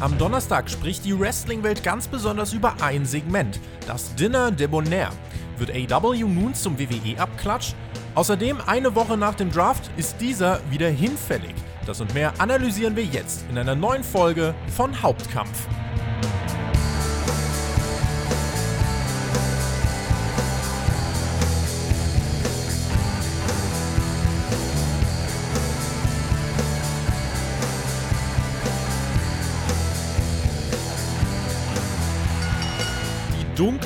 Am 0.00 0.18
Donnerstag 0.18 0.68
spricht 0.68 1.04
die 1.04 1.18
Wrestling-Welt 1.18 1.82
ganz 1.82 2.08
besonders 2.08 2.52
über 2.52 2.74
ein 2.82 3.06
Segment, 3.06 3.60
das 3.86 4.14
Dinner 4.16 4.50
Debonair. 4.50 5.10
Wird 5.56 5.70
AW 5.70 6.24
nun 6.24 6.52
zum 6.54 6.78
WWE-Abklatsch? 6.78 7.74
Außerdem, 8.14 8.58
eine 8.66 8.94
Woche 8.94 9.16
nach 9.16 9.34
dem 9.34 9.50
Draft 9.50 9.90
ist 9.96 10.20
dieser 10.20 10.60
wieder 10.70 10.88
hinfällig. 10.88 11.54
Das 11.86 12.00
und 12.00 12.12
mehr 12.12 12.32
analysieren 12.38 12.96
wir 12.96 13.04
jetzt 13.04 13.44
in 13.50 13.56
einer 13.56 13.74
neuen 13.74 14.04
Folge 14.04 14.54
von 14.76 15.00
Hauptkampf. 15.00 15.68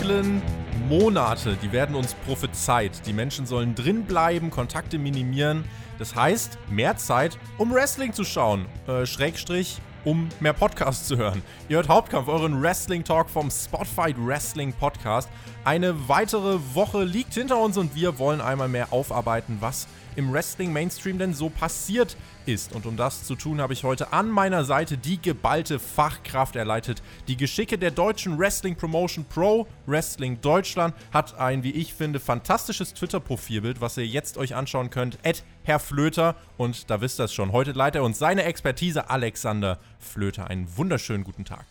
Dunklen 0.09 0.43
Monate, 0.89 1.59
die 1.63 1.71
werden 1.71 1.95
uns 1.95 2.15
prophezeit. 2.15 3.07
Die 3.07 3.13
Menschen 3.13 3.45
sollen 3.45 3.75
drin 3.75 4.05
bleiben, 4.05 4.51
Kontakte 4.51 4.99
minimieren. 4.99 5.65
Das 5.99 6.15
heißt, 6.15 6.59
mehr 6.71 6.97
Zeit, 6.97 7.39
um 7.59 7.75
Wrestling 7.75 8.15
zu 8.15 8.25
schauen. 8.25 8.65
Äh, 8.87 9.05
Schrägstrich, 9.05 9.83
um 10.07 10.31
mehr 10.41 10.55
Podcasts 10.55 11.07
zu 11.07 11.19
hören. 11.19 11.43
Ihr 11.69 11.77
hört 11.77 11.89
Hauptkampf, 11.89 12.29
euren 12.29 12.63
Wrestling-Talk 12.63 13.29
vom 13.29 13.51
Spotfight 13.51 14.17
Wrestling 14.19 14.73
Podcast. 14.73 15.29
Eine 15.65 16.09
weitere 16.09 16.59
Woche 16.73 17.05
liegt 17.05 17.35
hinter 17.35 17.59
uns 17.59 17.77
und 17.77 17.95
wir 17.95 18.19
wollen 18.19 18.41
einmal 18.41 18.69
mehr 18.69 18.95
aufarbeiten, 18.95 19.59
was 19.61 19.89
im 20.19 20.33
Wrestling-Mainstream 20.33 21.17
denn 21.17 21.33
so 21.33 21.49
passiert 21.49 22.17
ist. 22.45 22.75
Und 22.75 22.87
um 22.87 22.97
das 22.97 23.23
zu 23.23 23.37
tun, 23.37 23.61
habe 23.61 23.73
ich 23.73 23.85
heute 23.85 24.13
an 24.13 24.29
meiner 24.29 24.65
Seite 24.65 24.99
die 24.99 25.23
geballte 25.23 25.79
Fachkraft 25.79 26.57
erleitet. 26.57 27.03
Die 27.29 27.37
Geschicke 27.37 27.79
der 27.79 27.93
deutschen 27.93 28.37
Wrestling-Promotion 28.37 29.27
Pro 29.27 29.69
Wrestling 29.87 30.41
Deutschland 30.41 30.93
hat 31.13 31.39
ein, 31.39 31.63
wie 31.63 31.71
ich 31.71 31.95
finde, 31.95 32.19
fantastisches 32.19 32.95
Twitter-Profilbild, 32.95 33.81
was 33.81 33.97
ihr 33.97 34.07
jetzt 34.07 34.39
euch 34.39 34.57
anschauen 34.57 34.91
könnt. 34.91 35.19
At 35.25 35.45
Herr 35.63 35.79
Flöter. 35.79 36.35
Und 36.57 36.91
da 36.91 37.01
wisst 37.01 37.21
ihr 37.21 37.25
es 37.25 37.33
schon. 37.33 37.53
Heute 37.53 37.71
leitet 37.71 38.01
er 38.01 38.05
uns 38.05 38.19
seine 38.19 38.43
Expertise 38.43 39.09
Alexander 39.09 39.79
Flöter. 40.01 40.49
Einen 40.49 40.77
wunderschönen 40.77 41.23
guten 41.23 41.45
Tag. 41.45 41.65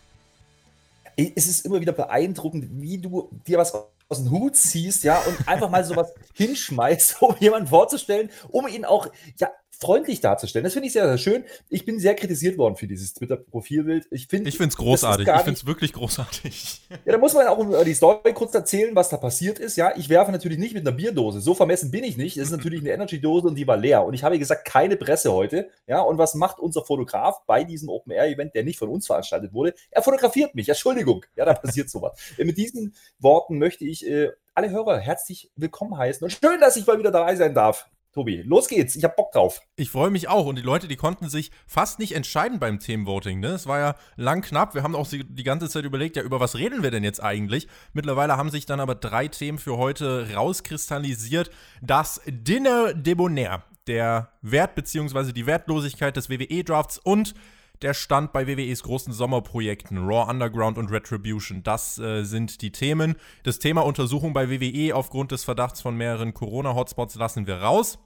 Es 1.16 1.48
ist 1.48 1.66
immer 1.66 1.82
wieder 1.82 1.92
beeindruckend, 1.92 2.80
wie 2.80 2.96
du 2.96 3.28
dir 3.46 3.58
was 3.58 3.74
aus 4.08 4.22
dem 4.22 4.30
Hut 4.30 4.56
ziehst, 4.56 5.04
ja, 5.04 5.18
und 5.20 5.48
einfach 5.48 5.68
mal 5.68 5.84
sowas 5.84 6.12
hinschmeißt, 6.34 7.16
um 7.22 7.36
jemanden 7.38 7.68
vorzustellen, 7.68 8.30
um 8.48 8.66
ihn 8.66 8.84
auch, 8.84 9.08
ja, 9.38 9.50
freundlich 9.78 10.20
darzustellen. 10.20 10.64
Das 10.64 10.72
finde 10.72 10.88
ich 10.88 10.92
sehr, 10.92 11.06
sehr 11.06 11.18
schön. 11.18 11.44
Ich 11.68 11.84
bin 11.84 12.00
sehr 12.00 12.14
kritisiert 12.14 12.58
worden 12.58 12.76
für 12.76 12.86
dieses 12.86 13.14
Twitter-Profilbild. 13.14 14.08
Ich 14.10 14.26
finde 14.26 14.50
es 14.50 14.76
großartig. 14.76 15.28
Ich 15.28 15.34
finde 15.34 15.52
es 15.52 15.66
wirklich 15.66 15.92
großartig. 15.92 16.82
Ja, 17.04 17.12
da 17.12 17.18
muss 17.18 17.32
man 17.32 17.46
auch 17.46 17.58
über 17.58 17.84
die 17.84 17.94
Story 17.94 18.32
kurz 18.34 18.54
erzählen, 18.54 18.94
was 18.94 19.08
da 19.08 19.16
passiert 19.18 19.58
ist. 19.58 19.76
Ja, 19.76 19.92
ich 19.96 20.08
werfe 20.08 20.32
natürlich 20.32 20.58
nicht 20.58 20.74
mit 20.74 20.86
einer 20.86 20.96
Bierdose. 20.96 21.40
So 21.40 21.54
vermessen 21.54 21.90
bin 21.90 22.02
ich 22.02 22.16
nicht. 22.16 22.36
Es 22.36 22.44
ist 22.44 22.50
natürlich 22.50 22.80
eine 22.80 22.90
Energy-Dose 22.90 23.46
und 23.46 23.54
die 23.54 23.66
war 23.66 23.76
leer. 23.76 24.04
Und 24.04 24.14
ich 24.14 24.24
habe 24.24 24.38
gesagt, 24.38 24.64
keine 24.64 24.96
Presse 24.96 25.32
heute. 25.32 25.70
Ja, 25.86 26.00
und 26.00 26.18
was 26.18 26.34
macht 26.34 26.58
unser 26.58 26.84
Fotograf 26.84 27.42
bei 27.46 27.64
diesem 27.64 27.88
Open-Air-Event, 27.88 28.54
der 28.54 28.64
nicht 28.64 28.78
von 28.78 28.88
uns 28.88 29.06
veranstaltet 29.06 29.52
wurde? 29.52 29.74
Er 29.90 30.02
fotografiert 30.02 30.54
mich. 30.54 30.68
Entschuldigung. 30.68 31.24
Ja, 31.36 31.44
da 31.44 31.54
passiert 31.54 31.88
sowas. 31.90 32.18
mit 32.36 32.56
diesen 32.56 32.94
Worten 33.18 33.58
möchte 33.58 33.84
ich 33.84 34.06
äh, 34.06 34.30
alle 34.54 34.70
Hörer 34.70 34.98
herzlich 34.98 35.50
willkommen 35.56 35.96
heißen 35.96 36.24
und 36.24 36.30
schön, 36.30 36.60
dass 36.60 36.76
ich 36.76 36.86
mal 36.86 36.98
wieder 36.98 37.12
dabei 37.12 37.36
sein 37.36 37.54
darf. 37.54 37.88
Tobi, 38.12 38.42
los 38.42 38.68
geht's. 38.68 38.96
Ich 38.96 39.04
hab 39.04 39.16
Bock 39.16 39.32
drauf. 39.32 39.60
Ich 39.76 39.90
freue 39.90 40.10
mich 40.10 40.28
auch. 40.28 40.46
Und 40.46 40.56
die 40.56 40.62
Leute, 40.62 40.88
die 40.88 40.96
konnten 40.96 41.28
sich 41.28 41.50
fast 41.66 41.98
nicht 41.98 42.12
entscheiden 42.12 42.58
beim 42.58 42.80
Themenvoting. 42.80 43.38
Ne? 43.40 43.48
Es 43.48 43.66
war 43.66 43.78
ja 43.78 43.94
lang 44.16 44.40
knapp. 44.40 44.74
Wir 44.74 44.82
haben 44.82 44.96
auch 44.96 45.06
die 45.08 45.44
ganze 45.44 45.68
Zeit 45.68 45.84
überlegt, 45.84 46.16
ja, 46.16 46.22
über 46.22 46.40
was 46.40 46.56
reden 46.56 46.82
wir 46.82 46.90
denn 46.90 47.04
jetzt 47.04 47.22
eigentlich? 47.22 47.68
Mittlerweile 47.92 48.36
haben 48.36 48.50
sich 48.50 48.66
dann 48.66 48.80
aber 48.80 48.94
drei 48.94 49.28
Themen 49.28 49.58
für 49.58 49.76
heute 49.76 50.34
rauskristallisiert. 50.34 51.50
Das 51.82 52.22
Dinner 52.26 52.94
Debonair, 52.94 53.64
der 53.86 54.30
Wert 54.42 54.74
bzw. 54.74 55.32
die 55.32 55.46
Wertlosigkeit 55.46 56.16
des 56.16 56.30
WWE-Drafts 56.30 56.98
und 56.98 57.34
der 57.82 57.94
Stand 57.94 58.32
bei 58.32 58.46
WWEs 58.46 58.82
großen 58.82 59.12
Sommerprojekten, 59.12 59.98
Raw 59.98 60.28
Underground 60.30 60.78
und 60.78 60.90
Retribution. 60.90 61.62
Das 61.62 61.98
äh, 61.98 62.24
sind 62.24 62.62
die 62.62 62.72
Themen. 62.72 63.16
Das 63.44 63.58
Thema 63.58 63.84
Untersuchung 63.84 64.32
bei 64.32 64.50
WWE 64.50 64.94
aufgrund 64.94 65.30
des 65.30 65.44
Verdachts 65.44 65.80
von 65.80 65.96
mehreren 65.96 66.34
Corona-Hotspots 66.34 67.14
lassen 67.16 67.46
wir 67.46 67.58
raus. 67.58 67.98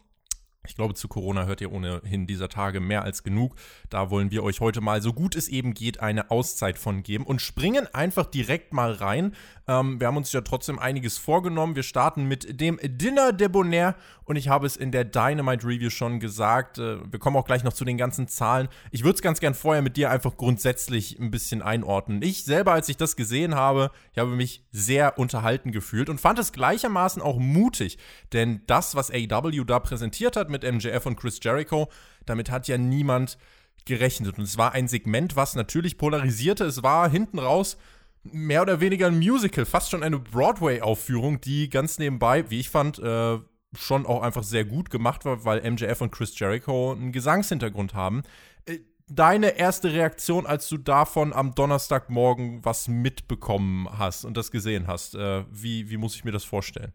Ich 0.64 0.76
glaube, 0.76 0.94
zu 0.94 1.08
Corona 1.08 1.44
hört 1.46 1.60
ihr 1.60 1.72
ohnehin 1.72 2.28
dieser 2.28 2.48
Tage 2.48 2.78
mehr 2.78 3.02
als 3.02 3.24
genug. 3.24 3.56
Da 3.90 4.10
wollen 4.10 4.30
wir 4.30 4.44
euch 4.44 4.60
heute 4.60 4.80
mal, 4.80 5.02
so 5.02 5.12
gut 5.12 5.34
es 5.34 5.48
eben 5.48 5.74
geht, 5.74 5.98
eine 5.98 6.30
Auszeit 6.30 6.78
von 6.78 7.02
geben 7.02 7.26
und 7.26 7.42
springen 7.42 7.92
einfach 7.92 8.26
direkt 8.26 8.72
mal 8.72 8.92
rein. 8.92 9.34
Ähm, 9.66 9.98
wir 9.98 10.06
haben 10.06 10.16
uns 10.16 10.32
ja 10.32 10.40
trotzdem 10.42 10.78
einiges 10.78 11.18
vorgenommen. 11.18 11.74
Wir 11.74 11.82
starten 11.82 12.28
mit 12.28 12.60
dem 12.60 12.78
Dinner 12.80 13.32
Debonair 13.32 13.96
und 14.24 14.36
ich 14.36 14.48
habe 14.48 14.66
es 14.66 14.76
in 14.76 14.92
der 14.92 15.04
Dynamite 15.04 15.66
Review 15.66 15.90
schon 15.90 16.20
gesagt. 16.20 16.78
Äh, 16.78 16.98
wir 17.10 17.18
kommen 17.18 17.36
auch 17.36 17.44
gleich 17.44 17.64
noch 17.64 17.72
zu 17.72 17.84
den 17.84 17.98
ganzen 17.98 18.28
Zahlen. 18.28 18.68
Ich 18.92 19.02
würde 19.02 19.16
es 19.16 19.22
ganz 19.22 19.40
gern 19.40 19.54
vorher 19.54 19.82
mit 19.82 19.96
dir 19.96 20.10
einfach 20.10 20.36
grundsätzlich 20.36 21.18
ein 21.18 21.32
bisschen 21.32 21.60
einordnen. 21.60 22.22
Ich 22.22 22.44
selber, 22.44 22.72
als 22.72 22.88
ich 22.88 22.96
das 22.96 23.16
gesehen 23.16 23.56
habe, 23.56 23.90
ich 24.12 24.18
habe 24.18 24.30
mich 24.30 24.64
sehr 24.70 25.18
unterhalten 25.18 25.72
gefühlt 25.72 26.08
und 26.08 26.20
fand 26.20 26.38
es 26.38 26.52
gleichermaßen 26.52 27.20
auch 27.20 27.38
mutig, 27.40 27.98
denn 28.32 28.62
das, 28.68 28.94
was 28.94 29.10
AEW 29.10 29.64
da 29.64 29.80
präsentiert 29.80 30.36
hat 30.36 30.51
mit 30.52 30.62
MJF 30.62 31.06
und 31.06 31.16
Chris 31.16 31.40
Jericho, 31.42 31.88
damit 32.26 32.50
hat 32.50 32.68
ja 32.68 32.78
niemand 32.78 33.38
gerechnet. 33.84 34.38
Und 34.38 34.44
es 34.44 34.58
war 34.58 34.72
ein 34.72 34.86
Segment, 34.86 35.34
was 35.34 35.56
natürlich 35.56 35.98
polarisierte. 35.98 36.64
Es 36.64 36.82
war 36.82 37.10
hinten 37.10 37.38
raus 37.38 37.76
mehr 38.24 38.62
oder 38.62 38.80
weniger 38.80 39.08
ein 39.08 39.18
Musical, 39.18 39.64
fast 39.64 39.90
schon 39.90 40.02
eine 40.02 40.18
Broadway-Aufführung, 40.18 41.40
die 41.40 41.68
ganz 41.68 41.98
nebenbei, 41.98 42.48
wie 42.50 42.60
ich 42.60 42.70
fand, 42.70 42.98
äh, 42.98 43.38
schon 43.74 44.06
auch 44.06 44.22
einfach 44.22 44.42
sehr 44.42 44.64
gut 44.64 44.90
gemacht 44.90 45.24
war, 45.24 45.44
weil 45.44 45.68
MJF 45.68 46.00
und 46.02 46.12
Chris 46.12 46.38
Jericho 46.38 46.92
einen 46.92 47.12
Gesangshintergrund 47.12 47.94
haben. 47.94 48.22
Äh, 48.66 48.80
deine 49.08 49.58
erste 49.58 49.92
Reaktion, 49.92 50.46
als 50.46 50.68
du 50.68 50.78
davon 50.78 51.32
am 51.32 51.54
Donnerstagmorgen 51.54 52.64
was 52.64 52.88
mitbekommen 52.88 53.88
hast 53.98 54.24
und 54.24 54.36
das 54.36 54.50
gesehen 54.50 54.86
hast, 54.86 55.14
äh, 55.14 55.44
wie, 55.50 55.90
wie 55.90 55.96
muss 55.96 56.14
ich 56.14 56.24
mir 56.24 56.32
das 56.32 56.44
vorstellen? 56.44 56.92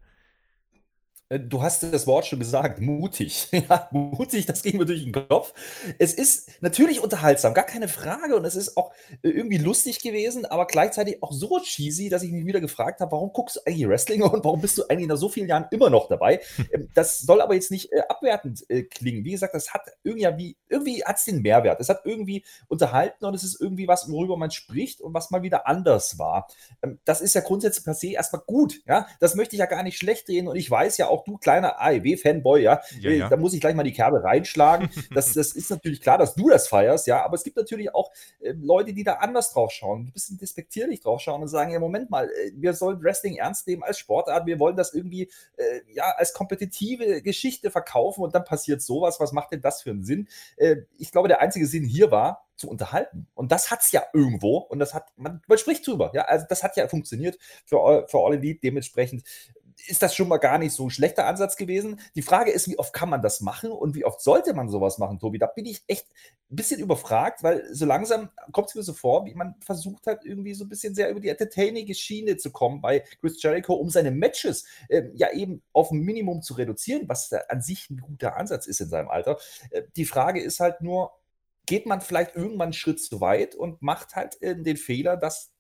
Äh, 1.29 1.39
du 1.39 1.61
hast 1.61 1.83
das 1.83 2.07
Wort 2.07 2.25
schon 2.25 2.39
gesagt, 2.39 2.79
mutig. 2.79 3.49
Ja, 3.69 3.89
mutig, 3.91 4.45
das 4.45 4.61
ging 4.61 4.77
mir 4.77 4.85
durch 4.85 5.03
den 5.03 5.11
Kopf. 5.11 5.53
Es 5.97 6.13
ist 6.13 6.61
natürlich 6.61 7.01
unterhaltsam, 7.01 7.53
gar 7.53 7.65
keine 7.65 7.87
Frage. 7.87 8.35
Und 8.35 8.45
es 8.45 8.55
ist 8.55 8.77
auch 8.77 8.91
äh, 9.23 9.29
irgendwie 9.29 9.57
lustig 9.57 10.01
gewesen, 10.01 10.45
aber 10.45 10.67
gleichzeitig 10.67 11.21
auch 11.23 11.31
so 11.31 11.59
cheesy, 11.59 12.09
dass 12.09 12.23
ich 12.23 12.31
mich 12.31 12.45
wieder 12.45 12.61
gefragt 12.61 13.01
habe, 13.01 13.11
warum 13.11 13.33
guckst 13.33 13.57
du 13.57 13.59
eigentlich 13.65 13.87
Wrestling 13.87 14.21
und 14.21 14.45
warum 14.45 14.61
bist 14.61 14.77
du 14.77 14.83
eigentlich 14.87 15.07
nach 15.07 15.17
so 15.17 15.27
vielen 15.27 15.49
Jahren 15.49 15.65
immer 15.71 15.89
noch 15.89 16.07
dabei? 16.07 16.39
Ähm, 16.71 16.89
das 16.93 17.19
soll 17.19 17.41
aber 17.41 17.55
jetzt 17.55 17.71
nicht 17.71 17.91
äh, 17.91 18.01
abwertend 18.07 18.65
klingen. 18.91 19.23
Wie 19.25 19.31
gesagt, 19.31 19.53
das 19.53 19.73
hat 19.73 19.81
irgendwie, 20.03 20.55
irgendwie 20.69 21.03
hat 21.03 21.17
es 21.17 21.25
den 21.25 21.41
Mehrwert. 21.41 21.79
Es 21.79 21.89
hat 21.89 22.01
irgendwie 22.05 22.45
unterhalten 22.67 23.25
und 23.25 23.33
es 23.33 23.43
ist 23.43 23.59
irgendwie 23.59 23.87
was, 23.87 24.09
worüber 24.11 24.37
man 24.37 24.51
spricht 24.51 25.01
und 25.01 25.13
was 25.13 25.31
mal 25.31 25.41
wieder 25.41 25.67
anders 25.67 26.19
war. 26.19 26.47
Ähm, 26.83 26.99
das 27.05 27.21
ist 27.21 27.33
ja 27.33 27.41
grundsätzlich 27.41 27.83
per 27.83 27.93
se 27.93 28.11
erstmal 28.11 28.43
gut. 28.45 28.81
Ja, 28.85 29.07
das 29.19 29.35
möchte 29.35 29.55
ich 29.55 29.59
ja 29.59 29.65
gar 29.65 29.83
nicht 29.83 29.97
schlecht 29.97 30.29
reden 30.29 30.47
und 30.47 30.55
ich 30.55 30.69
weiß 30.69 30.97
ja 30.97 31.07
auch, 31.07 31.16
auch 31.17 31.25
du 31.25 31.37
kleiner 31.37 31.81
AEW-Fanboy, 31.81 32.61
ja, 32.61 32.81
ja, 32.99 33.11
ja, 33.11 33.29
da 33.29 33.37
muss 33.37 33.53
ich 33.53 33.61
gleich 33.61 33.75
mal 33.75 33.83
die 33.83 33.93
Kerbe 33.93 34.23
reinschlagen. 34.23 34.89
das, 35.13 35.33
das 35.33 35.53
ist 35.53 35.69
natürlich 35.69 36.01
klar, 36.01 36.17
dass 36.17 36.35
du 36.35 36.49
das 36.49 36.67
feierst, 36.67 37.07
ja, 37.07 37.23
aber 37.23 37.35
es 37.35 37.43
gibt 37.43 37.57
natürlich 37.57 37.93
auch 37.93 38.11
äh, 38.39 38.53
Leute, 38.53 38.93
die 38.93 39.03
da 39.03 39.13
anders 39.15 39.51
drauf 39.51 39.71
schauen, 39.71 40.07
ein 40.07 40.11
bisschen 40.11 40.37
despektierlich 40.37 41.01
drauf 41.01 41.21
schauen 41.21 41.41
und 41.41 41.47
sagen, 41.47 41.71
ja, 41.71 41.79
Moment 41.79 42.09
mal, 42.09 42.25
äh, 42.25 42.51
wir 42.55 42.73
sollen 42.73 43.01
Wrestling 43.01 43.35
ernst 43.35 43.67
nehmen 43.67 43.83
als 43.83 43.97
Sportart, 43.99 44.45
wir 44.45 44.59
wollen 44.59 44.75
das 44.75 44.93
irgendwie, 44.93 45.29
äh, 45.57 45.81
ja, 45.93 46.13
als 46.17 46.33
kompetitive 46.33 47.21
Geschichte 47.21 47.71
verkaufen 47.71 48.23
und 48.23 48.35
dann 48.35 48.43
passiert 48.43 48.81
sowas, 48.81 49.19
was 49.19 49.31
macht 49.31 49.51
denn 49.51 49.61
das 49.61 49.81
für 49.81 49.91
einen 49.91 50.03
Sinn? 50.03 50.27
Äh, 50.57 50.77
ich 50.97 51.11
glaube, 51.11 51.27
der 51.27 51.41
einzige 51.41 51.67
Sinn 51.67 51.85
hier 51.85 52.11
war, 52.11 52.47
zu 52.57 52.69
unterhalten. 52.69 53.27
Und 53.35 53.51
das 53.51 53.71
hat 53.71 53.81
es 53.81 53.91
ja 53.91 54.03
irgendwo 54.13 54.57
und 54.57 54.79
das 54.79 54.93
hat, 54.93 55.13
man, 55.15 55.41
man 55.47 55.57
spricht 55.57 55.85
drüber, 55.85 56.11
ja, 56.13 56.23
also 56.23 56.45
das 56.49 56.63
hat 56.63 56.75
ja 56.75 56.87
funktioniert 56.87 57.37
für, 57.65 58.07
für 58.07 58.17
All 58.17 58.33
Elite, 58.33 58.59
dementsprechend 58.61 59.23
ist 59.85 60.01
das 60.01 60.15
schon 60.15 60.27
mal 60.27 60.37
gar 60.37 60.57
nicht 60.57 60.73
so 60.73 60.85
ein 60.85 60.89
schlechter 60.89 61.27
Ansatz 61.27 61.55
gewesen. 61.55 61.99
Die 62.15 62.21
Frage 62.21 62.51
ist, 62.51 62.67
wie 62.67 62.79
oft 62.79 62.93
kann 62.93 63.09
man 63.09 63.21
das 63.21 63.41
machen 63.41 63.71
und 63.71 63.95
wie 63.95 64.05
oft 64.05 64.21
sollte 64.21 64.53
man 64.53 64.69
sowas 64.69 64.97
machen, 64.97 65.19
Tobi? 65.19 65.37
Da 65.37 65.47
bin 65.47 65.65
ich 65.65 65.83
echt 65.87 66.07
ein 66.49 66.55
bisschen 66.55 66.79
überfragt, 66.79 67.43
weil 67.43 67.63
so 67.73 67.85
langsam 67.85 68.29
kommt 68.51 68.69
es 68.69 68.75
mir 68.75 68.83
so 68.83 68.93
vor, 68.93 69.25
wie 69.25 69.35
man 69.35 69.55
versucht 69.59 70.07
hat, 70.07 70.25
irgendwie 70.25 70.53
so 70.53 70.65
ein 70.65 70.69
bisschen 70.69 70.95
sehr 70.95 71.09
über 71.09 71.19
die 71.19 71.29
entertaining 71.29 71.93
Schiene 71.93 72.37
zu 72.37 72.51
kommen 72.51 72.81
bei 72.81 73.03
Chris 73.19 73.41
Jericho, 73.41 73.73
um 73.73 73.89
seine 73.89 74.11
Matches 74.11 74.65
äh, 74.89 75.03
ja 75.13 75.31
eben 75.31 75.61
auf 75.73 75.91
ein 75.91 75.99
Minimum 75.99 76.41
zu 76.41 76.55
reduzieren, 76.55 77.07
was 77.07 77.31
an 77.33 77.61
sich 77.61 77.89
ein 77.89 78.01
guter 78.01 78.37
Ansatz 78.37 78.65
ist 78.67 78.81
in 78.81 78.89
seinem 78.89 79.09
Alter. 79.09 79.37
Äh, 79.69 79.83
die 79.95 80.05
Frage 80.05 80.41
ist 80.41 80.59
halt 80.59 80.81
nur, 80.81 81.11
geht 81.65 81.85
man 81.85 82.01
vielleicht 82.01 82.35
irgendwann 82.35 82.67
einen 82.67 82.73
Schritt 82.73 83.01
zu 83.01 83.21
weit 83.21 83.53
und 83.53 83.81
macht 83.81 84.15
halt 84.15 84.41
äh, 84.41 84.55
den 84.55 84.77
Fehler, 84.77 85.17
dass 85.17 85.51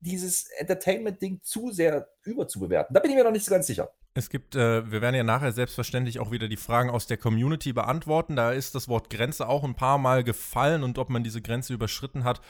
dieses 0.00 0.48
Entertainment-Ding 0.58 1.40
zu 1.42 1.70
sehr 1.70 2.08
überzubewerten. 2.24 2.94
Da 2.94 3.00
bin 3.00 3.10
ich 3.10 3.16
mir 3.16 3.24
noch 3.24 3.32
nicht 3.32 3.44
so 3.44 3.50
ganz 3.50 3.66
sicher. 3.66 3.90
Es 4.14 4.30
gibt, 4.30 4.56
äh, 4.56 4.90
wir 4.90 5.02
werden 5.02 5.14
ja 5.14 5.24
nachher 5.24 5.52
selbstverständlich 5.52 6.20
auch 6.20 6.30
wieder 6.30 6.48
die 6.48 6.56
Fragen 6.56 6.88
aus 6.88 7.06
der 7.06 7.18
Community 7.18 7.74
beantworten. 7.74 8.34
Da 8.34 8.52
ist 8.52 8.74
das 8.74 8.88
Wort 8.88 9.10
Grenze 9.10 9.46
auch 9.46 9.62
ein 9.62 9.74
paar 9.74 9.98
Mal 9.98 10.24
gefallen 10.24 10.82
und 10.82 10.98
ob 10.98 11.10
man 11.10 11.22
diese 11.22 11.42
Grenze 11.42 11.74
überschritten 11.74 12.24
hat 12.24 12.40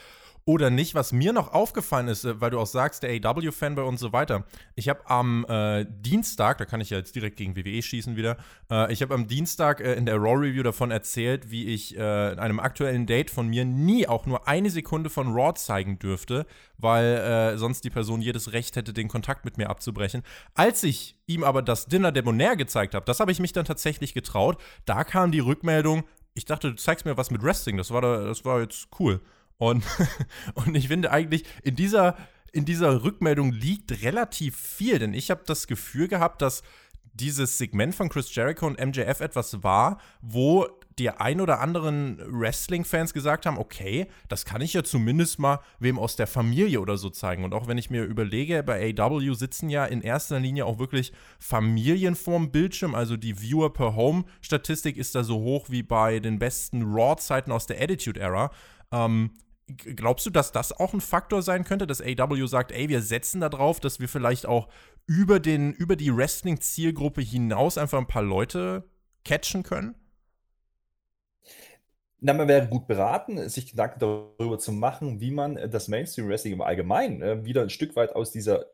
oder 0.47 0.69
nicht. 0.69 0.95
Was 0.95 1.11
mir 1.11 1.33
noch 1.33 1.53
aufgefallen 1.53 2.07
ist, 2.07 2.23
äh, 2.23 2.39
weil 2.41 2.49
du 2.49 2.59
auch 2.59 2.65
sagst, 2.65 3.03
der 3.03 3.11
AW-Fanboy 3.11 3.85
und 3.85 3.99
so 3.99 4.13
weiter. 4.13 4.45
Ich 4.75 4.89
habe 4.89 5.07
am 5.09 5.45
äh, 5.47 5.85
Dienstag, 5.87 6.57
da 6.57 6.65
kann 6.65 6.79
ich 6.81 6.89
ja 6.89 6.97
jetzt 6.97 7.15
direkt 7.15 7.35
gegen 7.35 7.55
WWE 7.55 7.81
schießen 7.81 8.15
wieder, 8.15 8.37
äh, 8.71 8.91
ich 8.91 9.01
habe 9.01 9.13
am 9.13 9.27
Dienstag 9.27 9.81
äh, 9.81 9.93
in 9.93 10.05
der 10.05 10.15
Raw 10.15 10.35
Review 10.35 10.63
davon 10.63 10.89
erzählt, 10.89 11.51
wie 11.51 11.67
ich 11.67 11.97
äh, 11.97 12.31
in 12.31 12.39
einem 12.39 12.61
aktuellen 12.61 13.05
Date 13.05 13.29
von 13.29 13.49
mir 13.49 13.65
nie 13.65 14.07
auch 14.07 14.25
nur 14.25 14.47
eine 14.47 14.69
Sekunde 14.69 15.09
von 15.09 15.33
Raw 15.33 15.53
zeigen 15.53 15.99
dürfte, 15.99 16.45
weil 16.77 17.05
äh, 17.05 17.57
sonst 17.57 17.83
die 17.83 17.89
Person 17.89 18.21
jedes 18.21 18.53
Recht 18.53 18.77
hätte, 18.77 18.93
den 18.93 19.09
Kontakt 19.09 19.43
mit 19.43 19.57
mir 19.57 19.69
abzubrechen. 19.69 20.23
Als 20.55 20.81
ich 20.83 21.17
ihm 21.27 21.43
aber 21.43 21.61
das 21.61 21.87
Dinner 21.87 22.13
Debonair 22.13 22.55
gezeigt 22.55 22.95
habe, 22.95 23.05
das 23.05 23.19
habe 23.19 23.33
ich 23.33 23.41
mich 23.41 23.51
dann 23.51 23.65
tatsächlich 23.65 24.13
getraut. 24.13 24.57
Da 24.85 25.03
kam 25.03 25.33
die 25.33 25.39
Rückmeldung, 25.39 26.05
ich 26.35 26.45
dachte, 26.45 26.69
du 26.69 26.75
zeigst 26.77 27.05
mir 27.05 27.17
was 27.17 27.31
mit 27.31 27.43
Wrestling, 27.43 27.75
das 27.75 27.91
war, 27.91 28.01
da, 28.01 28.23
das 28.23 28.45
war 28.45 28.61
jetzt 28.61 28.87
cool. 28.97 29.19
Und, 29.57 29.83
und 30.53 30.75
ich 30.75 30.87
finde 30.87 31.11
eigentlich, 31.11 31.43
in 31.63 31.75
dieser, 31.75 32.15
in 32.51 32.65
dieser 32.65 33.03
Rückmeldung 33.03 33.51
liegt 33.51 34.03
relativ 34.03 34.57
viel, 34.57 34.99
denn 34.99 35.13
ich 35.13 35.29
habe 35.31 35.43
das 35.45 35.67
Gefühl 35.67 36.07
gehabt, 36.07 36.41
dass 36.41 36.63
dieses 37.13 37.57
Segment 37.57 37.95
von 37.95 38.09
Chris 38.09 38.33
Jericho 38.33 38.67
und 38.67 38.79
MJF 38.79 39.21
etwas 39.21 39.63
war, 39.63 39.99
wo 40.21 40.67
die 40.99 41.09
ein 41.11 41.41
oder 41.41 41.59
anderen 41.59 42.17
Wrestling-Fans 42.27 43.13
gesagt 43.13 43.45
haben, 43.45 43.57
okay, 43.57 44.07
das 44.29 44.45
kann 44.45 44.61
ich 44.61 44.73
ja 44.73 44.83
zumindest 44.83 45.37
mal 45.37 45.59
wem 45.79 45.99
aus 45.99 46.15
der 46.15 46.25
Familie 46.25 46.81
oder 46.81 46.97
so 46.97 47.09
zeigen. 47.09 47.43
Und 47.43 47.53
auch 47.53 47.67
wenn 47.67 47.77
ich 47.77 47.91
mir 47.91 48.03
überlege, 48.03 48.63
bei 48.63 48.95
AW 48.97 49.33
sitzen 49.35 49.69
ja 49.69 49.85
in 49.85 50.01
erster 50.01 50.39
Linie 50.39 50.65
auch 50.65 50.79
wirklich 50.79 51.13
Familien 51.39 52.15
vorm 52.15 52.51
Bildschirm, 52.51 52.95
also 52.95 53.15
die 53.15 53.39
Viewer 53.39 53.73
per 53.73 53.95
Home-Statistik 53.95 54.97
ist 54.97 55.13
da 55.13 55.23
so 55.23 55.39
hoch 55.39 55.67
wie 55.69 55.83
bei 55.83 56.19
den 56.19 56.39
besten 56.39 56.81
Raw-Zeiten 56.83 57.51
aus 57.51 57.67
der 57.67 57.79
Attitude-Era. 57.79 58.49
Ähm, 58.91 59.31
glaubst 59.67 60.25
du, 60.25 60.29
dass 60.29 60.51
das 60.51 60.71
auch 60.71 60.93
ein 60.93 61.01
Faktor 61.01 61.41
sein 61.41 61.63
könnte, 61.63 61.87
dass 61.87 62.01
AW 62.01 62.47
sagt, 62.47 62.71
ey, 62.71 62.87
wir 62.89 63.01
setzen 63.01 63.41
da 63.41 63.49
drauf, 63.49 63.79
dass 63.79 63.99
wir 63.99 64.07
vielleicht 64.07 64.45
auch 64.45 64.69
über, 65.05 65.39
den, 65.39 65.73
über 65.73 65.95
die 65.95 66.15
Wrestling-Zielgruppe 66.15 67.21
hinaus 67.21 67.77
einfach 67.77 67.97
ein 67.97 68.07
paar 68.07 68.23
Leute 68.23 68.89
catchen 69.25 69.63
können? 69.63 69.95
Na, 72.19 72.33
man 72.33 72.47
wäre 72.47 72.67
gut 72.67 72.87
beraten, 72.87 73.47
sich 73.47 73.69
Gedanken 73.69 73.99
darüber 73.99 74.57
zu 74.57 74.71
machen, 74.71 75.21
wie 75.21 75.31
man 75.31 75.57
äh, 75.57 75.69
das 75.69 75.87
Mainstream 75.87 76.27
Wrestling 76.27 76.53
im 76.53 76.61
Allgemeinen 76.61 77.21
äh, 77.21 77.45
wieder 77.45 77.61
ein 77.61 77.69
Stück 77.69 77.95
weit 77.95 78.15
aus 78.15 78.31
dieser 78.31 78.65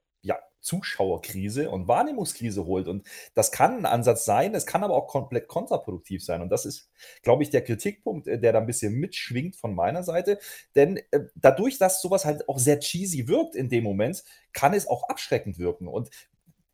Zuschauerkrise 0.63 1.69
und 1.69 1.88
Wahrnehmungskrise 1.88 2.65
holt. 2.65 2.88
Und 2.88 3.06
das 3.36 3.51
kann 3.51 3.77
ein 3.77 3.86
Ansatz 3.86 4.25
sein, 4.25 4.56
es 4.56 4.65
kann 4.65 4.83
aber 4.83 4.95
auch 4.95 5.07
komplett 5.07 5.48
kontraproduktiv 5.48 6.24
sein. 6.24 6.42
Und 6.42 6.50
das 6.50 6.65
ist, 6.65 6.89
glaube 7.21 7.44
ich, 7.44 7.50
der 7.50 7.63
Kritikpunkt, 7.63 8.27
äh, 8.27 8.39
der 8.39 8.54
da 8.54 8.60
ein 8.60 8.65
bisschen 8.65 8.94
mitschwingt 8.94 9.56
von 9.56 9.75
meiner 9.75 10.04
Seite. 10.04 10.39
Denn 10.75 10.98
äh, 11.12 11.25
dadurch, 11.36 11.77
dass 11.77 12.01
sowas 12.01 12.25
halt 12.25 12.50
auch 12.50 12.60
sehr 12.60 12.80
cheesy 12.80 13.27
wirkt 13.27 13.56
in 13.56 13.69
dem 13.69 13.83
Moment, 13.83 14.24
kann 14.54 14.74
es 14.74 14.88
auch 14.88 15.10
abschreckend 15.10 15.60
wirken. 15.60 15.88
Und 15.88 16.10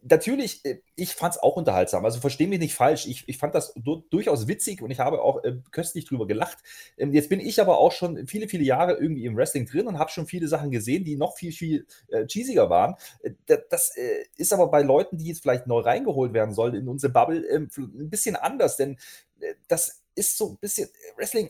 natürlich, 0.02 0.64
äh, 0.66 0.82
ich 0.96 1.14
fand 1.14 1.36
es 1.36 1.42
auch 1.42 1.56
unterhaltsam. 1.56 2.06
Also 2.06 2.20
verstehe 2.20 2.48
mich 2.48 2.60
nicht 2.60 2.74
falsch. 2.74 3.08
Ich, 3.08 3.24
ich 3.28 3.38
fand 3.38 3.56
das 3.56 3.74
du 3.76 4.04
durchaus 4.10 4.48
witzig 4.48 4.82
und 4.82 4.92
ich 4.92 5.00
habe 5.00 5.22
auch 5.22 5.44
äh, 5.44 5.58
köstlich 5.72 6.06
drüber 6.06 6.28
gelacht. 6.28 6.60
Ähm, 6.98 7.14
jetzt 7.14 7.30
bin 7.30 7.40
ich 7.40 7.60
aber 7.60 7.78
auch 7.78 7.92
schon 7.92 8.28
viele, 8.28 8.48
viele 8.48 8.64
Jahre 8.64 8.94
irgendwie 8.94 9.26
im 9.26 9.36
Wrestling 9.36 9.66
drin 9.66 9.88
und 9.88 10.00
habe 10.00 10.12
schon 10.12 10.28
viele 10.28 10.48
Sachen 10.48 10.72
gesehen, 10.72 11.04
die 11.04 11.16
noch 11.16 11.36
viel, 11.36 11.52
viel 11.52 11.86
äh, 12.10 12.26
cheesiger 12.28 12.70
waren. 12.70 12.96
Äh, 13.24 13.32
das 13.70 13.96
äh, 13.98 14.26
ist 14.36 14.54
aber 14.54 14.70
bei 14.70 14.82
Leuten, 14.82 15.18
die 15.18 15.28
jetzt 15.28 15.42
vielleicht 15.42 15.68
neu 15.68 15.80
reingeholt 15.80 16.34
werden 16.34 16.54
sollen 16.54 16.76
in 16.76 16.88
unsere 16.88 17.12
Bubble, 17.12 17.46
ähm, 17.50 17.70
ein 17.78 18.10
bisschen 18.10 18.36
anders, 18.36 18.78
denn 18.78 18.98
äh, 19.40 19.56
das 19.68 20.02
ist 20.16 20.38
so 20.38 20.52
ein 20.52 20.58
bisschen 20.58 20.90
Wrestling 21.18 21.50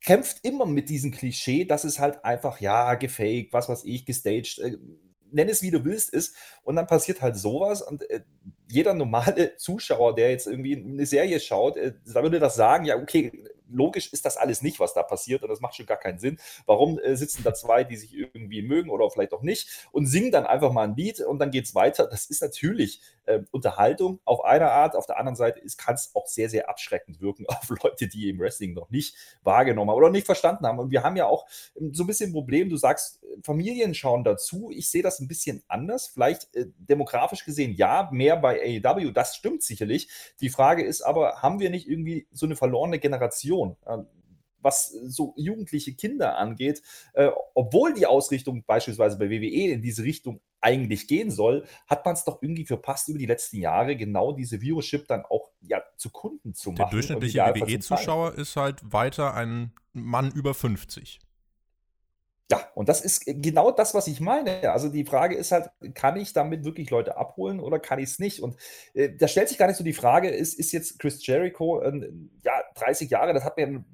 kämpft 0.00 0.38
immer 0.42 0.66
mit 0.66 0.88
diesem 0.88 1.10
Klischee, 1.10 1.64
dass 1.64 1.84
es 1.84 1.98
halt 1.98 2.24
einfach, 2.24 2.60
ja, 2.60 2.94
gefaked, 2.94 3.52
was 3.52 3.68
weiß 3.68 3.84
ich, 3.84 4.04
gestaged, 4.04 4.60
nenn 5.32 5.48
es 5.48 5.62
wie 5.62 5.70
du 5.70 5.84
willst, 5.84 6.10
ist. 6.10 6.34
Und 6.62 6.76
dann 6.76 6.86
passiert 6.86 7.22
halt 7.22 7.36
sowas 7.36 7.82
und 7.82 8.08
äh, 8.10 8.20
jeder 8.68 8.94
normale 8.94 9.56
Zuschauer, 9.58 10.14
der 10.14 10.30
jetzt 10.30 10.46
irgendwie 10.46 10.76
eine 10.76 11.06
Serie 11.06 11.40
schaut, 11.40 11.76
äh, 11.76 11.94
da 12.06 12.22
würde 12.22 12.38
das 12.38 12.54
sagen, 12.54 12.84
ja, 12.84 12.96
okay, 12.96 13.32
logisch 13.70 14.12
ist 14.12 14.24
das 14.24 14.36
alles 14.36 14.62
nicht, 14.62 14.80
was 14.80 14.94
da 14.94 15.02
passiert 15.02 15.42
und 15.42 15.48
das 15.48 15.60
macht 15.60 15.74
schon 15.76 15.86
gar 15.86 15.98
keinen 15.98 16.18
Sinn. 16.18 16.38
Warum 16.66 16.98
äh, 16.98 17.16
sitzen 17.16 17.42
da 17.42 17.54
zwei, 17.54 17.84
die 17.84 17.96
sich 17.96 18.14
irgendwie 18.14 18.62
mögen 18.62 18.90
oder 18.90 19.10
vielleicht 19.10 19.32
auch 19.32 19.42
nicht 19.42 19.88
und 19.92 20.06
singen 20.06 20.30
dann 20.30 20.46
einfach 20.46 20.72
mal 20.72 20.84
ein 20.84 20.96
Lied 20.96 21.20
und 21.20 21.38
dann 21.38 21.50
geht 21.50 21.64
es 21.64 21.74
weiter? 21.74 22.06
Das 22.06 22.26
ist 22.26 22.42
natürlich 22.42 23.00
äh, 23.26 23.40
Unterhaltung 23.50 24.20
auf 24.24 24.44
einer 24.44 24.70
Art, 24.70 24.96
auf 24.96 25.06
der 25.06 25.18
anderen 25.18 25.36
Seite 25.36 25.60
kann 25.76 25.94
es 25.94 26.10
auch 26.14 26.26
sehr, 26.26 26.48
sehr 26.48 26.68
abschreckend 26.68 27.20
wirken 27.20 27.46
auf 27.48 27.68
Leute, 27.82 28.08
die 28.08 28.28
im 28.28 28.38
Wrestling 28.38 28.74
noch 28.74 28.90
nicht 28.90 29.16
wahrgenommen 29.42 29.90
haben 29.90 29.98
oder 29.98 30.10
nicht 30.10 30.26
verstanden 30.26 30.66
haben. 30.66 30.78
Und 30.78 30.90
wir 30.90 31.02
haben 31.02 31.16
ja 31.16 31.26
auch 31.26 31.46
ähm, 31.80 31.94
so 31.94 32.04
ein 32.04 32.06
bisschen 32.06 32.30
ein 32.30 32.34
Problem, 32.34 32.68
du 32.68 32.76
sagst, 32.76 33.20
Familien 33.42 33.94
schauen 33.94 34.24
dazu. 34.24 34.70
Ich 34.70 34.90
sehe 34.90 35.02
das 35.02 35.20
ein 35.20 35.28
bisschen 35.28 35.62
anders. 35.68 36.08
Vielleicht 36.08 36.54
äh, 36.54 36.66
demografisch 36.78 37.44
gesehen 37.44 37.74
ja, 37.74 38.08
mehr 38.12 38.36
bei 38.36 38.82
AEW, 38.84 39.12
das 39.12 39.36
stimmt 39.36 39.62
sicherlich. 39.62 40.08
Die 40.40 40.50
Frage 40.50 40.84
ist 40.84 41.02
aber, 41.02 41.42
haben 41.42 41.60
wir 41.60 41.70
nicht 41.70 41.88
irgendwie 41.88 42.26
so 42.32 42.46
eine 42.46 42.56
verlorene 42.56 42.98
Generation? 42.98 43.59
Ähm, 43.86 44.06
was 44.62 44.90
so 45.06 45.34
jugendliche 45.36 45.94
Kinder 45.94 46.36
angeht, 46.36 46.82
äh, 47.14 47.30
obwohl 47.54 47.94
die 47.94 48.06
Ausrichtung 48.06 48.64
beispielsweise 48.64 49.18
bei 49.18 49.30
WWE 49.30 49.72
in 49.72 49.82
diese 49.82 50.02
Richtung 50.02 50.40
eigentlich 50.60 51.08
gehen 51.08 51.30
soll, 51.30 51.66
hat 51.86 52.04
man 52.04 52.14
es 52.14 52.24
doch 52.24 52.42
irgendwie 52.42 52.66
verpasst, 52.66 53.08
über 53.08 53.18
die 53.18 53.26
letzten 53.26 53.56
Jahre 53.56 53.96
genau 53.96 54.32
diese 54.32 54.60
Viewership 54.60 55.08
dann 55.08 55.24
auch 55.24 55.50
ja, 55.62 55.82
zu 55.96 56.10
Kunden 56.10 56.54
zu 56.54 56.70
machen. 56.72 56.78
Der 56.78 56.90
durchschnittliche 56.90 57.40
WWE-Zuschauer 57.40 58.34
ist 58.34 58.56
halt 58.56 58.80
weiter 58.92 59.34
ein 59.34 59.72
Mann 59.92 60.30
über 60.30 60.52
50. 60.52 61.20
Ja, 62.50 62.68
und 62.74 62.88
das 62.88 63.00
ist 63.00 63.22
genau 63.26 63.70
das, 63.70 63.94
was 63.94 64.08
ich 64.08 64.20
meine. 64.20 64.72
Also 64.72 64.88
die 64.88 65.04
Frage 65.04 65.36
ist 65.36 65.52
halt, 65.52 65.70
kann 65.94 66.16
ich 66.16 66.32
damit 66.32 66.64
wirklich 66.64 66.90
Leute 66.90 67.16
abholen 67.16 67.60
oder 67.60 67.78
kann 67.78 68.00
ich 68.00 68.10
es 68.10 68.18
nicht? 68.18 68.42
Und 68.42 68.56
äh, 68.92 69.10
da 69.16 69.28
stellt 69.28 69.48
sich 69.48 69.56
gar 69.58 69.68
nicht 69.68 69.76
so 69.76 69.84
die 69.84 69.92
Frage, 69.92 70.30
ist, 70.30 70.58
ist 70.58 70.72
jetzt 70.72 70.98
Chris 70.98 71.24
Jericho, 71.24 71.80
äh, 71.80 72.10
ja, 72.42 72.52
30 72.74 73.08
Jahre, 73.08 73.34
das 73.34 73.44
hat 73.44 73.56
mir 73.56 73.68
ein 73.68 73.84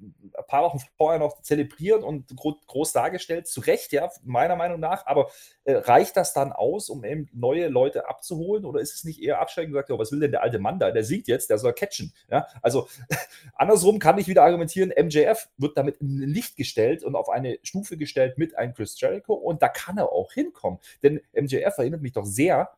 paar 0.47 0.63
Wochen 0.63 0.79
vorher 0.97 1.19
noch 1.19 1.41
zelebriert 1.43 2.03
und 2.03 2.35
gro 2.35 2.55
groß 2.65 2.93
dargestellt, 2.93 3.47
zu 3.47 3.61
Recht, 3.61 3.91
ja, 3.91 4.09
meiner 4.23 4.55
Meinung 4.55 4.79
nach, 4.79 5.05
aber 5.05 5.29
äh, 5.65 5.73
reicht 5.73 6.17
das 6.17 6.33
dann 6.33 6.51
aus, 6.51 6.89
um 6.89 7.03
eben 7.03 7.29
neue 7.33 7.67
Leute 7.67 8.09
abzuholen 8.09 8.65
oder 8.65 8.79
ist 8.79 8.95
es 8.95 9.03
nicht 9.03 9.21
eher 9.21 9.39
abschreckend 9.39 9.73
gesagt, 9.73 9.91
oh, 9.91 9.99
was 9.99 10.11
will 10.11 10.19
denn 10.19 10.31
der 10.31 10.41
alte 10.41 10.57
Mann 10.57 10.79
da? 10.79 10.89
Der 10.89 11.03
sieht 11.03 11.27
jetzt, 11.27 11.51
der 11.51 11.59
soll 11.59 11.73
catchen. 11.73 12.13
Ja? 12.31 12.47
Also 12.63 12.87
andersrum 13.53 13.99
kann 13.99 14.17
ich 14.17 14.27
wieder 14.27 14.43
argumentieren, 14.43 14.91
MJF 14.97 15.49
wird 15.57 15.77
damit 15.77 15.97
in 15.97 16.17
Licht 16.17 16.55
gestellt 16.55 17.03
und 17.03 17.15
auf 17.15 17.29
eine 17.29 17.59
Stufe 17.61 17.97
gestellt 17.97 18.37
mit 18.37 18.46
einem 18.55 18.73
Chris 18.73 18.99
Jericho 18.99 19.33
und 19.33 19.61
da 19.61 19.69
kann 19.69 19.97
er 19.97 20.11
auch 20.11 20.31
hinkommen. 20.33 20.79
Denn 21.03 21.21
MJF 21.33 21.77
erinnert 21.77 22.01
mich 22.01 22.13
doch 22.13 22.25
sehr 22.25 22.69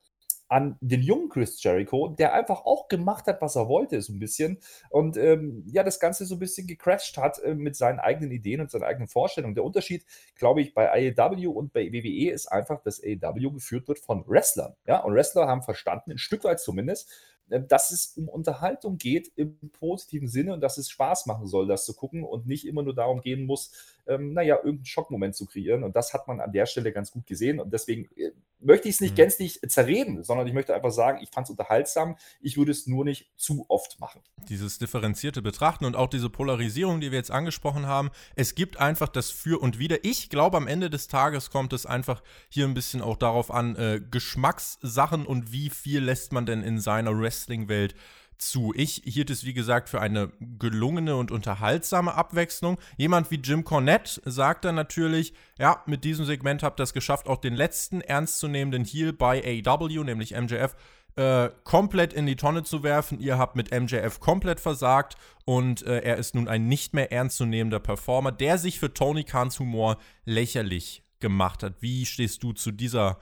an 0.49 0.77
den 0.81 1.03
jungen 1.03 1.29
Chris 1.29 1.61
Jericho, 1.61 2.09
der 2.09 2.33
einfach 2.33 2.65
auch 2.65 2.87
gemacht 2.87 3.27
hat, 3.27 3.39
was 3.39 3.55
er 3.55 3.69
wollte, 3.69 4.01
so 4.01 4.11
ein 4.11 4.19
bisschen. 4.19 4.57
Und 4.89 5.15
ähm, 5.15 5.63
ja, 5.67 5.83
das 5.83 5.99
Ganze 5.99 6.25
so 6.25 6.35
ein 6.35 6.39
bisschen 6.39 6.65
gecrashed 6.65 7.17
hat 7.17 7.39
äh, 7.43 7.53
mit 7.53 7.75
seinen 7.75 7.99
eigenen 7.99 8.31
Ideen 8.31 8.59
und 8.59 8.71
seinen 8.71 8.83
eigenen 8.83 9.07
Vorstellungen. 9.07 9.53
Der 9.53 9.63
Unterschied, 9.63 10.05
glaube 10.35 10.61
ich, 10.61 10.73
bei 10.73 11.13
AEW 11.15 11.51
und 11.51 11.71
bei 11.71 11.93
WWE 11.93 12.31
ist 12.31 12.47
einfach, 12.47 12.81
dass 12.81 13.01
AEW 13.01 13.51
geführt 13.51 13.87
wird 13.87 13.99
von 13.99 14.27
Wrestlern. 14.27 14.75
Ja, 14.87 14.99
und 15.01 15.13
Wrestler 15.13 15.47
haben 15.47 15.61
verstanden, 15.61 16.11
ein 16.11 16.17
Stück 16.17 16.43
weit 16.43 16.59
zumindest, 16.59 17.11
äh, 17.49 17.61
dass 17.61 17.91
es 17.91 18.17
um 18.17 18.27
Unterhaltung 18.27 18.97
geht 18.97 19.31
im 19.35 19.55
positiven 19.71 20.27
Sinne 20.27 20.53
und 20.53 20.61
dass 20.61 20.79
es 20.79 20.89
Spaß 20.89 21.27
machen 21.27 21.45
soll, 21.45 21.67
das 21.67 21.85
zu 21.85 21.93
gucken 21.93 22.23
und 22.23 22.47
nicht 22.47 22.65
immer 22.65 22.81
nur 22.81 22.95
darum 22.95 23.21
gehen 23.21 23.45
muss, 23.45 23.98
ähm, 24.07 24.33
naja, 24.33 24.55
irgendeinen 24.55 24.85
Schockmoment 24.85 25.35
zu 25.35 25.45
kreieren. 25.45 25.83
Und 25.83 25.95
das 25.95 26.13
hat 26.13 26.27
man 26.27 26.39
an 26.39 26.51
der 26.51 26.65
Stelle 26.65 26.91
ganz 26.91 27.11
gut 27.11 27.25
gesehen. 27.25 27.59
Und 27.59 27.71
deswegen 27.73 28.09
äh, 28.15 28.31
möchte 28.59 28.89
ich 28.89 28.95
es 28.95 29.01
nicht 29.01 29.11
mhm. 29.11 29.17
gänzlich 29.17 29.59
zerreden, 29.67 30.23
sondern 30.23 30.47
ich 30.47 30.53
möchte 30.53 30.75
einfach 30.75 30.91
sagen, 30.91 31.19
ich 31.21 31.29
fand 31.29 31.45
es 31.45 31.51
unterhaltsam. 31.51 32.15
Ich 32.41 32.57
würde 32.57 32.71
es 32.71 32.87
nur 32.87 33.05
nicht 33.05 33.31
zu 33.35 33.65
oft 33.69 33.99
machen. 33.99 34.21
Dieses 34.49 34.77
differenzierte 34.77 35.41
Betrachten 35.41 35.85
und 35.85 35.95
auch 35.95 36.07
diese 36.07 36.29
Polarisierung, 36.29 36.99
die 36.99 37.11
wir 37.11 37.17
jetzt 37.17 37.31
angesprochen 37.31 37.85
haben, 37.85 38.09
es 38.35 38.55
gibt 38.55 38.77
einfach 38.79 39.09
das 39.09 39.31
Für 39.31 39.61
und 39.61 39.79
Wider. 39.79 40.03
Ich 40.03 40.29
glaube, 40.29 40.57
am 40.57 40.67
Ende 40.67 40.89
des 40.89 41.07
Tages 41.07 41.49
kommt 41.49 41.73
es 41.73 41.85
einfach 41.85 42.21
hier 42.49 42.65
ein 42.65 42.73
bisschen 42.73 43.01
auch 43.01 43.17
darauf 43.17 43.51
an, 43.51 43.75
äh, 43.75 44.01
Geschmackssachen 44.09 45.25
und 45.25 45.51
wie 45.51 45.69
viel 45.69 46.03
lässt 46.03 46.33
man 46.33 46.45
denn 46.45 46.63
in 46.63 46.79
seiner 46.79 47.17
Wrestling-Welt 47.17 47.95
zu. 48.39 48.73
Ich 48.75 49.01
hielt 49.05 49.29
es, 49.29 49.45
wie 49.45 49.53
gesagt, 49.53 49.89
für 49.89 50.01
eine 50.01 50.31
gelungene 50.39 51.15
und 51.15 51.31
unterhaltsame 51.31 52.13
Abwechslung. 52.15 52.79
Jemand 52.97 53.29
wie 53.31 53.35
Jim 53.35 53.63
Cornette 53.63 54.21
sagt 54.25 54.65
dann 54.65 54.75
natürlich, 54.75 55.33
ja, 55.57 55.83
mit 55.85 56.03
diesem 56.03 56.25
Segment 56.25 56.63
habt 56.63 56.79
ihr 56.79 56.83
es 56.83 56.93
geschafft, 56.93 57.27
auch 57.27 57.37
den 57.37 57.53
letzten 57.53 58.01
ernstzunehmenden 58.01 58.85
Heal 58.85 59.13
bei 59.13 59.63
AW, 59.65 60.03
nämlich 60.03 60.35
MJF, 60.35 60.75
äh, 61.15 61.49
komplett 61.63 62.13
in 62.13 62.25
die 62.25 62.35
Tonne 62.35 62.63
zu 62.63 62.83
werfen. 62.83 63.19
Ihr 63.19 63.37
habt 63.37 63.55
mit 63.55 63.71
MJF 63.71 64.19
komplett 64.19 64.59
versagt 64.59 65.17
und 65.45 65.85
äh, 65.85 65.99
er 65.99 66.17
ist 66.17 66.35
nun 66.35 66.47
ein 66.47 66.67
nicht 66.67 66.93
mehr 66.93 67.11
ernstzunehmender 67.11 67.79
Performer, 67.79 68.31
der 68.31 68.57
sich 68.57 68.79
für 68.79 68.93
Tony 68.93 69.23
Khans 69.23 69.59
Humor 69.59 69.97
lächerlich 70.25 71.03
gemacht 71.19 71.63
hat. 71.63 71.81
Wie 71.81 72.05
stehst 72.05 72.43
du 72.43 72.53
zu 72.53 72.71
dieser 72.71 73.19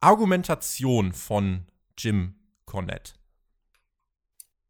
Argumentation 0.00 1.12
von 1.12 1.66
Jim 1.98 2.34
Cornette? 2.66 3.19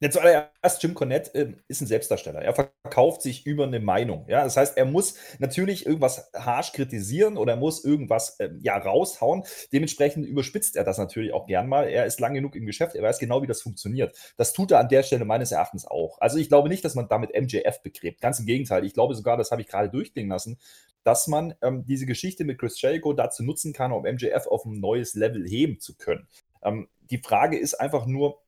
Ja, 0.02 0.09
zuallererst, 0.09 0.83
Jim 0.83 0.95
Cornette 0.95 1.35
äh, 1.35 1.52
ist 1.69 1.83
ein 1.83 1.87
Selbstdarsteller. 1.87 2.40
Er 2.40 2.54
verkauft 2.54 3.21
sich 3.21 3.45
über 3.45 3.64
eine 3.64 3.80
Meinung. 3.80 4.25
Ja? 4.28 4.45
Das 4.45 4.57
heißt, 4.57 4.78
er 4.78 4.87
muss 4.87 5.14
natürlich 5.38 5.85
irgendwas 5.85 6.30
harsch 6.35 6.73
kritisieren 6.73 7.37
oder 7.37 7.52
er 7.52 7.59
muss 7.59 7.85
irgendwas 7.85 8.37
ähm, 8.40 8.59
ja, 8.62 8.78
raushauen. 8.78 9.42
Dementsprechend 9.75 10.26
überspitzt 10.26 10.76
er 10.76 10.85
das 10.85 10.97
natürlich 10.97 11.35
auch 11.35 11.47
gern 11.47 11.69
mal. 11.69 11.87
Er 11.87 12.07
ist 12.07 12.19
lang 12.19 12.33
genug 12.33 12.57
im 12.57 12.64
Geschäft, 12.64 12.95
er 12.95 13.02
weiß 13.02 13.19
genau, 13.19 13.42
wie 13.42 13.47
das 13.47 13.61
funktioniert. 13.61 14.16
Das 14.38 14.54
tut 14.54 14.71
er 14.71 14.78
an 14.78 14.88
der 14.88 15.02
Stelle 15.02 15.26
meines 15.26 15.52
Erachtens 15.52 15.85
auch. 15.85 16.19
Also 16.19 16.38
ich 16.38 16.49
glaube 16.49 16.71
nicht, 16.71 16.83
dass 16.83 16.95
man 16.95 17.07
damit 17.09 17.38
MJF 17.38 17.83
begräbt. 17.83 18.23
Ganz 18.23 18.38
im 18.38 18.47
Gegenteil. 18.47 18.87
Ich 18.87 18.95
glaube 18.95 19.14
sogar, 19.14 19.37
das 19.37 19.50
habe 19.50 19.61
ich 19.61 19.69
gerade 19.69 19.90
durchklingen 19.90 20.30
lassen, 20.30 20.59
dass 21.04 21.26
man 21.26 21.54
ähm, 21.61 21.85
diese 21.85 22.07
Geschichte 22.07 22.45
mit 22.45 22.59
Chris 22.59 22.80
Jericho 22.80 23.12
dazu 23.12 23.42
nutzen 23.42 23.75
kann, 23.75 23.92
um 23.92 24.04
MJF 24.04 24.47
auf 24.47 24.64
ein 24.64 24.80
neues 24.80 25.12
Level 25.12 25.47
heben 25.47 25.78
zu 25.78 25.95
können. 25.95 26.26
Ähm, 26.62 26.88
die 27.11 27.19
Frage 27.19 27.59
ist 27.59 27.75
einfach 27.75 28.07
nur, 28.07 28.40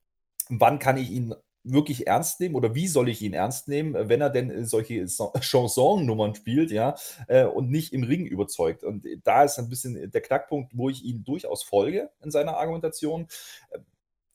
wann 0.49 0.79
kann 0.79 0.97
ich 0.97 1.11
ihn 1.11 1.35
wirklich 1.65 2.07
ernst 2.07 2.41
nehmen 2.41 2.55
oder 2.55 2.75
wie 2.75 2.89
soll 2.89 3.09
ich 3.09 3.23
ihn 3.23 3.35
ernst 3.35 3.69
nehmen, 3.69 4.09
wenn 4.09 4.21
er 4.21 4.31
denn 4.31 4.65
solche 4.67 5.07
Chanson-Nummern 5.41 6.35
spielt, 6.35 6.71
ja, 6.71 6.97
äh, 7.29 7.45
und 7.45 7.71
nicht 7.71 7.93
im 7.93 8.03
Ring 8.03 8.27
überzeugt. 8.27 8.85
Und 8.85 9.07
da 9.25 9.45
ist 9.45 9.59
ein 9.59 9.69
bisschen 9.69 10.11
der 10.11 10.21
Knackpunkt, 10.21 10.73
wo 10.77 10.89
ich 10.91 11.05
ihn 11.05 11.25
durchaus 11.25 11.63
folge 11.63 12.11
in 12.23 12.31
seiner 12.31 12.57
Argumentation. 12.57 13.29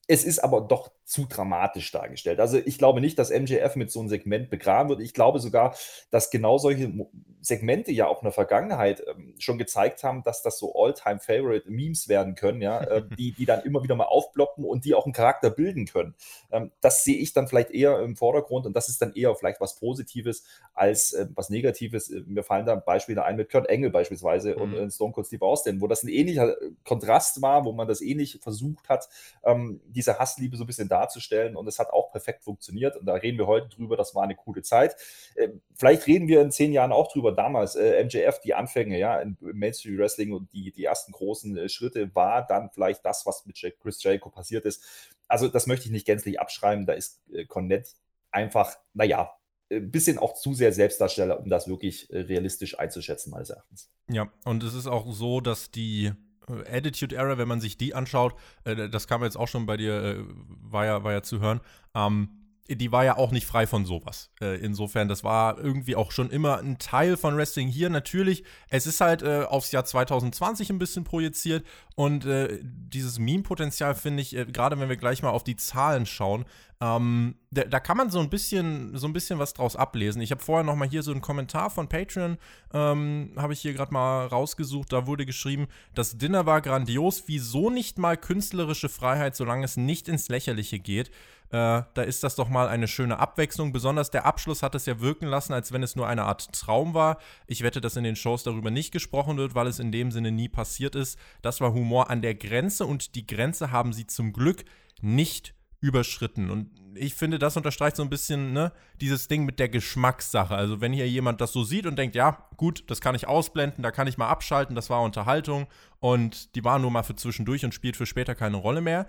Es 0.08 0.24
ist 0.24 0.40
aber 0.40 0.62
doch 0.62 0.92
zu 1.08 1.26
dramatisch 1.26 1.90
dargestellt. 1.92 2.42
Also 2.42 2.58
ich 2.58 2.78
glaube 2.78 3.00
nicht, 3.00 3.18
dass 3.18 3.30
MJF 3.30 3.78
mit 3.78 3.90
so 3.90 4.02
einem 4.02 4.10
Segment 4.10 4.50
begraben 4.50 4.90
wird. 4.90 5.00
Ich 5.00 5.14
glaube 5.14 5.40
sogar, 5.40 5.74
dass 6.12 6.32
genau 6.32 6.58
solche 6.58 6.92
Segmente 7.40 7.94
ja 7.94 8.08
auch 8.08 8.22
in 8.22 8.26
der 8.26 8.34
Vergangenheit 8.34 9.02
ähm, 9.08 9.34
schon 9.40 9.58
gezeigt 9.58 10.04
haben, 10.04 10.22
dass 10.24 10.42
das 10.42 10.60
so 10.60 10.76
All-Time-Favorite-Memes 10.76 12.10
werden 12.10 12.36
können, 12.36 12.62
ja, 12.62 12.82
äh, 12.82 13.04
die, 13.18 13.32
die 13.32 13.46
dann 13.46 13.62
immer 13.62 13.84
wieder 13.84 13.96
mal 13.96 14.04
aufploppen 14.04 14.66
und 14.66 14.84
die 14.84 14.96
auch 14.96 15.06
einen 15.06 15.14
Charakter 15.14 15.50
bilden 15.50 15.86
können. 15.86 16.14
Ähm, 16.52 16.72
das 16.82 17.06
sehe 17.06 17.16
ich 17.16 17.32
dann 17.32 17.48
vielleicht 17.48 17.72
eher 17.72 18.02
im 18.02 18.18
Vordergrund 18.18 18.66
und 18.66 18.76
das 18.76 18.90
ist 18.90 19.02
dann 19.02 19.14
eher 19.14 19.34
vielleicht 19.36 19.62
was 19.62 19.80
Positives 19.80 20.44
als 20.74 21.14
äh, 21.14 21.28
was 21.36 21.50
Negatives. 21.50 22.10
Äh, 22.10 22.24
mir 22.28 22.44
fallen 22.44 22.66
da 22.66 22.76
Beispiele 22.76 23.24
ein 23.24 23.38
mit 23.38 23.50
Kurt 23.50 23.70
Engel 23.70 23.92
beispielsweise 23.92 24.56
mhm. 24.56 24.62
und 24.62 24.74
äh, 24.74 24.92
Stone 24.92 25.14
Cold 25.14 25.28
Steve 25.28 25.46
Austin, 25.46 25.80
wo 25.80 25.88
das 25.88 26.04
ein 26.04 26.10
ähnlicher 26.10 26.54
Kontrast 26.84 27.42
war, 27.42 27.64
wo 27.64 27.72
man 27.72 27.88
das 27.88 28.02
ähnlich 28.02 28.40
versucht 28.42 28.90
hat, 28.90 29.08
ähm, 29.46 29.80
diese 29.88 30.20
Hassliebe 30.20 30.58
so 30.58 30.66
ein 30.66 30.68
bisschen 30.68 30.90
darzustellen 30.98 31.56
und 31.56 31.68
es 31.68 31.80
hat 31.80 31.92
auch 31.92 32.12
perfekt 32.12 32.44
funktioniert 32.44 32.98
und 32.98 33.06
da 33.06 33.14
reden 33.14 33.38
wir 33.38 33.48
heute 33.48 33.70
drüber, 33.70 33.96
das 33.98 34.16
war 34.16 34.24
eine 34.24 34.36
coole 34.36 34.62
Zeit. 34.62 34.96
Äh, 35.36 35.50
vielleicht 35.76 36.08
reden 36.08 36.28
wir 36.28 36.42
in 36.42 36.52
zehn 36.52 36.74
Jahren 36.74 36.92
auch 36.92 37.12
drüber, 37.12 37.32
damals, 37.32 37.76
äh, 37.76 38.04
MJF, 38.04 38.40
die 38.42 38.54
Anfänge, 38.54 38.98
ja, 38.98 39.20
im 39.20 39.38
Mainstream 39.40 39.98
Wrestling 39.98 40.34
und 40.34 40.52
die, 40.54 40.72
die 40.72 40.86
ersten 40.86 41.12
großen 41.12 41.58
äh, 41.58 41.70
Schritte 41.70 42.14
war 42.16 42.46
dann 42.46 42.70
vielleicht 42.72 43.06
das, 43.06 43.26
was 43.26 43.46
mit 43.46 43.58
Chris 43.80 44.02
Jericho 44.02 44.30
passiert 44.30 44.66
ist. 44.66 44.84
Also, 45.28 45.48
das 45.48 45.68
möchte 45.68 45.86
ich 45.86 45.92
nicht 45.92 46.06
gänzlich 46.06 46.40
abschreiben. 46.40 46.86
Da 46.86 46.94
ist 46.94 47.22
äh, 47.32 47.46
Cornette 47.46 47.92
einfach, 48.32 48.76
naja, 48.94 49.34
ein 49.70 49.92
bisschen 49.92 50.18
auch 50.18 50.34
zu 50.34 50.54
sehr 50.54 50.72
Selbstdarsteller, 50.72 51.40
um 51.42 51.50
das 51.50 51.68
wirklich 51.68 52.08
realistisch 52.10 52.80
einzuschätzen, 52.80 53.32
meines 53.32 53.50
Erachtens. 53.50 53.92
Ja, 54.10 54.32
und 54.46 54.64
es 54.64 54.74
ist 54.74 54.88
auch 54.88 55.12
so, 55.12 55.42
dass 55.42 55.72
die 55.72 56.14
Attitude 56.48 57.16
Error, 57.16 57.38
wenn 57.38 57.48
man 57.48 57.62
sich 57.62 57.78
die 57.78 57.94
anschaut, 57.94 58.36
äh, 58.64 58.90
das 58.90 59.08
kam 59.08 59.24
jetzt 59.24 59.38
auch 59.38 59.48
schon 59.48 59.66
bei 59.66 59.78
dir, 59.78 60.04
äh, 60.04 60.24
war, 60.48 60.86
ja, 60.86 61.04
war 61.04 61.12
ja 61.12 61.22
zu 61.22 61.40
hören, 61.40 61.62
ähm, 61.94 62.30
die 62.70 62.92
war 62.92 63.06
ja 63.06 63.18
auch 63.18 63.32
nicht 63.32 63.48
frei 63.48 63.66
von 63.66 63.86
sowas. 63.86 64.30
Äh, 64.42 64.58
insofern, 64.58 65.08
das 65.08 65.24
war 65.24 65.58
irgendwie 65.58 65.96
auch 65.96 66.12
schon 66.12 66.30
immer 66.30 66.60
ein 66.60 66.78
Teil 66.80 67.16
von 67.16 67.38
Wrestling 67.38 67.70
hier. 67.70 67.90
Natürlich, 67.90 68.44
es 68.70 68.86
ist 68.88 69.00
halt 69.00 69.22
äh, 69.22 69.44
aufs 69.48 69.72
Jahr 69.72 69.86
2020 69.86 70.70
ein 70.70 70.80
bisschen 70.80 71.04
projiziert 71.04 71.66
und 71.96 72.26
äh, 72.26 72.60
dieses 72.62 73.20
Meme-Potenzial 73.20 73.96
finde 73.96 74.22
ich, 74.22 74.36
äh, 74.36 74.46
gerade 74.46 74.78
wenn 74.80 74.90
wir 74.90 74.98
gleich 74.98 75.24
mal 75.24 75.30
auf 75.30 75.46
die 75.46 75.56
Zahlen 75.56 76.06
schauen, 76.06 76.46
ähm, 76.80 77.36
da, 77.50 77.64
da, 77.64 77.80
kann 77.80 77.98
man 77.98 78.12
so 78.12 78.20
ein 78.20 78.30
bisschen, 78.30 78.96
so 78.96 79.08
ein 79.08 79.14
bisschen 79.14 79.40
was 79.40 79.54
draus 79.54 79.76
ablesen. 79.76 80.22
Ich 80.22 80.30
habe 80.30 80.44
vorher 80.44 80.64
noch 80.64 80.76
mal 80.76 80.88
hier 80.88 81.02
so 81.02 81.12
einen 81.12 81.22
Kommentar 81.22 81.72
von 81.72 81.90
Patreon, 81.90 82.38
ähm, 82.72 83.32
habe 83.36 83.54
ich 83.54 83.62
hier 83.62 83.74
gerade 83.74 83.92
mal 83.92 84.28
rausgesucht. 84.28 84.94
Da 84.94 85.08
wurde 85.08 85.26
geschrieben, 85.26 85.68
das 85.96 86.20
Dinner 86.20 86.46
war 86.46 86.62
grandios. 86.62 87.24
Wieso 87.26 87.72
nicht 87.72 87.98
mal 87.98 88.16
künstlerische 88.16 88.90
Freiheit, 88.90 89.36
solange 89.36 89.66
es 89.66 89.76
nicht 89.76 90.08
ins 90.08 90.30
Lächerliche 90.30 90.78
geht? 90.78 91.10
Äh, 91.50 91.82
da 91.94 92.02
ist 92.06 92.24
das 92.24 92.36
doch 92.36 92.50
mal 92.50 92.68
eine 92.68 92.88
schöne 92.88 93.18
Abwechslung. 93.18 93.74
Besonders 93.74 94.12
der 94.12 94.26
Abschluss 94.26 94.62
hat 94.62 94.76
es 94.76 94.86
ja 94.86 95.00
wirken 95.00 95.26
lassen, 95.26 95.54
als 95.54 95.72
wenn 95.72 95.82
es 95.82 95.96
nur 95.96 96.08
eine 96.08 96.26
Art 96.26 96.52
Traum 96.52 96.94
war. 96.94 97.18
Ich 97.48 97.64
wette, 97.64 97.82
dass 97.82 97.96
in 97.96 98.04
den 98.04 98.16
Shows 98.16 98.44
darüber 98.44 98.70
nicht 98.70 98.92
gesprochen 98.92 99.38
wird, 99.38 99.56
weil 99.56 99.66
es 99.66 99.80
in 99.80 99.92
dem 99.92 100.12
Sinne 100.12 100.32
nie 100.32 100.50
passiert 100.50 100.94
ist. 100.94 101.18
Das 101.42 101.60
war 101.60 101.74
Humor 101.74 102.12
an 102.12 102.22
der 102.22 102.36
Grenze 102.36 102.86
und 102.86 103.16
die 103.16 103.26
Grenze 103.26 103.72
haben 103.72 103.94
sie 103.94 104.06
zum 104.06 104.32
Glück 104.32 104.64
nicht 105.02 105.56
überschritten. 105.80 106.50
Und 106.50 106.72
ich 106.96 107.14
finde, 107.14 107.38
das 107.38 107.56
unterstreicht 107.56 107.96
so 107.96 108.04
ein 108.04 108.10
bisschen 108.10 108.54
ne, 108.54 108.72
dieses 109.00 109.28
Ding 109.28 109.46
mit 109.46 109.60
der 109.60 109.70
Geschmackssache. 109.70 110.56
Also 110.56 110.82
wenn 110.82 110.94
hier 110.94 111.08
jemand 111.08 111.42
das 111.42 111.52
so 111.52 111.64
sieht 111.64 111.86
und 111.86 111.98
denkt, 111.98 112.16
ja, 112.16 112.48
gut, 112.58 112.84
das 112.88 113.02
kann 113.02 113.14
ich 113.16 113.28
ausblenden, 113.28 113.84
da 113.84 113.92
kann 113.92 114.08
ich 114.08 114.18
mal 114.18 114.30
abschalten, 114.30 114.76
das 114.76 114.90
war 114.90 115.04
Unterhaltung 115.04 115.68
und 116.00 116.56
die 116.56 116.64
war 116.64 116.80
nur 116.80 116.90
mal 116.90 117.04
für 117.04 117.16
zwischendurch 117.16 117.64
und 117.64 117.74
spielt 117.74 117.98
für 117.98 118.08
später 118.08 118.34
keine 118.34 118.58
Rolle 118.58 118.82
mehr 118.82 119.08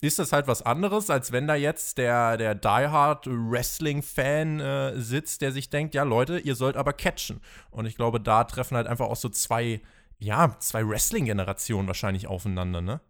ist 0.00 0.18
das 0.18 0.32
halt 0.32 0.46
was 0.46 0.62
anderes, 0.62 1.10
als 1.10 1.32
wenn 1.32 1.48
da 1.48 1.54
jetzt 1.54 1.98
der, 1.98 2.36
der 2.36 2.54
Die 2.54 2.68
Hard 2.68 3.26
Wrestling-Fan 3.26 4.60
äh, 4.60 5.00
sitzt, 5.00 5.42
der 5.42 5.52
sich 5.52 5.70
denkt, 5.70 5.94
ja 5.94 6.04
Leute, 6.04 6.38
ihr 6.38 6.54
sollt 6.54 6.76
aber 6.76 6.92
catchen. 6.92 7.40
Und 7.70 7.86
ich 7.86 7.96
glaube, 7.96 8.20
da 8.20 8.44
treffen 8.44 8.76
halt 8.76 8.86
einfach 8.86 9.06
auch 9.06 9.16
so 9.16 9.28
zwei, 9.28 9.80
ja, 10.18 10.56
zwei 10.60 10.86
Wrestling-Generationen 10.86 11.88
wahrscheinlich 11.88 12.28
aufeinander, 12.28 12.80
ne? 12.80 13.00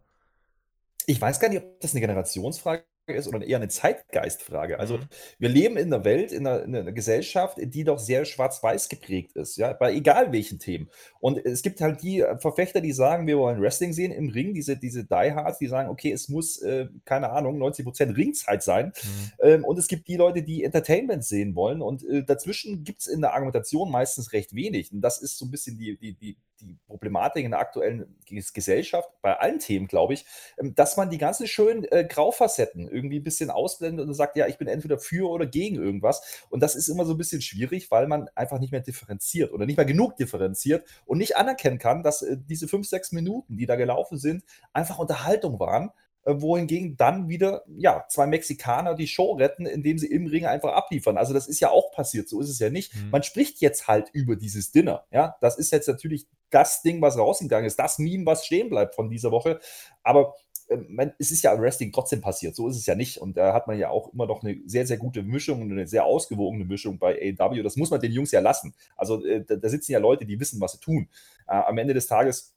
Ich 1.06 1.20
weiß 1.20 1.40
gar 1.40 1.48
nicht, 1.48 1.62
ob 1.62 1.80
das 1.80 1.92
eine 1.92 2.00
Generationsfrage 2.00 2.84
ist 3.14 3.28
oder 3.28 3.46
eher 3.46 3.58
eine 3.58 3.68
Zeitgeistfrage. 3.68 4.78
Also, 4.78 4.98
mhm. 4.98 5.02
wir 5.38 5.48
leben 5.48 5.76
in 5.76 5.92
einer 5.92 6.04
Welt, 6.04 6.32
in 6.32 6.46
einer, 6.46 6.62
in 6.62 6.74
einer 6.74 6.92
Gesellschaft, 6.92 7.58
die 7.60 7.84
doch 7.84 7.98
sehr 7.98 8.24
schwarz-weiß 8.24 8.88
geprägt 8.88 9.36
ist, 9.36 9.56
ja, 9.56 9.72
bei 9.72 9.92
egal 9.94 10.32
welchen 10.32 10.58
Themen. 10.58 10.88
Und 11.20 11.44
es 11.44 11.62
gibt 11.62 11.80
halt 11.80 12.02
die 12.02 12.24
Verfechter, 12.38 12.80
die 12.80 12.92
sagen, 12.92 13.26
wir 13.26 13.38
wollen 13.38 13.60
Wrestling 13.60 13.92
sehen 13.92 14.12
im 14.12 14.28
Ring, 14.28 14.54
diese, 14.54 14.76
diese 14.76 15.04
Diehards, 15.04 15.58
die 15.58 15.66
sagen, 15.66 15.88
okay, 15.88 16.12
es 16.12 16.28
muss, 16.28 16.60
äh, 16.62 16.86
keine 17.04 17.30
Ahnung, 17.30 17.60
90% 17.62 18.16
Ringzeit 18.16 18.62
sein. 18.62 18.86
Mhm. 18.86 19.32
Ähm, 19.42 19.64
und 19.64 19.78
es 19.78 19.88
gibt 19.88 20.08
die 20.08 20.16
Leute, 20.16 20.42
die 20.42 20.64
Entertainment 20.64 21.24
sehen 21.24 21.54
wollen. 21.54 21.82
Und 21.82 22.04
äh, 22.08 22.24
dazwischen 22.24 22.84
gibt 22.84 23.00
es 23.00 23.06
in 23.06 23.20
der 23.20 23.34
Argumentation 23.34 23.90
meistens 23.90 24.32
recht 24.32 24.54
wenig. 24.54 24.92
Und 24.92 25.00
das 25.00 25.20
ist 25.20 25.38
so 25.38 25.46
ein 25.46 25.50
bisschen 25.50 25.78
die, 25.78 25.96
die, 25.96 26.14
die, 26.14 26.36
die 26.60 26.76
Problematik 26.86 27.44
in 27.44 27.52
der 27.52 27.60
aktuellen 27.60 28.16
Gesellschaft, 28.26 29.08
bei 29.22 29.38
allen 29.38 29.58
Themen, 29.58 29.86
glaube 29.86 30.14
ich, 30.14 30.26
ähm, 30.58 30.74
dass 30.74 30.96
man 30.96 31.10
die 31.10 31.18
ganzen 31.18 31.46
schönen 31.46 31.84
äh, 31.84 32.04
Graufacetten 32.04 32.88
irgendwie 32.88 33.20
ein 33.20 33.24
bisschen 33.24 33.50
ausblendet 33.50 34.06
und 34.06 34.14
sagt, 34.14 34.36
ja, 34.36 34.46
ich 34.46 34.58
bin 34.58 34.68
entweder 34.68 34.98
für 34.98 35.28
oder 35.30 35.46
gegen 35.46 35.76
irgendwas. 35.76 36.44
Und 36.50 36.62
das 36.62 36.74
ist 36.74 36.88
immer 36.88 37.04
so 37.04 37.14
ein 37.14 37.18
bisschen 37.18 37.42
schwierig, 37.42 37.90
weil 37.90 38.06
man 38.06 38.28
einfach 38.34 38.58
nicht 38.58 38.72
mehr 38.72 38.80
differenziert 38.80 39.52
oder 39.52 39.66
nicht 39.66 39.76
mehr 39.76 39.86
genug 39.86 40.16
differenziert 40.16 40.86
und 41.06 41.18
nicht 41.18 41.36
anerkennen 41.36 41.78
kann, 41.78 42.02
dass 42.02 42.22
äh, 42.22 42.36
diese 42.38 42.68
fünf, 42.68 42.86
sechs 42.88 43.12
Minuten, 43.12 43.56
die 43.56 43.66
da 43.66 43.76
gelaufen 43.76 44.18
sind, 44.18 44.44
einfach 44.72 44.98
Unterhaltung 44.98 45.58
waren 45.60 45.90
wohingegen 46.24 46.96
dann 46.96 47.28
wieder 47.28 47.64
ja, 47.76 48.04
zwei 48.08 48.26
Mexikaner 48.26 48.94
die 48.94 49.06
Show 49.06 49.32
retten, 49.32 49.66
indem 49.66 49.98
sie 49.98 50.08
im 50.08 50.26
Ring 50.26 50.44
einfach 50.44 50.72
abliefern. 50.72 51.16
Also 51.16 51.32
das 51.32 51.46
ist 51.46 51.60
ja 51.60 51.70
auch 51.70 51.92
passiert, 51.92 52.28
so 52.28 52.40
ist 52.40 52.50
es 52.50 52.58
ja 52.58 52.70
nicht. 52.70 52.94
Mhm. 52.94 53.10
Man 53.10 53.22
spricht 53.22 53.60
jetzt 53.60 53.88
halt 53.88 54.10
über 54.12 54.36
dieses 54.36 54.70
Dinner. 54.70 55.04
Ja, 55.10 55.36
das 55.40 55.58
ist 55.58 55.72
jetzt 55.72 55.88
natürlich 55.88 56.26
das 56.50 56.82
Ding, 56.82 57.00
was 57.00 57.18
rausgegangen 57.18 57.66
ist, 57.66 57.78
das 57.78 57.98
Meme, 57.98 58.26
was 58.26 58.46
stehen 58.46 58.68
bleibt 58.70 58.94
von 58.94 59.10
dieser 59.10 59.30
Woche. 59.30 59.60
Aber 60.02 60.34
äh, 60.68 61.10
es 61.18 61.30
ist 61.30 61.42
ja 61.42 61.58
Wrestling 61.58 61.92
trotzdem 61.92 62.20
passiert, 62.20 62.54
so 62.54 62.68
ist 62.68 62.76
es 62.76 62.86
ja 62.86 62.94
nicht. 62.94 63.18
Und 63.18 63.36
da 63.36 63.52
hat 63.52 63.66
man 63.66 63.78
ja 63.78 63.90
auch 63.90 64.12
immer 64.12 64.26
noch 64.26 64.42
eine 64.42 64.58
sehr, 64.66 64.86
sehr 64.86 64.98
gute 64.98 65.22
Mischung 65.22 65.62
und 65.62 65.72
eine 65.72 65.86
sehr 65.86 66.04
ausgewogene 66.04 66.64
Mischung 66.64 66.98
bei 66.98 67.34
AEW. 67.38 67.62
Das 67.62 67.76
muss 67.76 67.90
man 67.90 68.00
den 68.00 68.12
Jungs 68.12 68.32
ja 68.32 68.40
lassen. 68.40 68.74
Also 68.96 69.24
äh, 69.24 69.44
da, 69.44 69.56
da, 69.56 69.68
sitzen 69.68 69.92
ja 69.92 69.98
Leute, 69.98 70.26
die 70.26 70.40
wissen, 70.40 70.60
was 70.60 70.72
sie 70.72 70.80
tun. 70.80 71.08
Äh, 71.46 71.52
am 71.52 71.78
Ende 71.78 71.94
des 71.94 72.06
Tages 72.06 72.54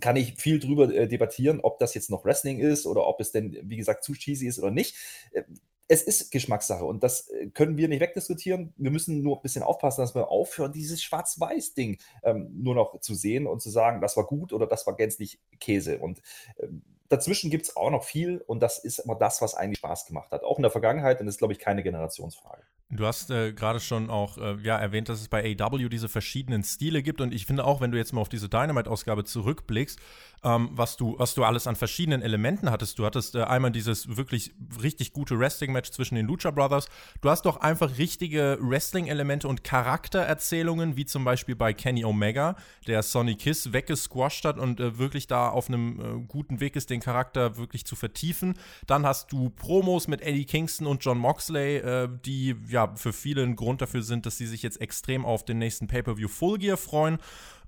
kann 0.00 0.16
ich 0.16 0.34
viel 0.36 0.58
drüber 0.58 0.92
äh, 0.92 1.08
debattieren, 1.08 1.60
ob 1.60 1.78
das 1.78 1.94
jetzt 1.94 2.10
noch 2.10 2.24
Wrestling 2.24 2.58
ist 2.58 2.86
oder 2.86 3.06
ob 3.06 3.20
es 3.20 3.32
denn, 3.32 3.56
wie 3.62 3.76
gesagt, 3.76 4.04
zu 4.04 4.12
cheesy 4.12 4.46
ist 4.46 4.58
oder 4.58 4.70
nicht. 4.70 4.96
Äh, 5.32 5.42
es 5.88 6.02
ist 6.02 6.32
Geschmackssache 6.32 6.84
und 6.84 7.02
das 7.02 7.28
äh, 7.28 7.48
können 7.48 7.76
wir 7.76 7.88
nicht 7.88 8.00
wegdiskutieren. 8.00 8.74
Wir 8.76 8.90
müssen 8.90 9.22
nur 9.22 9.36
ein 9.36 9.42
bisschen 9.42 9.62
aufpassen, 9.62 10.00
dass 10.00 10.14
wir 10.14 10.28
aufhören, 10.28 10.72
dieses 10.72 11.02
Schwarz-Weiß-Ding 11.02 11.98
ähm, 12.24 12.50
nur 12.52 12.74
noch 12.74 13.00
zu 13.00 13.14
sehen 13.14 13.46
und 13.46 13.62
zu 13.62 13.70
sagen, 13.70 14.00
das 14.00 14.16
war 14.16 14.26
gut 14.26 14.52
oder 14.52 14.66
das 14.66 14.86
war 14.86 14.96
gänzlich 14.96 15.40
Käse. 15.60 15.98
Und 15.98 16.22
ähm, 16.58 16.82
dazwischen 17.08 17.50
gibt 17.50 17.66
es 17.66 17.76
auch 17.76 17.90
noch 17.90 18.04
viel 18.04 18.38
und 18.46 18.60
das 18.60 18.78
ist 18.78 18.98
immer 18.98 19.14
das, 19.14 19.40
was 19.40 19.54
eigentlich 19.54 19.78
Spaß 19.78 20.06
gemacht 20.06 20.32
hat. 20.32 20.42
Auch 20.42 20.58
in 20.58 20.62
der 20.62 20.72
Vergangenheit 20.72 21.20
und 21.20 21.26
das 21.26 21.36
ist, 21.36 21.38
glaube 21.38 21.52
ich, 21.52 21.58
keine 21.58 21.82
Generationsfrage. 21.82 22.64
Du 22.88 23.04
hast 23.04 23.30
äh, 23.30 23.52
gerade 23.52 23.80
schon 23.80 24.10
auch 24.10 24.38
äh, 24.38 24.58
ja, 24.62 24.76
erwähnt, 24.76 25.08
dass 25.08 25.20
es 25.20 25.26
bei 25.26 25.56
AW 25.58 25.88
diese 25.88 26.08
verschiedenen 26.08 26.62
Stile 26.62 27.02
gibt. 27.02 27.20
Und 27.20 27.34
ich 27.34 27.44
finde 27.44 27.64
auch, 27.64 27.80
wenn 27.80 27.90
du 27.90 27.98
jetzt 27.98 28.12
mal 28.12 28.20
auf 28.20 28.28
diese 28.28 28.48
Dynamite-Ausgabe 28.48 29.24
zurückblickst, 29.24 29.98
ähm, 30.44 30.68
was, 30.70 30.96
du, 30.96 31.18
was 31.18 31.34
du 31.34 31.42
alles 31.42 31.66
an 31.66 31.74
verschiedenen 31.74 32.22
Elementen 32.22 32.70
hattest. 32.70 33.00
Du 33.00 33.04
hattest 33.04 33.34
äh, 33.34 33.42
einmal 33.42 33.72
dieses 33.72 34.16
wirklich 34.16 34.52
richtig 34.80 35.12
gute 35.12 35.36
Wrestling-Match 35.36 35.90
zwischen 35.90 36.14
den 36.14 36.26
Lucha 36.26 36.52
Brothers. 36.52 36.86
Du 37.22 37.28
hast 37.28 37.42
doch 37.46 37.56
einfach 37.56 37.98
richtige 37.98 38.56
Wrestling-Elemente 38.60 39.48
und 39.48 39.64
Charaktererzählungen, 39.64 40.96
wie 40.96 41.06
zum 41.06 41.24
Beispiel 41.24 41.56
bei 41.56 41.72
Kenny 41.72 42.04
Omega, 42.04 42.54
der 42.86 43.02
Sonny 43.02 43.34
Kiss 43.34 43.72
weggesquasht 43.72 44.44
hat 44.44 44.58
und 44.58 44.78
äh, 44.78 44.96
wirklich 44.96 45.26
da 45.26 45.48
auf 45.48 45.68
einem 45.68 46.00
äh, 46.00 46.24
guten 46.28 46.60
Weg 46.60 46.76
ist, 46.76 46.90
den 46.90 47.00
Charakter 47.00 47.56
wirklich 47.56 47.84
zu 47.84 47.96
vertiefen. 47.96 48.54
Dann 48.86 49.04
hast 49.04 49.32
du 49.32 49.50
Promos 49.50 50.06
mit 50.06 50.20
Eddie 50.20 50.44
Kingston 50.44 50.86
und 50.86 51.04
John 51.04 51.18
Moxley, 51.18 51.78
äh, 51.78 52.08
die 52.24 52.54
ja 52.68 52.75
für 52.96 53.12
viele 53.12 53.42
ein 53.42 53.56
Grund 53.56 53.80
dafür 53.80 54.02
sind, 54.02 54.26
dass 54.26 54.38
sie 54.38 54.46
sich 54.46 54.62
jetzt 54.62 54.80
extrem 54.80 55.24
auf 55.24 55.44
den 55.44 55.58
nächsten 55.58 55.86
Pay-Per-View 55.86 56.28
Full 56.28 56.58
Gear 56.58 56.76
freuen. 56.76 57.18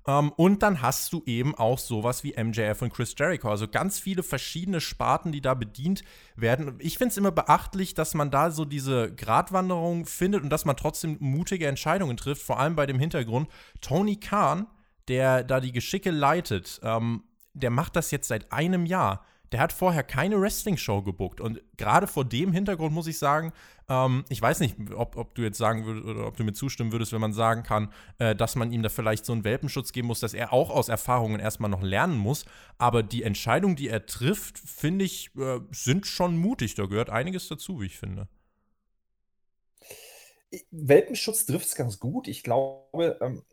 Um, 0.05 0.27
ähm, 0.27 0.31
und 0.37 0.63
dann 0.63 0.81
hast 0.81 1.11
du 1.11 1.23
eben 1.25 1.55
auch 1.55 1.77
sowas 1.77 2.23
wie 2.23 2.33
MJF 2.41 2.81
und 2.81 2.93
Chris 2.93 3.13
Jericho. 3.17 3.49
Also 3.49 3.67
ganz 3.67 3.99
viele 3.99 4.23
verschiedene 4.23 4.79
Sparten, 4.79 5.31
die 5.31 5.41
da 5.41 5.53
bedient 5.53 6.03
werden. 6.35 6.75
Ich 6.79 6.97
finde 6.97 7.11
es 7.11 7.17
immer 7.17 7.31
beachtlich, 7.31 7.93
dass 7.95 8.13
man 8.13 8.31
da 8.31 8.49
so 8.49 8.63
diese 8.63 9.13
Gratwanderung 9.13 10.05
findet 10.05 10.41
und 10.41 10.49
dass 10.49 10.65
man 10.65 10.77
trotzdem 10.77 11.17
mutige 11.19 11.67
Entscheidungen 11.67 12.15
trifft. 12.15 12.41
Vor 12.41 12.59
allem 12.59 12.75
bei 12.75 12.85
dem 12.85 12.97
Hintergrund, 12.97 13.49
Tony 13.81 14.15
Khan, 14.15 14.67
der 15.09 15.43
da 15.43 15.59
die 15.59 15.73
Geschicke 15.73 16.11
leitet, 16.11 16.79
ähm, 16.81 17.23
der 17.53 17.69
macht 17.69 17.95
das 17.95 18.11
jetzt 18.11 18.29
seit 18.29 18.51
einem 18.53 18.85
Jahr 18.85 19.25
der 19.51 19.59
hat 19.59 19.73
vorher 19.73 20.03
keine 20.03 20.39
Wrestling-Show 20.39 21.01
gebuckt. 21.01 21.41
Und 21.41 21.61
gerade 21.77 22.07
vor 22.07 22.25
dem 22.25 22.51
Hintergrund 22.51 22.93
muss 22.93 23.07
ich 23.07 23.17
sagen, 23.17 23.51
ähm, 23.87 24.23
ich 24.29 24.41
weiß 24.41 24.59
nicht, 24.59 24.75
ob, 24.95 25.17
ob, 25.17 25.33
du 25.35 25.41
jetzt 25.41 25.57
sagen 25.57 25.85
würdest 25.85 26.05
oder 26.05 26.27
ob 26.27 26.37
du 26.37 26.43
mir 26.43 26.53
zustimmen 26.53 26.91
würdest, 26.91 27.11
wenn 27.13 27.21
man 27.21 27.33
sagen 27.33 27.63
kann, 27.63 27.91
äh, 28.19 28.35
dass 28.35 28.55
man 28.55 28.71
ihm 28.71 28.83
da 28.83 28.89
vielleicht 28.89 29.25
so 29.25 29.33
einen 29.33 29.43
Welpenschutz 29.43 29.91
geben 29.91 30.07
muss, 30.07 30.19
dass 30.19 30.33
er 30.33 30.53
auch 30.53 30.69
aus 30.69 30.89
Erfahrungen 30.89 31.39
erstmal 31.39 31.69
noch 31.69 31.81
lernen 31.81 32.17
muss. 32.17 32.45
Aber 32.77 33.01
die 33.03 33.23
Entscheidungen, 33.23 33.75
die 33.75 33.89
er 33.89 34.05
trifft, 34.05 34.59
finde 34.59 35.05
ich, 35.05 35.31
äh, 35.35 35.59
sind 35.71 36.05
schon 36.05 36.37
mutig. 36.37 36.75
Da 36.75 36.85
gehört 36.85 37.09
einiges 37.09 37.47
dazu, 37.47 37.81
wie 37.81 37.87
ich 37.87 37.97
finde. 37.97 38.27
Welpenschutz 40.71 41.45
trifft 41.45 41.67
es 41.67 41.75
ganz 41.75 41.99
gut. 41.99 42.27
Ich 42.27 42.43
glaube, 42.43 43.17
ähm, 43.21 43.43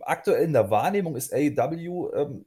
aktuell 0.00 0.44
in 0.44 0.52
der 0.52 0.70
Wahrnehmung 0.70 1.16
ist 1.16 1.32
AEW, 1.32 2.10
ähm, 2.14 2.44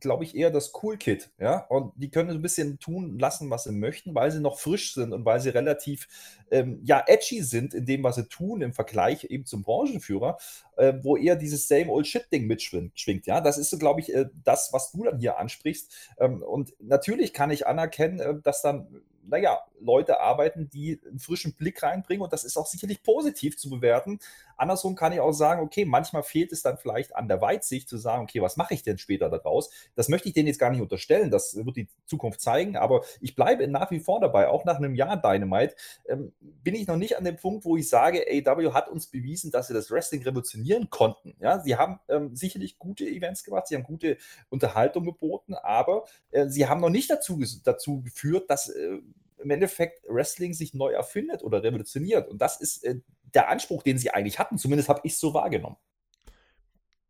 glaube 0.00 0.24
ich, 0.24 0.36
eher 0.36 0.50
das 0.50 0.72
Cool-Kit. 0.82 1.30
Ja? 1.38 1.58
Und 1.68 1.92
die 1.96 2.10
können 2.10 2.30
so 2.30 2.34
ein 2.34 2.42
bisschen 2.42 2.78
tun 2.78 3.18
lassen, 3.18 3.48
was 3.50 3.64
sie 3.64 3.72
möchten, 3.72 4.14
weil 4.14 4.30
sie 4.30 4.40
noch 4.40 4.58
frisch 4.58 4.94
sind 4.94 5.12
und 5.12 5.24
weil 5.24 5.40
sie 5.40 5.50
relativ 5.50 6.08
ähm, 6.50 6.80
ja, 6.84 7.02
edgy 7.06 7.42
sind 7.42 7.72
in 7.72 7.86
dem, 7.86 8.02
was 8.02 8.16
sie 8.16 8.28
tun, 8.28 8.60
im 8.60 8.72
Vergleich 8.74 9.24
eben 9.24 9.46
zum 9.46 9.62
Branchenführer, 9.62 10.38
äh, 10.76 10.94
wo 11.02 11.16
eher 11.16 11.36
dieses 11.36 11.68
Same 11.68 11.90
Old 11.90 12.06
Shit-Ding 12.06 12.46
mitschwingt. 12.46 13.26
Ja? 13.26 13.40
Das 13.40 13.56
ist 13.56 13.70
so, 13.70 13.78
glaube 13.78 14.00
ich, 14.00 14.12
äh, 14.12 14.26
das, 14.44 14.72
was 14.72 14.92
du 14.92 15.04
dann 15.04 15.18
hier 15.18 15.38
ansprichst. 15.38 16.10
Ähm, 16.18 16.42
und 16.42 16.74
natürlich 16.80 17.32
kann 17.32 17.50
ich 17.50 17.66
anerkennen, 17.66 18.20
äh, 18.20 18.34
dass 18.42 18.62
dann 18.62 19.02
naja, 19.24 19.60
Leute 19.80 20.20
arbeiten, 20.20 20.68
die 20.68 21.00
einen 21.06 21.18
frischen 21.18 21.54
Blick 21.54 21.82
reinbringen 21.82 22.22
und 22.22 22.32
das 22.32 22.44
ist 22.44 22.56
auch 22.56 22.66
sicherlich 22.66 23.02
positiv 23.02 23.56
zu 23.56 23.70
bewerten. 23.70 24.18
Andersrum 24.62 24.94
kann 24.94 25.12
ich 25.12 25.20
auch 25.20 25.32
sagen, 25.32 25.60
okay, 25.60 25.84
manchmal 25.84 26.22
fehlt 26.22 26.52
es 26.52 26.62
dann 26.62 26.78
vielleicht 26.78 27.16
an 27.16 27.26
der 27.26 27.40
Weitsicht 27.40 27.88
zu 27.88 27.98
sagen, 27.98 28.22
okay, 28.22 28.40
was 28.40 28.56
mache 28.56 28.74
ich 28.74 28.84
denn 28.84 28.96
später 28.96 29.28
daraus? 29.28 29.70
Das 29.96 30.08
möchte 30.08 30.28
ich 30.28 30.34
denen 30.34 30.46
jetzt 30.46 30.60
gar 30.60 30.70
nicht 30.70 30.80
unterstellen, 30.80 31.30
das 31.32 31.56
wird 31.56 31.76
die 31.76 31.88
Zukunft 32.06 32.40
zeigen, 32.40 32.76
aber 32.76 33.02
ich 33.20 33.34
bleibe 33.34 33.66
nach 33.66 33.90
wie 33.90 33.98
vor 33.98 34.20
dabei, 34.20 34.48
auch 34.48 34.64
nach 34.64 34.76
einem 34.76 34.94
Jahr 34.94 35.20
Dynamite, 35.20 35.74
ähm, 36.08 36.32
bin 36.40 36.76
ich 36.76 36.86
noch 36.86 36.96
nicht 36.96 37.18
an 37.18 37.24
dem 37.24 37.36
Punkt, 37.36 37.64
wo 37.64 37.76
ich 37.76 37.88
sage, 37.88 38.24
AW 38.46 38.72
hat 38.72 38.88
uns 38.88 39.08
bewiesen, 39.08 39.50
dass 39.50 39.66
sie 39.66 39.74
das 39.74 39.90
Wrestling 39.90 40.22
revolutionieren 40.22 40.90
konnten. 40.90 41.34
Ja, 41.40 41.58
sie 41.58 41.76
haben 41.76 41.98
ähm, 42.08 42.36
sicherlich 42.36 42.78
gute 42.78 43.04
Events 43.04 43.42
gemacht, 43.42 43.66
sie 43.66 43.74
haben 43.74 43.82
gute 43.82 44.16
Unterhaltung 44.48 45.04
geboten, 45.04 45.54
aber 45.54 46.04
äh, 46.30 46.46
sie 46.46 46.68
haben 46.68 46.80
noch 46.80 46.90
nicht 46.90 47.10
dazu, 47.10 47.42
dazu 47.64 48.00
geführt, 48.02 48.48
dass 48.48 48.68
äh, 48.68 48.98
im 49.42 49.50
Endeffekt 49.50 50.04
Wrestling 50.08 50.54
sich 50.54 50.72
neu 50.72 50.92
erfindet 50.92 51.42
oder 51.42 51.62
revolutioniert. 51.62 52.28
Und 52.28 52.40
das 52.40 52.60
ist 52.60 52.84
äh, 52.84 53.00
der 53.34 53.48
Anspruch, 53.48 53.82
den 53.82 53.98
sie 53.98 54.10
eigentlich 54.10 54.38
hatten. 54.38 54.58
Zumindest 54.58 54.88
habe 54.88 55.00
ich 55.04 55.12
es 55.12 55.20
so 55.20 55.34
wahrgenommen. 55.34 55.76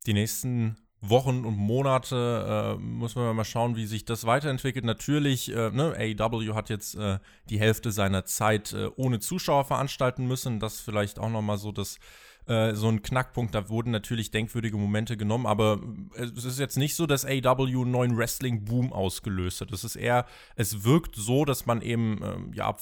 Die 0.07 0.15
nächsten 0.15 0.77
Wochen 1.01 1.45
und 1.45 1.57
Monate 1.57 2.77
äh, 2.79 2.81
muss 2.81 3.17
man 3.17 3.35
mal 3.35 3.45
schauen, 3.45 3.75
wie 3.77 3.87
sich 3.87 4.05
das 4.05 4.25
weiterentwickelt. 4.25 4.85
Natürlich, 4.85 5.53
äh, 5.53 5.71
ne, 5.71 5.95
AEW 5.99 6.55
hat 6.55 6.71
jetzt 6.71 6.95
äh, 6.95 7.19
die 7.51 7.59
Hälfte 7.59 7.91
seiner 7.91 8.25
Zeit 8.25 8.73
äh, 8.73 8.89
ohne 8.97 9.19
Zuschauer 9.19 9.65
veranstalten 9.65 10.27
müssen. 10.27 10.61
Das 10.61 10.81
vielleicht 10.81 11.19
auch 11.19 11.29
noch 11.29 11.43
mal 11.43 11.59
so 11.59 11.73
das 11.73 11.99
äh, 12.47 12.75
so 12.75 12.89
ein 12.89 13.03
Knackpunkt. 13.03 13.55
Da 13.55 13.69
wurden 13.69 13.91
natürlich 13.91 14.31
denkwürdige 14.31 14.77
Momente 14.77 15.17
genommen, 15.17 15.47
aber 15.47 15.81
äh, 16.15 16.25
es 16.25 16.45
ist 16.45 16.59
jetzt 16.59 16.77
nicht 16.77 16.95
so, 16.95 17.07
dass 17.07 17.25
AW 17.25 17.65
einen 17.65 17.91
neuen 17.91 18.17
Wrestling-Boom 18.17 18.93
ausgelöst 18.93 19.61
hat. 19.61 19.73
Es 19.73 19.85
ist 19.85 19.97
eher, 19.97 20.27
es 20.57 20.85
wirkt 20.85 21.15
so, 21.17 21.45
dass 21.45 21.67
man 21.67 21.83
eben 21.83 22.21
ähm, 22.23 22.53
ja 22.55 22.73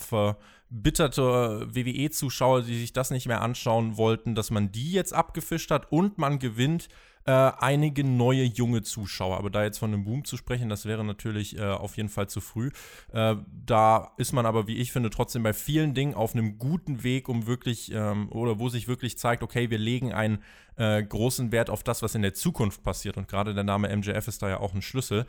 verbitterte 0.70 1.66
WWE-Zuschauer, 1.74 2.62
die 2.62 2.78
sich 2.78 2.92
das 2.92 3.10
nicht 3.10 3.26
mehr 3.26 3.42
anschauen 3.42 3.96
wollten, 3.96 4.34
dass 4.34 4.50
man 4.50 4.70
die 4.70 4.92
jetzt 4.92 5.12
abgefischt 5.12 5.70
hat 5.70 5.90
und 5.90 6.16
man 6.18 6.38
gewinnt 6.38 6.88
äh, 7.26 7.32
einige 7.32 8.04
neue 8.04 8.44
junge 8.44 8.82
Zuschauer. 8.82 9.36
Aber 9.36 9.50
da 9.50 9.64
jetzt 9.64 9.78
von 9.78 9.92
einem 9.92 10.04
Boom 10.04 10.24
zu 10.24 10.36
sprechen, 10.36 10.68
das 10.68 10.86
wäre 10.86 11.04
natürlich 11.04 11.58
äh, 11.58 11.64
auf 11.64 11.96
jeden 11.96 12.08
Fall 12.08 12.28
zu 12.28 12.40
früh. 12.40 12.70
Äh, 13.12 13.36
da 13.66 14.12
ist 14.16 14.32
man 14.32 14.46
aber, 14.46 14.68
wie 14.68 14.76
ich 14.76 14.92
finde, 14.92 15.10
trotzdem 15.10 15.42
bei 15.42 15.52
vielen 15.52 15.92
Dingen 15.92 16.14
auf 16.14 16.34
einem 16.34 16.58
guten 16.58 17.02
Weg, 17.02 17.28
um 17.28 17.46
wirklich, 17.46 17.92
ähm, 17.92 18.30
oder 18.30 18.58
wo 18.58 18.68
sich 18.68 18.88
wirklich 18.88 19.18
zeigt, 19.18 19.42
okay, 19.42 19.70
wir 19.70 19.78
legen 19.78 20.12
einen 20.12 20.38
äh, 20.76 21.02
großen 21.02 21.52
Wert 21.52 21.68
auf 21.68 21.82
das, 21.82 22.00
was 22.00 22.14
in 22.14 22.22
der 22.22 22.32
Zukunft 22.32 22.82
passiert. 22.82 23.16
Und 23.16 23.28
gerade 23.28 23.54
der 23.54 23.64
Name 23.64 23.94
MJF 23.94 24.28
ist 24.28 24.40
da 24.40 24.48
ja 24.48 24.60
auch 24.60 24.72
ein 24.72 24.82
Schlüssel 24.82 25.26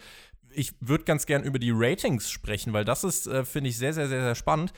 ich 0.53 0.73
würde 0.81 1.05
ganz 1.05 1.25
gern 1.25 1.43
über 1.43 1.59
die 1.59 1.71
Ratings 1.73 2.29
sprechen, 2.29 2.73
weil 2.73 2.85
das 2.85 3.03
ist, 3.03 3.27
äh, 3.27 3.45
finde 3.45 3.69
ich, 3.69 3.77
sehr, 3.77 3.93
sehr, 3.93 4.07
sehr, 4.07 4.21
sehr 4.21 4.35
spannend 4.35 4.73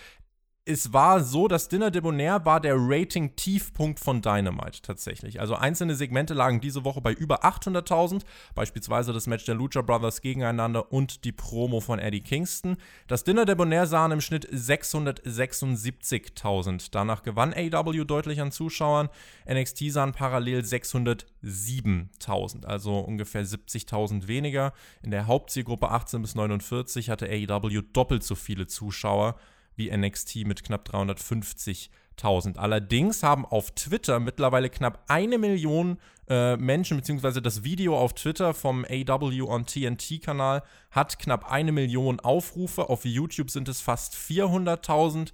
es 0.66 0.94
war 0.94 1.22
so, 1.22 1.50
das 1.50 1.68
Dinner 1.68 1.92
Debonair 1.92 2.46
war 2.46 2.62
der 2.62 2.76
Rating-Tiefpunkt 2.78 4.00
von 4.00 4.22
Dynamite 4.22 4.82
tatsächlich. 4.82 5.42
Also 5.42 5.56
einzelne 5.56 5.96
Segmente 5.96 6.34
lagen 6.34 6.62
diese 6.62 6.86
Woche 6.86 7.02
bei 7.02 7.12
über 7.12 7.44
800.000, 7.44 8.22
beispielsweise 8.56 9.12
das 9.12 9.28
Match 9.28 9.44
der 9.44 9.56
Lucha 9.56 9.82
Brothers 9.82 10.22
gegeneinander 10.22 10.94
und 10.94 11.26
die 11.26 11.34
Promo 11.34 11.82
von 11.82 12.00
Eddie 12.00 12.22
Kingston. 12.22 12.78
Das 13.08 13.26
Dinner 13.26 13.44
Debonair 13.44 13.88
sahen 13.88 14.14
im 14.14 14.22
Schnitt 14.22 14.48
676.000. 14.54 16.88
Danach 16.92 17.24
gewann 17.24 17.54
AW 17.54 18.06
deutlich 18.06 18.40
an 18.40 18.54
Zuschauern. 18.54 19.10
NXT 19.52 19.92
sahen 19.92 20.14
parallel 20.14 20.62
607.000, 20.62 22.66
also 22.66 23.00
ungefähr 23.00 23.46
70.000 23.46 24.28
weniger. 24.28 24.72
In 25.02 25.12
der 25.12 25.28
Hauptzielgruppe 25.28 25.92
18 25.92 26.22
bis 26.22 26.36
49 26.36 27.10
hatte 27.10 27.28
AW 27.28 27.82
doppelt 27.92 28.24
so 28.24 28.36
viele 28.36 28.68
Zuschauer 28.68 29.36
wie 29.76 29.96
NXT 29.96 30.46
mit 30.46 30.64
knapp 30.64 30.88
350.000. 30.90 32.58
Allerdings 32.58 33.24
haben 33.24 33.46
auf 33.46 33.72
Twitter 33.72 34.20
mittlerweile 34.20 34.70
knapp 34.70 35.04
eine 35.08 35.38
Million 35.38 35.98
äh, 36.30 36.58
Menschen, 36.58 36.98
beziehungsweise 36.98 37.42
das 37.42 37.64
Video 37.64 37.98
auf 37.98 38.14
Twitter 38.14 38.54
vom 38.54 38.86
AW 38.86 39.42
on 39.44 39.66
TNT-Kanal 39.66 40.64
hat 40.92 41.20
knapp 41.20 41.52
eine 41.52 41.72
Million 41.72 42.20
Aufrufe. 42.20 42.90
Auf 42.90 43.06
YouTube 43.06 43.52
sind 43.52 43.68
es 43.68 43.82
fast 43.82 44.16
400.000 44.16 45.32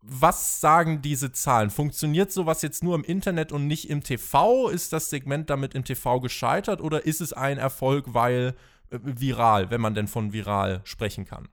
was 0.00 0.60
sagen 0.60 1.02
diese 1.02 1.32
Zahlen? 1.32 1.70
Funktioniert 1.70 2.30
sowas 2.30 2.62
jetzt 2.62 2.84
nur 2.84 2.94
im 2.94 3.04
Internet 3.04 3.52
und 3.52 3.66
nicht 3.66 3.90
im 3.90 4.02
TV? 4.02 4.68
Ist 4.68 4.92
das 4.92 5.10
Segment 5.10 5.50
damit 5.50 5.74
im 5.74 5.84
TV 5.84 6.20
gescheitert 6.20 6.80
oder 6.80 7.04
ist 7.04 7.20
es 7.20 7.32
ein 7.32 7.58
Erfolg, 7.58 8.14
weil 8.14 8.54
äh, 8.90 8.98
viral, 9.02 9.70
wenn 9.70 9.80
man 9.80 9.94
denn 9.94 10.08
von 10.08 10.32
viral 10.32 10.80
sprechen 10.84 11.24
kann? 11.24 11.48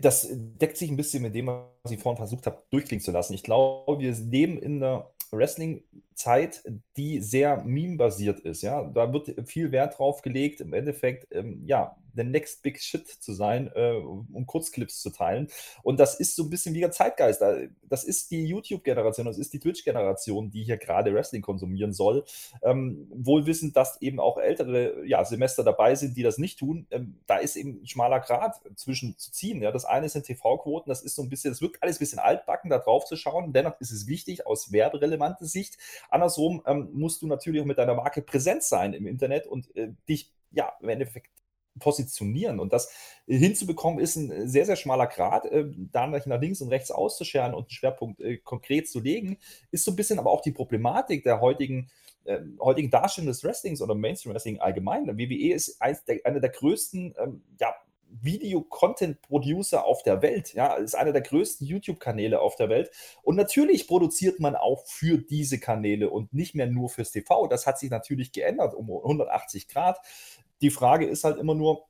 Das 0.00 0.28
deckt 0.30 0.76
sich 0.76 0.90
ein 0.90 0.96
bisschen 0.96 1.22
mit 1.22 1.34
dem, 1.34 1.48
was 1.48 1.90
ich 1.90 2.00
vorhin 2.00 2.16
versucht 2.16 2.46
habe, 2.46 2.62
durchklingen 2.70 3.02
zu 3.02 3.10
lassen. 3.10 3.34
Ich 3.34 3.42
glaube, 3.42 4.00
wir 4.00 4.12
leben 4.12 4.58
in 4.58 4.82
einer 4.82 5.10
Wrestling-Zeit, 6.22 6.62
die 6.96 7.20
sehr 7.20 7.62
meme-basiert 7.64 8.40
ist. 8.40 8.62
Ja? 8.62 8.84
Da 8.84 9.12
wird 9.12 9.48
viel 9.48 9.72
Wert 9.72 9.98
drauf 9.98 10.22
gelegt, 10.22 10.60
im 10.60 10.72
Endeffekt, 10.72 11.26
ähm, 11.32 11.62
ja, 11.66 11.96
der 12.14 12.24
Next 12.24 12.62
Big 12.62 12.80
Shit 12.80 13.08
zu 13.08 13.32
sein, 13.32 13.70
äh, 13.74 13.92
um 13.92 14.46
Kurzclips 14.46 15.00
zu 15.00 15.10
teilen. 15.10 15.48
Und 15.82 15.98
das 16.00 16.18
ist 16.18 16.36
so 16.36 16.44
ein 16.44 16.50
bisschen 16.50 16.74
wie 16.74 16.80
der 16.80 16.90
Zeitgeist. 16.90 17.42
Das 17.88 18.04
ist 18.04 18.30
die 18.30 18.44
YouTube-Generation, 18.46 19.26
das 19.26 19.38
ist 19.38 19.52
die 19.52 19.60
Twitch-Generation, 19.60 20.50
die 20.50 20.64
hier 20.64 20.76
gerade 20.76 21.14
Wrestling 21.14 21.42
konsumieren 21.42 21.92
soll. 21.92 22.24
Ähm, 22.62 23.08
wohl 23.14 23.46
wissend, 23.46 23.76
dass 23.76 24.00
eben 24.00 24.20
auch 24.20 24.38
ältere 24.38 25.06
ja, 25.06 25.24
Semester 25.24 25.64
dabei 25.64 25.94
sind, 25.94 26.16
die 26.16 26.22
das 26.22 26.38
nicht 26.38 26.58
tun. 26.58 26.86
Ähm, 26.90 27.18
da 27.26 27.38
ist 27.38 27.56
eben 27.56 27.82
ein 27.82 27.86
schmaler 27.86 28.20
Grad 28.20 28.60
zwischen 28.76 29.16
zu 29.18 29.32
ziehen. 29.32 29.62
Ja? 29.62 29.72
Das 29.72 29.84
eine 29.84 30.08
sind 30.08 30.26
TV-Quoten, 30.26 30.88
das 30.88 31.02
ist 31.02 31.14
so 31.14 31.22
ein 31.22 31.28
bisschen, 31.28 31.52
das 31.52 31.62
wirkt 31.62 31.82
alles 31.82 31.96
ein 31.96 32.00
bisschen 32.00 32.18
altbacken, 32.18 32.70
da 32.70 32.78
drauf 32.78 33.04
zu 33.04 33.16
schauen. 33.16 33.52
Dennoch 33.52 33.80
ist 33.80 33.90
es 33.90 34.06
wichtig 34.06 34.46
aus 34.46 34.72
werberelevanter 34.72 35.46
Sicht. 35.46 35.78
Andersrum 36.12 36.62
ähm, 36.66 36.88
musst 36.92 37.22
du 37.22 37.26
natürlich 37.26 37.60
auch 37.60 37.66
mit 37.66 37.78
deiner 37.78 37.94
Marke 37.94 38.22
präsent 38.22 38.62
sein 38.62 38.92
im 38.92 39.06
Internet 39.06 39.46
und 39.46 39.74
äh, 39.76 39.92
dich 40.08 40.32
ja, 40.50 40.72
im 40.80 40.88
Endeffekt 40.88 41.30
positionieren. 41.78 42.60
Und 42.60 42.72
das 42.72 42.90
hinzubekommen, 43.26 43.98
ist 43.98 44.16
ein 44.16 44.48
sehr, 44.48 44.66
sehr 44.66 44.76
schmaler 44.76 45.06
Grad. 45.06 45.46
Äh, 45.46 45.64
da 45.90 46.06
nach 46.06 46.40
links 46.40 46.60
und 46.60 46.68
rechts 46.68 46.90
auszuscheren 46.90 47.54
und 47.54 47.62
einen 47.62 47.70
Schwerpunkt 47.70 48.20
äh, 48.20 48.36
konkret 48.38 48.88
zu 48.88 49.00
legen, 49.00 49.38
ist 49.70 49.84
so 49.84 49.92
ein 49.92 49.96
bisschen 49.96 50.18
aber 50.18 50.30
auch 50.30 50.42
die 50.42 50.52
Problematik 50.52 51.24
der 51.24 51.40
heutigen 51.40 51.90
äh, 52.24 52.40
heutigen 52.60 52.90
Darstellung 52.90 53.28
des 53.28 53.42
Wrestlings 53.42 53.82
oder 53.82 53.94
Mainstream 53.94 54.32
Wrestling 54.32 54.60
allgemein. 54.60 55.06
WWE 55.06 55.54
ist 55.54 55.80
eins 55.80 56.04
der, 56.04 56.20
einer 56.24 56.40
der 56.40 56.50
größten 56.50 57.14
ähm, 57.18 57.42
ja, 57.58 57.74
Video-Content-Producer 58.20 59.84
auf 59.84 60.02
der 60.02 60.22
Welt. 60.22 60.54
Ja, 60.54 60.74
ist 60.74 60.94
einer 60.94 61.12
der 61.12 61.22
größten 61.22 61.66
YouTube-Kanäle 61.66 62.40
auf 62.40 62.56
der 62.56 62.68
Welt. 62.68 62.90
Und 63.22 63.36
natürlich 63.36 63.86
produziert 63.86 64.40
man 64.40 64.56
auch 64.56 64.86
für 64.86 65.18
diese 65.18 65.58
Kanäle 65.58 66.10
und 66.10 66.32
nicht 66.32 66.54
mehr 66.54 66.66
nur 66.66 66.88
fürs 66.88 67.10
TV. 67.10 67.46
Das 67.46 67.66
hat 67.66 67.78
sich 67.78 67.90
natürlich 67.90 68.32
geändert 68.32 68.74
um 68.74 68.90
180 68.90 69.68
Grad. 69.68 69.98
Die 70.60 70.70
Frage 70.70 71.06
ist 71.06 71.24
halt 71.24 71.38
immer 71.38 71.54
nur, 71.54 71.86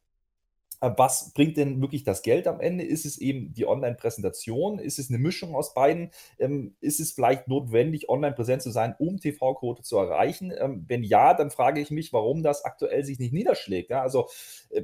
was 0.82 1.32
bringt 1.32 1.56
denn 1.56 1.80
wirklich 1.80 2.02
das 2.02 2.22
Geld 2.22 2.48
am 2.48 2.60
Ende? 2.60 2.84
Ist 2.84 3.06
es 3.06 3.18
eben 3.18 3.54
die 3.54 3.66
Online-Präsentation? 3.66 4.80
Ist 4.80 4.98
es 4.98 5.10
eine 5.10 5.18
Mischung 5.18 5.54
aus 5.54 5.74
beiden? 5.74 6.10
Ähm, 6.38 6.74
ist 6.80 6.98
es 6.98 7.12
vielleicht 7.12 7.46
notwendig, 7.46 8.08
online 8.08 8.34
präsent 8.34 8.62
zu 8.62 8.70
sein, 8.70 8.94
um 8.98 9.18
TV-Quote 9.18 9.82
zu 9.82 9.96
erreichen? 9.96 10.52
Ähm, 10.56 10.84
wenn 10.88 11.04
ja, 11.04 11.34
dann 11.34 11.50
frage 11.50 11.80
ich 11.80 11.90
mich, 11.90 12.12
warum 12.12 12.42
das 12.42 12.64
aktuell 12.64 13.04
sich 13.04 13.20
nicht 13.20 13.32
niederschlägt. 13.32 13.92
Also 13.92 14.28
äh, 14.70 14.82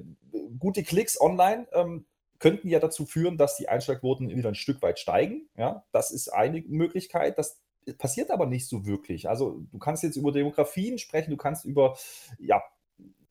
gute 0.58 0.84
Klicks 0.84 1.20
online 1.20 1.66
ähm, 1.72 2.06
könnten 2.38 2.68
ja 2.68 2.78
dazu 2.78 3.04
führen, 3.04 3.36
dass 3.36 3.56
die 3.56 3.68
Einschlagquoten 3.68 4.30
wieder 4.30 4.48
ein 4.48 4.54
Stück 4.54 4.80
weit 4.82 5.00
steigen. 5.00 5.48
Ja, 5.56 5.84
das 5.90 6.12
ist 6.12 6.28
eine 6.28 6.62
Möglichkeit. 6.68 7.38
Das 7.38 7.60
passiert 7.98 8.30
aber 8.30 8.46
nicht 8.46 8.68
so 8.68 8.86
wirklich. 8.86 9.28
Also 9.28 9.62
du 9.72 9.78
kannst 9.78 10.02
jetzt 10.02 10.16
über 10.16 10.30
Demografien 10.30 10.98
sprechen, 10.98 11.30
du 11.30 11.36
kannst 11.36 11.64
über 11.64 11.96
ja, 12.38 12.62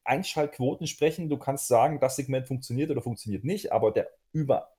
Einschaltquoten 0.07 0.87
sprechen. 0.87 1.29
Du 1.29 1.37
kannst 1.37 1.67
sagen, 1.67 1.99
das 1.99 2.15
Segment 2.15 2.47
funktioniert 2.47 2.91
oder 2.91 3.01
funktioniert 3.01 3.43
nicht, 3.43 3.71
aber 3.71 3.91
der 3.91 4.09
über 4.31 4.69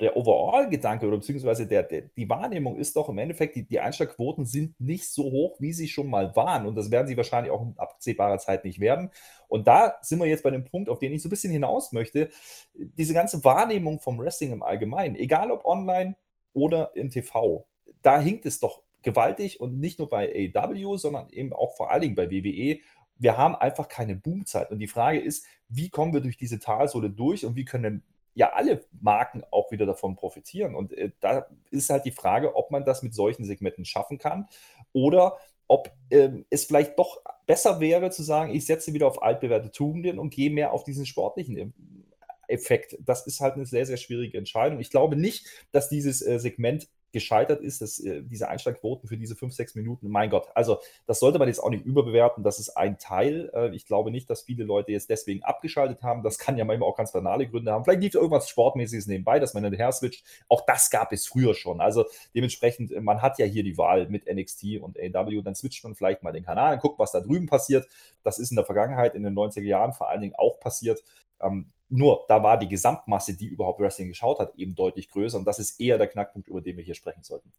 der 0.00 0.16
Overall-Gedanke 0.16 1.06
oder 1.06 1.18
beziehungsweise 1.18 1.66
der, 1.66 1.82
der, 1.82 2.02
die 2.16 2.28
Wahrnehmung 2.28 2.76
ist 2.78 2.96
doch 2.96 3.10
im 3.10 3.18
Endeffekt, 3.18 3.54
die, 3.54 3.66
die 3.66 3.80
Einschlagquoten 3.80 4.46
sind 4.46 4.80
nicht 4.80 5.12
so 5.12 5.24
hoch, 5.24 5.60
wie 5.60 5.74
sie 5.74 5.88
schon 5.88 6.08
mal 6.08 6.34
waren. 6.34 6.66
Und 6.66 6.74
das 6.74 6.90
werden 6.90 7.06
sie 7.06 7.18
wahrscheinlich 7.18 7.52
auch 7.52 7.60
in 7.60 7.74
absehbarer 7.76 8.38
Zeit 8.38 8.64
nicht 8.64 8.80
werden. 8.80 9.10
Und 9.46 9.66
da 9.66 9.96
sind 10.00 10.20
wir 10.20 10.26
jetzt 10.26 10.42
bei 10.42 10.50
dem 10.50 10.64
Punkt, 10.64 10.88
auf 10.88 11.00
den 11.00 11.12
ich 11.12 11.20
so 11.20 11.28
ein 11.28 11.30
bisschen 11.30 11.52
hinaus 11.52 11.92
möchte. 11.92 12.30
Diese 12.74 13.12
ganze 13.12 13.44
Wahrnehmung 13.44 14.00
vom 14.00 14.18
Wrestling 14.18 14.52
im 14.52 14.62
Allgemeinen, 14.62 15.16
egal 15.16 15.50
ob 15.50 15.66
online 15.66 16.16
oder 16.54 16.92
im 16.94 17.10
TV, 17.10 17.66
da 18.00 18.18
hinkt 18.18 18.46
es 18.46 18.60
doch 18.60 18.82
gewaltig 19.02 19.60
und 19.60 19.78
nicht 19.78 19.98
nur 19.98 20.08
bei 20.08 20.50
AEW, 20.54 20.96
sondern 20.96 21.28
eben 21.28 21.52
auch 21.52 21.76
vor 21.76 21.90
allen 21.90 22.00
Dingen 22.00 22.14
bei 22.14 22.30
WWE 22.30 22.80
wir 23.18 23.36
haben 23.36 23.54
einfach 23.54 23.88
keine 23.88 24.16
Boomzeit. 24.16 24.70
Und 24.70 24.78
die 24.78 24.88
Frage 24.88 25.20
ist, 25.20 25.46
wie 25.68 25.90
kommen 25.90 26.12
wir 26.12 26.20
durch 26.20 26.36
diese 26.36 26.58
Talsohle 26.58 27.10
durch 27.10 27.44
und 27.44 27.56
wie 27.56 27.64
können 27.64 28.02
ja 28.34 28.52
alle 28.52 28.84
Marken 29.00 29.42
auch 29.50 29.70
wieder 29.70 29.86
davon 29.86 30.16
profitieren? 30.16 30.74
Und 30.74 30.92
äh, 30.92 31.12
da 31.20 31.46
ist 31.70 31.90
halt 31.90 32.04
die 32.04 32.10
Frage, 32.10 32.56
ob 32.56 32.70
man 32.70 32.84
das 32.84 33.02
mit 33.02 33.14
solchen 33.14 33.44
Segmenten 33.44 33.84
schaffen 33.84 34.18
kann 34.18 34.48
oder 34.92 35.38
ob 35.68 35.90
äh, 36.10 36.30
es 36.50 36.64
vielleicht 36.64 36.98
doch 36.98 37.22
besser 37.46 37.80
wäre 37.80 38.10
zu 38.10 38.22
sagen, 38.22 38.54
ich 38.54 38.66
setze 38.66 38.92
wieder 38.92 39.06
auf 39.06 39.22
altbewährte 39.22 39.70
Tugenden 39.70 40.18
und 40.18 40.34
gehe 40.34 40.50
mehr 40.50 40.72
auf 40.72 40.84
diesen 40.84 41.06
sportlichen 41.06 41.74
Effekt. 42.48 42.96
Das 43.00 43.26
ist 43.26 43.40
halt 43.40 43.54
eine 43.54 43.66
sehr, 43.66 43.86
sehr 43.86 43.96
schwierige 43.96 44.38
Entscheidung. 44.38 44.80
Ich 44.80 44.90
glaube 44.90 45.16
nicht, 45.16 45.46
dass 45.72 45.88
dieses 45.88 46.20
äh, 46.22 46.38
Segment 46.38 46.88
gescheitert 47.14 47.62
ist, 47.62 47.80
dass 47.80 47.98
äh, 48.00 48.22
diese 48.22 48.48
Einschlagquoten 48.48 49.08
für 49.08 49.16
diese 49.16 49.34
fünf, 49.34 49.54
sechs 49.54 49.74
Minuten, 49.74 50.08
mein 50.08 50.28
Gott, 50.28 50.48
also 50.54 50.80
das 51.06 51.20
sollte 51.20 51.38
man 51.38 51.48
jetzt 51.48 51.60
auch 51.60 51.70
nicht 51.70 51.86
überbewerten, 51.86 52.44
das 52.44 52.58
ist 52.58 52.76
ein 52.76 52.98
Teil. 52.98 53.50
Äh, 53.54 53.74
ich 53.74 53.86
glaube 53.86 54.10
nicht, 54.10 54.28
dass 54.28 54.42
viele 54.42 54.64
Leute 54.64 54.92
jetzt 54.92 55.08
deswegen 55.08 55.42
abgeschaltet 55.42 56.02
haben. 56.02 56.22
Das 56.22 56.38
kann 56.38 56.58
ja 56.58 56.64
manchmal 56.66 56.88
auch 56.88 56.96
ganz 56.96 57.12
banale 57.12 57.48
Gründe 57.48 57.72
haben. 57.72 57.84
Vielleicht 57.84 58.02
lief 58.02 58.14
irgendwas 58.14 58.48
Sportmäßiges 58.50 59.06
nebenbei, 59.06 59.40
dass 59.40 59.54
man 59.54 59.62
dann 59.62 59.72
her 59.72 59.90
switcht. 59.92 60.24
Auch 60.48 60.66
das 60.66 60.90
gab 60.90 61.12
es 61.12 61.26
früher 61.26 61.54
schon. 61.54 61.80
Also 61.80 62.04
dementsprechend, 62.34 62.92
äh, 62.92 63.00
man 63.00 63.22
hat 63.22 63.38
ja 63.38 63.46
hier 63.46 63.62
die 63.62 63.78
Wahl 63.78 64.08
mit 64.08 64.26
NXT 64.26 64.80
und 64.82 64.98
AW, 64.98 65.40
dann 65.42 65.54
switcht 65.54 65.84
man 65.84 65.94
vielleicht 65.94 66.22
mal 66.22 66.32
den 66.32 66.44
Kanal 66.44 66.74
und 66.74 66.80
guckt, 66.80 66.98
was 66.98 67.12
da 67.12 67.20
drüben 67.20 67.46
passiert. 67.46 67.88
Das 68.22 68.38
ist 68.38 68.50
in 68.50 68.56
der 68.56 68.66
Vergangenheit, 68.66 69.14
in 69.14 69.22
den 69.22 69.34
90er 69.34 69.62
Jahren 69.62 69.92
vor 69.92 70.10
allen 70.10 70.20
Dingen 70.20 70.34
auch 70.36 70.60
passiert. 70.60 71.02
Ähm, 71.40 71.70
nur, 71.94 72.24
da 72.26 72.42
war 72.42 72.58
die 72.58 72.66
Gesamtmasse, 72.66 73.36
die 73.36 73.46
überhaupt 73.46 73.78
Wrestling 73.78 74.08
geschaut 74.08 74.40
hat, 74.40 74.54
eben 74.56 74.74
deutlich 74.74 75.08
größer. 75.10 75.38
Und 75.38 75.44
das 75.44 75.60
ist 75.60 75.80
eher 75.80 75.96
der 75.96 76.08
Knackpunkt, 76.08 76.48
über 76.48 76.60
den 76.60 76.76
wir 76.76 76.82
hier 76.82 76.96
sprechen 76.96 77.22
sollten. 77.22 77.52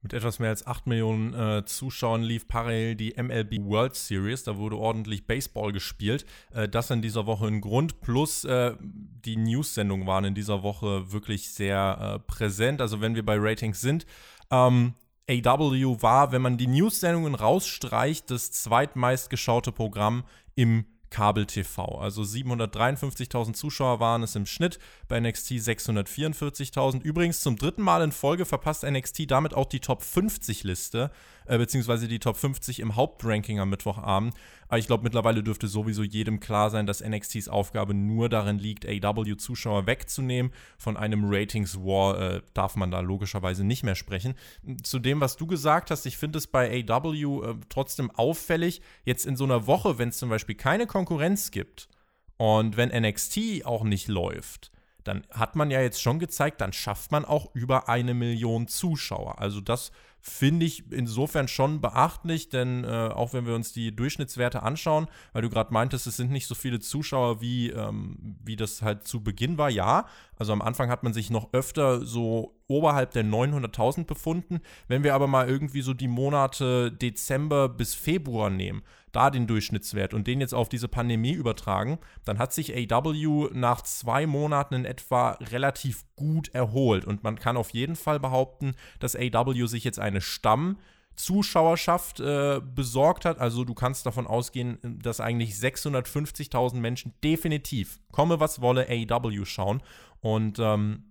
Mit 0.00 0.12
etwas 0.12 0.38
mehr 0.38 0.50
als 0.50 0.64
8 0.64 0.86
Millionen 0.86 1.34
äh, 1.34 1.64
Zuschauern 1.64 2.22
lief 2.22 2.46
parallel 2.46 2.94
die 2.94 3.20
MLB 3.20 3.64
World 3.64 3.96
Series. 3.96 4.44
Da 4.44 4.58
wurde 4.58 4.76
ordentlich 4.76 5.26
Baseball 5.26 5.72
gespielt. 5.72 6.24
Äh, 6.54 6.68
das 6.68 6.90
in 6.90 7.02
dieser 7.02 7.26
Woche 7.26 7.48
ein 7.48 7.60
Grund. 7.60 8.00
Plus 8.00 8.44
äh, 8.44 8.76
die 8.80 9.36
News-Sendungen 9.36 10.06
waren 10.06 10.24
in 10.24 10.34
dieser 10.36 10.62
Woche 10.62 11.10
wirklich 11.10 11.50
sehr 11.50 11.98
äh, 12.00 12.18
präsent. 12.20 12.80
Also 12.80 13.00
wenn 13.00 13.16
wir 13.16 13.26
bei 13.26 13.36
Ratings 13.36 13.80
sind. 13.80 14.06
Ähm, 14.52 14.94
AW 15.28 16.00
war, 16.00 16.30
wenn 16.30 16.42
man 16.42 16.58
die 16.58 16.68
News-Sendungen 16.68 17.34
rausstreicht, 17.34 18.30
das 18.30 18.52
zweitmeistgeschaute 18.52 19.72
Programm 19.72 20.22
im 20.54 20.84
Kabel-TV. 21.10 21.98
Also 21.98 22.22
753.000 22.22 23.54
Zuschauer 23.54 24.00
waren 24.00 24.22
es 24.22 24.36
im 24.36 24.46
Schnitt, 24.46 24.78
bei 25.08 25.18
NXT 25.20 25.52
644.000. 25.52 27.02
Übrigens 27.02 27.40
zum 27.40 27.56
dritten 27.56 27.82
Mal 27.82 28.02
in 28.02 28.12
Folge 28.12 28.44
verpasst 28.44 28.84
NXT 28.84 29.30
damit 29.30 29.54
auch 29.54 29.66
die 29.66 29.80
Top 29.80 30.02
50 30.02 30.64
Liste 30.64 31.10
äh, 31.48 31.58
beziehungsweise 31.58 32.08
die 32.08 32.18
Top 32.18 32.36
50 32.36 32.80
im 32.80 32.96
Hauptranking 32.96 33.58
am 33.60 33.70
Mittwochabend. 33.70 34.34
Aber 34.68 34.78
ich 34.78 34.86
glaube, 34.86 35.02
mittlerweile 35.02 35.42
dürfte 35.42 35.66
sowieso 35.66 36.02
jedem 36.02 36.40
klar 36.40 36.70
sein, 36.70 36.86
dass 36.86 37.02
NXTs 37.02 37.48
Aufgabe 37.48 37.94
nur 37.94 38.28
darin 38.28 38.58
liegt, 38.58 38.86
AW-Zuschauer 38.86 39.86
wegzunehmen. 39.86 40.52
Von 40.76 40.96
einem 40.96 41.24
Ratings-War 41.24 42.20
äh, 42.20 42.42
darf 42.54 42.76
man 42.76 42.90
da 42.90 43.00
logischerweise 43.00 43.64
nicht 43.64 43.82
mehr 43.82 43.94
sprechen. 43.94 44.34
Zu 44.82 44.98
dem, 44.98 45.20
was 45.20 45.36
du 45.36 45.46
gesagt 45.46 45.90
hast, 45.90 46.04
ich 46.06 46.18
finde 46.18 46.38
es 46.38 46.46
bei 46.46 46.84
AW 46.86 47.46
äh, 47.46 47.54
trotzdem 47.68 48.10
auffällig, 48.10 48.82
jetzt 49.04 49.26
in 49.26 49.36
so 49.36 49.44
einer 49.44 49.66
Woche, 49.66 49.98
wenn 49.98 50.10
es 50.10 50.18
zum 50.18 50.28
Beispiel 50.28 50.54
keine 50.54 50.86
Konkurrenz 50.86 51.50
gibt 51.50 51.88
und 52.36 52.76
wenn 52.76 52.90
NXT 52.90 53.64
auch 53.64 53.84
nicht 53.84 54.08
läuft, 54.08 54.70
dann 55.04 55.26
hat 55.30 55.56
man 55.56 55.70
ja 55.70 55.80
jetzt 55.80 56.02
schon 56.02 56.18
gezeigt, 56.18 56.60
dann 56.60 56.72
schafft 56.72 57.12
man 57.12 57.24
auch 57.24 57.54
über 57.54 57.88
eine 57.88 58.14
Million 58.14 58.68
Zuschauer. 58.68 59.40
Also 59.40 59.60
das 59.60 59.90
finde 60.20 60.66
ich 60.66 60.90
insofern 60.92 61.48
schon 61.48 61.80
beachtlich, 61.80 62.48
denn 62.48 62.84
äh, 62.84 62.88
auch 62.88 63.32
wenn 63.32 63.46
wir 63.46 63.54
uns 63.54 63.72
die 63.72 63.94
Durchschnittswerte 63.94 64.62
anschauen, 64.62 65.06
weil 65.32 65.42
du 65.42 65.48
gerade 65.48 65.72
meintest, 65.72 66.06
es 66.06 66.16
sind 66.16 66.30
nicht 66.30 66.46
so 66.46 66.54
viele 66.54 66.80
Zuschauer, 66.80 67.40
wie, 67.40 67.70
ähm, 67.70 68.36
wie 68.44 68.56
das 68.56 68.82
halt 68.82 69.06
zu 69.06 69.22
Beginn 69.22 69.58
war, 69.58 69.70
ja. 69.70 70.06
Also 70.36 70.52
am 70.52 70.62
Anfang 70.62 70.90
hat 70.90 71.02
man 71.02 71.12
sich 71.12 71.30
noch 71.30 71.52
öfter 71.52 72.04
so 72.04 72.57
oberhalb 72.68 73.12
der 73.12 73.24
900.000 73.24 74.04
befunden. 74.04 74.60
Wenn 74.86 75.02
wir 75.02 75.14
aber 75.14 75.26
mal 75.26 75.48
irgendwie 75.48 75.82
so 75.82 75.94
die 75.94 76.08
Monate 76.08 76.92
Dezember 76.92 77.68
bis 77.68 77.94
Februar 77.94 78.50
nehmen, 78.50 78.82
da 79.12 79.30
den 79.30 79.46
Durchschnittswert 79.46 80.14
und 80.14 80.26
den 80.26 80.40
jetzt 80.40 80.54
auf 80.54 80.68
diese 80.68 80.88
Pandemie 80.88 81.32
übertragen, 81.32 81.98
dann 82.24 82.38
hat 82.38 82.52
sich 82.52 82.74
AW 82.76 83.48
nach 83.52 83.82
zwei 83.82 84.26
Monaten 84.26 84.74
in 84.74 84.84
etwa 84.84 85.30
relativ 85.50 86.04
gut 86.14 86.54
erholt. 86.54 87.06
Und 87.06 87.24
man 87.24 87.38
kann 87.38 87.56
auf 87.56 87.70
jeden 87.70 87.96
Fall 87.96 88.20
behaupten, 88.20 88.74
dass 89.00 89.16
AW 89.16 89.66
sich 89.66 89.84
jetzt 89.84 89.98
eine 89.98 90.20
Stamm- 90.20 90.76
Zuschauerschaft 91.18 92.20
äh, 92.20 92.60
besorgt 92.60 93.24
hat. 93.24 93.38
Also 93.40 93.64
du 93.64 93.74
kannst 93.74 94.06
davon 94.06 94.28
ausgehen, 94.28 94.78
dass 95.02 95.20
eigentlich 95.20 95.54
650.000 95.54 96.76
Menschen 96.76 97.12
definitiv, 97.24 97.98
komme 98.12 98.38
was 98.38 98.60
wolle, 98.60 98.86
AW 98.88 99.44
schauen. 99.44 99.82
Und 100.20 100.58
ähm, 100.60 101.07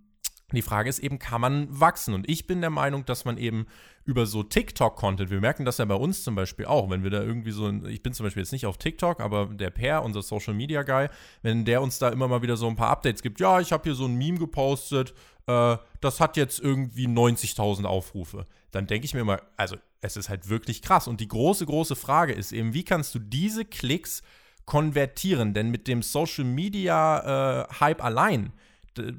die 0.52 0.62
Frage 0.62 0.88
ist 0.88 0.98
eben, 0.98 1.18
kann 1.18 1.40
man 1.40 1.68
wachsen? 1.68 2.14
Und 2.14 2.28
ich 2.28 2.46
bin 2.46 2.60
der 2.60 2.70
Meinung, 2.70 3.04
dass 3.04 3.24
man 3.24 3.36
eben 3.36 3.66
über 4.04 4.24
so 4.24 4.42
TikTok-Content, 4.42 5.30
wir 5.30 5.40
merken 5.40 5.66
das 5.66 5.76
ja 5.76 5.84
bei 5.84 5.94
uns 5.94 6.24
zum 6.24 6.34
Beispiel 6.34 6.64
auch, 6.64 6.88
wenn 6.88 7.02
wir 7.02 7.10
da 7.10 7.22
irgendwie 7.22 7.50
so, 7.50 7.70
ich 7.84 8.02
bin 8.02 8.14
zum 8.14 8.24
Beispiel 8.24 8.42
jetzt 8.42 8.52
nicht 8.52 8.64
auf 8.64 8.78
TikTok, 8.78 9.20
aber 9.20 9.46
der 9.46 9.68
Per, 9.68 10.02
unser 10.02 10.22
Social 10.22 10.54
Media 10.54 10.82
Guy, 10.82 11.08
wenn 11.42 11.66
der 11.66 11.82
uns 11.82 11.98
da 11.98 12.08
immer 12.08 12.28
mal 12.28 12.40
wieder 12.40 12.56
so 12.56 12.66
ein 12.66 12.76
paar 12.76 12.88
Updates 12.88 13.22
gibt, 13.22 13.40
ja, 13.40 13.60
ich 13.60 13.72
habe 13.72 13.82
hier 13.84 13.94
so 13.94 14.06
ein 14.06 14.14
Meme 14.14 14.38
gepostet, 14.38 15.12
äh, 15.46 15.76
das 16.00 16.20
hat 16.20 16.38
jetzt 16.38 16.60
irgendwie 16.60 17.06
90.000 17.06 17.84
Aufrufe, 17.84 18.46
dann 18.70 18.86
denke 18.86 19.04
ich 19.04 19.12
mir 19.12 19.24
mal, 19.24 19.42
also 19.58 19.76
es 20.00 20.16
ist 20.16 20.28
halt 20.28 20.48
wirklich 20.48 20.82
krass. 20.82 21.08
Und 21.08 21.20
die 21.20 21.28
große, 21.28 21.66
große 21.66 21.96
Frage 21.96 22.32
ist 22.32 22.52
eben, 22.52 22.74
wie 22.74 22.84
kannst 22.84 23.14
du 23.14 23.18
diese 23.18 23.64
Klicks 23.64 24.22
konvertieren? 24.64 25.54
Denn 25.54 25.70
mit 25.70 25.88
dem 25.88 26.02
Social 26.02 26.44
Media 26.44 27.66
äh, 27.66 27.94
allein, 27.98 28.52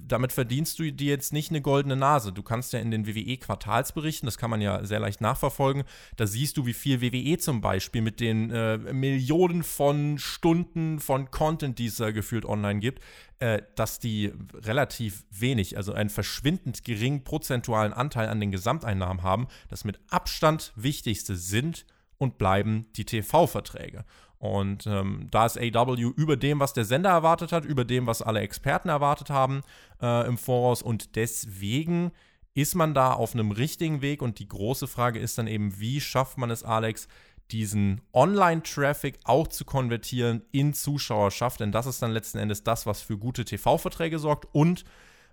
damit 0.08 0.32
verdienst 0.32 0.80
du 0.80 0.92
dir 0.92 1.10
jetzt 1.10 1.34
nicht 1.34 1.50
eine 1.50 1.62
goldene 1.62 1.96
Nase. 1.96 2.32
Du 2.32 2.44
kannst 2.44 2.74
ja 2.74 2.80
in 2.80 2.92
den 2.92 3.08
WWE-Quartalsberichten, 3.08 4.28
das 4.28 4.38
kann 4.38 4.50
man 4.50 4.62
ja 4.62 4.86
sehr 4.86 5.00
leicht 5.00 5.22
nachverfolgen, 5.22 5.84
da 6.18 6.28
siehst 6.28 6.58
du, 6.58 6.66
wie 6.66 6.74
viel 6.74 7.02
WWE 7.02 7.38
zum 7.38 7.62
Beispiel 7.62 8.02
mit 8.02 8.20
den 8.20 8.52
äh, 8.52 8.78
Millionen 8.78 9.64
von 9.64 10.18
Stunden 10.18 11.00
von 11.00 11.32
Content, 11.32 11.80
die 11.80 11.88
es 11.88 11.98
da 11.98 12.12
gefühlt 12.12 12.46
online 12.46 12.80
gibt, 12.80 13.04
äh, 13.40 13.62
dass 13.76 14.00
die 14.00 14.34
relativ 14.54 15.26
wenig, 15.32 15.78
also 15.78 15.94
einen 15.94 16.10
verschwindend 16.10 16.84
geringen 16.84 17.24
prozentualen 17.24 17.94
Anteil 17.94 18.30
an 18.30 18.40
den 18.40 18.52
Gesamteinnahmen 18.52 19.24
haben. 19.24 19.48
Das 19.70 19.86
mit 19.86 20.00
Abstand 20.10 20.74
wichtigste 20.76 21.36
sind 21.36 21.86
und 22.18 22.38
bleiben 22.38 22.88
die 22.96 23.06
TV-Verträge. 23.06 24.06
Und 24.40 24.88
ähm, 24.88 25.28
da 25.30 25.46
ist 25.46 25.58
AW 25.58 26.02
über 26.16 26.38
dem, 26.38 26.62
was 26.62 26.72
der 26.74 26.86
Sender 26.86 27.10
erwartet 27.10 27.52
hat, 27.52 27.66
über 27.66 27.84
dem, 27.84 28.08
was 28.08 28.22
alle 28.22 28.40
Experten 28.40 28.88
erwartet 28.88 29.30
haben 29.30 29.62
äh, 30.02 30.26
im 30.28 30.38
Voraus. 30.38 30.82
Und 30.82 31.18
deswegen 31.18 32.12
ist 32.54 32.74
man 32.74 32.94
da 32.94 33.12
auf 33.14 33.34
einem 33.34 33.52
richtigen 33.52 34.02
Weg. 34.02 34.22
Und 34.22 34.40
die 34.40 34.48
große 34.48 34.88
Frage 34.88 35.20
ist 35.20 35.38
dann 35.38 35.48
eben, 35.48 35.78
wie 35.80 36.00
schafft 36.00 36.38
man 36.38 36.52
es, 36.52 36.64
Alex, 36.64 37.10
diesen 37.52 38.00
Online-Traffic 38.14 39.20
auch 39.26 39.48
zu 39.48 39.66
konvertieren 39.66 40.42
in 40.54 40.74
Zuschauerschaft? 40.74 41.60
Denn 41.60 41.74
das 41.74 41.86
ist 41.86 42.02
dann 42.02 42.12
letzten 42.12 42.38
Endes 42.38 42.64
das, 42.64 42.86
was 42.86 43.02
für 43.02 43.18
gute 43.18 43.44
TV-Verträge 43.44 44.20
sorgt 44.20 44.48
und 44.54 44.86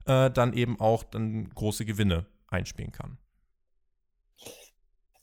äh, 0.06 0.32
dann 0.32 0.52
eben 0.52 0.80
auch 0.80 1.04
dann 1.04 1.48
große 1.50 1.84
Gewinne 1.84 2.26
einspielen 2.48 2.90
kann 2.90 3.18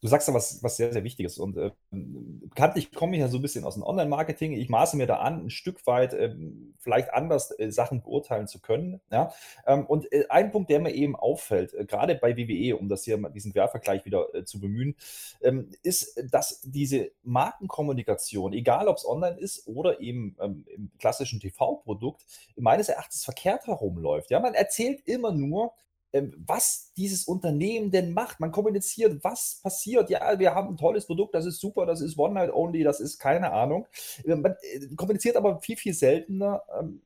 du 0.03 0.09
sagst 0.09 0.27
da 0.27 0.33
was, 0.33 0.61
was 0.61 0.75
sehr, 0.75 0.91
sehr 0.91 1.05
Wichtiges. 1.05 1.37
Und 1.37 1.55
äh, 1.55 1.71
komme 2.93 3.15
ich 3.15 3.21
ja 3.21 3.29
so 3.29 3.37
ein 3.37 3.41
bisschen 3.41 3.63
aus 3.63 3.75
dem 3.75 3.83
Online-Marketing. 3.83 4.51
Ich 4.51 4.67
maße 4.67 4.97
mir 4.97 5.07
da 5.07 5.19
an, 5.19 5.45
ein 5.45 5.49
Stück 5.49 5.87
weit 5.87 6.13
äh, 6.13 6.35
vielleicht 6.77 7.13
anders 7.13 7.57
äh, 7.57 7.71
Sachen 7.71 8.01
beurteilen 8.01 8.47
zu 8.47 8.59
können. 8.59 8.99
Ja? 9.09 9.33
Ähm, 9.65 9.85
und 9.85 10.11
äh, 10.11 10.25
ein 10.27 10.51
Punkt, 10.51 10.69
der 10.69 10.81
mir 10.81 10.93
eben 10.93 11.15
auffällt, 11.15 11.73
äh, 11.73 11.85
gerade 11.85 12.15
bei 12.15 12.35
WWE, 12.35 12.75
um 12.75 12.89
das 12.89 13.05
hier 13.05 13.17
diesen 13.29 13.53
Quervergleich 13.53 14.03
wieder 14.03 14.27
äh, 14.35 14.43
zu 14.43 14.59
bemühen, 14.59 14.95
ähm, 15.41 15.71
ist, 15.83 16.21
dass 16.29 16.59
diese 16.65 17.11
Markenkommunikation, 17.23 18.51
egal 18.51 18.89
ob 18.89 18.97
es 18.97 19.07
online 19.07 19.39
ist 19.39 19.65
oder 19.67 20.01
eben 20.01 20.35
ähm, 20.41 20.65
im 20.75 20.91
klassischen 20.99 21.39
TV-Produkt, 21.39 22.25
meines 22.57 22.89
Erachtens 22.89 23.23
verkehrt 23.23 23.67
herumläuft. 23.67 24.31
Ja? 24.31 24.41
Man 24.41 24.53
erzählt 24.53 24.99
immer 25.07 25.31
nur, 25.31 25.71
was 26.13 26.93
dieses 26.95 27.26
Unternehmen 27.26 27.91
denn 27.91 28.13
macht. 28.13 28.39
Man 28.39 28.52
kommuniziert, 28.52 29.23
was 29.23 29.60
passiert. 29.63 30.10
Ja, 30.10 30.38
wir 30.38 30.54
haben 30.54 30.69
ein 30.69 30.78
tolles 30.78 31.08
Produkt, 31.08 31.34
das 31.34 31.45
ist 31.45 31.60
super, 31.60 31.86
das 31.86 32.02
ist 32.02 32.17
One 32.17 32.36
Night 32.36 32.54
Only, 32.54 32.84
das 32.84 32.99
ist 32.99 33.17
keine 33.17 33.52
Ahnung. 33.52 33.88
Äh, 34.23 34.36
man 34.36 34.56
äh, 34.62 34.95
kommuniziert 34.95 35.36
aber 35.36 35.60
viel, 35.60 35.78
viel 35.78 35.93
seltener, 35.93 36.62
ähm, 36.80 37.02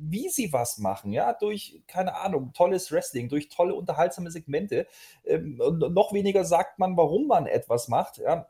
wie 0.00 0.28
sie 0.28 0.52
was 0.52 0.78
machen, 0.78 1.12
ja, 1.12 1.32
durch, 1.32 1.82
keine 1.88 2.14
Ahnung, 2.16 2.52
tolles 2.52 2.92
Wrestling, 2.92 3.28
durch 3.28 3.48
tolle 3.48 3.74
unterhaltsame 3.74 4.30
Segmente. 4.30 4.86
Ähm, 5.24 5.60
und 5.60 5.78
noch 5.92 6.12
weniger 6.12 6.44
sagt 6.44 6.78
man, 6.78 6.96
warum 6.96 7.26
man 7.26 7.46
etwas 7.46 7.88
macht. 7.88 8.18
Ja, 8.18 8.48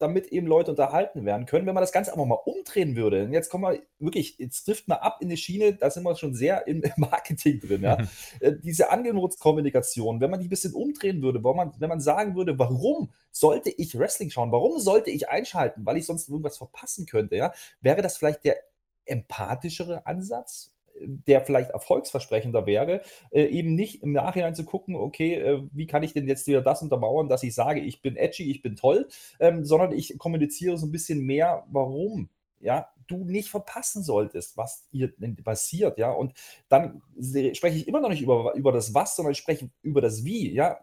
damit 0.00 0.28
eben 0.28 0.46
Leute 0.46 0.70
unterhalten 0.70 1.24
werden 1.24 1.46
können. 1.46 1.66
Wenn 1.66 1.74
man 1.74 1.82
das 1.82 1.92
Ganze 1.92 2.12
einfach 2.12 2.24
mal 2.24 2.34
umdrehen 2.34 2.96
würde, 2.96 3.24
und 3.24 3.32
jetzt 3.32 3.50
kommen 3.50 3.64
wir 3.64 3.80
wirklich, 3.98 4.38
jetzt 4.38 4.64
trifft 4.64 4.88
man 4.88 4.98
ab 4.98 5.18
in 5.20 5.28
die 5.28 5.36
Schiene, 5.36 5.74
da 5.74 5.90
sind 5.90 6.02
wir 6.02 6.16
schon 6.16 6.34
sehr 6.34 6.66
im 6.66 6.82
Marketing 6.96 7.60
drin, 7.60 7.82
ja. 7.82 7.98
Äh, 8.40 8.52
diese 8.62 8.90
Angebotskommunikation, 8.90 10.20
wenn 10.20 10.30
man 10.30 10.40
die 10.40 10.46
ein 10.46 10.50
bisschen 10.50 10.72
umdrehen 10.72 11.20
würde, 11.22 11.42
wenn 11.44 11.56
man, 11.56 11.72
wenn 11.78 11.88
man 11.88 12.00
sagen 12.00 12.36
würde, 12.36 12.58
warum 12.58 13.10
sollte 13.32 13.70
ich 13.70 13.98
Wrestling 13.98 14.30
schauen, 14.30 14.52
warum 14.52 14.78
sollte 14.78 15.10
ich 15.10 15.28
einschalten, 15.28 15.84
weil 15.84 15.96
ich 15.96 16.06
sonst 16.06 16.28
irgendwas 16.28 16.56
verpassen 16.58 17.06
könnte, 17.06 17.36
ja, 17.36 17.52
wäre 17.80 18.02
das 18.02 18.16
vielleicht 18.16 18.44
der 18.44 18.56
empathischere 19.04 20.06
Ansatz? 20.06 20.72
Der 21.00 21.40
vielleicht 21.40 21.70
erfolgsversprechender 21.70 22.66
wäre, 22.66 23.02
äh, 23.30 23.44
eben 23.44 23.74
nicht 23.74 24.02
im 24.02 24.12
Nachhinein 24.12 24.54
zu 24.54 24.64
gucken, 24.64 24.96
okay, 24.96 25.34
äh, 25.34 25.62
wie 25.72 25.86
kann 25.86 26.02
ich 26.02 26.12
denn 26.12 26.28
jetzt 26.28 26.46
wieder 26.46 26.62
das 26.62 26.82
untermauern, 26.82 27.28
dass 27.28 27.42
ich 27.42 27.54
sage, 27.54 27.80
ich 27.80 28.02
bin 28.02 28.16
edgy, 28.16 28.50
ich 28.50 28.62
bin 28.62 28.76
toll, 28.76 29.08
ähm, 29.38 29.64
sondern 29.64 29.92
ich 29.92 30.18
kommuniziere 30.18 30.76
so 30.78 30.86
ein 30.86 30.92
bisschen 30.92 31.24
mehr, 31.24 31.64
warum 31.70 32.28
ja, 32.60 32.88
du 33.10 33.24
nicht 33.24 33.50
verpassen 33.50 34.02
solltest, 34.02 34.56
was 34.56 34.86
hier 34.90 35.12
passiert, 35.42 35.98
ja. 35.98 36.12
Und 36.12 36.32
dann 36.68 37.02
spreche 37.52 37.76
ich 37.76 37.88
immer 37.88 38.00
noch 38.00 38.08
nicht 38.08 38.22
über, 38.22 38.54
über 38.54 38.72
das 38.72 38.94
Was, 38.94 39.16
sondern 39.16 39.32
ich 39.32 39.38
spreche 39.38 39.70
über 39.82 40.00
das 40.00 40.24
Wie, 40.24 40.52
ja. 40.52 40.80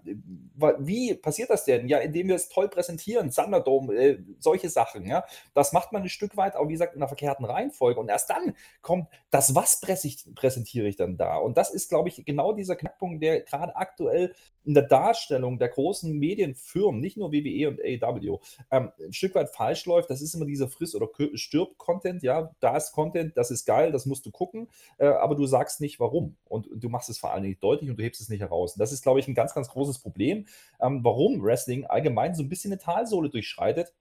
Wie 0.79 1.15
passiert 1.15 1.49
das 1.49 1.65
denn? 1.65 1.87
Ja, 1.87 1.99
indem 1.99 2.27
wir 2.27 2.35
es 2.35 2.49
toll 2.49 2.69
präsentieren, 2.69 3.31
Thunderdome, 3.31 3.93
äh, 3.95 4.19
solche 4.39 4.69
Sachen, 4.69 5.05
ja. 5.07 5.25
Das 5.53 5.73
macht 5.73 5.93
man 5.93 6.03
ein 6.03 6.09
Stück 6.09 6.37
weit, 6.37 6.55
auch 6.55 6.67
wie 6.67 6.73
gesagt, 6.73 6.95
in 6.95 7.01
einer 7.01 7.07
verkehrten 7.07 7.45
Reihenfolge. 7.45 7.99
Und 7.99 8.09
erst 8.09 8.29
dann 8.29 8.55
kommt 8.81 9.07
das 9.31 9.55
Was 9.55 9.79
präsentiere 9.79 10.87
ich 10.87 10.95
dann 10.95 11.17
da. 11.17 11.37
Und 11.37 11.57
das 11.57 11.69
ist, 11.69 11.89
glaube 11.89 12.09
ich, 12.09 12.25
genau 12.25 12.53
dieser 12.53 12.75
Knackpunkt, 12.75 13.23
der 13.23 13.41
gerade 13.41 13.75
aktuell 13.75 14.33
in 14.67 14.73
der 14.73 14.83
Darstellung 14.83 15.57
der 15.59 15.69
großen 15.69 16.11
Medienfirmen, 16.11 16.99
nicht 16.99 17.15
nur 17.15 17.31
WWE 17.31 17.69
und 17.69 17.79
AEW, 17.81 18.39
ähm, 18.69 18.91
ein 18.99 19.13
Stück 19.13 19.33
weit 19.33 19.49
falsch 19.49 19.85
läuft. 19.85 20.09
Das 20.09 20.21
ist 20.21 20.33
immer 20.33 20.45
dieser 20.45 20.67
Friss- 20.67 20.93
oder 20.93 21.07
Stirb-Content. 21.33 22.16
Ja, 22.23 22.51
da 22.59 22.75
ist 22.77 22.91
Content, 22.91 23.35
das 23.37 23.51
ist 23.51 23.65
geil, 23.65 23.91
das 23.91 24.05
musst 24.05 24.25
du 24.25 24.31
gucken, 24.31 24.69
äh, 24.97 25.07
aber 25.07 25.35
du 25.35 25.45
sagst 25.45 25.81
nicht 25.81 25.99
warum. 25.99 26.37
Und 26.45 26.67
du 26.73 26.89
machst 26.89 27.09
es 27.09 27.17
vor 27.17 27.33
allen 27.33 27.43
Dingen 27.43 27.57
deutlich 27.61 27.89
und 27.89 27.97
du 27.97 28.03
hebst 28.03 28.21
es 28.21 28.29
nicht 28.29 28.41
heraus. 28.41 28.73
Und 28.73 28.79
das 28.79 28.91
ist, 28.91 29.03
glaube 29.03 29.19
ich, 29.19 29.27
ein 29.27 29.35
ganz, 29.35 29.53
ganz 29.53 29.69
großes 29.69 29.99
Problem, 29.99 30.47
ähm, 30.81 31.03
warum 31.03 31.41
Wrestling 31.43 31.85
allgemein 31.85 32.35
so 32.35 32.43
ein 32.43 32.49
bisschen 32.49 32.71
eine 32.71 32.79
Talsohle 32.79 33.29
durchschreitet 33.29 33.93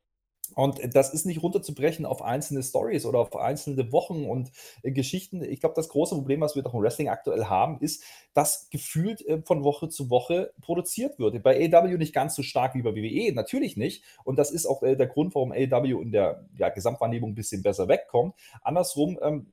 und 0.54 0.94
das 0.94 1.12
ist 1.12 1.26
nicht 1.26 1.42
runterzubrechen 1.42 2.06
auf 2.06 2.22
einzelne 2.22 2.62
Stories 2.62 3.04
oder 3.04 3.18
auf 3.18 3.34
einzelne 3.36 3.92
Wochen 3.92 4.24
und 4.24 4.50
äh, 4.82 4.90
Geschichten. 4.90 5.42
Ich 5.42 5.60
glaube, 5.60 5.74
das 5.74 5.88
große 5.88 6.14
Problem, 6.14 6.40
was 6.40 6.56
wir 6.56 6.62
doch 6.62 6.74
im 6.74 6.82
Wrestling 6.82 7.08
aktuell 7.08 7.46
haben, 7.46 7.78
ist, 7.80 8.02
dass 8.34 8.68
gefühlt 8.70 9.26
äh, 9.26 9.42
von 9.42 9.64
Woche 9.64 9.88
zu 9.88 10.10
Woche 10.10 10.52
produziert 10.60 11.18
wird. 11.18 11.42
Bei 11.42 11.72
AW 11.72 11.96
nicht 11.96 12.14
ganz 12.14 12.34
so 12.34 12.42
stark 12.42 12.74
wie 12.74 12.82
bei 12.82 12.94
WWE, 12.94 13.32
natürlich 13.32 13.76
nicht. 13.76 14.04
Und 14.24 14.38
das 14.38 14.50
ist 14.50 14.66
auch 14.66 14.82
äh, 14.82 14.96
der 14.96 15.06
Grund, 15.06 15.34
warum 15.34 15.52
AW 15.52 16.02
in 16.02 16.12
der 16.12 16.46
ja, 16.56 16.68
Gesamtwahrnehmung 16.68 17.30
ein 17.30 17.34
bisschen 17.34 17.62
besser 17.62 17.88
wegkommt. 17.88 18.34
Andersrum 18.62 19.18
ähm, 19.22 19.46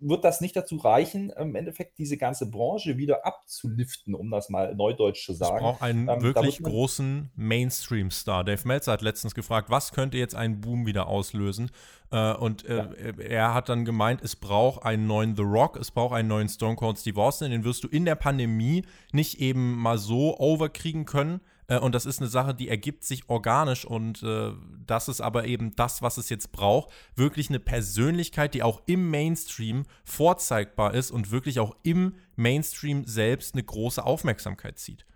wird 0.00 0.24
das 0.24 0.40
nicht 0.40 0.54
dazu 0.56 0.76
reichen, 0.76 1.30
im 1.30 1.54
Endeffekt 1.54 1.98
diese 1.98 2.16
ganze 2.16 2.50
Branche 2.50 2.96
wieder 2.96 3.24
abzuliften, 3.24 4.14
um 4.14 4.30
das 4.30 4.48
mal 4.48 4.74
neudeutsch 4.74 5.24
zu 5.24 5.32
sagen. 5.32 5.56
Es 5.56 5.62
braucht 5.62 5.82
einen 5.82 6.08
ähm, 6.08 6.22
wirklich 6.22 6.62
großen 6.62 7.30
Mainstream-Star. 7.36 8.44
Dave 8.44 8.66
Meltzer 8.66 8.92
hat 8.92 9.02
letztens 9.02 9.34
gefragt, 9.34 9.70
was 9.70 9.92
könnte 9.92 10.18
jetzt 10.18 10.34
einen 10.34 10.60
Boom 10.60 10.86
wieder 10.86 11.06
auslösen? 11.06 11.70
Äh, 12.10 12.34
und 12.34 12.64
äh, 12.66 12.76
ja. 12.76 13.18
er 13.18 13.54
hat 13.54 13.68
dann 13.68 13.84
gemeint, 13.84 14.22
es 14.22 14.36
braucht 14.36 14.84
einen 14.84 15.06
neuen 15.06 15.36
The 15.36 15.42
Rock, 15.42 15.76
es 15.76 15.90
braucht 15.90 16.14
einen 16.14 16.28
neuen 16.28 16.48
Stone 16.48 16.76
Cold 16.76 16.98
Steve 16.98 17.20
Austin, 17.20 17.50
den 17.50 17.64
wirst 17.64 17.84
du 17.84 17.88
in 17.88 18.04
der 18.04 18.16
Pandemie 18.16 18.84
nicht 19.12 19.40
eben 19.40 19.76
mal 19.76 19.98
so 19.98 20.38
overkriegen 20.38 21.04
können. 21.04 21.40
Äh, 21.68 21.78
und 21.78 21.94
das 21.94 22.06
ist 22.06 22.20
eine 22.20 22.28
Sache, 22.28 22.54
die 22.54 22.68
ergibt 22.68 23.04
sich 23.04 23.28
organisch 23.28 23.84
und 23.84 24.22
äh, 24.22 24.52
das 24.86 25.08
ist 25.08 25.20
aber 25.20 25.46
eben 25.46 25.74
das, 25.76 26.02
was 26.02 26.16
es 26.16 26.28
jetzt 26.28 26.52
braucht. 26.52 26.90
Wirklich 27.16 27.48
eine 27.48 27.60
Persönlichkeit, 27.60 28.54
die 28.54 28.62
auch 28.62 28.82
im 28.86 29.10
Mainstream 29.10 29.84
vorzeigbar 30.04 30.94
ist 30.94 31.10
und 31.10 31.30
wirklich 31.30 31.60
auch 31.60 31.76
im 31.82 32.16
Mainstream 32.36 33.04
selbst 33.06 33.54
eine 33.54 33.62
große 33.62 34.04
Aufmerksamkeit 34.04 34.78
zieht. 34.78 35.06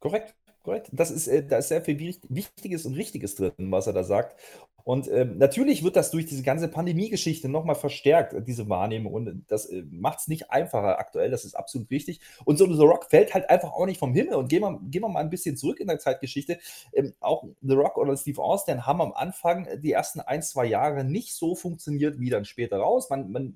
Korrekt. 0.00 0.34
Korrekt. 0.62 0.88
Das 0.92 1.10
ist, 1.10 1.28
äh, 1.28 1.46
da 1.46 1.58
ist 1.58 1.68
sehr 1.68 1.82
viel 1.82 1.98
Wichtiges 1.98 2.86
und 2.86 2.94
Richtiges 2.94 3.34
drin, 3.34 3.52
was 3.58 3.86
er 3.86 3.92
da 3.92 4.02
sagt. 4.02 4.40
Und 4.84 5.08
ähm, 5.10 5.38
natürlich 5.38 5.82
wird 5.82 5.96
das 5.96 6.10
durch 6.10 6.26
diese 6.26 6.42
ganze 6.42 6.68
Pandemie-Geschichte 6.68 7.48
nochmal 7.48 7.74
verstärkt, 7.74 8.34
diese 8.46 8.68
Wahrnehmung. 8.68 9.14
Und 9.14 9.44
das 9.48 9.66
äh, 9.66 9.82
macht 9.90 10.20
es 10.20 10.28
nicht 10.28 10.50
einfacher 10.50 10.98
aktuell, 10.98 11.30
das 11.30 11.46
ist 11.46 11.54
absolut 11.54 11.90
richtig. 11.90 12.20
Und 12.44 12.58
so 12.58 12.70
The 12.70 12.82
Rock 12.82 13.06
fällt 13.08 13.32
halt 13.32 13.48
einfach 13.48 13.72
auch 13.72 13.86
nicht 13.86 13.98
vom 13.98 14.12
Himmel. 14.12 14.34
Und 14.34 14.48
gehen 14.48 14.60
wir, 14.60 14.78
gehen 14.90 15.02
wir 15.02 15.08
mal 15.08 15.20
ein 15.20 15.30
bisschen 15.30 15.56
zurück 15.56 15.80
in 15.80 15.88
der 15.88 15.98
Zeitgeschichte. 15.98 16.58
Ähm, 16.92 17.14
auch 17.20 17.44
The 17.62 17.74
Rock 17.74 17.96
oder 17.96 18.14
Steve 18.16 18.42
Austin 18.42 18.86
haben 18.86 19.00
am 19.00 19.12
Anfang 19.14 19.66
die 19.80 19.92
ersten 19.92 20.20
ein, 20.20 20.42
zwei 20.42 20.66
Jahre 20.66 21.02
nicht 21.02 21.34
so 21.34 21.54
funktioniert 21.54 22.20
wie 22.20 22.28
dann 22.28 22.44
später 22.44 22.76
raus. 22.76 23.08
Man, 23.08 23.32
man 23.32 23.54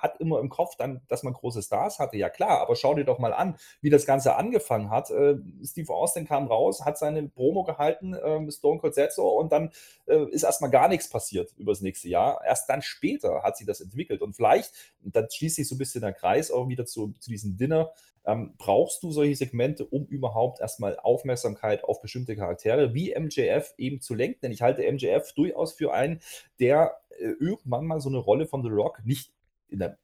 hat 0.00 0.20
immer 0.20 0.40
im 0.40 0.48
Kopf 0.48 0.76
dann, 0.76 1.00
dass 1.08 1.22
man 1.22 1.32
große 1.32 1.62
Stars 1.62 1.98
hatte. 1.98 2.16
Ja 2.16 2.28
klar, 2.28 2.60
aber 2.60 2.76
schau 2.76 2.94
dir 2.94 3.04
doch 3.04 3.18
mal 3.18 3.32
an, 3.32 3.56
wie 3.80 3.90
das 3.90 4.06
Ganze 4.06 4.36
angefangen 4.36 4.90
hat. 4.90 5.10
Äh, 5.10 5.36
Steve 5.64 5.92
Austin 5.92 6.26
kam 6.26 6.46
raus, 6.46 6.84
hat 6.84 6.98
seine 6.98 7.22
Promo 7.28 7.64
gehalten, 7.64 8.14
äh, 8.14 8.50
Stone 8.50 8.80
Cold 8.80 8.94
Setzo 8.94 9.28
und 9.28 9.52
dann 9.52 9.70
äh, 10.06 10.24
ist 10.30 10.42
erstmal 10.42 10.70
gar 10.70 10.88
nichts 10.88 11.08
passiert 11.08 11.52
über 11.56 11.72
das 11.72 11.80
nächste 11.80 12.08
Jahr. 12.08 12.40
Erst 12.44 12.68
dann 12.68 12.82
später 12.82 13.42
hat 13.42 13.56
sie 13.56 13.64
das 13.64 13.80
entwickelt 13.80 14.22
und 14.22 14.34
vielleicht, 14.34 14.72
dann 15.02 15.28
schließt 15.30 15.56
sich 15.56 15.68
so 15.68 15.74
ein 15.74 15.78
bisschen 15.78 16.00
der 16.00 16.12
Kreis 16.12 16.50
auch 16.50 16.68
wieder 16.68 16.86
zu, 16.86 17.14
zu 17.18 17.30
diesem 17.30 17.56
Dinner, 17.56 17.92
ähm, 18.24 18.54
brauchst 18.58 19.02
du 19.02 19.12
solche 19.12 19.36
Segmente, 19.36 19.84
um 19.84 20.06
überhaupt 20.06 20.60
erstmal 20.60 20.98
Aufmerksamkeit 20.98 21.84
auf 21.84 22.00
bestimmte 22.00 22.36
Charaktere 22.36 22.94
wie 22.94 23.14
MJF 23.18 23.74
eben 23.78 24.00
zu 24.00 24.14
lenken. 24.14 24.40
Denn 24.42 24.52
ich 24.52 24.62
halte 24.62 24.90
MJF 24.90 25.32
durchaus 25.32 25.72
für 25.72 25.92
einen, 25.92 26.20
der 26.58 27.00
äh, 27.18 27.30
irgendwann 27.40 27.86
mal 27.86 28.00
so 28.00 28.08
eine 28.08 28.18
Rolle 28.18 28.46
von 28.46 28.62
The 28.62 28.68
Rock 28.68 29.00
nicht 29.04 29.32
der 29.78 29.98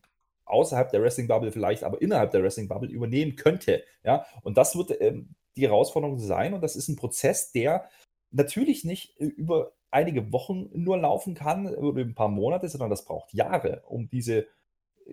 außerhalb 0.46 0.90
der 0.90 1.02
Wrestling 1.02 1.26
Bubble 1.26 1.52
vielleicht, 1.52 1.82
aber 1.82 2.00
innerhalb 2.00 2.30
der 2.30 2.42
Wrestling 2.42 2.68
Bubble 2.68 2.88
übernehmen 2.88 3.36
könnte. 3.36 3.82
Ja, 4.04 4.26
und 4.42 4.56
das 4.56 4.76
wird 4.76 5.00
ähm, 5.00 5.34
die 5.56 5.66
Herausforderung 5.66 6.18
sein 6.18 6.54
und 6.54 6.62
das 6.62 6.76
ist 6.76 6.88
ein 6.88 6.96
Prozess, 6.96 7.50
der 7.50 7.88
natürlich 8.30 8.84
nicht 8.84 9.20
äh, 9.20 9.24
über 9.24 9.72
einige 9.90 10.32
Wochen 10.32 10.68
nur 10.72 10.98
laufen 10.98 11.34
kann 11.34 11.66
oder 11.74 12.00
ein 12.02 12.14
paar 12.14 12.28
Monate, 12.28 12.68
sondern 12.68 12.90
das 12.90 13.04
braucht 13.04 13.32
Jahre, 13.32 13.82
um 13.86 14.08
diese 14.08 14.46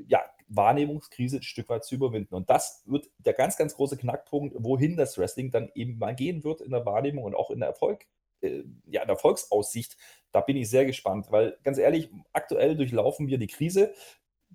ja, 0.08 0.22
Wahrnehmungskrise 0.48 1.38
ein 1.38 1.44
Stück 1.44 1.70
weit 1.70 1.86
zu 1.86 1.96
überwinden. 1.96 2.36
Und 2.36 2.50
das 2.50 2.84
wird 2.86 3.10
der 3.18 3.34
ganz, 3.34 3.58
ganz 3.58 3.76
große 3.76 3.98
Knackpunkt, 3.98 4.56
wohin 4.60 4.98
das 4.98 5.18
Wrestling 5.18 5.52
dann 5.52 5.72
eben 5.76 5.98
mal 5.98 6.16
gehen 6.16 6.44
wird 6.44 6.62
in 6.62 6.72
der 6.72 6.86
Wahrnehmung 6.86 7.24
und 7.24 7.36
auch 7.36 7.50
in 7.52 7.60
der 7.60 7.70
Erfolg, 7.70 8.06
äh, 8.42 8.63
ja, 8.86 9.02
in 9.02 9.08
der 9.08 9.16
Erfolgsaussicht. 9.16 9.98
Da 10.32 10.42
bin 10.42 10.58
ich 10.58 10.70
sehr 10.70 10.86
gespannt, 10.86 11.28
weil 11.32 11.58
ganz 11.63 11.78
ehrlich, 11.78 12.10
aktuell 12.34 12.76
durchlaufen 12.76 13.28
wir 13.28 13.38
die 13.38 13.48
Krise 13.48 13.94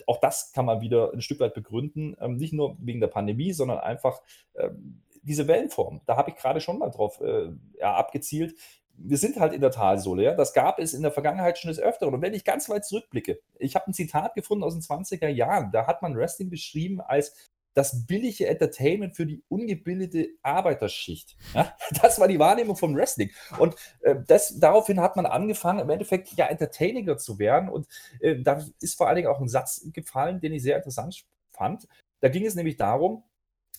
auch 0.07 0.21
das 0.21 0.53
kann 0.53 0.65
man 0.65 0.81
wieder 0.81 1.13
ein 1.13 1.21
Stück 1.21 1.41
weit 1.41 1.55
begründen, 1.55 2.17
ähm, 2.21 2.37
nicht 2.37 2.53
nur 2.53 2.77
wegen 2.81 3.01
der 3.01 3.09
Pandemie, 3.09 3.53
sondern 3.53 3.79
einfach 3.79 4.21
ähm, 4.57 5.03
diese 5.23 5.49
Wellenform. 5.49 6.01
Da 6.07 6.17
habe 6.17 6.31
ich 6.31 6.37
gerade 6.37 6.61
schon 6.61 6.79
mal 6.79 6.91
drauf 6.91 7.21
äh, 7.21 7.51
ja, 7.79 7.95
abgezielt. 7.95 8.55
wir 8.97 9.19
sind 9.19 9.39
halt 9.39 9.53
in 9.53 9.61
der 9.61 9.71
Talsohle. 9.71 10.23
Ja? 10.23 10.35
Das 10.35 10.53
gab 10.53 10.79
es 10.79 10.95
in 10.95 11.03
der 11.03 11.13
Vergangenheit 11.13 11.59
schon 11.59 11.69
des 11.69 11.79
Öfteren. 11.79 12.15
Und 12.15 12.23
wenn 12.23 12.35
ich 12.35 12.45
ganz 12.45 12.69
weit 12.69 12.85
zurückblicke, 12.85 13.41
ich 13.59 13.75
habe 13.75 13.91
ein 13.91 13.95
Zitat 13.95 14.35
gefunden 14.35 14.65
aus 14.65 14.75
den 14.75 14.83
20er 14.83 15.29
Jahren, 15.29 15.71
da 15.73 15.87
hat 15.87 16.03
man 16.03 16.17
Wrestling 16.17 16.51
beschrieben 16.51 17.01
als 17.01 17.51
das 17.75 18.07
billige 18.07 18.47
Entertainment 18.47 19.17
für 19.17 19.27
die 19.27 19.43
ungebildete 19.49 20.31
Arbeiterschicht. 20.43 21.37
Ja? 21.55 21.75
Das 22.03 22.19
war 22.21 22.29
die 22.29 22.39
Wahrnehmung 22.39 22.77
vom 22.77 22.95
Wrestling. 22.95 23.31
Und 23.59 23.75
äh, 24.01 24.17
das, 24.27 24.59
daraufhin 24.59 25.01
hat 25.01 25.17
man 25.17 25.27
angefangen, 25.27 25.81
im 25.81 25.91
Endeffekt 25.91 26.33
ja 26.37 26.47
entertainiger 26.47 27.19
zu 27.19 27.39
werden. 27.39 27.69
Und 27.69 27.87
äh, 28.21 28.41
da 28.43 28.65
ist 28.81 28.97
vor 28.97 29.09
allen 29.09 29.17
Dingen 29.17 29.29
auch 29.29 29.41
ein 29.41 29.49
Satz 29.49 29.89
gefallen, 29.93 30.41
den 30.41 30.53
ich 30.53 30.63
sehr 30.63 30.77
interessant 30.77 31.25
fand. 31.51 31.87
Da 32.21 32.29
ging 32.29 32.45
es 32.45 32.55
nämlich 32.55 32.77
darum, 32.77 33.23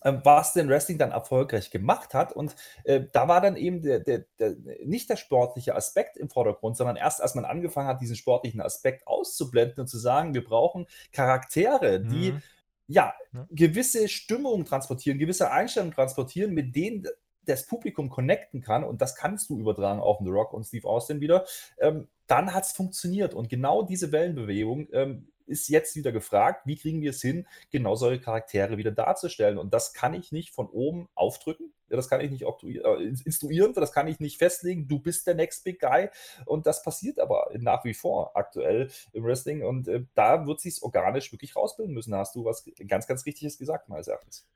ähm, 0.03 0.21
was 0.23 0.53
denn 0.53 0.69
Wrestling 0.69 0.97
dann 0.97 1.11
erfolgreich 1.11 1.71
gemacht 1.71 2.13
hat. 2.13 2.31
Und 2.31 2.55
äh, 2.85 3.01
da 3.11 3.27
war 3.27 3.41
dann 3.41 3.57
eben 3.57 3.81
der, 3.81 3.99
der, 3.99 4.25
der, 4.39 4.55
nicht 4.85 5.09
der 5.09 5.17
sportliche 5.17 5.75
Aspekt 5.75 6.15
im 6.15 6.29
Vordergrund, 6.29 6.77
sondern 6.77 6.95
erst 6.95 7.21
als 7.21 7.35
man 7.35 7.43
angefangen 7.43 7.89
hat, 7.89 8.01
diesen 8.01 8.15
sportlichen 8.15 8.61
Aspekt 8.61 9.05
auszublenden 9.07 9.81
und 9.81 9.87
zu 9.87 9.97
sagen, 9.97 10.33
wir 10.33 10.43
brauchen 10.43 10.87
Charaktere, 11.11 11.99
die 11.99 12.31
mhm. 12.31 12.41
Ja, 12.89 13.13
ja, 13.33 13.47
gewisse 13.51 14.09
Stimmungen 14.09 14.65
transportieren, 14.65 15.19
gewisse 15.19 15.51
Einstellungen 15.51 15.93
transportieren, 15.93 16.53
mit 16.53 16.75
denen 16.75 17.07
das 17.45 17.67
Publikum 17.67 18.09
connecten 18.09 18.61
kann, 18.61 18.83
und 18.83 19.01
das 19.01 19.15
kannst 19.15 19.49
du 19.49 19.59
übertragen 19.59 19.99
auf 19.99 20.17
The 20.21 20.29
Rock 20.29 20.53
und 20.53 20.65
Steve 20.65 20.87
Austin 20.87 21.21
wieder, 21.21 21.45
ähm, 21.79 22.07
dann 22.27 22.53
hat 22.53 22.65
es 22.65 22.71
funktioniert. 22.71 23.33
Und 23.33 23.49
genau 23.49 23.83
diese 23.83 24.11
Wellenbewegung 24.11 24.87
ähm, 24.91 25.27
ist 25.49 25.67
jetzt 25.67 25.95
wieder 25.95 26.11
gefragt, 26.11 26.65
wie 26.65 26.77
kriegen 26.77 27.01
wir 27.01 27.09
es 27.09 27.21
hin, 27.21 27.47
genau 27.71 27.95
solche 27.95 28.21
Charaktere 28.21 28.77
wieder 28.77 28.91
darzustellen. 28.91 29.57
Und 29.57 29.73
das 29.73 29.93
kann 29.93 30.13
ich 30.13 30.31
nicht 30.31 30.53
von 30.53 30.69
oben 30.69 31.09
aufdrücken. 31.15 31.73
Das 31.89 32.07
kann 32.07 32.21
ich 32.21 32.29
nicht 32.29 32.43
äh, 32.43 33.03
instruieren, 33.25 33.73
das 33.73 33.91
kann 33.91 34.07
ich 34.07 34.19
nicht 34.19 34.37
festlegen. 34.37 34.87
Du 34.87 34.99
bist 34.99 35.25
der 35.25 35.33
Next 35.33 35.63
Big 35.63 35.79
Guy. 35.79 36.09
Und 36.45 36.67
das 36.67 36.83
passiert 36.83 37.19
aber 37.19 37.49
nach 37.57 37.83
wie 37.83 37.95
vor 37.95 38.35
aktuell 38.35 38.91
im 39.11 39.23
Wrestling. 39.23 39.63
Und 39.63 39.87
äh, 39.87 40.05
da 40.13 40.45
wird 40.45 40.61
sich 40.61 40.81
organisch 40.83 41.31
wirklich 41.31 41.55
rausbilden 41.55 41.93
müssen. 41.93 42.11
Da 42.11 42.19
hast 42.19 42.35
du 42.35 42.45
was 42.45 42.63
ganz, 42.87 43.07
ganz 43.07 43.25
Richtiges 43.25 43.57
gesagt, 43.57 43.89
meines 43.89 44.07
Erachtens 44.07 44.47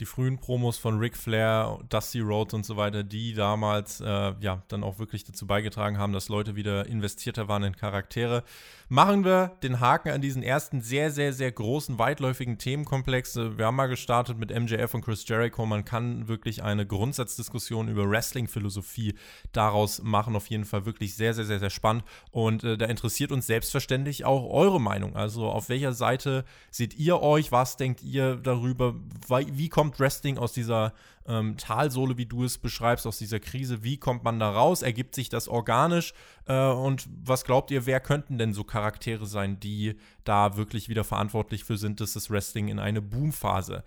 die 0.00 0.06
frühen 0.06 0.38
Promos 0.38 0.76
von 0.76 0.98
Ric 0.98 1.16
Flair, 1.16 1.78
Dusty 1.88 2.18
Rhodes 2.18 2.52
und 2.52 2.66
so 2.66 2.76
weiter, 2.76 3.04
die 3.04 3.32
damals 3.32 4.00
äh, 4.00 4.34
ja 4.40 4.62
dann 4.66 4.82
auch 4.82 4.98
wirklich 4.98 5.22
dazu 5.22 5.46
beigetragen 5.46 5.98
haben, 5.98 6.12
dass 6.12 6.28
Leute 6.28 6.56
wieder 6.56 6.86
investierter 6.86 7.46
waren 7.46 7.62
in 7.62 7.76
Charaktere. 7.76 8.42
Machen 8.88 9.24
wir 9.24 9.56
den 9.62 9.78
Haken 9.78 10.10
an 10.10 10.20
diesen 10.20 10.42
ersten 10.42 10.82
sehr, 10.82 11.12
sehr, 11.12 11.32
sehr 11.32 11.52
großen, 11.52 11.98
weitläufigen 11.98 12.58
Themenkomplex. 12.58 13.36
Wir 13.36 13.66
haben 13.66 13.76
mal 13.76 13.86
gestartet 13.86 14.36
mit 14.36 14.50
MJF 14.50 14.94
und 14.94 15.04
Chris 15.04 15.26
Jericho. 15.28 15.64
Man 15.64 15.84
kann 15.84 16.26
wirklich 16.26 16.62
eine 16.64 16.86
Grundsatzdiskussion 16.86 17.88
über 17.88 18.10
Wrestling-Philosophie 18.10 19.14
daraus 19.52 20.02
machen. 20.02 20.34
Auf 20.34 20.48
jeden 20.48 20.64
Fall 20.64 20.86
wirklich 20.86 21.14
sehr, 21.14 21.34
sehr, 21.34 21.44
sehr, 21.44 21.60
sehr 21.60 21.70
spannend. 21.70 22.04
Und 22.32 22.64
äh, 22.64 22.76
da 22.76 22.86
interessiert 22.86 23.30
uns 23.30 23.46
selbstverständlich 23.46 24.24
auch 24.24 24.50
eure 24.52 24.80
Meinung. 24.80 25.14
Also 25.14 25.46
auf 25.46 25.68
welcher 25.68 25.92
Seite 25.92 26.44
seht 26.70 26.94
ihr 26.94 27.22
euch? 27.22 27.52
Was 27.52 27.76
denkt 27.76 28.02
ihr 28.02 28.36
darüber? 28.36 28.96
Wie 29.28 29.68
kommt 29.68 29.83
kommt 29.84 30.00
Wrestling 30.00 30.38
aus 30.38 30.54
dieser 30.54 30.94
ähm, 31.26 31.58
Talsohle, 31.58 32.16
wie 32.16 32.24
du 32.24 32.44
es 32.44 32.56
beschreibst, 32.56 33.06
aus 33.06 33.18
dieser 33.18 33.38
Krise? 33.38 33.84
Wie 33.84 33.98
kommt 33.98 34.24
man 34.24 34.40
da 34.40 34.50
raus? 34.50 34.80
Ergibt 34.80 35.14
sich 35.14 35.28
das 35.28 35.46
organisch? 35.46 36.14
Äh, 36.46 36.70
und 36.70 37.06
was 37.22 37.44
glaubt 37.44 37.70
ihr, 37.70 37.84
wer 37.84 38.00
könnten 38.00 38.38
denn 38.38 38.54
so 38.54 38.64
Charaktere 38.64 39.26
sein, 39.26 39.60
die 39.60 39.96
da 40.24 40.56
wirklich 40.56 40.88
wieder 40.88 41.04
verantwortlich 41.04 41.64
für 41.64 41.76
sind, 41.76 42.00
dass 42.00 42.14
das 42.14 42.30
Wrestling 42.30 42.68
in 42.68 42.78
eine 42.78 43.02
Boomphase 43.02 43.84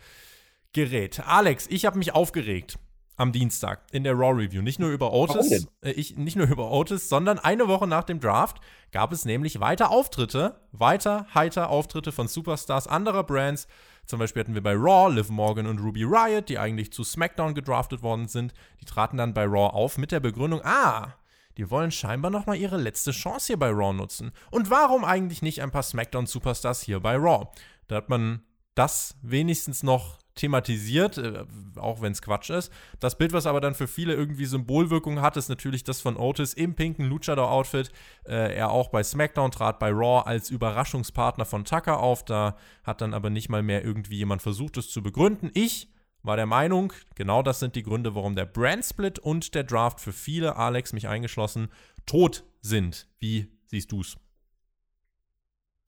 gerät? 0.71 1.21
Alex, 1.25 1.65
ich 1.67 1.87
habe 1.87 1.97
mich 1.97 2.13
aufgeregt 2.13 2.77
am 3.15 3.31
Dienstag 3.31 3.81
in 3.91 4.03
der 4.03 4.13
Raw 4.13 4.39
Review. 4.39 4.61
Nicht 4.61 4.77
nur 4.77 4.91
über 4.91 5.11
Otis, 5.13 5.67
äh, 5.81 5.91
ich, 5.91 6.15
nicht 6.15 6.35
nur 6.35 6.45
über 6.45 6.69
Otis, 6.69 7.09
sondern 7.09 7.39
eine 7.39 7.67
Woche 7.67 7.87
nach 7.87 8.03
dem 8.03 8.19
Draft 8.19 8.57
gab 8.91 9.11
es 9.11 9.25
nämlich 9.25 9.59
weiter 9.59 9.89
Auftritte, 9.89 10.61
weiter 10.71 11.25
heiter 11.33 11.71
Auftritte 11.71 12.11
von 12.11 12.27
Superstars 12.27 12.87
anderer 12.87 13.23
Brands. 13.23 13.67
Zum 14.07 14.19
Beispiel 14.19 14.39
hatten 14.39 14.53
wir 14.55 14.63
bei 14.63 14.73
Raw 14.73 15.13
Liv 15.13 15.29
Morgan 15.29 15.67
und 15.67 15.79
Ruby 15.79 16.03
Riot, 16.03 16.47
die 16.47 16.57
eigentlich 16.57 16.91
zu 16.93 17.03
SmackDown 17.03 17.53
gedraftet 17.53 18.01
worden 18.01 18.27
sind. 18.27 18.53
Die 18.81 18.85
traten 18.85 19.17
dann 19.17 19.33
bei 19.33 19.43
Raw 19.43 19.75
auf 19.75 19.97
mit 19.97 20.13
der 20.13 20.21
Begründung, 20.21 20.61
ah, 20.63 21.13
die 21.57 21.69
wollen 21.69 21.91
scheinbar 21.91 22.31
nochmal 22.31 22.55
ihre 22.55 22.77
letzte 22.77 23.11
Chance 23.11 23.47
hier 23.47 23.59
bei 23.59 23.69
Raw 23.69 23.93
nutzen. 23.93 24.31
Und 24.49 24.69
warum 24.69 25.03
eigentlich 25.03 25.41
nicht 25.41 25.61
ein 25.61 25.71
paar 25.71 25.83
SmackDown-Superstars 25.83 26.81
hier 26.81 27.01
bei 27.01 27.15
Raw? 27.15 27.47
Da 27.87 27.97
hat 27.97 28.09
man 28.09 28.43
das 28.75 29.15
wenigstens 29.21 29.83
noch 29.83 30.19
thematisiert, 30.37 31.17
äh, 31.17 31.43
auch 31.75 32.01
wenn 32.01 32.13
es 32.13 32.21
Quatsch 32.21 32.49
ist. 32.49 32.71
Das 32.99 33.17
Bild, 33.17 33.33
was 33.33 33.45
aber 33.45 33.59
dann 33.59 33.75
für 33.75 33.87
viele 33.87 34.13
irgendwie 34.13 34.45
Symbolwirkung 34.45 35.21
hat, 35.21 35.35
ist 35.35 35.49
natürlich 35.49 35.83
das 35.83 35.99
von 35.99 36.15
Otis 36.15 36.53
im 36.53 36.75
pinken 36.75 37.05
Luchador-Outfit. 37.05 37.91
Äh, 38.25 38.55
er 38.55 38.71
auch 38.71 38.89
bei 38.89 39.03
SmackDown 39.03 39.51
trat 39.51 39.79
bei 39.79 39.89
Raw 39.89 40.23
als 40.25 40.49
Überraschungspartner 40.49 41.45
von 41.45 41.65
Tucker 41.65 41.99
auf. 41.99 42.23
Da 42.23 42.55
hat 42.83 43.01
dann 43.01 43.13
aber 43.13 43.29
nicht 43.29 43.49
mal 43.49 43.63
mehr 43.63 43.83
irgendwie 43.83 44.17
jemand 44.17 44.41
versucht, 44.41 44.77
es 44.77 44.89
zu 44.89 45.03
begründen. 45.03 45.51
Ich 45.53 45.89
war 46.23 46.35
der 46.35 46.45
Meinung, 46.45 46.93
genau 47.15 47.41
das 47.41 47.59
sind 47.59 47.75
die 47.75 47.83
Gründe, 47.83 48.15
warum 48.15 48.35
der 48.35 48.45
Brand-Split 48.45 49.19
und 49.19 49.55
der 49.55 49.63
Draft 49.63 49.99
für 49.99 50.13
viele, 50.13 50.55
Alex 50.55 50.93
mich 50.93 51.07
eingeschlossen, 51.07 51.69
tot 52.05 52.43
sind. 52.61 53.07
Wie 53.19 53.47
siehst 53.65 53.91
du's? 53.91 54.17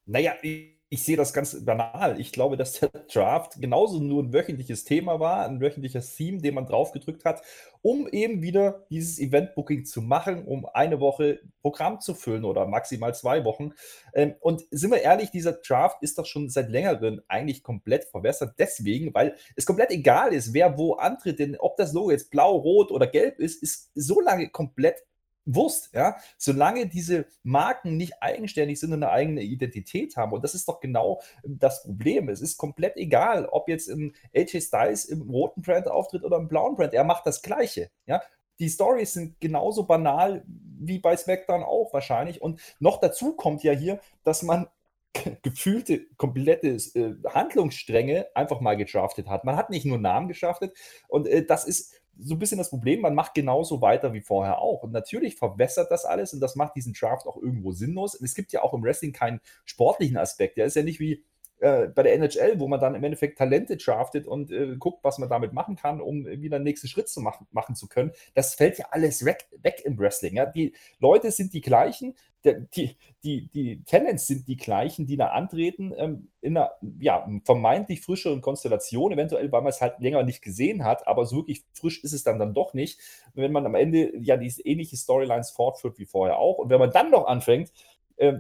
Naja, 0.05 0.33
ich 0.41 0.78
ich 0.91 1.03
sehe 1.03 1.17
das 1.17 1.33
ganz 1.33 1.63
banal. 1.63 2.19
Ich 2.19 2.31
glaube, 2.31 2.57
dass 2.57 2.79
der 2.79 2.89
Draft 3.13 3.61
genauso 3.61 3.99
nur 3.99 4.23
ein 4.23 4.33
wöchentliches 4.33 4.85
Thema 4.85 5.19
war, 5.19 5.45
ein 5.45 5.61
wöchentliches 5.61 6.15
Theme, 6.15 6.41
den 6.41 6.55
man 6.55 6.65
draufgedrückt 6.65 7.25
hat, 7.25 7.43
um 7.81 8.07
eben 8.07 8.41
wieder 8.41 8.85
dieses 8.89 9.19
Event-Booking 9.19 9.85
zu 9.85 10.01
machen, 10.01 10.45
um 10.45 10.65
eine 10.65 10.99
Woche 10.99 11.39
Programm 11.61 12.01
zu 12.01 12.15
füllen 12.15 12.43
oder 12.43 12.65
maximal 12.65 13.13
zwei 13.13 13.45
Wochen. 13.45 13.73
Ähm, 14.13 14.33
und 14.39 14.63
sind 14.71 14.91
wir 14.91 15.01
ehrlich, 15.01 15.29
dieser 15.29 15.53
Draft 15.53 16.01
ist 16.01 16.17
doch 16.17 16.25
schon 16.25 16.49
seit 16.49 16.69
längerem 16.69 17.21
eigentlich 17.27 17.61
komplett 17.61 18.05
verwässert. 18.05 18.55
Deswegen, 18.57 19.13
weil 19.13 19.35
es 19.55 19.67
komplett 19.67 19.91
egal 19.91 20.33
ist, 20.33 20.53
wer 20.53 20.77
wo 20.77 20.93
antritt, 20.93 21.37
denn 21.37 21.55
ob 21.57 21.77
das 21.77 21.93
Logo 21.93 22.09
jetzt 22.11 22.31
blau, 22.31 22.55
rot 22.55 22.91
oder 22.91 23.05
gelb 23.05 23.39
ist, 23.39 23.61
ist 23.61 23.91
so 23.93 24.21
lange 24.21 24.49
komplett 24.49 25.03
Wurst, 25.45 25.93
ja, 25.93 26.17
solange 26.37 26.87
diese 26.87 27.25
Marken 27.43 27.97
nicht 27.97 28.21
eigenständig 28.21 28.79
sind 28.79 28.93
und 28.93 29.03
eine 29.03 29.11
eigene 29.11 29.41
Identität 29.41 30.15
haben. 30.15 30.33
Und 30.33 30.43
das 30.43 30.55
ist 30.55 30.67
doch 30.67 30.79
genau 30.79 31.21
das 31.43 31.83
Problem. 31.83 32.29
Es 32.29 32.41
ist 32.41 32.57
komplett 32.57 32.97
egal, 32.97 33.45
ob 33.45 33.67
jetzt 33.67 33.89
ein 33.89 34.13
AJ 34.35 34.61
Styles 34.61 35.05
im 35.05 35.29
roten 35.29 35.61
Brand 35.61 35.87
auftritt 35.87 36.23
oder 36.23 36.37
im 36.37 36.47
blauen 36.47 36.75
Brand. 36.75 36.93
Er 36.93 37.03
macht 37.03 37.25
das 37.25 37.41
Gleiche, 37.41 37.89
ja. 38.05 38.21
Die 38.59 38.69
Stories 38.69 39.13
sind 39.13 39.39
genauso 39.39 39.83
banal 39.83 40.43
wie 40.45 40.99
bei 40.99 41.15
SmackDown 41.15 41.63
auch 41.63 41.93
wahrscheinlich. 41.93 42.41
Und 42.41 42.59
noch 42.79 42.99
dazu 42.99 43.33
kommt 43.33 43.63
ja 43.63 43.71
hier, 43.71 44.01
dass 44.25 44.43
man 44.43 44.67
gefühlte 45.43 46.05
komplette 46.17 46.67
äh, 46.67 47.15
Handlungsstränge 47.27 48.27
einfach 48.35 48.59
mal 48.59 48.77
gedraftet 48.77 49.27
hat. 49.27 49.43
Man 49.43 49.55
hat 49.55 49.69
nicht 49.69 49.85
nur 49.85 49.97
Namen 49.97 50.27
geschaftet 50.27 50.75
und 51.07 51.27
äh, 51.27 51.45
das 51.45 51.65
ist 51.65 51.98
so 52.21 52.35
ein 52.35 52.39
bisschen 52.39 52.57
das 52.57 52.69
Problem, 52.69 53.01
man 53.01 53.15
macht 53.15 53.33
genauso 53.33 53.81
weiter 53.81 54.13
wie 54.13 54.21
vorher 54.21 54.59
auch. 54.59 54.83
Und 54.83 54.91
natürlich 54.91 55.35
verwässert 55.35 55.89
das 55.91 56.05
alles 56.05 56.33
und 56.33 56.39
das 56.39 56.55
macht 56.55 56.75
diesen 56.75 56.93
Draft 56.93 57.25
auch 57.25 57.37
irgendwo 57.37 57.71
sinnlos. 57.71 58.15
Und 58.15 58.25
es 58.25 58.35
gibt 58.35 58.51
ja 58.51 58.61
auch 58.61 58.73
im 58.73 58.83
Wrestling 58.83 59.13
keinen 59.13 59.39
sportlichen 59.65 60.17
Aspekt. 60.17 60.57
Der 60.57 60.65
ist 60.65 60.75
ja 60.75 60.83
nicht 60.83 60.99
wie 60.99 61.23
äh, 61.59 61.87
bei 61.87 62.03
der 62.03 62.13
NHL, 62.13 62.59
wo 62.59 62.67
man 62.67 62.79
dann 62.79 62.95
im 62.95 63.03
Endeffekt 63.03 63.37
Talente 63.37 63.77
draftet 63.77 64.27
und 64.27 64.51
äh, 64.51 64.75
guckt, 64.77 65.03
was 65.03 65.17
man 65.17 65.29
damit 65.29 65.53
machen 65.53 65.75
kann, 65.75 66.01
um 66.01 66.25
wieder 66.25 66.55
einen 66.55 66.65
nächsten 66.65 66.87
Schritt 66.87 67.09
zu 67.09 67.21
machen, 67.21 67.47
machen 67.51 67.75
zu 67.75 67.87
können. 67.87 68.11
Das 68.33 68.55
fällt 68.55 68.77
ja 68.77 68.85
alles 68.91 69.25
weg, 69.25 69.47
weg 69.61 69.81
im 69.85 69.97
Wrestling. 69.99 70.35
Ja? 70.35 70.45
Die 70.45 70.73
Leute 70.99 71.31
sind 71.31 71.53
die 71.53 71.61
gleichen, 71.61 72.15
der, 72.43 72.61
die, 72.61 72.95
die, 73.23 73.49
die 73.49 73.83
Talents 73.83 74.27
sind 74.27 74.47
die 74.47 74.55
gleichen, 74.55 75.05
die 75.05 75.17
da 75.17 75.27
antreten, 75.27 75.93
ähm, 75.97 76.29
in 76.41 76.55
einer 76.55 76.71
ja, 76.99 77.27
vermeintlich 77.43 78.01
frischeren 78.01 78.41
Konstellation, 78.41 79.11
eventuell, 79.11 79.51
weil 79.51 79.61
man 79.61 79.71
es 79.71 79.81
halt 79.81 79.99
länger 79.99 80.23
nicht 80.23 80.41
gesehen 80.41 80.85
hat, 80.85 81.07
aber 81.07 81.25
so 81.25 81.37
wirklich 81.37 81.65
frisch 81.73 82.01
ist 82.03 82.13
es 82.13 82.23
dann, 82.23 82.39
dann 82.39 82.53
doch 82.53 82.73
nicht, 82.73 82.99
wenn 83.33 83.51
man 83.51 83.65
am 83.65 83.75
Ende 83.75 84.17
ja 84.17 84.37
diese 84.37 84.61
ähnliche 84.61 84.95
Storylines 84.95 85.51
fortführt 85.51 85.99
wie 85.99 86.05
vorher 86.05 86.37
auch. 86.39 86.57
Und 86.57 86.69
wenn 86.69 86.79
man 86.79 86.91
dann 86.91 87.11
noch 87.11 87.27
anfängt, 87.27 87.73
äh, 88.15 88.39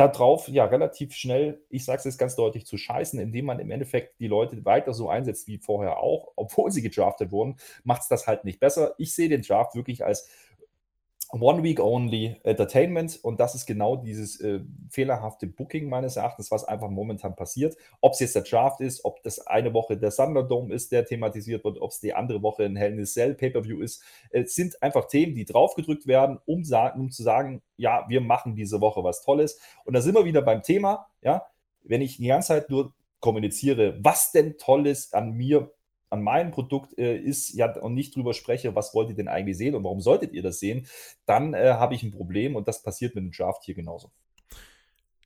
darauf 0.00 0.48
ja 0.48 0.64
relativ 0.64 1.14
schnell, 1.14 1.62
ich 1.68 1.84
sage 1.84 1.98
es 1.98 2.04
jetzt 2.04 2.18
ganz 2.18 2.36
deutlich, 2.36 2.66
zu 2.66 2.76
scheißen, 2.76 3.20
indem 3.20 3.46
man 3.46 3.58
im 3.58 3.70
Endeffekt 3.70 4.18
die 4.20 4.28
Leute 4.28 4.64
weiter 4.64 4.94
so 4.94 5.08
einsetzt 5.08 5.46
wie 5.46 5.58
vorher 5.58 5.98
auch, 5.98 6.32
obwohl 6.36 6.70
sie 6.70 6.82
gedraftet 6.82 7.30
wurden, 7.32 7.56
macht 7.84 8.02
es 8.02 8.08
das 8.08 8.26
halt 8.26 8.44
nicht 8.44 8.60
besser. 8.60 8.94
Ich 8.98 9.14
sehe 9.14 9.28
den 9.28 9.42
Draft 9.42 9.74
wirklich 9.74 10.04
als 10.04 10.28
One 11.32 11.62
Week 11.62 11.78
Only 11.78 12.40
Entertainment 12.42 13.18
und 13.22 13.38
das 13.38 13.54
ist 13.54 13.66
genau 13.66 13.96
dieses 13.96 14.40
äh, 14.40 14.60
fehlerhafte 14.90 15.46
Booking 15.46 15.88
meines 15.88 16.16
Erachtens, 16.16 16.50
was 16.50 16.64
einfach 16.64 16.90
momentan 16.90 17.36
passiert. 17.36 17.76
Ob 18.00 18.14
es 18.14 18.20
jetzt 18.20 18.34
der 18.34 18.42
Draft 18.42 18.80
ist, 18.80 19.04
ob 19.04 19.22
das 19.22 19.46
eine 19.46 19.72
Woche 19.72 19.96
der 19.96 20.10
Thunderdome 20.10 20.74
ist, 20.74 20.90
der 20.90 21.04
thematisiert 21.04 21.64
wird, 21.64 21.80
ob 21.80 21.92
es 21.92 22.00
die 22.00 22.14
andere 22.14 22.42
Woche 22.42 22.64
ein 22.64 22.76
Hell 22.76 22.94
in 22.94 23.00
a 23.00 23.04
Cell 23.04 23.34
Pay-Per-View 23.34 23.80
ist, 23.80 24.02
äh, 24.30 24.44
sind 24.44 24.82
einfach 24.82 25.06
Themen, 25.06 25.34
die 25.34 25.44
draufgedrückt 25.44 26.06
werden, 26.06 26.38
um, 26.46 26.64
um 26.96 27.10
zu 27.10 27.22
sagen, 27.22 27.62
ja, 27.76 28.04
wir 28.08 28.20
machen 28.20 28.56
diese 28.56 28.80
Woche 28.80 29.04
was 29.04 29.22
Tolles. 29.22 29.60
Und 29.84 29.94
da 29.94 30.00
sind 30.00 30.14
wir 30.14 30.24
wieder 30.24 30.42
beim 30.42 30.62
Thema, 30.62 31.06
ja, 31.22 31.46
wenn 31.84 32.02
ich 32.02 32.16
die 32.16 32.26
ganze 32.26 32.48
Zeit 32.48 32.70
nur 32.70 32.92
kommuniziere, 33.20 33.98
was 34.02 34.32
denn 34.32 34.58
Tolles 34.58 35.12
an 35.12 35.32
mir 35.32 35.70
an 36.10 36.22
meinem 36.22 36.50
Produkt 36.50 36.98
äh, 36.98 37.16
ist 37.16 37.54
ja 37.54 37.72
und 37.80 37.94
nicht 37.94 38.14
drüber 38.14 38.34
spreche, 38.34 38.74
was 38.74 38.94
wollt 38.94 39.08
ihr 39.08 39.14
denn 39.14 39.28
eigentlich 39.28 39.56
sehen 39.56 39.74
und 39.74 39.84
warum 39.84 40.00
solltet 40.00 40.32
ihr 40.32 40.42
das 40.42 40.58
sehen, 40.58 40.86
dann 41.24 41.54
äh, 41.54 41.74
habe 41.74 41.94
ich 41.94 42.02
ein 42.02 42.10
Problem 42.10 42.56
und 42.56 42.68
das 42.68 42.82
passiert 42.82 43.14
mit 43.14 43.24
dem 43.24 43.30
Draft 43.30 43.64
hier 43.64 43.74
genauso 43.74 44.10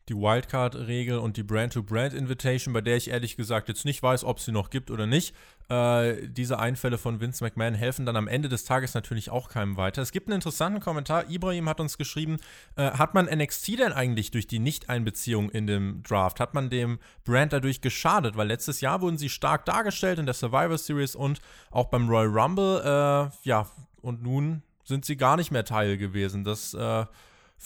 die 0.09 0.15
Wildcard-Regel 0.15 1.19
und 1.19 1.37
die 1.37 1.43
Brand-to-Brand-Invitation, 1.43 2.75
bei 2.75 2.83
der 2.83 2.97
ich 2.97 3.09
ehrlich 3.09 3.37
gesagt 3.37 3.69
jetzt 3.69 3.85
nicht 3.85 4.03
weiß, 4.03 4.25
ob 4.25 4.39
sie 4.39 4.53
noch 4.53 4.69
gibt 4.69 4.91
oder 4.91 5.07
nicht. 5.07 5.35
Äh, 5.71 6.29
diese 6.29 6.59
Einfälle 6.59 6.99
von 6.99 7.21
Vince 7.21 7.43
McMahon 7.43 7.73
helfen 7.73 8.05
dann 8.05 8.17
am 8.17 8.29
Ende 8.29 8.51
des 8.51 8.65
Tages 8.65 8.93
natürlich 8.93 9.31
auch 9.31 9.49
keinem 9.49 9.79
weiter. 9.79 10.03
Es 10.03 10.13
gibt 10.13 10.29
einen 10.29 10.35
interessanten 10.35 10.81
Kommentar. 10.81 11.31
Ibrahim 11.31 11.69
hat 11.71 11.81
uns 11.81 11.97
geschrieben: 11.97 12.39
äh, 12.77 12.91
Hat 12.91 13.15
man 13.15 13.27
NXT 13.27 13.79
denn 13.79 13.93
eigentlich 13.93 14.31
durch 14.31 14.47
die 14.47 14.59
Nicht-Einbeziehung 14.59 15.49
in 15.49 15.67
dem 15.67 16.03
Draft, 16.03 16.39
hat 16.39 16.53
man 16.53 16.69
dem 16.69 16.99
Brand 17.25 17.55
dadurch 17.55 17.81
geschadet? 17.81 18.37
Weil 18.37 18.49
letztes 18.49 18.83
Jahr 18.83 19.01
wurden 19.01 19.17
sie 19.17 19.31
stark 19.31 19.65
dargestellt 19.65 20.19
in 20.19 20.27
der 20.27 20.35
Survivor 20.35 20.77
Series 20.77 21.17
und 21.17 21.41
auch 21.71 21.87
beim 21.87 22.09
Royal 22.11 22.29
Rumble. 22.29 22.81
Äh, 22.83 23.49
ja, 23.49 23.71
und 24.03 24.23
nun 24.23 24.63
sind 24.85 25.07
sie 25.07 25.17
gar 25.17 25.39
nicht 25.39 25.51
mehr 25.51 25.65
Teil 25.65 25.97
gewesen. 25.97 26.45
Das 26.45 26.75
äh, 26.75 27.07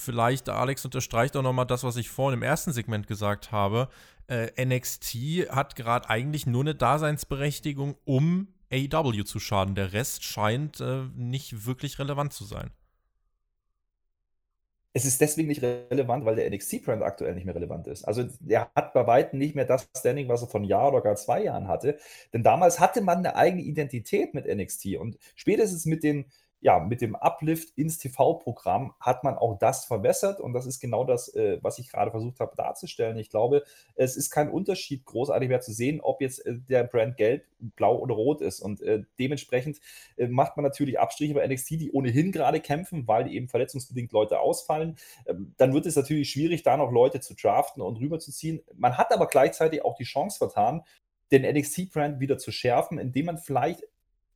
vielleicht, 0.00 0.48
Alex 0.48 0.84
unterstreicht 0.84 1.36
auch 1.36 1.42
nochmal 1.42 1.66
das, 1.66 1.84
was 1.84 1.96
ich 1.96 2.08
vorhin 2.08 2.38
im 2.38 2.42
ersten 2.42 2.72
Segment 2.72 3.06
gesagt 3.06 3.52
habe. 3.52 3.88
Äh, 4.28 4.50
NXT 4.64 5.50
hat 5.50 5.76
gerade 5.76 6.08
eigentlich 6.08 6.46
nur 6.46 6.62
eine 6.62 6.74
Daseinsberechtigung, 6.74 7.96
um 8.04 8.48
AEW 8.70 9.24
zu 9.24 9.38
schaden. 9.38 9.74
Der 9.74 9.92
Rest 9.92 10.24
scheint 10.24 10.80
äh, 10.80 11.04
nicht 11.16 11.66
wirklich 11.66 11.98
relevant 11.98 12.32
zu 12.32 12.44
sein. 12.44 12.70
Es 14.94 15.04
ist 15.04 15.20
deswegen 15.20 15.48
nicht 15.48 15.62
relevant, 15.62 16.24
weil 16.24 16.34
der 16.34 16.50
NXT-Brand 16.50 17.02
aktuell 17.02 17.34
nicht 17.34 17.44
mehr 17.44 17.54
relevant 17.54 17.86
ist. 17.86 18.04
Also 18.04 18.24
der 18.40 18.70
hat 18.74 18.94
bei 18.94 19.06
weitem 19.06 19.38
nicht 19.38 19.54
mehr 19.54 19.64
das 19.64 19.88
Standing, 19.96 20.28
was 20.28 20.42
er 20.42 20.48
von 20.48 20.64
Jahr 20.64 20.88
oder 20.88 21.02
gar 21.02 21.14
zwei 21.14 21.44
Jahren 21.44 21.68
hatte. 21.68 21.98
Denn 22.32 22.42
damals 22.42 22.80
hatte 22.80 23.00
man 23.00 23.18
eine 23.18 23.36
eigene 23.36 23.62
Identität 23.62 24.34
mit 24.34 24.46
NXT. 24.46 24.96
Und 24.96 25.18
spätestens 25.36 25.86
mit 25.86 26.02
den 26.02 26.26
ja, 26.60 26.80
mit 26.80 27.00
dem 27.00 27.14
Uplift 27.14 27.70
ins 27.76 27.98
TV-Programm 27.98 28.92
hat 28.98 29.22
man 29.22 29.36
auch 29.36 29.58
das 29.58 29.84
verbessert 29.84 30.40
und 30.40 30.52
das 30.52 30.66
ist 30.66 30.80
genau 30.80 31.04
das, 31.04 31.32
äh, 31.34 31.58
was 31.62 31.78
ich 31.78 31.88
gerade 31.88 32.10
versucht 32.10 32.40
habe 32.40 32.56
darzustellen. 32.56 33.16
Ich 33.16 33.30
glaube, 33.30 33.62
es 33.94 34.16
ist 34.16 34.30
kein 34.30 34.50
Unterschied 34.50 35.04
großartig 35.04 35.48
mehr 35.48 35.60
zu 35.60 35.72
sehen, 35.72 36.00
ob 36.00 36.20
jetzt 36.20 36.44
äh, 36.46 36.56
der 36.56 36.84
Brand 36.84 37.16
gelb, 37.16 37.44
blau 37.60 37.96
oder 37.98 38.14
rot 38.14 38.40
ist 38.40 38.60
und 38.60 38.82
äh, 38.82 39.02
dementsprechend 39.18 39.80
äh, 40.16 40.26
macht 40.26 40.56
man 40.56 40.64
natürlich 40.64 40.98
Abstriche 40.98 41.34
bei 41.34 41.46
NXT, 41.46 41.70
die 41.70 41.92
ohnehin 41.92 42.32
gerade 42.32 42.60
kämpfen, 42.60 43.06
weil 43.06 43.30
eben 43.30 43.48
verletzungsbedingt 43.48 44.10
Leute 44.12 44.40
ausfallen. 44.40 44.96
Ähm, 45.26 45.54
dann 45.58 45.72
wird 45.72 45.86
es 45.86 45.94
natürlich 45.94 46.30
schwierig, 46.30 46.64
da 46.64 46.76
noch 46.76 46.90
Leute 46.90 47.20
zu 47.20 47.34
draften 47.34 47.82
und 47.82 48.00
rüberzuziehen. 48.00 48.62
Man 48.74 48.98
hat 48.98 49.12
aber 49.12 49.28
gleichzeitig 49.28 49.84
auch 49.84 49.94
die 49.94 50.04
Chance 50.04 50.38
vertan, 50.38 50.82
den 51.30 51.42
NXT-Brand 51.42 52.20
wieder 52.20 52.38
zu 52.38 52.50
schärfen, 52.50 52.98
indem 52.98 53.26
man 53.26 53.38
vielleicht 53.38 53.84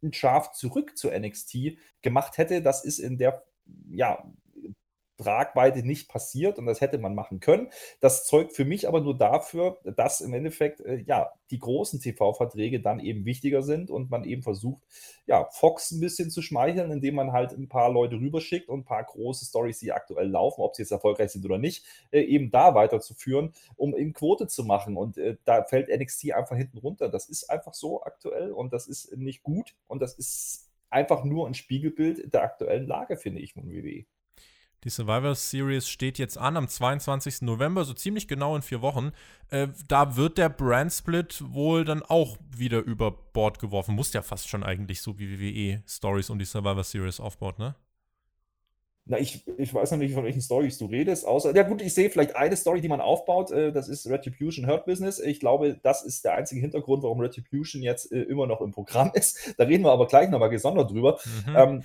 einen 0.02 0.12
Draft 0.12 0.56
zurück 0.56 0.96
zu 0.96 1.10
NXT 1.10 1.78
gemacht 2.02 2.38
hätte. 2.38 2.62
Das 2.62 2.84
ist 2.84 2.98
in 2.98 3.18
der 3.18 3.44
ja, 3.88 4.24
Tragweite 5.16 5.86
nicht 5.86 6.08
passiert 6.08 6.58
und 6.58 6.66
das 6.66 6.80
hätte 6.80 6.98
man 6.98 7.14
machen 7.14 7.40
können. 7.40 7.68
Das 8.00 8.26
zeugt 8.26 8.52
für 8.52 8.64
mich 8.64 8.88
aber 8.88 9.00
nur 9.00 9.16
dafür, 9.16 9.78
dass 9.84 10.20
im 10.20 10.34
Endeffekt 10.34 10.80
äh, 10.80 11.04
ja 11.06 11.32
die 11.50 11.58
großen 11.58 12.00
TV-Verträge 12.00 12.80
dann 12.80 12.98
eben 12.98 13.24
wichtiger 13.24 13.62
sind 13.62 13.90
und 13.90 14.10
man 14.10 14.24
eben 14.24 14.42
versucht, 14.42 14.82
ja, 15.26 15.48
Fox 15.50 15.90
ein 15.90 16.00
bisschen 16.00 16.30
zu 16.30 16.42
schmeicheln, 16.42 16.90
indem 16.90 17.14
man 17.14 17.32
halt 17.32 17.52
ein 17.52 17.68
paar 17.68 17.92
Leute 17.92 18.16
rüberschickt 18.16 18.68
und 18.68 18.80
ein 18.80 18.84
paar 18.84 19.04
große 19.04 19.44
Stories, 19.44 19.78
die 19.78 19.92
aktuell 19.92 20.28
laufen, 20.28 20.62
ob 20.62 20.74
sie 20.74 20.82
jetzt 20.82 20.92
erfolgreich 20.92 21.30
sind 21.30 21.44
oder 21.44 21.58
nicht, 21.58 21.84
äh, 22.10 22.20
eben 22.22 22.50
da 22.50 22.74
weiterzuführen, 22.74 23.52
um 23.76 23.94
eben 23.96 24.12
Quote 24.12 24.46
zu 24.46 24.64
machen. 24.64 24.96
Und 24.96 25.18
äh, 25.18 25.36
da 25.44 25.62
fällt 25.64 25.88
NXT 25.88 26.32
einfach 26.32 26.56
hinten 26.56 26.78
runter. 26.78 27.08
Das 27.08 27.28
ist 27.28 27.50
einfach 27.50 27.74
so 27.74 28.02
aktuell 28.02 28.50
und 28.52 28.72
das 28.72 28.86
ist 28.86 29.16
nicht 29.16 29.42
gut 29.42 29.74
und 29.86 30.00
das 30.00 30.14
ist 30.14 30.70
einfach 30.90 31.24
nur 31.24 31.46
ein 31.46 31.54
Spiegelbild 31.54 32.32
der 32.32 32.42
aktuellen 32.42 32.86
Lage, 32.86 33.16
finde 33.16 33.40
ich, 33.40 33.54
von 33.54 33.70
WWE. 33.70 34.04
Die 34.84 34.90
Survivor 34.90 35.34
Series 35.36 35.88
steht 35.88 36.18
jetzt 36.18 36.36
an 36.36 36.56
am 36.56 36.66
22. 36.66 37.42
November, 37.42 37.84
so 37.84 37.94
ziemlich 37.94 38.26
genau 38.26 38.56
in 38.56 38.62
vier 38.62 38.82
Wochen. 38.82 39.12
Äh, 39.50 39.68
da 39.86 40.16
wird 40.16 40.38
der 40.38 40.48
Brand 40.48 40.92
Split 40.92 41.42
wohl 41.52 41.84
dann 41.84 42.02
auch 42.02 42.36
wieder 42.56 42.80
über 42.80 43.12
Bord 43.12 43.60
geworfen. 43.60 43.94
Muss 43.94 44.12
ja 44.12 44.22
fast 44.22 44.48
schon 44.48 44.64
eigentlich 44.64 45.00
so 45.00 45.18
wie 45.18 45.38
WWE 45.38 45.82
Stories 45.86 46.30
und 46.30 46.40
die 46.40 46.44
Survivor 46.44 46.82
Series 46.82 47.20
aufbaut, 47.20 47.60
ne? 47.60 47.76
Na, 49.04 49.18
ich, 49.18 49.44
ich 49.58 49.74
weiß 49.74 49.90
noch 49.92 49.98
nicht, 49.98 50.14
von 50.14 50.22
welchen 50.22 50.40
Stories 50.40 50.78
du 50.78 50.86
redest, 50.86 51.26
außer, 51.26 51.56
ja 51.56 51.64
gut, 51.64 51.82
ich 51.82 51.92
sehe 51.92 52.08
vielleicht 52.08 52.36
eine 52.36 52.54
Story, 52.54 52.80
die 52.80 52.88
man 52.88 53.00
aufbaut, 53.00 53.50
äh, 53.50 53.72
das 53.72 53.88
ist 53.88 54.08
Retribution 54.08 54.68
Hurt 54.68 54.84
Business. 54.84 55.18
Ich 55.18 55.40
glaube, 55.40 55.80
das 55.82 56.04
ist 56.04 56.24
der 56.24 56.34
einzige 56.34 56.60
Hintergrund, 56.60 57.02
warum 57.02 57.18
Retribution 57.18 57.82
jetzt 57.82 58.12
äh, 58.12 58.22
immer 58.22 58.46
noch 58.46 58.60
im 58.60 58.70
Programm 58.70 59.10
ist. 59.14 59.54
Da 59.58 59.64
reden 59.64 59.82
wir 59.82 59.90
aber 59.90 60.06
gleich 60.06 60.30
nochmal 60.30 60.50
gesondert 60.50 60.92
drüber. 60.92 61.18
Mhm. 61.46 61.56
Ähm, 61.56 61.82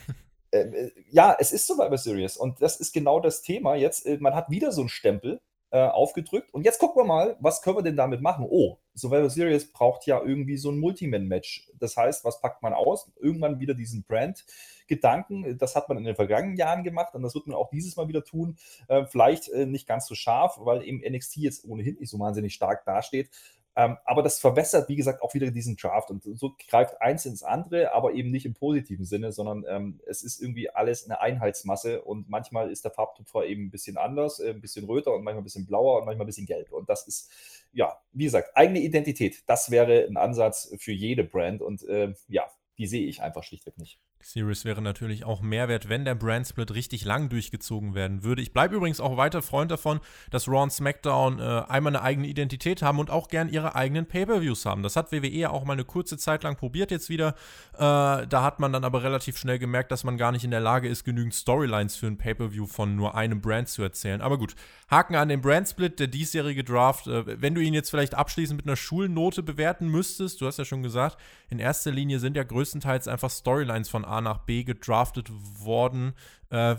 äh, 0.51 0.59
äh, 0.59 0.91
ja, 1.09 1.35
es 1.39 1.51
ist 1.51 1.67
Survivor 1.67 1.97
Series 1.97 2.37
und 2.37 2.61
das 2.61 2.79
ist 2.79 2.93
genau 2.93 3.19
das 3.19 3.41
Thema. 3.41 3.75
Jetzt, 3.75 4.05
äh, 4.05 4.17
man 4.19 4.35
hat 4.35 4.49
wieder 4.49 4.71
so 4.71 4.81
einen 4.81 4.89
Stempel 4.89 5.41
äh, 5.71 5.79
aufgedrückt 5.79 6.53
und 6.53 6.63
jetzt 6.63 6.79
gucken 6.79 7.01
wir 7.01 7.05
mal, 7.05 7.35
was 7.39 7.61
können 7.61 7.77
wir 7.77 7.83
denn 7.83 7.97
damit 7.97 8.21
machen? 8.21 8.45
Oh, 8.49 8.77
Survivor 8.95 9.29
Series 9.29 9.71
braucht 9.71 10.05
ja 10.05 10.21
irgendwie 10.23 10.57
so 10.57 10.71
ein 10.71 10.79
Multiman-Match. 10.79 11.69
Das 11.77 11.97
heißt, 11.97 12.23
was 12.23 12.39
packt 12.39 12.63
man 12.63 12.73
aus? 12.73 13.11
Irgendwann 13.19 13.59
wieder 13.59 13.73
diesen 13.73 14.03
Brand-Gedanken. 14.03 15.57
Das 15.57 15.75
hat 15.75 15.89
man 15.89 15.97
in 15.97 16.05
den 16.05 16.15
vergangenen 16.15 16.55
Jahren 16.55 16.83
gemacht 16.83 17.13
und 17.13 17.21
das 17.21 17.35
wird 17.35 17.47
man 17.47 17.55
auch 17.57 17.69
dieses 17.69 17.97
Mal 17.97 18.07
wieder 18.07 18.23
tun. 18.23 18.57
Äh, 18.87 19.05
vielleicht 19.05 19.49
äh, 19.49 19.65
nicht 19.65 19.87
ganz 19.87 20.07
so 20.07 20.15
scharf, 20.15 20.57
weil 20.61 20.83
eben 20.83 21.01
NXT 21.05 21.37
jetzt 21.37 21.65
ohnehin 21.65 21.97
nicht 21.99 22.09
so 22.09 22.19
wahnsinnig 22.19 22.53
stark 22.53 22.85
dasteht. 22.85 23.29
Ähm, 23.78 23.95
aber 24.05 24.23
das 24.23 24.39
verwässert, 24.39 24.89
wie 24.89 24.95
gesagt, 24.95 25.21
auch 25.21 25.36
wieder 25.36 25.51
diesen 25.51 25.78
Draft. 25.78 26.09
Und 26.09 26.23
so 26.23 26.55
greift 26.67 26.99
eins 26.99 27.28
ins 27.28 27.43
andere, 27.43 27.93
aber 27.93 28.13
eben 28.13 28.32
nicht 28.32 28.47
im 28.47 28.55
positiven 28.55 29.05
Sinne, 29.05 29.32
sondern 29.32 29.65
ähm, 29.69 29.99
es 30.07 30.23
ist 30.23 30.41
irgendwie 30.41 30.71
alles 30.71 31.05
eine 31.05 31.21
Einheitsmasse. 31.21 32.01
Und 32.01 32.28
manchmal 32.28 32.71
ist 32.71 32.86
der 32.86 32.91
Farbtupfer 32.91 33.45
eben 33.45 33.67
ein 33.67 33.69
bisschen 33.69 33.97
anders, 33.97 34.39
äh, 34.39 34.49
ein 34.49 34.61
bisschen 34.61 34.86
röter 34.86 35.13
und 35.13 35.23
manchmal 35.23 35.41
ein 35.41 35.43
bisschen 35.43 35.67
blauer 35.67 35.99
und 35.99 36.05
manchmal 36.05 36.25
ein 36.25 36.28
bisschen 36.28 36.47
gelb. 36.47 36.73
Und 36.73 36.89
das 36.89 37.07
ist, 37.07 37.30
ja, 37.71 37.95
wie 38.13 38.23
gesagt, 38.23 38.57
eigene 38.57 38.80
Identität. 38.80 39.43
Das 39.45 39.69
wäre 39.69 40.07
ein 40.07 40.17
Ansatz 40.17 40.73
für 40.80 40.91
jede 40.91 41.23
Brand. 41.23 41.61
Und 41.61 41.84
äh, 41.84 42.15
ja, 42.30 42.49
die 42.80 42.88
sehe 42.88 43.05
ich 43.05 43.21
einfach 43.21 43.43
schlichtweg 43.43 43.78
nicht. 43.78 43.99
Series 44.22 44.65
wäre 44.65 44.82
natürlich 44.82 45.24
auch 45.24 45.41
Mehrwert, 45.41 45.89
wenn 45.89 46.03
der 46.03 46.15
Brand 46.15 46.47
Split 46.47 46.74
richtig 46.74 47.05
lang 47.05 47.30
durchgezogen 47.30 47.95
werden 47.95 48.24
würde. 48.24 48.41
Ich 48.41 48.51
bleibe 48.51 48.76
übrigens 48.76 48.99
auch 48.99 49.15
weiter 49.15 49.41
Freund 49.41 49.72
davon, 49.72 49.99
dass 50.32 50.47
Raw 50.47 50.63
und 50.63 50.72
SmackDown 50.72 51.39
äh, 51.39 51.63
einmal 51.68 51.95
eine 51.95 52.01
eigene 52.01 52.28
Identität 52.28 52.82
haben 52.82 52.99
und 52.99 53.09
auch 53.09 53.28
gern 53.28 53.47
ihre 53.47 53.76
eigenen 53.76 54.05
Pay-per-Views 54.05 54.65
haben. 54.65 54.84
Das 54.84 54.95
hat 54.95 55.11
WWE 55.11 55.49
auch 55.49 55.63
mal 55.63 55.74
eine 55.74 55.86
kurze 55.86 56.18
Zeit 56.18 56.43
lang 56.43 56.55
probiert 56.55 56.91
jetzt 56.91 57.09
wieder. 57.09 57.36
Äh, 57.74 57.80
da 57.80 58.43
hat 58.43 58.59
man 58.59 58.74
dann 58.74 58.84
aber 58.84 59.03
relativ 59.03 59.38
schnell 59.38 59.59
gemerkt, 59.59 59.91
dass 59.91 60.03
man 60.03 60.18
gar 60.18 60.32
nicht 60.32 60.43
in 60.43 60.51
der 60.51 60.59
Lage 60.59 60.88
ist, 60.88 61.03
genügend 61.03 61.34
Storylines 61.34 61.95
für 61.95 62.07
ein 62.07 62.18
Pay-per-View 62.18 62.65
von 62.65 62.95
nur 62.95 63.15
einem 63.15 63.39
Brand 63.39 63.70
zu 63.70 63.84
erzählen. 63.84 64.22
Aber 64.22 64.38
gut, 64.38 64.55
Haken 64.89 65.15
an 65.15 65.30
den 65.30 65.41
Brand 65.41 65.68
Split, 65.68 65.99
der 65.99 66.07
diesjährige 66.07 66.63
Draft. 66.63 67.07
Äh, 67.07 67.41
wenn 67.41 67.55
du 67.55 67.61
ihn 67.61 67.74
jetzt 67.74 67.91
vielleicht 67.91 68.15
abschließend 68.15 68.57
mit 68.57 68.65
einer 68.65 68.76
Schulnote 68.76 69.43
bewerten 69.43 69.88
müsstest, 69.88 70.41
du 70.41 70.47
hast 70.47 70.57
ja 70.57 70.65
schon 70.65 70.84
gesagt, 70.84 71.18
in 71.49 71.59
erster 71.59 71.91
Linie 71.91 72.20
sind 72.20 72.36
ja 72.36 72.43
größtenteils 72.43 73.07
einfach 73.07 73.30
Storylines 73.30 73.89
von 73.89 74.05
A 74.07 74.21
nach 74.21 74.39
B 74.39 74.63
gedraftet 74.63 75.29
worden. 75.63 76.13
Äh, 76.49 76.75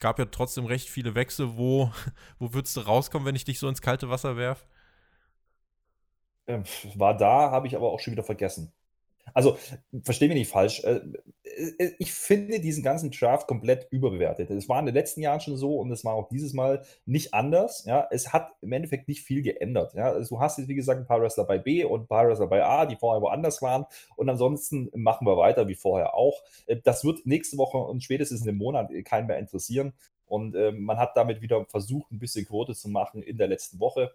gab 0.00 0.18
ja 0.18 0.26
trotzdem 0.26 0.66
recht 0.66 0.88
viele 0.88 1.14
Wechsel. 1.14 1.56
Wo, 1.56 1.92
wo 2.38 2.52
würdest 2.54 2.76
du 2.76 2.80
rauskommen, 2.80 3.26
wenn 3.26 3.36
ich 3.36 3.44
dich 3.44 3.58
so 3.58 3.68
ins 3.68 3.82
kalte 3.82 4.10
Wasser 4.10 4.36
werfe? 4.36 4.64
Ähm, 6.46 6.64
war 6.94 7.16
da, 7.16 7.50
habe 7.50 7.66
ich 7.66 7.76
aber 7.76 7.92
auch 7.92 8.00
schon 8.00 8.12
wieder 8.12 8.24
vergessen. 8.24 8.72
Also, 9.34 9.58
verstehe 10.02 10.28
mich 10.28 10.38
nicht 10.38 10.50
falsch. 10.50 10.82
Äh, 10.84 11.00
äh, 11.78 11.92
ich 11.98 12.12
finde 12.12 12.60
diesen 12.60 12.82
ganzen 12.82 13.10
Draft 13.10 13.46
komplett 13.46 13.88
überbewertet. 13.90 14.50
Es 14.50 14.68
war 14.68 14.78
in 14.80 14.86
den 14.86 14.94
letzten 14.94 15.20
Jahren 15.20 15.40
schon 15.40 15.56
so 15.56 15.76
und 15.76 15.90
es 15.90 16.04
war 16.04 16.14
auch 16.14 16.28
dieses 16.28 16.52
Mal 16.52 16.82
nicht 17.06 17.34
anders. 17.34 17.84
Ja, 17.84 18.06
es 18.10 18.32
hat 18.32 18.52
im 18.60 18.72
Endeffekt 18.72 19.08
nicht 19.08 19.22
viel 19.22 19.42
geändert. 19.42 19.94
Ja, 19.94 20.12
also 20.12 20.36
du 20.36 20.40
hast 20.40 20.58
jetzt, 20.58 20.68
wie 20.68 20.74
gesagt, 20.74 21.00
ein 21.00 21.06
paar 21.06 21.20
Wrestler 21.20 21.44
bei 21.44 21.58
B 21.58 21.84
und 21.84 22.02
ein 22.02 22.06
paar 22.06 22.28
Wrestler 22.28 22.46
bei 22.46 22.64
A, 22.64 22.86
die 22.86 22.96
vorher 22.96 23.22
woanders 23.22 23.62
waren. 23.62 23.86
Und 24.16 24.28
ansonsten 24.28 24.90
machen 24.94 25.26
wir 25.26 25.36
weiter 25.36 25.68
wie 25.68 25.74
vorher 25.74 26.14
auch. 26.14 26.42
Äh, 26.66 26.76
das 26.82 27.04
wird 27.04 27.26
nächste 27.26 27.56
Woche 27.58 27.78
und 27.78 28.02
spätestens 28.02 28.42
in 28.42 28.48
einem 28.48 28.58
Monat 28.58 28.90
keinen 29.04 29.26
mehr 29.26 29.38
interessieren. 29.38 29.92
Und 30.26 30.54
äh, 30.54 30.72
man 30.72 30.98
hat 30.98 31.16
damit 31.16 31.40
wieder 31.40 31.64
versucht, 31.66 32.12
ein 32.12 32.18
bisschen 32.18 32.46
Quote 32.46 32.74
zu 32.74 32.88
machen 32.88 33.22
in 33.22 33.38
der 33.38 33.48
letzten 33.48 33.80
Woche. 33.80 34.12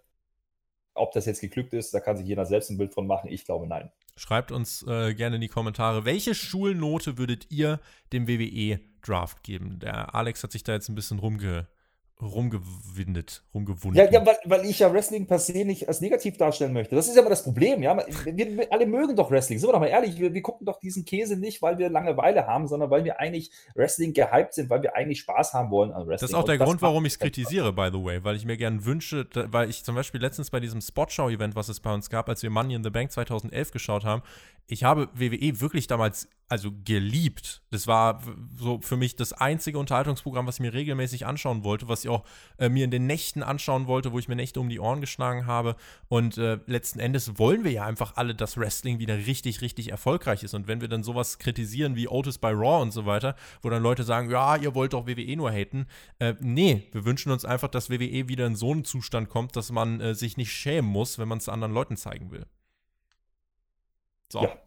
Ob 0.96 1.12
das 1.12 1.26
jetzt 1.26 1.42
geglückt 1.42 1.74
ist, 1.74 1.94
da 1.94 2.00
kann 2.00 2.18
sich 2.18 2.26
jeder 2.26 2.46
selbst 2.46 2.70
ein 2.70 2.78
Bild 2.78 2.94
von 2.94 3.08
machen. 3.08 3.30
Ich 3.32 3.46
glaube, 3.46 3.68
nein. 3.68 3.92
Schreibt 4.16 4.52
uns 4.52 4.84
äh, 4.88 5.16
gerne 5.16 5.36
in 5.36 5.42
die 5.42 5.48
Kommentare, 5.48 6.06
welche 6.06 6.36
Schulnote 6.36 7.18
würdet 7.18 7.48
ihr 7.50 7.80
dem 8.12 8.28
WWE-Draft 8.28 9.44
geben? 9.44 9.80
Der 9.80 10.14
Alex 10.14 10.44
hat 10.44 10.52
sich 10.52 10.64
da 10.64 10.74
jetzt 10.74 10.90
ein 10.90 10.96
bisschen 10.96 11.20
rumge 11.20 11.68
rumgewindet, 12.22 13.44
rumgewundet. 13.54 14.12
Ja, 14.12 14.20
ja 14.20 14.26
weil, 14.26 14.38
weil, 14.46 14.66
ich 14.66 14.80
ja 14.80 14.92
Wrestling 14.94 15.28
per 15.28 15.40
se 15.40 15.66
nicht 15.66 15.88
als 15.88 16.00
negativ 16.00 16.38
darstellen 16.38 16.74
möchte. 16.74 16.96
Das 16.96 17.08
ist 17.08 17.16
ja 17.16 17.22
immer 17.22 17.30
das 17.30 17.44
Problem. 17.44 17.82
Ja? 17.84 17.98
Wir, 18.26 18.58
wir 18.58 18.72
alle 18.72 18.86
mögen 18.86 19.16
doch 19.16 19.32
Wrestling. 19.32 19.60
Sind 19.60 19.68
wir 19.68 19.74
doch 19.74 19.80
mal 19.80 19.88
ehrlich, 19.88 20.20
wir, 20.20 20.34
wir, 20.34 20.42
gucken 20.42 20.66
doch 20.66 20.80
diesen 20.80 21.06
Käse 21.06 21.38
nicht, 21.38 21.62
weil 21.62 21.78
wir 21.78 21.90
Langeweile 21.90 22.48
haben, 22.48 22.68
sondern 22.68 22.90
weil 22.90 23.04
wir 23.04 23.20
eigentlich 23.20 23.52
Wrestling 23.76 24.14
gehypt 24.14 24.54
sind, 24.54 24.70
weil 24.70 24.84
wir 24.84 24.96
eigentlich 24.96 25.22
Spaß 25.22 25.54
haben 25.54 25.72
wollen 25.72 25.92
an 25.92 26.08
Wrestling. 26.08 26.30
Das 26.30 26.30
ist 26.30 26.36
auch 26.36 26.46
der 26.46 26.60
Und 26.60 26.66
Grund, 26.66 26.82
warum 26.82 27.06
ich 27.06 27.14
es 27.14 27.20
kritisiere, 27.20 27.74
by 27.74 27.90
the 27.92 28.04
way, 28.04 28.24
weil 28.24 28.36
ich 28.36 28.46
mir 28.46 28.58
gerne 28.58 28.86
wünsche, 28.86 29.28
weil 29.34 29.70
ich 29.70 29.84
zum 29.84 29.96
Beispiel 29.96 30.22
letztens 30.22 30.50
bei 30.50 30.60
diesem 30.60 30.82
Spotshow-Event, 30.82 31.56
was 31.56 31.70
es 31.70 31.80
bei 31.80 31.94
uns 31.94 32.10
gab, 32.10 32.30
als 32.30 32.44
wir 32.44 32.50
Money 32.50 32.76
in 32.76 32.84
the 32.84 32.90
Bank 32.90 33.12
2011 33.12 33.72
geschaut 33.72 34.06
haben, 34.06 34.22
ich 34.68 34.84
habe 34.84 35.10
WWE 35.14 35.60
wirklich 35.60 35.88
damals 35.88 36.30
also 36.54 36.70
geliebt. 36.86 37.64
Das 37.72 37.88
war 37.88 38.22
so 38.56 38.80
für 38.80 38.96
mich 38.96 39.16
das 39.16 39.34
einzige 39.34 39.80
Unterhaltungsprogramm, 39.80 40.46
was 40.46 40.58
ich 40.58 40.60
mir 40.60 40.72
regelmäßig 40.72 41.26
anschauen 41.26 41.64
wollte, 41.64 41.88
was 41.88 42.04
ich 42.04 42.12
auch 42.12 42.24
äh, 42.60 42.70
mir 42.70 42.86
in 42.86 42.92
den 42.92 43.08
Nächten 43.08 43.42
anschauen 43.42 43.88
wollte, 43.88 44.12
wo 44.12 44.20
ich 44.20 44.28
mir 44.28 44.36
Nächte 44.36 44.60
um 44.60 44.70
die 44.70 44.80
Ohren 44.80 45.02
geschlagen 45.02 45.48
habe. 45.48 45.76
Und 46.10 46.38
äh, 46.38 46.60
letzten 46.68 47.00
Endes 47.00 47.40
wollen 47.40 47.64
wir 47.64 47.72
ja 47.72 47.86
einfach 47.86 48.18
alle, 48.18 48.36
dass 48.36 48.56
Wrestling 48.56 49.00
wieder 49.00 49.18
richtig, 49.18 49.62
richtig 49.62 49.90
erfolgreich 49.90 50.44
ist. 50.44 50.54
Und 50.54 50.68
wenn 50.68 50.80
wir 50.80 50.88
dann 50.90 51.02
sowas 51.02 51.40
kritisieren 51.40 51.96
wie 51.96 52.08
Otis 52.08 52.38
bei 52.38 52.52
Raw 52.52 52.84
und 52.84 52.92
so 52.92 53.08
weiter, 53.08 53.36
wo 53.64 53.72
dann 53.72 53.82
Leute 53.82 54.04
sagen, 54.04 54.30
ja, 54.30 54.56
ihr 54.56 54.76
wollt 54.76 54.94
doch 54.94 55.08
WWE 55.08 55.36
nur 55.36 55.52
haten. 55.52 55.88
Äh, 56.20 56.36
nee, 56.40 56.88
wir 56.92 57.04
wünschen 57.04 57.32
uns 57.32 57.46
einfach, 57.46 57.70
dass 57.70 57.90
WWE 57.90 58.30
wieder 58.30 58.46
in 58.46 58.56
so 58.56 58.72
einen 58.72 58.86
Zustand 58.86 59.28
kommt, 59.30 59.56
dass 59.56 59.72
man 59.72 60.00
äh, 60.02 60.14
sich 60.14 60.38
nicht 60.38 60.54
schämen 60.54 60.92
muss, 60.92 61.18
wenn 61.18 61.28
man 61.28 61.40
es 61.40 61.50
anderen 61.50 61.74
Leuten 61.74 61.98
zeigen 61.98 62.30
will. 62.30 62.46
So. 64.32 64.44
Ja, 64.44 64.63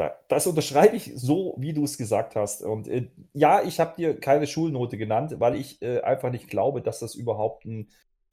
da, 0.00 0.16
das 0.28 0.46
unterschreibe 0.46 0.96
ich 0.96 1.12
so, 1.14 1.54
wie 1.58 1.74
du 1.74 1.84
es 1.84 1.98
gesagt 1.98 2.34
hast. 2.34 2.62
Und 2.62 2.88
äh, 2.88 3.10
ja, 3.34 3.62
ich 3.62 3.80
habe 3.80 3.94
dir 3.96 4.18
keine 4.18 4.46
Schulnote 4.46 4.96
genannt, 4.96 5.36
weil 5.38 5.56
ich 5.56 5.82
äh, 5.82 6.00
einfach 6.00 6.30
nicht 6.30 6.48
glaube, 6.48 6.80
dass 6.80 7.00
das 7.00 7.14
überhaupt 7.14 7.66
ein, 7.66 7.90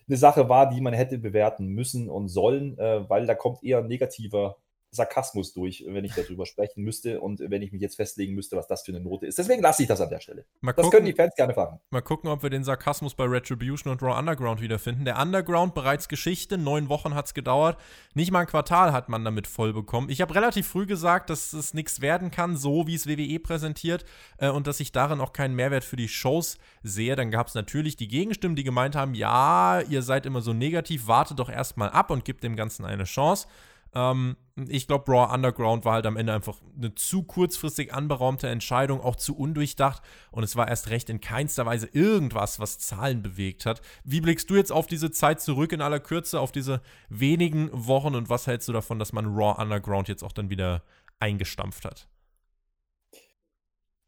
eine 0.07 0.17
Sache 0.17 0.47
war, 0.47 0.69
die 0.69 0.79
man 0.79 0.93
hätte 0.93 1.17
bewerten 1.17 1.67
müssen 1.67 2.09
und 2.09 2.29
sollen, 2.29 2.77
äh, 2.79 3.09
weil 3.09 3.25
da 3.25 3.35
kommt 3.35 3.63
eher 3.63 3.81
negativer 3.83 4.57
Sarkasmus 4.91 5.53
durch, 5.53 5.83
wenn 5.87 6.05
ich 6.05 6.13
darüber 6.13 6.45
sprechen 6.45 6.83
müsste 6.83 7.19
und 7.19 7.39
wenn 7.39 7.61
ich 7.61 7.71
mich 7.71 7.81
jetzt 7.81 7.95
festlegen 7.95 8.33
müsste, 8.33 8.55
was 8.55 8.67
das 8.67 8.83
für 8.83 8.91
eine 8.91 9.01
Note 9.01 9.25
ist. 9.25 9.37
Deswegen 9.37 9.61
lasse 9.61 9.83
ich 9.83 9.87
das 9.87 9.99
an 9.99 10.09
der 10.09 10.19
Stelle. 10.19 10.45
Mal 10.61 10.71
das 10.73 10.83
gucken, 10.83 10.99
können 10.99 11.05
die 11.05 11.13
Fans 11.13 11.35
gerne 11.35 11.53
fragen. 11.53 11.79
Mal 11.89 12.01
gucken, 12.01 12.29
ob 12.29 12.43
wir 12.43 12.49
den 12.49 12.63
Sarkasmus 12.63 13.13
bei 13.13 13.25
Retribution 13.25 13.91
und 13.91 14.01
Raw 14.01 14.17
Underground 14.17 14.61
wiederfinden. 14.61 15.05
Der 15.05 15.19
Underground 15.19 15.73
bereits 15.73 16.07
Geschichte, 16.07 16.57
neun 16.57 16.89
Wochen 16.89 17.15
hat 17.15 17.27
es 17.27 17.33
gedauert. 17.33 17.77
Nicht 18.13 18.31
mal 18.31 18.41
ein 18.41 18.47
Quartal 18.47 18.93
hat 18.93 19.09
man 19.09 19.25
damit 19.25 19.47
voll 19.47 19.73
bekommen. 19.73 20.09
Ich 20.09 20.21
habe 20.21 20.33
relativ 20.33 20.67
früh 20.67 20.85
gesagt, 20.85 21.29
dass 21.29 21.53
es 21.53 21.73
nichts 21.73 22.01
werden 22.01 22.31
kann, 22.31 22.55
so 22.55 22.87
wie 22.87 22.95
es 22.95 23.07
WWE 23.07 23.39
präsentiert 23.39 24.05
äh, 24.37 24.49
und 24.49 24.67
dass 24.67 24.79
ich 24.79 24.91
darin 24.91 25.19
auch 25.19 25.33
keinen 25.33 25.55
Mehrwert 25.55 25.83
für 25.83 25.97
die 25.97 26.07
Shows 26.07 26.57
sehe. 26.83 27.15
Dann 27.15 27.31
gab 27.31 27.47
es 27.47 27.55
natürlich 27.55 27.97
die 27.97 28.07
Gegenstimmen, 28.07 28.55
die 28.55 28.63
gemeint 28.63 28.95
haben, 28.95 29.13
ja, 29.13 29.81
ihr 29.81 30.01
seid 30.01 30.25
immer 30.25 30.41
so 30.41 30.53
negativ, 30.53 31.07
wartet 31.07 31.39
doch 31.39 31.49
erstmal 31.49 31.89
ab 31.89 32.09
und 32.09 32.25
gebt 32.25 32.43
dem 32.43 32.55
Ganzen 32.55 32.85
eine 32.85 33.03
Chance. 33.03 33.47
Ähm, 33.93 34.37
ich 34.67 34.87
glaube, 34.87 35.11
Raw 35.11 35.33
Underground 35.33 35.85
war 35.85 35.93
halt 35.93 36.05
am 36.05 36.17
Ende 36.17 36.33
einfach 36.33 36.57
eine 36.75 36.95
zu 36.95 37.23
kurzfristig 37.23 37.93
anberaumte 37.93 38.47
Entscheidung, 38.47 39.01
auch 39.01 39.15
zu 39.15 39.37
undurchdacht. 39.37 40.01
Und 40.31 40.43
es 40.43 40.55
war 40.55 40.67
erst 40.67 40.89
recht 40.89 41.09
in 41.09 41.21
keinster 41.21 41.65
Weise 41.65 41.87
irgendwas, 41.91 42.59
was 42.59 42.79
Zahlen 42.79 43.21
bewegt 43.21 43.65
hat. 43.65 43.81
Wie 44.03 44.21
blickst 44.21 44.49
du 44.49 44.55
jetzt 44.55 44.71
auf 44.71 44.87
diese 44.87 45.11
Zeit 45.11 45.41
zurück 45.41 45.71
in 45.71 45.81
aller 45.81 45.99
Kürze, 45.99 46.39
auf 46.39 46.51
diese 46.51 46.81
wenigen 47.09 47.69
Wochen 47.71 48.15
und 48.15 48.29
was 48.29 48.47
hältst 48.47 48.67
du 48.67 48.73
davon, 48.73 48.99
dass 48.99 49.13
man 49.13 49.27
Raw 49.27 49.61
Underground 49.61 50.07
jetzt 50.07 50.23
auch 50.23 50.31
dann 50.31 50.49
wieder 50.49 50.83
eingestampft 51.19 51.85
hat? 51.85 52.07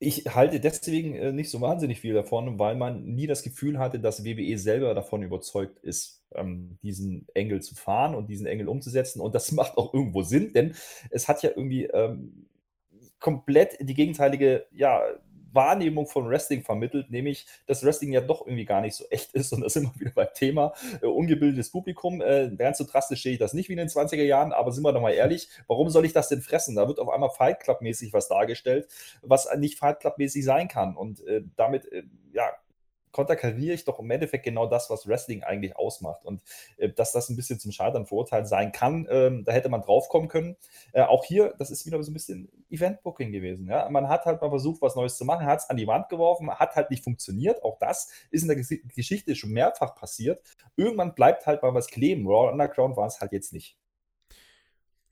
Ich 0.02 0.34
halte 0.34 0.62
deswegen 0.62 1.14
äh, 1.16 1.34
nicht 1.34 1.52
so 1.52 1.60
wahnsinnig 1.60 2.00
viel 2.00 2.14
davon, 2.14 2.58
weil 2.58 2.76
man 2.76 3.04
nie 3.04 3.28
das 3.28 3.44
Gefühl 3.44 3.80
hatte, 3.80 4.00
dass 4.00 4.24
WWE 4.24 4.58
selber 4.58 4.94
davon 4.94 5.24
überzeugt 5.24 5.78
ist, 5.80 6.24
ähm, 6.34 6.78
diesen 6.82 7.28
Engel 7.34 7.62
zu 7.62 7.76
fahren 7.76 8.16
und 8.16 8.30
diesen 8.30 8.48
Engel 8.48 8.70
umzusetzen. 8.70 9.20
Und 9.20 9.36
das 9.36 9.52
macht 9.54 9.78
auch 9.78 9.94
irgendwo 9.94 10.24
Sinn, 10.24 10.54
denn 10.54 10.74
es 11.10 11.28
hat 11.28 11.44
ja 11.44 11.50
irgendwie 11.50 11.86
ähm, 11.86 12.48
komplett 13.20 13.78
die 13.82 13.94
gegenteilige, 13.94 14.66
ja, 14.72 15.02
Wahrnehmung 15.54 16.08
von 16.08 16.28
Wrestling 16.28 16.64
vermittelt, 16.64 17.10
nämlich, 17.10 17.46
dass 17.66 17.84
Wrestling 17.84 18.12
ja 18.12 18.22
doch 18.22 18.46
irgendwie 18.46 18.66
gar 18.66 18.82
nicht 18.82 18.96
so 18.96 19.06
echt 19.10 19.34
ist 19.34 19.54
und 19.54 19.62
das 19.62 19.76
immer 19.76 19.94
wieder 19.98 20.12
beim 20.12 20.28
Thema 20.34 20.74
äh, 21.02 21.06
ungebildetes 21.06 21.72
Publikum. 21.72 22.22
Äh, 22.22 22.52
ganz 22.56 22.78
so 22.78 22.86
drastisch 22.86 23.24
sehe 23.24 23.34
ich 23.34 23.40
das 23.40 23.54
nicht 23.54 23.70
wie 23.70 23.74
in 23.74 23.80
den 23.80 23.88
20er 23.88 24.24
Jahren, 24.24 24.54
aber 24.54 24.72
sind 24.72 24.84
wir 24.84 24.94
doch 24.94 25.02
mal 25.02 25.14
ehrlich, 25.14 25.50
warum 25.68 25.90
soll 25.90 26.06
ich 26.06 26.14
das 26.14 26.30
denn 26.30 26.42
fressen? 26.42 26.76
Da 26.76 26.88
wird 26.88 27.00
auf 27.00 27.10
einmal 27.10 27.30
Fight 27.30 27.60
Club-mäßig 27.62 28.14
was 28.14 28.28
dargestellt, 28.28 28.88
was 29.22 29.48
nicht 29.58 29.78
Fight 29.78 30.00
Club-mäßig 30.00 30.44
sein 30.44 30.68
kann 30.68 30.96
und 30.96 31.26
äh, 31.28 31.42
damit, 31.56 31.92
äh, 31.92 32.04
ja, 32.34 32.52
konterkariere 33.12 33.74
ich 33.74 33.86
doch 33.86 34.00
im 34.00 34.12
Endeffekt 34.12 34.46
genau 34.46 34.68
das, 34.68 34.90
was 34.90 35.08
Wrestling 35.08 35.44
eigentlich 35.44 35.76
ausmacht. 35.76 36.26
Und 36.26 36.42
äh, 36.78 36.90
dass 36.90 37.12
das 37.12 37.30
ein 37.30 37.36
bisschen 37.36 37.60
zum 37.60 37.72
Scheitern 37.72 38.06
verurteilt 38.06 38.48
sein 38.48 38.72
kann, 38.72 39.08
ähm, 39.10 39.44
da 39.44 39.52
hätte 39.52 39.70
man 39.70 39.82
drauf 39.82 40.10
kommen 40.10 40.28
können. 40.28 40.56
Äh, 40.94 41.02
auch 41.02 41.24
hier, 41.24 41.54
das 41.58 41.72
ist 41.72 41.86
wieder 41.86 42.02
so 42.04 42.12
ein 42.12 42.14
bisschen 42.14 42.50
Event-Booking 42.70 43.32
gewesen. 43.32 43.68
Ja? 43.68 43.90
Man 43.90 44.10
hat 44.10 44.26
halt 44.26 44.42
mal 44.42 44.50
versucht, 44.50 44.82
was 44.82 44.96
Neues 44.96 45.18
zu 45.18 45.26
machen, 45.26 45.46
hat 45.46 45.60
es 45.60 45.70
an 45.70 45.78
die 45.78 45.88
Wand 45.88 46.10
geworfen, 46.10 46.50
hat 46.50 46.76
halt 46.76 46.90
nicht 46.90 47.04
funktioniert. 47.04 47.64
Auch 47.64 47.78
das 47.80 48.10
ist 48.32 48.44
in 48.44 48.48
der 48.48 48.58
Ges 48.58 48.70
Geschichte 48.96 49.36
schon 49.36 49.52
mehrfach 49.52 49.96
passiert. 49.96 50.42
Irgendwann 50.76 51.16
bleibt 51.16 51.46
halt 51.48 51.64
mal 51.64 51.74
was 51.74 51.88
kleben. 51.88 52.28
Raw 52.28 52.52
Underground 52.52 52.98
war 52.98 53.08
es 53.08 53.20
halt 53.20 53.32
jetzt 53.32 53.54
nicht. 53.54 53.78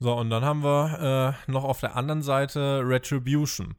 So, 0.00 0.14
und 0.14 0.30
dann 0.30 0.44
haben 0.44 0.62
wir 0.62 1.34
äh, 1.48 1.50
noch 1.50 1.64
auf 1.64 1.80
der 1.80 1.96
anderen 1.96 2.22
Seite 2.22 2.82
Retribution. 2.84 3.74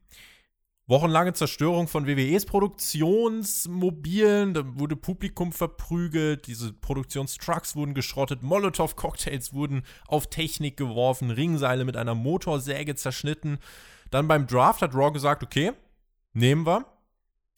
Wochenlange 0.90 1.34
Zerstörung 1.34 1.88
von 1.88 2.08
WWEs 2.08 2.48
Produktionsmobilen, 2.48 4.56
da 4.56 4.64
wurde 4.80 4.96
Publikum 4.96 5.52
verprügelt, 5.52 6.48
diese 6.48 6.74
Produktionstrucks 6.74 7.76
wurden 7.76 7.94
geschrottet, 7.94 8.42
Molotow-Cocktails 8.42 9.54
wurden 9.54 9.84
auf 10.08 10.32
Technik 10.32 10.78
geworfen, 10.78 11.30
Ringseile 11.30 11.86
mit 11.86 11.96
einer 11.96 12.16
Motorsäge 12.16 12.96
zerschnitten. 12.96 13.60
Dann 14.10 14.28
beim 14.28 14.48
Draft 14.48 14.82
hat 14.82 14.96
Raw 14.96 15.12
gesagt, 15.12 15.44
okay, 15.44 15.74
nehmen 16.34 16.66
wir, 16.66 16.86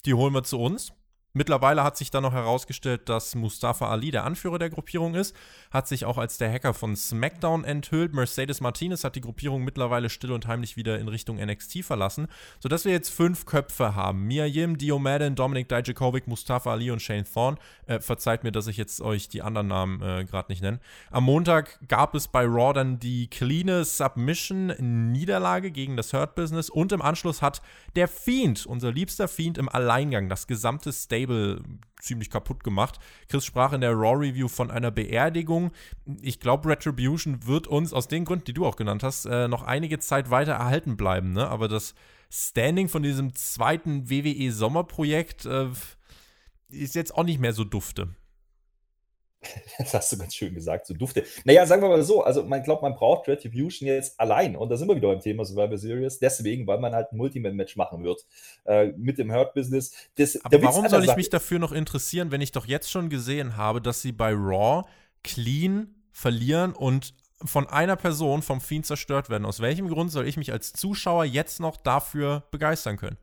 die 0.05 0.13
holen 0.13 0.33
wir 0.33 0.43
zu 0.43 0.59
uns. 0.59 0.91
Mittlerweile 1.33 1.83
hat 1.83 1.95
sich 1.95 2.11
dann 2.11 2.23
noch 2.23 2.33
herausgestellt, 2.33 3.07
dass 3.07 3.35
Mustafa 3.35 3.89
Ali 3.89 4.11
der 4.11 4.25
Anführer 4.25 4.59
der 4.59 4.69
Gruppierung 4.69 5.15
ist, 5.15 5.33
hat 5.71 5.87
sich 5.87 6.03
auch 6.03 6.17
als 6.17 6.37
der 6.37 6.51
Hacker 6.51 6.73
von 6.73 6.97
SmackDown 6.97 7.63
enthüllt. 7.63 8.13
Mercedes 8.13 8.59
Martinez 8.59 9.05
hat 9.05 9.15
die 9.15 9.21
Gruppierung 9.21 9.63
mittlerweile 9.63 10.09
still 10.09 10.33
und 10.33 10.47
heimlich 10.47 10.75
wieder 10.75 10.99
in 10.99 11.07
Richtung 11.07 11.37
NXT 11.37 11.85
verlassen, 11.85 12.27
sodass 12.59 12.83
wir 12.83 12.91
jetzt 12.91 13.11
fünf 13.11 13.45
Köpfe 13.45 13.95
haben. 13.95 14.23
Mia 14.23 14.45
Yim, 14.45 14.77
Dio 14.77 14.99
Madden, 14.99 15.35
Dominik 15.35 15.69
Dijakovic, 15.69 16.27
Mustafa 16.27 16.71
Ali 16.73 16.91
und 16.91 17.01
Shane 17.01 17.23
Thorne. 17.23 17.57
Äh, 17.85 18.01
verzeiht 18.01 18.43
mir, 18.43 18.51
dass 18.51 18.67
ich 18.67 18.75
jetzt 18.75 18.99
euch 18.99 19.29
die 19.29 19.41
anderen 19.41 19.67
Namen 19.67 20.01
äh, 20.01 20.25
gerade 20.25 20.51
nicht 20.51 20.61
nenne. 20.61 20.81
Am 21.11 21.23
Montag 21.23 21.79
gab 21.87 22.13
es 22.13 22.27
bei 22.27 22.43
Raw 22.43 22.73
dann 22.73 22.99
die 22.99 23.29
cleane 23.29 23.85
Submission-Niederlage 23.85 25.71
gegen 25.71 25.95
das 25.95 26.11
Hurt 26.11 26.35
Business 26.35 26.69
und 26.69 26.91
im 26.91 27.01
Anschluss 27.01 27.41
hat 27.41 27.61
der 27.95 28.09
Fiend, 28.09 28.65
unser 28.65 28.91
liebster 28.91 29.29
Fiend 29.29 29.57
im 29.57 29.69
Alleingang, 29.69 30.27
das 30.27 30.45
gesamte 30.45 30.91
Stable 30.91 31.20
Stable 31.21 31.61
ziemlich 31.99 32.29
kaputt 32.29 32.63
gemacht. 32.63 32.99
Chris 33.27 33.45
sprach 33.45 33.73
in 33.73 33.81
der 33.81 33.93
Raw 33.93 34.15
Review 34.15 34.47
von 34.47 34.71
einer 34.71 34.91
Beerdigung. 34.91 35.71
Ich 36.21 36.39
glaube, 36.39 36.69
Retribution 36.69 37.45
wird 37.45 37.67
uns 37.67 37.93
aus 37.93 38.07
den 38.07 38.25
Gründen, 38.25 38.45
die 38.45 38.53
du 38.53 38.65
auch 38.65 38.75
genannt 38.75 39.03
hast, 39.03 39.25
äh, 39.25 39.47
noch 39.47 39.63
einige 39.63 39.99
Zeit 39.99 40.31
weiter 40.31 40.53
erhalten 40.53 40.97
bleiben. 40.97 41.33
Ne? 41.33 41.47
Aber 41.47 41.67
das 41.67 41.93
Standing 42.29 42.87
von 42.87 43.03
diesem 43.03 43.35
zweiten 43.35 44.09
WWE 44.09 44.51
Sommerprojekt 44.51 45.45
äh, 45.45 45.67
ist 46.69 46.95
jetzt 46.95 47.15
auch 47.15 47.23
nicht 47.23 47.39
mehr 47.39 47.53
so 47.53 47.63
dufte. 47.63 48.09
Das 49.77 49.93
hast 49.93 50.11
du 50.11 50.17
ganz 50.17 50.35
schön 50.35 50.53
gesagt, 50.53 50.87
so 50.87 50.93
dufte. 50.93 51.23
Naja, 51.43 51.65
sagen 51.65 51.81
wir 51.81 51.89
mal 51.89 52.03
so, 52.03 52.23
also 52.23 52.43
man 52.43 52.63
glaubt, 52.63 52.81
man 52.81 52.93
braucht 52.93 53.27
Retribution 53.27 53.87
jetzt 53.87 54.19
allein. 54.19 54.55
Und 54.55 54.69
da 54.69 54.77
sind 54.77 54.87
wir 54.87 54.95
wieder 54.95 55.09
beim 55.09 55.19
Thema 55.19 55.45
Survivor 55.45 55.77
Series. 55.77 56.19
Deswegen, 56.19 56.67
weil 56.67 56.79
man 56.79 56.93
halt 56.93 57.11
ein 57.11 57.17
Multiman-Match 57.17 57.75
machen 57.75 58.03
wird 58.03 58.25
äh, 58.65 58.87
mit 58.97 59.17
dem 59.17 59.31
Hurt-Business. 59.33 59.93
Aber 60.43 60.61
warum 60.61 60.87
soll 60.87 61.03
ich 61.03 61.15
mich 61.15 61.29
dafür 61.29 61.59
noch 61.59 61.71
interessieren, 61.71 62.31
wenn 62.31 62.41
ich 62.41 62.51
doch 62.51 62.65
jetzt 62.65 62.91
schon 62.91 63.09
gesehen 63.09 63.57
habe, 63.57 63.81
dass 63.81 64.01
sie 64.01 64.11
bei 64.11 64.31
Raw 64.33 64.83
clean 65.23 65.95
verlieren 66.11 66.73
und 66.73 67.13
von 67.43 67.67
einer 67.67 67.95
Person 67.95 68.41
vom 68.41 68.61
Fiend 68.61 68.85
zerstört 68.85 69.29
werden? 69.29 69.45
Aus 69.45 69.59
welchem 69.59 69.87
Grund 69.87 70.11
soll 70.11 70.27
ich 70.27 70.37
mich 70.37 70.51
als 70.51 70.73
Zuschauer 70.73 71.25
jetzt 71.25 71.59
noch 71.59 71.77
dafür 71.77 72.43
begeistern 72.51 72.97
können? 72.97 73.17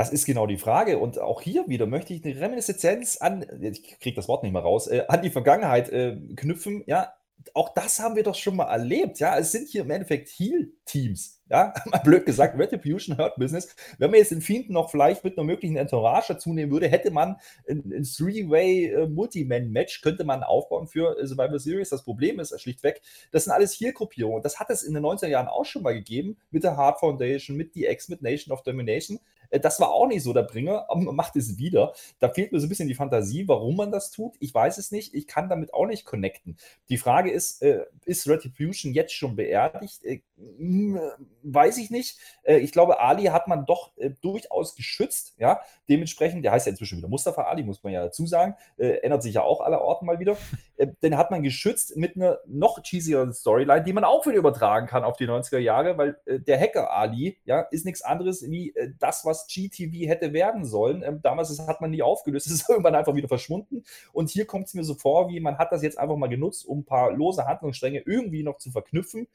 Das 0.00 0.08
ist 0.08 0.24
genau 0.24 0.46
die 0.46 0.56
Frage. 0.56 0.96
Und 0.96 1.18
auch 1.18 1.42
hier 1.42 1.68
wieder 1.68 1.84
möchte 1.84 2.14
ich 2.14 2.24
eine 2.24 2.40
Reminiszenz 2.40 3.18
an, 3.18 3.44
ich 3.60 4.00
kriege 4.00 4.16
das 4.16 4.28
Wort 4.28 4.42
nicht 4.42 4.52
mehr 4.52 4.62
raus, 4.62 4.86
äh, 4.86 5.04
an 5.08 5.20
die 5.20 5.28
Vergangenheit 5.28 5.90
äh, 5.90 6.16
knüpfen. 6.36 6.82
Ja, 6.86 7.12
auch 7.52 7.74
das 7.74 7.98
haben 7.98 8.16
wir 8.16 8.22
doch 8.22 8.34
schon 8.34 8.56
mal 8.56 8.70
erlebt. 8.70 9.18
Ja, 9.18 9.36
es 9.36 9.52
sind 9.52 9.68
hier 9.68 9.82
im 9.82 9.90
Endeffekt 9.90 10.30
Heal-Teams. 10.30 11.39
Ja, 11.50 11.74
mal 11.86 11.98
blöd 11.98 12.24
gesagt, 12.24 12.58
Retribution 12.58 13.18
Hurt 13.18 13.36
Business. 13.36 13.74
Wenn 13.98 14.10
man 14.10 14.20
jetzt 14.20 14.30
den 14.30 14.40
Fiend 14.40 14.70
noch 14.70 14.90
vielleicht 14.90 15.24
mit 15.24 15.36
einer 15.36 15.44
möglichen 15.44 15.76
Entourage 15.76 16.32
dazu 16.32 16.54
nehmen 16.54 16.70
würde, 16.70 16.88
hätte 16.88 17.10
man 17.10 17.36
ein, 17.68 17.92
ein 17.92 18.04
Three-Way 18.04 18.86
äh, 18.86 19.06
Multi-Man-Match, 19.08 20.00
könnte 20.00 20.24
man 20.24 20.44
aufbauen 20.44 20.86
für 20.86 21.18
äh, 21.18 21.26
Survivor 21.26 21.58
Series. 21.58 21.90
Das 21.90 22.04
Problem 22.04 22.38
ist 22.38 22.58
schlichtweg, 22.60 23.02
das 23.32 23.44
sind 23.44 23.52
alles 23.52 23.72
hier 23.72 23.92
Gruppierungen. 23.92 24.42
Das 24.42 24.60
hat 24.60 24.70
es 24.70 24.82
in 24.84 24.94
den 24.94 25.04
90er 25.04 25.26
Jahren 25.26 25.48
auch 25.48 25.64
schon 25.64 25.82
mal 25.82 25.94
gegeben, 25.94 26.38
mit 26.50 26.62
der 26.62 26.76
Hard 26.76 27.00
Foundation, 27.00 27.56
mit 27.56 27.74
DX, 27.74 28.08
mit 28.08 28.22
Nation 28.22 28.52
of 28.52 28.62
Domination. 28.62 29.18
Äh, 29.50 29.60
das 29.60 29.80
war 29.80 29.90
auch 29.90 30.06
nicht 30.06 30.22
so 30.22 30.32
der 30.32 30.42
Bringer, 30.42 30.86
aber 30.88 31.00
man 31.00 31.16
macht 31.16 31.36
es 31.36 31.58
wieder. 31.58 31.92
Da 32.18 32.28
fehlt 32.30 32.52
mir 32.52 32.60
so 32.60 32.66
ein 32.66 32.68
bisschen 32.68 32.88
die 32.88 32.94
Fantasie, 32.94 33.46
warum 33.46 33.76
man 33.76 33.92
das 33.92 34.10
tut. 34.10 34.36
Ich 34.40 34.54
weiß 34.54 34.78
es 34.78 34.90
nicht. 34.90 35.14
Ich 35.14 35.26
kann 35.26 35.48
damit 35.48 35.74
auch 35.74 35.86
nicht 35.86 36.04
connecten. 36.04 36.56
Die 36.88 36.98
Frage 36.98 37.30
ist, 37.30 37.62
äh, 37.62 37.84
ist 38.04 38.28
Retribution 38.28 38.92
jetzt 38.94 39.12
schon 39.12 39.36
beerdigt? 39.36 40.00
Äh, 41.42 41.52
weiß 41.54 41.78
ich 41.78 41.90
nicht. 41.90 42.18
ich 42.44 42.72
glaube, 42.72 43.00
Ali 43.00 43.24
hat 43.24 43.48
man 43.48 43.66
doch 43.66 43.92
durchaus 44.22 44.74
geschützt. 44.74 45.34
Ja, 45.38 45.60
dementsprechend, 45.88 46.44
der 46.44 46.52
heißt 46.52 46.66
ja 46.66 46.70
inzwischen 46.70 46.98
wieder 46.98 47.08
Mustafa 47.08 47.42
Ali, 47.42 47.62
muss 47.62 47.82
man 47.82 47.92
ja 47.92 48.02
dazu 48.02 48.26
sagen. 48.26 48.54
ändert 48.76 49.22
sich 49.22 49.34
ja 49.34 49.42
auch 49.42 49.60
aller 49.60 49.80
Orten 49.80 50.06
mal 50.06 50.18
wieder. 50.18 50.36
den 51.02 51.16
hat 51.16 51.30
man 51.30 51.42
geschützt 51.42 51.96
mit 51.96 52.16
einer 52.16 52.38
noch 52.46 52.82
cheesieren 52.82 53.32
Storyline, 53.32 53.84
die 53.84 53.92
man 53.92 54.04
auch 54.04 54.26
wieder 54.26 54.38
übertragen 54.38 54.86
kann 54.86 55.04
auf 55.04 55.16
die 55.16 55.26
90er 55.26 55.58
Jahre, 55.58 55.98
weil 55.98 56.16
der 56.26 56.58
Hacker 56.58 56.90
Ali, 56.90 57.38
ja, 57.44 57.60
ist 57.60 57.84
nichts 57.84 58.02
anderes 58.02 58.48
wie 58.50 58.74
das, 58.98 59.24
was 59.24 59.46
GTV 59.46 60.08
hätte 60.08 60.32
werden 60.32 60.64
sollen. 60.64 61.02
Ähm, 61.02 61.20
damals 61.22 61.58
hat 61.66 61.80
man 61.80 61.90
nie 61.90 62.02
aufgelöst, 62.02 62.46
es 62.46 62.52
ist 62.52 62.68
irgendwann 62.68 62.94
einfach 62.94 63.14
wieder 63.14 63.28
verschwunden. 63.28 63.84
Und 64.12 64.30
hier 64.30 64.46
kommt 64.46 64.66
es 64.66 64.74
mir 64.74 64.84
so 64.84 64.94
vor, 64.94 65.28
wie 65.28 65.40
man 65.40 65.58
hat 65.58 65.72
das 65.72 65.82
jetzt 65.82 65.98
einfach 65.98 66.16
mal 66.16 66.28
genutzt, 66.28 66.66
um 66.66 66.80
ein 66.80 66.84
paar 66.84 67.12
lose 67.12 67.46
Handlungsstränge 67.46 68.02
irgendwie 68.06 68.42
noch 68.42 68.58
zu 68.58 68.70
verknüpfen. 68.70 69.26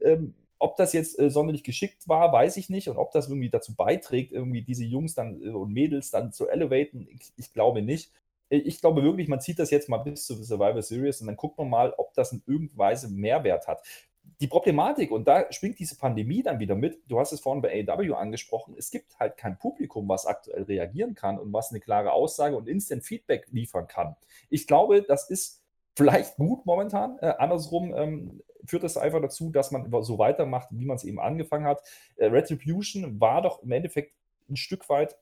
Ähm, 0.00 0.34
ob 0.60 0.76
das 0.76 0.92
jetzt 0.92 1.18
äh, 1.18 1.30
sonderlich 1.30 1.64
geschickt 1.64 2.08
war, 2.08 2.32
weiß 2.32 2.56
ich 2.56 2.70
nicht. 2.70 2.88
Und 2.88 2.96
ob 2.96 3.10
das 3.12 3.28
irgendwie 3.28 3.50
dazu 3.50 3.74
beiträgt, 3.74 4.32
irgendwie 4.32 4.62
diese 4.62 4.84
Jungs 4.84 5.14
dann 5.14 5.42
äh, 5.42 5.48
und 5.48 5.72
Mädels 5.72 6.10
dann 6.10 6.32
zu 6.32 6.48
elevaten, 6.48 7.08
ich, 7.10 7.32
ich, 7.36 7.52
glaube 7.52 7.82
nicht. 7.82 8.12
Äh, 8.50 8.58
ich 8.58 8.80
glaube 8.80 9.02
wirklich, 9.02 9.26
man 9.26 9.40
zieht 9.40 9.58
das 9.58 9.70
jetzt 9.70 9.88
mal 9.88 9.98
bis 9.98 10.26
zur 10.26 10.36
Survivor 10.36 10.82
Series 10.82 11.20
und 11.20 11.26
dann 11.26 11.36
guckt 11.36 11.58
man 11.58 11.68
mal, 11.68 11.92
ob 11.96 12.14
das 12.14 12.32
in 12.32 12.42
irgendeiner 12.46 12.78
Weise 12.78 13.08
Mehrwert 13.08 13.66
hat 13.66 13.82
die 14.40 14.46
Problematik, 14.46 15.10
und 15.10 15.28
da 15.28 15.52
schwingt 15.52 15.78
diese 15.78 15.96
Pandemie 15.96 16.42
dann 16.42 16.58
wieder 16.58 16.74
mit, 16.74 16.98
du 17.08 17.20
hast 17.20 17.32
es 17.32 17.40
vorhin 17.40 17.60
bei 17.60 17.86
AW 17.86 18.14
angesprochen, 18.14 18.74
es 18.78 18.90
gibt 18.90 19.18
halt 19.18 19.36
kein 19.36 19.58
Publikum, 19.58 20.08
was 20.08 20.24
aktuell 20.24 20.62
reagieren 20.62 21.14
kann 21.14 21.38
und 21.38 21.52
was 21.52 21.70
eine 21.70 21.80
klare 21.80 22.12
Aussage 22.12 22.56
und 22.56 22.66
Instant 22.66 23.04
Feedback 23.04 23.46
liefern 23.50 23.86
kann. 23.86 24.16
Ich 24.48 24.66
glaube, 24.66 25.02
das 25.02 25.28
ist 25.28 25.62
vielleicht 25.94 26.36
gut 26.36 26.64
momentan. 26.64 27.18
Äh, 27.20 27.34
andersrum 27.38 27.94
ähm, 27.94 28.42
führt 28.64 28.82
das 28.82 28.96
einfach 28.96 29.20
dazu, 29.20 29.50
dass 29.50 29.70
man 29.70 29.90
so 30.02 30.18
weitermacht, 30.18 30.68
wie 30.70 30.84
man 30.84 30.96
es 30.96 31.04
eben 31.04 31.20
angefangen 31.20 31.66
hat. 31.66 31.82
Äh, 32.16 32.26
Retribution 32.26 33.20
war 33.20 33.42
doch 33.42 33.62
im 33.62 33.72
Endeffekt 33.72 34.14
ein 34.48 34.56
Stück 34.56 34.88
weit 34.88 35.16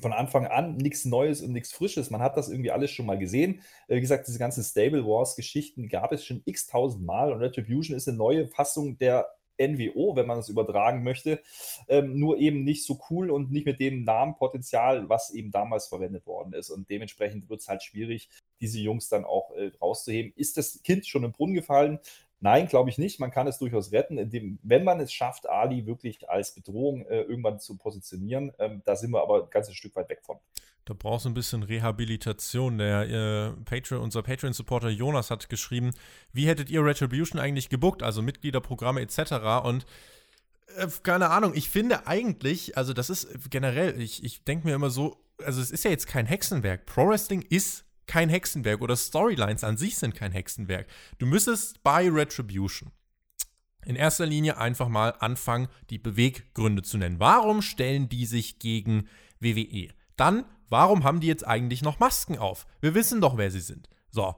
von 0.00 0.12
Anfang 0.12 0.46
an 0.46 0.76
nichts 0.76 1.04
Neues 1.04 1.40
und 1.42 1.52
nichts 1.52 1.72
Frisches. 1.72 2.10
Man 2.10 2.20
hat 2.20 2.36
das 2.36 2.48
irgendwie 2.48 2.72
alles 2.72 2.90
schon 2.90 3.06
mal 3.06 3.18
gesehen. 3.18 3.60
Äh, 3.88 3.96
wie 3.96 4.00
gesagt, 4.00 4.26
diese 4.26 4.38
ganzen 4.38 4.64
Stable 4.64 5.04
Wars-Geschichten 5.04 5.88
gab 5.88 6.12
es 6.12 6.24
schon 6.24 6.42
x-tausend 6.44 7.04
Mal 7.04 7.32
und 7.32 7.40
Retribution 7.40 7.96
ist 7.96 8.08
eine 8.08 8.16
neue 8.16 8.48
Fassung 8.48 8.98
der 8.98 9.28
NWO, 9.58 10.16
wenn 10.16 10.26
man 10.26 10.38
es 10.38 10.48
übertragen 10.48 11.02
möchte, 11.04 11.40
ähm, 11.88 12.18
nur 12.18 12.38
eben 12.38 12.64
nicht 12.64 12.84
so 12.84 12.98
cool 13.08 13.30
und 13.30 13.52
nicht 13.52 13.66
mit 13.66 13.80
dem 13.80 14.04
Namenpotenzial, 14.04 15.08
was 15.08 15.30
eben 15.30 15.50
damals 15.50 15.86
verwendet 15.86 16.26
worden 16.26 16.52
ist. 16.54 16.70
Und 16.70 16.90
dementsprechend 16.90 17.48
wird 17.48 17.60
es 17.60 17.68
halt 17.68 17.82
schwierig, 17.82 18.28
diese 18.60 18.80
Jungs 18.80 19.08
dann 19.08 19.24
auch 19.24 19.52
äh, 19.52 19.70
rauszuheben. 19.80 20.32
Ist 20.36 20.56
das 20.56 20.82
Kind 20.82 21.06
schon 21.06 21.24
im 21.24 21.32
Brunnen 21.32 21.54
gefallen? 21.54 21.98
Nein, 22.40 22.66
glaube 22.66 22.90
ich 22.90 22.98
nicht. 22.98 23.20
Man 23.20 23.30
kann 23.30 23.46
es 23.46 23.58
durchaus 23.58 23.92
retten, 23.92 24.18
indem, 24.18 24.58
wenn 24.62 24.84
man 24.84 25.00
es 25.00 25.12
schafft, 25.12 25.48
Ali 25.48 25.86
wirklich 25.86 26.28
als 26.28 26.54
Bedrohung 26.54 27.06
äh, 27.06 27.22
irgendwann 27.22 27.58
zu 27.58 27.76
positionieren. 27.76 28.52
Ähm, 28.58 28.82
da 28.84 28.96
sind 28.96 29.12
wir 29.12 29.22
aber 29.22 29.44
ein 29.44 29.50
ganzes 29.50 29.74
Stück 29.74 29.96
weit 29.96 30.08
weg 30.10 30.20
von. 30.22 30.38
Da 30.84 30.92
brauchst 30.92 31.24
du 31.24 31.30
ein 31.30 31.34
bisschen 31.34 31.62
Rehabilitation. 31.62 32.76
Der 32.78 33.08
äh, 33.08 33.52
Patreon, 33.64 34.02
unser 34.02 34.22
Patreon-Supporter 34.22 34.90
Jonas 34.90 35.30
hat 35.30 35.48
geschrieben, 35.48 35.92
wie 36.32 36.46
hättet 36.46 36.68
ihr 36.68 36.84
Retribution 36.84 37.40
eigentlich 37.40 37.70
gebuckt, 37.70 38.02
also 38.02 38.20
Mitgliederprogramme 38.20 39.00
etc. 39.00 39.64
Und 39.64 39.86
äh, 40.76 40.86
keine 41.02 41.30
Ahnung, 41.30 41.52
ich 41.54 41.70
finde 41.70 42.06
eigentlich, 42.06 42.76
also 42.76 42.92
das 42.92 43.08
ist 43.08 43.50
generell, 43.50 43.98
ich, 44.00 44.22
ich 44.22 44.44
denke 44.44 44.66
mir 44.66 44.74
immer 44.74 44.90
so, 44.90 45.16
also 45.42 45.60
es 45.60 45.70
ist 45.70 45.84
ja 45.84 45.90
jetzt 45.90 46.06
kein 46.06 46.26
Hexenwerk. 46.26 46.84
Pro 46.84 47.08
Wrestling 47.08 47.42
ist 47.42 47.83
kein 48.06 48.28
Hexenwerk 48.28 48.80
oder 48.80 48.96
Storylines 48.96 49.64
an 49.64 49.76
sich 49.76 49.96
sind 49.96 50.14
kein 50.14 50.32
Hexenwerk. 50.32 50.86
Du 51.18 51.26
müsstest 51.26 51.82
bei 51.82 52.08
Retribution 52.10 52.90
in 53.84 53.96
erster 53.96 54.26
Linie 54.26 54.56
einfach 54.58 54.88
mal 54.88 55.10
anfangen, 55.18 55.68
die 55.90 55.98
Beweggründe 55.98 56.82
zu 56.82 56.98
nennen. 56.98 57.20
Warum 57.20 57.62
stellen 57.62 58.08
die 58.08 58.26
sich 58.26 58.58
gegen 58.58 59.08
WWE? 59.40 59.88
Dann, 60.16 60.44
warum 60.68 61.04
haben 61.04 61.20
die 61.20 61.26
jetzt 61.26 61.46
eigentlich 61.46 61.82
noch 61.82 61.98
Masken 61.98 62.38
auf? 62.38 62.66
Wir 62.80 62.94
wissen 62.94 63.20
doch, 63.20 63.36
wer 63.36 63.50
sie 63.50 63.60
sind. 63.60 63.88
So, 64.10 64.34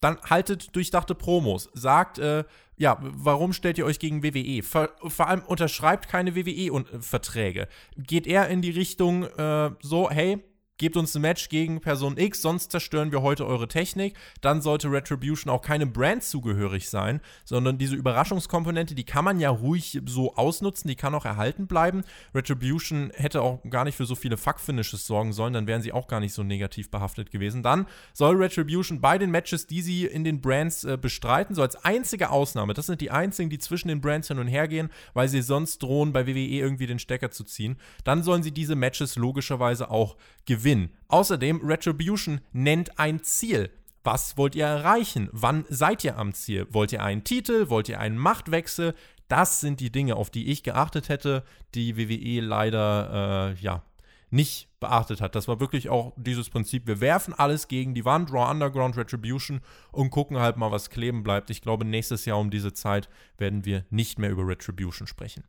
dann 0.00 0.18
haltet 0.22 0.74
durchdachte 0.74 1.14
Promos. 1.14 1.70
Sagt, 1.74 2.18
äh, 2.18 2.44
ja, 2.76 2.98
warum 3.00 3.52
stellt 3.52 3.78
ihr 3.78 3.84
euch 3.84 3.98
gegen 3.98 4.22
WWE? 4.22 4.62
Ver 4.62 4.90
vor 5.06 5.28
allem 5.28 5.42
unterschreibt 5.42 6.08
keine 6.08 6.34
WWE-Verträge. 6.34 7.68
Geht 7.96 8.26
eher 8.26 8.48
in 8.48 8.62
die 8.62 8.70
Richtung 8.70 9.24
äh, 9.24 9.70
so, 9.82 10.10
hey, 10.10 10.42
gebt 10.80 10.96
uns 10.96 11.14
ein 11.14 11.20
Match 11.20 11.50
gegen 11.50 11.82
Person 11.82 12.16
X, 12.16 12.40
sonst 12.40 12.72
zerstören 12.72 13.12
wir 13.12 13.20
heute 13.20 13.46
eure 13.46 13.68
Technik. 13.68 14.16
Dann 14.40 14.62
sollte 14.62 14.90
Retribution 14.90 15.52
auch 15.52 15.60
keine 15.60 15.86
Brand 15.86 16.24
zugehörig 16.24 16.88
sein, 16.88 17.20
sondern 17.44 17.76
diese 17.76 17.96
Überraschungskomponente, 17.96 18.94
die 18.94 19.04
kann 19.04 19.26
man 19.26 19.38
ja 19.40 19.50
ruhig 19.50 20.00
so 20.06 20.34
ausnutzen, 20.36 20.88
die 20.88 20.96
kann 20.96 21.14
auch 21.14 21.26
erhalten 21.26 21.66
bleiben. 21.66 22.02
Retribution 22.34 23.12
hätte 23.14 23.42
auch 23.42 23.62
gar 23.68 23.84
nicht 23.84 23.94
für 23.94 24.06
so 24.06 24.14
viele 24.14 24.38
Fuck-Finishes 24.38 25.06
sorgen 25.06 25.34
sollen, 25.34 25.52
dann 25.52 25.66
wären 25.66 25.82
sie 25.82 25.92
auch 25.92 26.08
gar 26.08 26.18
nicht 26.18 26.32
so 26.32 26.42
negativ 26.42 26.90
behaftet 26.90 27.30
gewesen. 27.30 27.62
Dann 27.62 27.86
soll 28.14 28.36
Retribution 28.36 29.02
bei 29.02 29.18
den 29.18 29.30
Matches, 29.30 29.66
die 29.66 29.82
sie 29.82 30.06
in 30.06 30.24
den 30.24 30.40
Brands 30.40 30.84
äh, 30.84 30.96
bestreiten, 30.96 31.54
so 31.54 31.60
als 31.60 31.76
einzige 31.84 32.30
Ausnahme, 32.30 32.72
das 32.72 32.86
sind 32.86 33.02
die 33.02 33.10
einzigen, 33.10 33.50
die 33.50 33.58
zwischen 33.58 33.88
den 33.88 34.00
Brands 34.00 34.28
hin 34.28 34.38
und 34.38 34.48
her 34.48 34.66
gehen, 34.66 34.88
weil 35.12 35.28
sie 35.28 35.42
sonst 35.42 35.82
drohen, 35.82 36.14
bei 36.14 36.26
WWE 36.26 36.38
irgendwie 36.38 36.86
den 36.86 36.98
Stecker 36.98 37.30
zu 37.30 37.44
ziehen, 37.44 37.76
dann 38.02 38.22
sollen 38.22 38.42
sie 38.42 38.52
diese 38.52 38.76
Matches 38.76 39.16
logischerweise 39.16 39.90
auch 39.90 40.16
gewinnen. 40.50 40.90
Außerdem, 41.06 41.60
Retribution 41.64 42.40
nennt 42.52 42.98
ein 42.98 43.22
Ziel. 43.22 43.70
Was 44.02 44.36
wollt 44.36 44.56
ihr 44.56 44.66
erreichen? 44.66 45.28
Wann 45.30 45.64
seid 45.68 46.02
ihr 46.02 46.18
am 46.18 46.34
Ziel? 46.34 46.66
Wollt 46.70 46.90
ihr 46.90 47.04
einen 47.04 47.22
Titel? 47.22 47.68
Wollt 47.68 47.88
ihr 47.88 48.00
einen 48.00 48.18
Machtwechsel? 48.18 48.94
Das 49.28 49.60
sind 49.60 49.78
die 49.78 49.92
Dinge, 49.92 50.16
auf 50.16 50.28
die 50.28 50.50
ich 50.50 50.64
geachtet 50.64 51.08
hätte, 51.08 51.44
die 51.76 51.96
WWE 51.96 52.44
leider 52.44 53.52
äh, 53.52 53.62
ja 53.62 53.84
nicht 54.30 54.68
beachtet 54.80 55.20
hat. 55.20 55.36
Das 55.36 55.46
war 55.46 55.60
wirklich 55.60 55.88
auch 55.88 56.14
dieses 56.16 56.50
Prinzip, 56.50 56.88
wir 56.88 57.00
werfen 57.00 57.32
alles 57.32 57.68
gegen 57.68 57.94
die 57.94 58.04
Wand, 58.04 58.32
Raw 58.32 58.50
Underground 58.50 58.96
Retribution 58.96 59.60
und 59.92 60.10
gucken 60.10 60.38
halt 60.38 60.56
mal, 60.56 60.72
was 60.72 60.90
kleben 60.90 61.22
bleibt. 61.22 61.50
Ich 61.50 61.62
glaube, 61.62 61.84
nächstes 61.84 62.24
Jahr 62.24 62.40
um 62.40 62.50
diese 62.50 62.72
Zeit 62.72 63.08
werden 63.38 63.64
wir 63.64 63.84
nicht 63.90 64.18
mehr 64.18 64.30
über 64.30 64.48
Retribution 64.48 65.06
sprechen. 65.06 65.44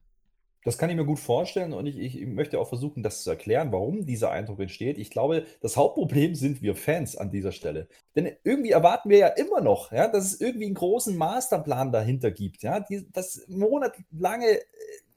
Das 0.63 0.77
kann 0.77 0.89
ich 0.89 0.95
mir 0.95 1.05
gut 1.05 1.19
vorstellen 1.19 1.73
und 1.73 1.85
ich, 1.87 1.97
ich 1.97 2.25
möchte 2.27 2.59
auch 2.59 2.69
versuchen, 2.69 3.01
das 3.01 3.23
zu 3.23 3.29
erklären, 3.31 3.71
warum 3.71 4.05
dieser 4.05 4.31
Eindruck 4.31 4.59
entsteht. 4.59 4.97
Ich 4.97 5.09
glaube, 5.09 5.45
das 5.61 5.75
Hauptproblem 5.75 6.35
sind 6.35 6.61
wir 6.61 6.75
Fans 6.75 7.17
an 7.17 7.31
dieser 7.31 7.51
Stelle. 7.51 7.87
Denn 8.15 8.31
irgendwie 8.43 8.71
erwarten 8.71 9.09
wir 9.09 9.17
ja 9.17 9.27
immer 9.27 9.61
noch, 9.61 9.91
ja, 9.91 10.07
dass 10.07 10.25
es 10.25 10.39
irgendwie 10.39 10.65
einen 10.65 10.75
großen 10.75 11.17
Masterplan 11.17 11.91
dahinter 11.91 12.31
gibt, 12.31 12.61
ja, 12.63 12.79
die, 12.79 13.11
dass 13.11 13.45
monatelange 13.47 14.47
äh, 14.49 14.61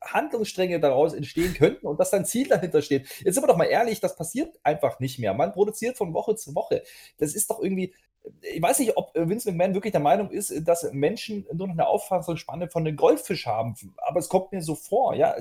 Handlungsstränge 0.01 0.81
daraus 0.81 1.15
entstehen 1.15 1.55
könnten 1.55 1.87
und 1.87 1.99
dass 1.99 2.11
da 2.11 2.19
ein 2.19 2.25
Ziel 2.25 2.49
dahinter 2.49 2.83
steht. 2.83 3.09
Jetzt 3.25 3.35
sind 3.35 3.43
wir 3.43 3.49
doch 3.49 3.57
mal 3.57 3.65
ehrlich, 3.65 4.01
das 4.01 4.17
passiert 4.17 4.59
einfach 4.63 5.01
nicht 5.01 5.19
mehr. 5.19 5.35
Man 5.35 5.53
produziert 5.53 5.97
von 5.97 6.15
Woche 6.15 6.37
zu 6.37 6.55
Woche. 6.55 6.83
Das 7.19 7.35
ist 7.35 7.51
doch 7.51 7.63
irgendwie, 7.63 7.95
ich 8.41 8.63
weiß 8.63 8.79
nicht, 8.79 8.97
ob 8.97 9.13
Vince 9.15 9.51
McMahon 9.51 9.75
wirklich 9.75 9.93
der 9.93 10.01
Meinung 10.01 10.31
ist, 10.31 10.53
dass 10.67 10.91
Menschen 10.93 11.47
nur 11.53 11.69
noch 11.69 11.75
eine 11.75 11.87
Auffassungsspanne 11.87 12.69
von 12.69 12.87
einem 12.87 12.97
Goldfisch 12.97 13.47
haben, 13.47 13.75
aber 13.99 14.19
es 14.19 14.29
kommt 14.29 14.53
mir 14.53 14.63
so 14.63 14.75
vor, 14.75 15.15
ja. 15.15 15.35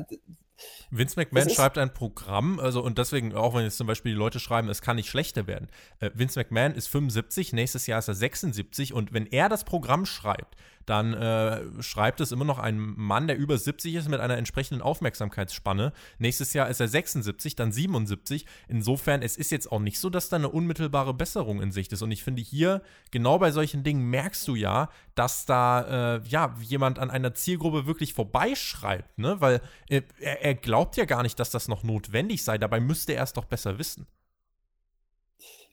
Vince 0.91 1.19
McMahon 1.19 1.49
schreibt 1.49 1.77
ein 1.77 1.93
Programm, 1.93 2.59
also 2.59 2.83
und 2.83 2.97
deswegen, 2.97 3.33
auch 3.33 3.55
wenn 3.55 3.63
jetzt 3.63 3.77
zum 3.77 3.87
Beispiel 3.87 4.13
die 4.13 4.17
Leute 4.17 4.39
schreiben, 4.39 4.69
es 4.69 4.81
kann 4.81 4.97
nicht 4.97 5.09
schlechter 5.09 5.47
werden. 5.47 5.67
Äh, 5.99 6.11
Vince 6.13 6.39
McMahon 6.39 6.73
ist 6.73 6.87
75, 6.87 7.53
nächstes 7.53 7.87
Jahr 7.87 7.99
ist 7.99 8.07
er 8.07 8.13
76 8.13 8.93
und 8.93 9.13
wenn 9.13 9.25
er 9.25 9.49
das 9.49 9.63
Programm 9.63 10.05
schreibt, 10.05 10.55
dann 10.85 11.13
äh, 11.13 11.61
schreibt 11.81 12.19
es 12.21 12.31
immer 12.31 12.45
noch 12.45 12.59
ein 12.59 12.77
Mann, 12.77 13.27
der 13.27 13.37
über 13.37 13.57
70 13.57 13.95
ist, 13.95 14.09
mit 14.09 14.19
einer 14.19 14.37
entsprechenden 14.37 14.81
Aufmerksamkeitsspanne. 14.81 15.93
Nächstes 16.19 16.53
Jahr 16.53 16.69
ist 16.69 16.79
er 16.79 16.87
76, 16.87 17.55
dann 17.55 17.71
77. 17.71 18.45
Insofern, 18.67 19.21
es 19.21 19.37
ist 19.37 19.51
jetzt 19.51 19.71
auch 19.71 19.79
nicht 19.79 19.99
so, 19.99 20.09
dass 20.09 20.29
da 20.29 20.37
eine 20.37 20.49
unmittelbare 20.49 21.13
Besserung 21.13 21.61
in 21.61 21.71
Sicht 21.71 21.93
ist. 21.93 22.01
Und 22.01 22.11
ich 22.11 22.23
finde 22.23 22.41
hier, 22.41 22.81
genau 23.11 23.39
bei 23.39 23.51
solchen 23.51 23.83
Dingen 23.83 24.09
merkst 24.09 24.47
du 24.47 24.55
ja, 24.55 24.89
dass 25.15 25.45
da 25.45 26.15
äh, 26.17 26.21
ja 26.27 26.55
jemand 26.61 26.99
an 26.99 27.09
einer 27.09 27.33
Zielgruppe 27.33 27.85
wirklich 27.85 28.13
vorbeischreibt, 28.13 29.17
ne? 29.17 29.39
Weil 29.39 29.61
äh, 29.89 30.01
er, 30.19 30.41
er 30.41 30.55
glaubt 30.55 30.97
ja 30.97 31.05
gar 31.05 31.23
nicht, 31.23 31.39
dass 31.39 31.51
das 31.51 31.67
noch 31.67 31.83
notwendig 31.83 32.43
sei. 32.43 32.57
Dabei 32.57 32.79
müsste 32.79 33.13
er 33.13 33.23
es 33.23 33.33
doch 33.33 33.45
besser 33.45 33.77
wissen. 33.77 34.07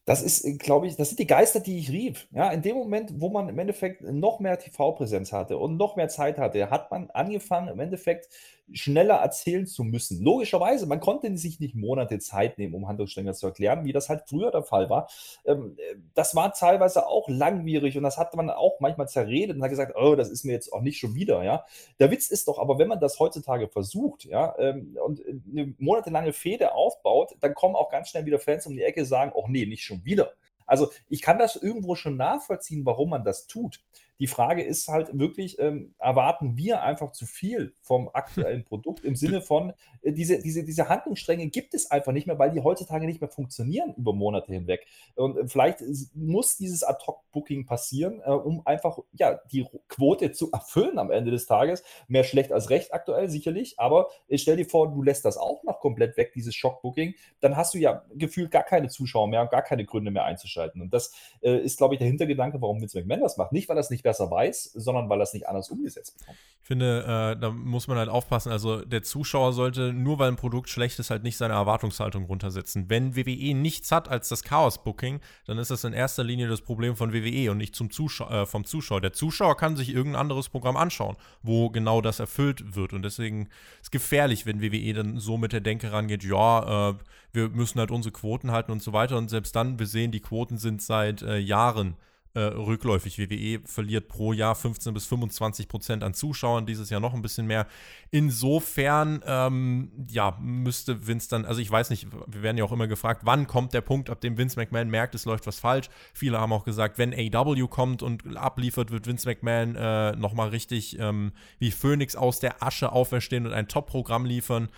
Das 0.05 0.23
ist, 0.23 0.45
äh, 0.45 0.55
glaube 0.55 0.87
ich, 0.87 0.97
das 0.97 1.09
sind 1.11 1.19
die 1.19 1.27
Geister, 1.27 1.61
die 1.61 1.79
ich 1.79 1.91
rief. 1.91 2.27
Ja, 2.33 2.51
in 2.51 2.63
dem 2.63 2.77
Moment, 2.77 3.21
wo 3.21 3.29
man 3.31 3.49
im 3.49 3.59
Endeffekt 3.59 4.03
noch 4.03 4.41
mehr 4.41 4.59
TV-Präsenz 4.59 5.33
hatte 5.33 5.59
und 5.59 5.77
noch 5.77 5.97
mehr 5.97 6.09
Zeit 6.09 6.39
hatte, 6.39 6.71
hat 6.71 6.91
man 6.91 7.11
angefangen, 7.11 7.69
im 7.69 7.81
Endeffekt 7.81 8.29
schneller 8.73 9.17
erzählen 9.17 9.67
zu 9.67 9.85
müssen. 9.85 10.23
Logischerweise, 10.23 10.87
man 10.87 11.01
konnte 11.01 11.37
sich 11.37 11.61
nicht 11.61 11.75
Monate 11.75 12.19
Zeit 12.19 12.59
nehmen, 12.59 12.75
um 12.75 12.89
Handlungsstränge 12.89 13.35
zu 13.35 13.47
erklären, 13.47 13.85
wie 13.85 13.93
das 13.93 14.09
halt 14.09 14.25
früher 14.27 14.51
der 14.51 14.63
Fall 14.63 14.91
war. 14.91 15.09
Ähm, 15.45 15.77
das 16.15 16.35
war 16.35 16.53
teilweise 16.53 17.07
auch 17.07 17.29
langwierig 17.29 17.97
und 17.97 18.03
das 18.03 18.19
hat 18.19 18.35
man 18.35 18.51
auch 18.51 18.81
manchmal 18.81 19.09
zerredet 19.09 19.57
und 19.57 19.63
hat 19.63 19.71
gesagt, 19.71 19.95
oh, 19.97 20.15
das 20.15 20.29
ist 20.31 20.45
mir 20.45 20.53
jetzt 20.53 20.73
auch 20.73 20.83
nicht 20.83 20.99
schon 20.99 21.15
wieder, 21.15 21.43
ja. 21.43 21.65
Der 21.99 22.11
Witz 22.11 22.29
ist 22.29 22.49
doch 22.49 22.59
aber, 22.59 22.79
wenn 22.79 22.89
man 22.89 23.01
das 23.01 23.19
heutzutage 23.19 23.69
versucht, 23.69 24.25
ja, 24.25 24.55
ähm, 24.59 24.97
und 25.05 25.23
eine 25.51 25.75
monatelange 25.79 26.33
Fehde 26.33 26.73
aufbaut, 26.75 27.37
dann 27.41 27.55
kommen 27.55 27.77
auch 27.77 27.91
ganz 27.91 28.09
schnell 28.09 28.27
wieder 28.27 28.39
Fans 28.39 28.67
um 28.67 28.75
die 28.75 28.83
Ecke 28.83 29.05
sagen, 29.05 29.33
oh 29.35 29.47
nee, 29.49 29.67
nicht 29.67 29.85
schon 29.85 30.05
wieder. 30.05 30.33
Also 30.67 30.91
ich 31.09 31.21
kann 31.21 31.39
das 31.39 31.57
irgendwo 31.57 31.97
schon 31.97 32.17
nachvollziehen, 32.17 32.87
warum 32.87 33.11
man 33.11 33.25
das 33.25 33.49
tut. 33.49 33.81
Die 34.21 34.27
Frage 34.27 34.63
ist 34.63 34.87
halt 34.89 35.19
wirklich, 35.19 35.59
ähm, 35.59 35.95
erwarten 35.99 36.57
wir 36.57 36.83
einfach 36.83 37.13
zu 37.13 37.27
viel 37.27 37.75
vom 37.81 38.11
aktuellen 38.13 38.65
Produkt 38.65 39.05
im 39.05 39.17
Sinne 39.17 39.41
von, 39.41 39.73
äh, 40.03 40.13
diese, 40.13 40.41
diese, 40.41 40.65
diese 40.65 40.89
Handlungsstränge 40.89 41.49
gibt 41.49 41.75
es 41.75 41.91
einfach 41.91 42.13
nicht 42.13 42.27
mehr, 42.27 42.39
weil 42.39 42.51
die 42.51 42.61
heutzutage 42.61 43.07
nicht 43.07 43.21
mehr 43.21 43.31
funktionieren 43.31 43.95
über 43.97 44.13
Monate 44.13 44.53
hinweg. 44.53 44.87
Und 45.15 45.39
äh, 45.39 45.49
vielleicht 45.49 45.83
muss 46.15 46.57
dieses 46.57 46.85
Ad-Hoc-Booking 46.85 47.67
passieren, 47.67 48.21
äh, 48.25 48.31
um 48.31 48.67
einfach 48.67 48.99
ja, 49.13 49.41
die 49.51 49.67
Quote 49.89 50.33
zu 50.33 50.53
erfüllen 50.53 50.99
am 50.99 51.11
Ende 51.11 51.31
des 51.31 51.47
Tages. 51.47 51.83
Mehr 52.07 52.25
schlecht 52.25 52.53
als 52.53 52.71
recht 52.71 52.93
aktuell, 52.93 53.29
sicherlich, 53.31 53.81
aber 53.81 54.09
äh, 54.29 54.39
stell 54.39 54.57
dir 54.57 54.67
vor, 54.67 54.93
du 54.93 55.03
lässt 55.03 55.25
das 55.25 55.39
auch 55.39 55.65
noch 55.65 55.81
komplett 55.81 56.17
weg, 56.17 56.33
dieses 56.35 56.55
Shock-Booking, 56.55 57.15
dann 57.41 57.57
hast 57.57 57.75
du 57.75 57.79
ja 57.79 58.05
gefühlt 58.15 58.51
gar 58.51 58.65
keine 58.65 58.89
Zuschauer 58.89 59.29
mehr 59.29 59.41
und 59.41 59.51
gar 59.51 59.63
keine 59.63 59.87
Gründe 59.87 60.11
mehr 60.11 60.25
einzuschalten. 60.25 60.83
Und 60.83 60.93
das 60.93 61.13
äh, 61.41 61.57
ist, 61.59 61.79
glaube 61.79 61.95
ich, 61.95 61.99
der 61.99 62.09
Hintergedanke, 62.09 62.61
warum 62.61 62.81
Vince 62.81 62.99
McMahon 62.99 63.21
das 63.21 63.39
macht. 63.39 63.53
Nicht, 63.53 63.69
weil 63.69 63.77
das 63.77 63.89
nicht 63.89 64.05
besser 64.11 64.31
weiß, 64.31 64.73
sondern 64.75 65.09
weil 65.09 65.21
er 65.21 65.23
es 65.23 65.33
nicht 65.33 65.49
anders 65.49 65.71
umgesetzt 65.71 66.19
bekommt. 66.19 66.37
Ich 66.63 66.67
finde, 66.67 67.03
äh, 67.03 67.41
da 67.41 67.51
muss 67.51 67.89
man 67.89 67.99
halt 67.99 68.09
aufpassen. 68.09 68.53
Also 68.53 68.85
der 68.85 69.03
Zuschauer 69.03 69.53
sollte, 69.53 69.93
nur 69.93 70.19
weil 70.19 70.29
ein 70.29 70.37
Produkt 70.37 70.69
schlecht 70.69 70.99
ist, 71.01 71.11
halt 71.11 71.25
nicht 71.25 71.37
seine 71.37 71.55
Erwartungshaltung 71.55 72.27
runtersetzen. 72.27 72.89
Wenn 72.89 73.17
WWE 73.17 73.55
nichts 73.55 73.91
hat 73.91 74.09
als 74.09 74.29
das 74.29 74.45
Chaos-Booking, 74.45 75.21
dann 75.47 75.59
ist 75.59 75.71
das 75.71 75.83
in 75.83 75.93
erster 75.93 76.23
Linie 76.23 76.49
das 76.49 76.61
Problem 76.61 76.95
von 76.95 77.13
WWE 77.13 77.51
und 77.51 77.59
nicht 77.59 77.75
zum 77.75 77.91
Zuschau 77.91 78.29
äh, 78.29 78.47
vom 78.47 78.65
Zuschauer. 78.65 79.01
Der 79.01 79.13
Zuschauer 79.13 79.57
kann 79.57 79.77
sich 79.77 79.93
irgendein 79.93 80.21
anderes 80.21 80.49
Programm 80.49 80.77
anschauen, 80.77 81.17
wo 81.43 81.71
genau 81.71 82.01
das 82.01 82.21
erfüllt 82.21 82.77
wird. 82.77 82.93
Und 82.93 83.03
deswegen 83.03 83.47
ist 83.47 83.85
es 83.85 83.91
gefährlich, 83.91 84.47
wenn 84.47 84.63
WWE 84.63 84.93
dann 84.93 85.19
so 85.19 85.39
mit 85.39 85.53
der 85.53 85.61
Denke 85.61 85.93
rangeht, 85.93 86.23
ja, 86.23 86.91
äh, 86.91 86.95
wir 87.33 87.49
müssen 87.49 87.81
halt 87.81 87.91
unsere 87.91 88.13
Quoten 88.13 88.53
halten 88.53 88.71
und 88.71 88.83
so 88.83 88.93
weiter. 88.93 89.17
Und 89.17 89.29
selbst 89.29 89.57
dann, 89.57 89.79
wir 89.79 89.87
sehen, 89.87 90.13
die 90.13 90.21
Quoten 90.21 90.59
sind 90.59 90.83
seit 90.83 91.23
äh, 91.23 91.39
Jahren 91.39 91.97
äh, 92.35 92.41
rückläufig. 92.41 93.19
WWE 93.19 93.61
verliert 93.65 94.09
pro 94.09 94.33
Jahr 94.33 94.55
15 94.55 94.95
bis 94.95 95.07
25 95.07 95.69
Prozent 95.69 96.03
an 96.03 96.15
Zuschauern, 96.15 96.67
dieses 96.67 96.91
Jahr 96.91 97.01
noch 97.01 97.15
ein 97.15 97.23
bisschen 97.23 97.47
mehr. 97.47 97.67
Insofern, 98.11 99.23
ähm, 99.27 99.91
ja, 100.09 100.37
müsste 100.41 101.07
Vince 101.07 101.29
dann, 101.29 101.45
also 101.45 101.61
ich 101.61 101.71
weiß 101.71 101.91
nicht, 101.91 102.07
wir 102.27 102.43
werden 102.43 102.57
ja 102.57 102.65
auch 102.65 102.73
immer 102.73 102.87
gefragt, 102.87 103.23
wann 103.25 103.47
kommt 103.47 103.75
der 103.75 103.81
Punkt, 103.81 104.11
ab 104.11 104.21
dem 104.21 104.39
Vince 104.39 104.59
McMahon 104.59 104.89
merkt, 104.89 105.15
es 105.15 105.25
läuft 105.25 105.47
was 105.47 105.59
falsch. 105.59 105.89
Viele 106.15 106.41
haben 106.41 106.53
auch 106.53 106.65
gesagt, 106.65 106.99
wenn 106.99 107.13
AW 107.13 107.67
kommt 107.69 108.03
und 108.03 108.37
abliefert, 108.37 108.91
wird 108.91 109.07
Vince 109.07 109.29
McMahon 109.29 109.75
äh, 109.75 110.13
nochmal 110.13 110.51
richtig 110.51 110.99
ähm, 110.99 111.33
wie 111.59 111.71
Phoenix 111.71 112.17
aus 112.17 112.41
der 112.41 112.63
Asche 112.63 112.93
auferstehen 112.93 113.47
und 113.47 113.53
ein 113.53 113.69
Top-Programm 113.69 114.25
liefern. 114.25 114.69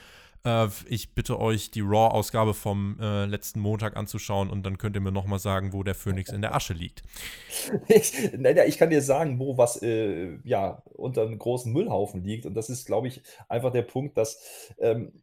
Äh, 0.44 0.68
ich 0.88 1.14
bitte 1.14 1.38
euch, 1.38 1.70
die 1.70 1.80
Raw-Ausgabe 1.80 2.54
vom 2.54 2.98
äh, 3.00 3.26
letzten 3.26 3.60
Montag 3.60 3.96
anzuschauen 3.96 4.50
und 4.50 4.64
dann 4.64 4.78
könnt 4.78 4.96
ihr 4.96 5.00
mir 5.00 5.12
nochmal 5.12 5.38
sagen, 5.38 5.72
wo 5.72 5.82
der 5.82 5.94
Phönix 5.94 6.30
in 6.30 6.42
der 6.42 6.54
Asche 6.54 6.74
liegt. 6.74 7.02
Ich, 7.88 8.32
naja, 8.36 8.64
ich 8.64 8.78
kann 8.78 8.90
dir 8.90 9.02
sagen, 9.02 9.38
wo 9.38 9.56
was 9.56 9.82
äh, 9.82 10.38
ja, 10.44 10.82
unter 10.94 11.22
einem 11.22 11.38
großen 11.38 11.72
Müllhaufen 11.72 12.24
liegt. 12.24 12.46
Und 12.46 12.54
das 12.54 12.70
ist, 12.70 12.86
glaube 12.86 13.08
ich, 13.08 13.22
einfach 13.48 13.70
der 13.70 13.82
Punkt, 13.82 14.16
dass 14.16 14.40
ähm, 14.78 15.22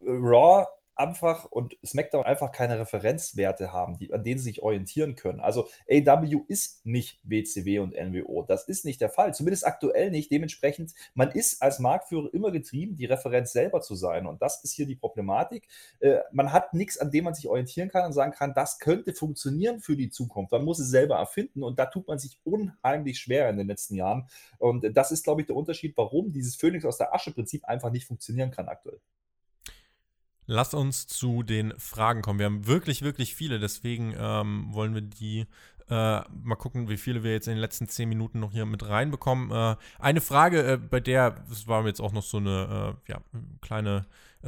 Raw 0.00 0.66
einfach 0.96 1.44
und 1.44 1.76
SmackDown 1.84 2.24
einfach 2.24 2.52
keine 2.52 2.78
Referenzwerte 2.78 3.72
haben, 3.72 3.98
die, 3.98 4.12
an 4.12 4.24
denen 4.24 4.38
sie 4.38 4.44
sich 4.44 4.62
orientieren 4.62 5.14
können. 5.14 5.40
Also 5.40 5.68
AW 5.90 6.40
ist 6.48 6.84
nicht 6.86 7.20
WCW 7.22 7.80
und 7.80 7.94
NWO. 7.94 8.42
Das 8.42 8.64
ist 8.64 8.84
nicht 8.84 9.00
der 9.00 9.10
Fall. 9.10 9.34
Zumindest 9.34 9.66
aktuell 9.66 10.10
nicht. 10.10 10.30
Dementsprechend, 10.30 10.94
man 11.14 11.30
ist 11.30 11.62
als 11.62 11.78
Marktführer 11.78 12.32
immer 12.32 12.50
getrieben, 12.50 12.96
die 12.96 13.04
Referenz 13.04 13.52
selber 13.52 13.80
zu 13.82 13.94
sein. 13.94 14.26
Und 14.26 14.42
das 14.42 14.64
ist 14.64 14.72
hier 14.72 14.86
die 14.86 14.96
Problematik. 14.96 15.68
Äh, 16.00 16.18
man 16.32 16.52
hat 16.52 16.72
nichts, 16.72 16.98
an 16.98 17.10
dem 17.10 17.24
man 17.24 17.34
sich 17.34 17.48
orientieren 17.48 17.90
kann 17.90 18.06
und 18.06 18.12
sagen 18.12 18.32
kann, 18.32 18.54
das 18.54 18.78
könnte 18.78 19.12
funktionieren 19.12 19.80
für 19.80 19.96
die 19.96 20.08
Zukunft. 20.08 20.52
Man 20.52 20.64
muss 20.64 20.78
es 20.78 20.88
selber 20.88 21.16
erfinden. 21.16 21.62
Und 21.62 21.78
da 21.78 21.86
tut 21.86 22.08
man 22.08 22.18
sich 22.18 22.38
unheimlich 22.44 23.18
schwer 23.18 23.50
in 23.50 23.58
den 23.58 23.68
letzten 23.68 23.94
Jahren. 23.94 24.28
Und 24.58 24.96
das 24.96 25.12
ist, 25.12 25.24
glaube 25.24 25.42
ich, 25.42 25.46
der 25.46 25.56
Unterschied, 25.56 25.96
warum 25.96 26.32
dieses 26.32 26.56
Phoenix 26.56 26.84
aus 26.84 26.96
der 26.96 27.14
Asche-Prinzip 27.14 27.64
einfach 27.66 27.90
nicht 27.90 28.06
funktionieren 28.06 28.50
kann 28.50 28.68
aktuell. 28.68 29.00
Lass 30.46 30.74
uns 30.74 31.06
zu 31.06 31.42
den 31.42 31.72
Fragen 31.78 32.22
kommen. 32.22 32.38
Wir 32.38 32.46
haben 32.46 32.66
wirklich, 32.66 33.02
wirklich 33.02 33.34
viele, 33.34 33.58
deswegen 33.58 34.14
ähm, 34.18 34.68
wollen 34.70 34.94
wir 34.94 35.02
die 35.02 35.46
äh, 35.88 36.20
mal 36.42 36.56
gucken, 36.56 36.88
wie 36.88 36.96
viele 36.96 37.22
wir 37.22 37.32
jetzt 37.32 37.46
in 37.46 37.54
den 37.54 37.60
letzten 37.60 37.88
zehn 37.88 38.08
Minuten 38.08 38.40
noch 38.40 38.52
hier 38.52 38.66
mit 38.66 38.88
reinbekommen. 38.88 39.50
Äh, 39.50 39.76
eine 39.98 40.20
Frage, 40.20 40.72
äh, 40.72 40.76
bei 40.76 41.00
der, 41.00 41.30
das 41.48 41.68
war 41.68 41.86
jetzt 41.86 42.00
auch 42.00 42.12
noch 42.12 42.24
so 42.24 42.38
eine 42.38 42.96
äh, 43.06 43.12
ja, 43.12 43.20
kleine 43.60 44.06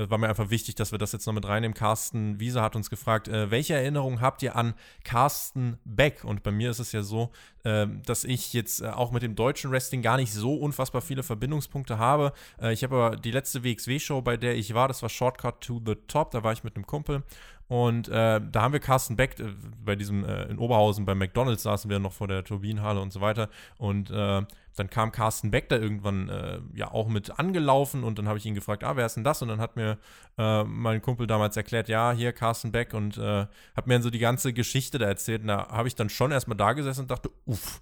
war 0.08 0.18
mir 0.18 0.28
einfach 0.28 0.50
wichtig, 0.50 0.74
dass 0.74 0.92
wir 0.92 0.98
das 0.98 1.12
jetzt 1.12 1.26
noch 1.26 1.34
mit 1.34 1.46
reinnehmen. 1.46 1.74
Carsten 1.74 2.38
Wiese 2.40 2.62
hat 2.62 2.76
uns 2.76 2.90
gefragt, 2.90 3.28
äh, 3.28 3.50
welche 3.50 3.74
Erinnerungen 3.74 4.20
habt 4.20 4.42
ihr 4.42 4.56
an 4.56 4.74
Carsten 5.04 5.78
Beck? 5.84 6.24
Und 6.24 6.42
bei 6.42 6.50
mir 6.50 6.70
ist 6.70 6.78
es 6.78 6.92
ja 6.92 7.02
so, 7.02 7.30
äh, 7.64 7.86
dass 8.06 8.24
ich 8.24 8.52
jetzt 8.52 8.82
äh, 8.82 8.88
auch 8.88 9.10
mit 9.10 9.22
dem 9.22 9.34
deutschen 9.34 9.70
Wrestling 9.70 10.02
gar 10.02 10.16
nicht 10.16 10.32
so 10.32 10.54
unfassbar 10.54 11.00
viele 11.00 11.22
Verbindungspunkte 11.22 11.98
habe. 11.98 12.32
Äh, 12.60 12.72
ich 12.72 12.84
habe 12.84 12.96
aber 12.96 13.16
die 13.16 13.30
letzte 13.30 13.64
WXW-Show, 13.64 14.22
bei 14.22 14.36
der 14.36 14.56
ich 14.56 14.74
war, 14.74 14.88
das 14.88 15.02
war 15.02 15.08
Shortcut 15.08 15.60
to 15.60 15.80
the 15.84 15.96
Top, 16.06 16.30
da 16.30 16.42
war 16.44 16.52
ich 16.52 16.64
mit 16.64 16.76
einem 16.76 16.86
Kumpel 16.86 17.22
und 17.68 18.08
äh, 18.08 18.40
da 18.40 18.62
haben 18.62 18.72
wir 18.72 18.80
Carsten 18.80 19.16
Beck 19.16 19.38
äh, 19.38 19.44
bei 19.84 19.94
diesem 19.94 20.24
äh, 20.24 20.44
in 20.44 20.58
Oberhausen 20.58 21.04
bei 21.04 21.14
McDonalds 21.14 21.62
saßen 21.62 21.90
wir 21.90 21.98
noch 21.98 22.14
vor 22.14 22.26
der 22.26 22.42
Turbinenhalle 22.42 23.00
und 23.00 23.12
so 23.12 23.20
weiter. 23.20 23.50
Und 23.76 24.10
äh, 24.10 24.42
dann 24.78 24.90
kam 24.90 25.12
Carsten 25.12 25.50
Beck 25.50 25.68
da 25.68 25.76
irgendwann 25.76 26.28
äh, 26.28 26.60
ja 26.74 26.90
auch 26.90 27.08
mit 27.08 27.38
angelaufen 27.38 28.04
und 28.04 28.18
dann 28.18 28.28
habe 28.28 28.38
ich 28.38 28.46
ihn 28.46 28.54
gefragt, 28.54 28.84
ah, 28.84 28.96
wer 28.96 29.06
ist 29.06 29.14
denn 29.14 29.24
das? 29.24 29.42
Und 29.42 29.48
dann 29.48 29.60
hat 29.60 29.76
mir 29.76 29.98
äh, 30.38 30.64
mein 30.64 31.02
Kumpel 31.02 31.26
damals 31.26 31.56
erklärt, 31.56 31.88
ja, 31.88 32.12
hier 32.12 32.32
Carsten 32.32 32.72
Beck 32.72 32.94
und 32.94 33.18
hat 33.18 33.86
mir 33.86 33.94
dann 33.94 34.02
so 34.02 34.10
die 34.10 34.18
ganze 34.18 34.52
Geschichte 34.52 34.98
da 34.98 35.06
erzählt. 35.06 35.42
Und 35.42 35.48
da 35.48 35.68
habe 35.68 35.88
ich 35.88 35.94
dann 35.94 36.08
schon 36.08 36.32
erstmal 36.32 36.56
da 36.56 36.72
gesessen 36.72 37.02
und 37.02 37.10
dachte, 37.10 37.30
uff, 37.46 37.80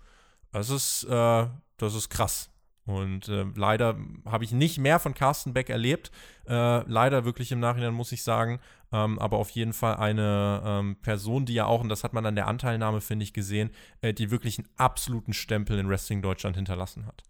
das 0.52 0.70
ist, 0.70 1.06
das 1.08 1.50
ist 1.78 2.08
krass. 2.08 2.50
Und 2.86 3.28
äh, 3.28 3.44
leider 3.56 3.96
habe 4.24 4.44
ich 4.44 4.52
nicht 4.52 4.78
mehr 4.78 5.00
von 5.00 5.12
Carsten 5.12 5.52
Beck 5.52 5.68
erlebt. 5.68 6.12
Äh, 6.46 6.88
leider 6.88 7.24
wirklich 7.24 7.50
im 7.50 7.60
Nachhinein, 7.60 7.92
muss 7.92 8.12
ich 8.12 8.22
sagen. 8.22 8.60
Ähm, 8.92 9.18
aber 9.18 9.38
auf 9.38 9.50
jeden 9.50 9.72
Fall 9.72 9.96
eine 9.96 10.62
ähm, 10.64 10.96
Person, 11.02 11.46
die 11.46 11.54
ja 11.54 11.66
auch, 11.66 11.80
und 11.80 11.88
das 11.88 12.04
hat 12.04 12.12
man 12.12 12.24
an 12.24 12.36
der 12.36 12.46
Anteilnahme, 12.46 13.00
finde 13.00 13.24
ich, 13.24 13.32
gesehen, 13.32 13.70
äh, 14.00 14.14
die 14.14 14.30
wirklich 14.30 14.58
einen 14.58 14.68
absoluten 14.76 15.32
Stempel 15.32 15.78
in 15.78 15.88
Wrestling 15.88 16.22
Deutschland 16.22 16.54
hinterlassen 16.56 17.06
hat. 17.06 17.24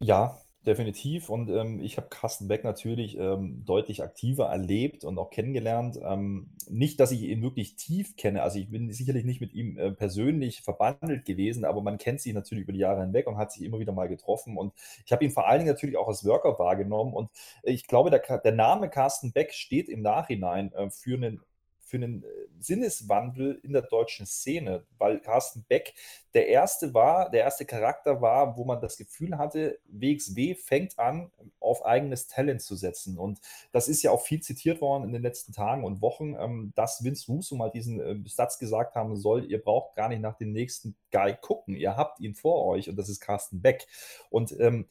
Ja, 0.00 0.36
Definitiv. 0.66 1.30
Und 1.30 1.48
ähm, 1.48 1.78
ich 1.80 1.96
habe 1.96 2.08
Carsten 2.08 2.48
Beck 2.48 2.64
natürlich 2.64 3.16
ähm, 3.16 3.62
deutlich 3.64 4.02
aktiver 4.02 4.46
erlebt 4.46 5.04
und 5.04 5.16
auch 5.16 5.30
kennengelernt. 5.30 5.96
Ähm, 6.02 6.50
nicht, 6.68 6.98
dass 6.98 7.12
ich 7.12 7.22
ihn 7.22 7.40
wirklich 7.40 7.76
tief 7.76 8.16
kenne. 8.16 8.42
Also 8.42 8.58
ich 8.58 8.68
bin 8.68 8.90
sicherlich 8.90 9.24
nicht 9.24 9.40
mit 9.40 9.54
ihm 9.54 9.78
äh, 9.78 9.92
persönlich 9.92 10.62
verbandelt 10.62 11.24
gewesen, 11.24 11.64
aber 11.64 11.82
man 11.82 11.98
kennt 11.98 12.20
sich 12.20 12.34
natürlich 12.34 12.64
über 12.64 12.72
die 12.72 12.80
Jahre 12.80 13.02
hinweg 13.02 13.28
und 13.28 13.36
hat 13.36 13.52
sich 13.52 13.62
immer 13.62 13.78
wieder 13.78 13.92
mal 13.92 14.08
getroffen. 14.08 14.56
Und 14.56 14.72
ich 15.04 15.12
habe 15.12 15.24
ihn 15.24 15.30
vor 15.30 15.46
allen 15.46 15.60
Dingen 15.60 15.70
natürlich 15.70 15.96
auch 15.96 16.08
als 16.08 16.24
Worker 16.24 16.58
wahrgenommen. 16.58 17.14
Und 17.14 17.30
ich 17.62 17.86
glaube, 17.86 18.10
der, 18.10 18.38
der 18.38 18.52
Name 18.52 18.90
Carsten 18.90 19.30
Beck 19.30 19.52
steht 19.52 19.88
im 19.88 20.02
Nachhinein 20.02 20.72
äh, 20.72 20.90
für 20.90 21.14
einen 21.14 21.42
für 21.86 21.96
einen 21.96 22.24
äh, 22.24 22.26
Sinneswandel 22.58 23.60
in 23.62 23.72
der 23.72 23.82
deutschen 23.82 24.26
Szene, 24.26 24.84
weil 24.98 25.20
Carsten 25.20 25.64
Beck 25.68 25.94
der 26.34 26.48
erste 26.48 26.92
war, 26.92 27.30
der 27.30 27.44
erste 27.44 27.64
Charakter 27.64 28.20
war, 28.20 28.56
wo 28.56 28.64
man 28.64 28.80
das 28.80 28.96
Gefühl 28.98 29.38
hatte, 29.38 29.78
WXW 29.86 30.54
fängt 30.54 30.98
an, 30.98 31.30
auf 31.60 31.86
eigenes 31.86 32.26
Talent 32.26 32.60
zu 32.60 32.76
setzen. 32.76 33.18
Und 33.18 33.40
das 33.72 33.88
ist 33.88 34.02
ja 34.02 34.10
auch 34.10 34.20
viel 34.20 34.40
zitiert 34.40 34.80
worden 34.80 35.04
in 35.04 35.12
den 35.12 35.22
letzten 35.22 35.52
Tagen 35.52 35.84
und 35.84 36.02
Wochen, 36.02 36.34
ähm, 36.38 36.72
dass 36.74 37.04
Vince 37.04 37.32
Russo 37.32 37.56
mal 37.56 37.70
diesen 37.70 38.00
äh, 38.00 38.28
Satz 38.28 38.58
gesagt 38.58 38.96
haben 38.96 39.16
soll, 39.16 39.50
ihr 39.50 39.62
braucht 39.62 39.96
gar 39.96 40.08
nicht 40.08 40.20
nach 40.20 40.36
dem 40.36 40.52
nächsten 40.52 40.96
Guy 41.10 41.36
gucken, 41.40 41.74
ihr 41.74 41.96
habt 41.96 42.20
ihn 42.20 42.34
vor 42.34 42.66
euch 42.66 42.90
und 42.90 42.96
das 42.96 43.08
ist 43.08 43.20
Carsten 43.20 43.62
Beck. 43.62 43.86
Und 44.28 44.58
ähm, 44.60 44.86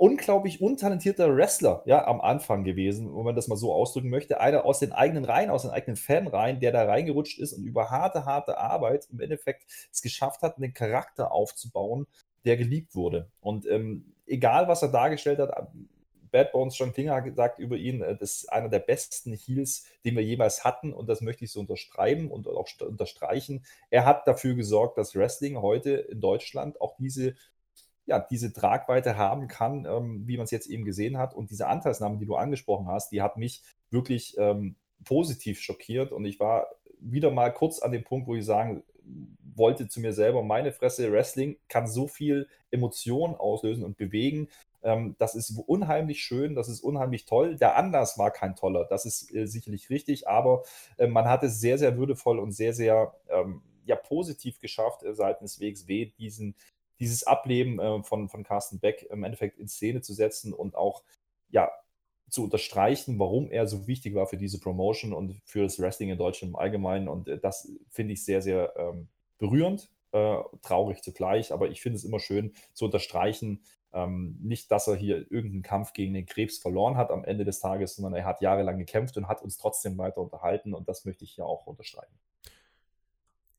unglaublich 0.00 0.62
untalentierter 0.62 1.36
Wrestler, 1.36 1.82
ja, 1.84 2.06
am 2.06 2.22
Anfang 2.22 2.64
gewesen, 2.64 3.14
wenn 3.14 3.22
man 3.22 3.36
das 3.36 3.48
mal 3.48 3.56
so 3.56 3.74
ausdrücken 3.74 4.08
möchte. 4.08 4.40
Einer 4.40 4.64
aus 4.64 4.78
den 4.78 4.92
eigenen 4.92 5.26
Reihen, 5.26 5.50
aus 5.50 5.62
den 5.62 5.70
eigenen 5.70 5.96
Fanreihen, 5.96 6.58
der 6.58 6.72
da 6.72 6.84
reingerutscht 6.84 7.38
ist 7.38 7.52
und 7.52 7.64
über 7.64 7.90
harte, 7.90 8.24
harte 8.24 8.56
Arbeit 8.56 9.08
im 9.12 9.20
Endeffekt 9.20 9.66
es 9.92 10.00
geschafft 10.00 10.40
hat, 10.40 10.56
einen 10.56 10.72
Charakter 10.72 11.32
aufzubauen, 11.32 12.06
der 12.46 12.56
geliebt 12.56 12.94
wurde. 12.94 13.30
Und 13.40 13.66
ähm, 13.66 14.14
egal, 14.26 14.68
was 14.68 14.80
er 14.80 14.88
dargestellt 14.88 15.38
hat, 15.38 15.68
Bad 16.30 16.52
Bones 16.52 16.78
John 16.78 16.94
Klinger 16.94 17.16
hat 17.16 17.24
gesagt 17.24 17.58
über 17.58 17.76
ihn, 17.76 18.00
äh, 18.00 18.16
das 18.16 18.36
ist 18.36 18.52
einer 18.52 18.70
der 18.70 18.78
besten 18.78 19.34
Heels, 19.34 19.84
den 20.06 20.16
wir 20.16 20.24
jemals 20.24 20.64
hatten 20.64 20.94
und 20.94 21.10
das 21.10 21.20
möchte 21.20 21.44
ich 21.44 21.52
so 21.52 21.60
unterschreiben 21.60 22.30
und 22.30 22.48
auch 22.48 22.68
unterstreichen. 22.80 23.66
Er 23.90 24.06
hat 24.06 24.26
dafür 24.26 24.54
gesorgt, 24.54 24.96
dass 24.96 25.14
Wrestling 25.14 25.60
heute 25.60 25.90
in 25.90 26.22
Deutschland 26.22 26.80
auch 26.80 26.96
diese 26.96 27.34
ja, 28.10 28.18
diese 28.18 28.52
Tragweite 28.52 29.16
haben 29.16 29.46
kann, 29.46 29.86
ähm, 29.86 30.26
wie 30.26 30.36
man 30.36 30.42
es 30.42 30.50
jetzt 30.50 30.66
eben 30.66 30.84
gesehen 30.84 31.16
hat. 31.16 31.32
Und 31.32 31.52
diese 31.52 31.68
Anteilsnahme, 31.68 32.18
die 32.18 32.26
du 32.26 32.34
angesprochen 32.34 32.88
hast, 32.88 33.12
die 33.12 33.22
hat 33.22 33.36
mich 33.36 33.62
wirklich 33.90 34.36
ähm, 34.36 34.74
positiv 35.04 35.60
schockiert. 35.60 36.10
Und 36.10 36.24
ich 36.24 36.40
war 36.40 36.66
wieder 36.98 37.30
mal 37.30 37.50
kurz 37.50 37.78
an 37.78 37.92
dem 37.92 38.02
Punkt, 38.02 38.26
wo 38.26 38.34
ich 38.34 38.44
sagen 38.44 38.82
wollte 39.54 39.86
zu 39.86 40.00
mir 40.00 40.12
selber, 40.12 40.42
meine 40.42 40.72
Fresse, 40.72 41.12
Wrestling 41.12 41.56
kann 41.68 41.86
so 41.86 42.08
viel 42.08 42.48
Emotion 42.72 43.36
auslösen 43.36 43.84
und 43.84 43.96
bewegen. 43.96 44.48
Ähm, 44.82 45.14
das 45.20 45.36
ist 45.36 45.56
unheimlich 45.66 46.20
schön, 46.20 46.56
das 46.56 46.68
ist 46.68 46.80
unheimlich 46.80 47.26
toll. 47.26 47.54
Der 47.54 47.76
Anlass 47.76 48.18
war 48.18 48.32
kein 48.32 48.56
toller, 48.56 48.86
das 48.86 49.06
ist 49.06 49.32
äh, 49.32 49.46
sicherlich 49.46 49.88
richtig, 49.88 50.26
aber 50.26 50.64
äh, 50.96 51.06
man 51.06 51.26
hat 51.26 51.44
es 51.44 51.60
sehr, 51.60 51.78
sehr 51.78 51.96
würdevoll 51.96 52.40
und 52.40 52.50
sehr, 52.50 52.72
sehr 52.72 53.14
ähm, 53.28 53.62
ja, 53.84 53.94
positiv 53.94 54.58
geschafft, 54.58 55.04
äh, 55.04 55.14
seitens 55.14 55.60
WXW 55.60 56.06
diesen, 56.18 56.56
dieses 57.00 57.24
Ableben 57.24 57.80
äh, 57.80 58.02
von, 58.02 58.28
von 58.28 58.44
Carsten 58.44 58.78
Beck 58.78 59.06
im 59.10 59.24
Endeffekt 59.24 59.58
in 59.58 59.68
Szene 59.68 60.02
zu 60.02 60.12
setzen 60.12 60.52
und 60.52 60.76
auch 60.76 61.02
ja, 61.50 61.70
zu 62.28 62.44
unterstreichen, 62.44 63.18
warum 63.18 63.50
er 63.50 63.66
so 63.66 63.86
wichtig 63.86 64.14
war 64.14 64.26
für 64.26 64.36
diese 64.36 64.60
Promotion 64.60 65.12
und 65.12 65.40
für 65.44 65.62
das 65.62 65.80
Wrestling 65.80 66.10
in 66.10 66.18
Deutschland 66.18 66.52
im 66.52 66.56
Allgemeinen. 66.56 67.08
Und 67.08 67.28
äh, 67.28 67.38
das 67.38 67.70
finde 67.90 68.12
ich 68.12 68.24
sehr, 68.24 68.42
sehr 68.42 68.72
ähm, 68.76 69.08
berührend, 69.38 69.90
äh, 70.12 70.36
traurig 70.62 71.02
zugleich, 71.02 71.52
aber 71.52 71.70
ich 71.70 71.80
finde 71.80 71.96
es 71.96 72.04
immer 72.04 72.20
schön 72.20 72.52
zu 72.72 72.84
unterstreichen, 72.84 73.62
ähm, 73.92 74.38
nicht, 74.40 74.70
dass 74.70 74.86
er 74.86 74.94
hier 74.94 75.30
irgendeinen 75.32 75.62
Kampf 75.62 75.92
gegen 75.92 76.14
den 76.14 76.26
Krebs 76.26 76.58
verloren 76.58 76.96
hat 76.96 77.10
am 77.10 77.24
Ende 77.24 77.44
des 77.44 77.58
Tages, 77.58 77.96
sondern 77.96 78.14
er 78.14 78.24
hat 78.24 78.40
jahrelang 78.40 78.78
gekämpft 78.78 79.16
und 79.16 79.26
hat 79.26 79.42
uns 79.42 79.56
trotzdem 79.56 79.98
weiter 79.98 80.20
unterhalten 80.20 80.74
und 80.74 80.88
das 80.88 81.04
möchte 81.04 81.24
ich 81.24 81.32
hier 81.32 81.46
auch 81.46 81.66
unterstreichen. 81.66 82.14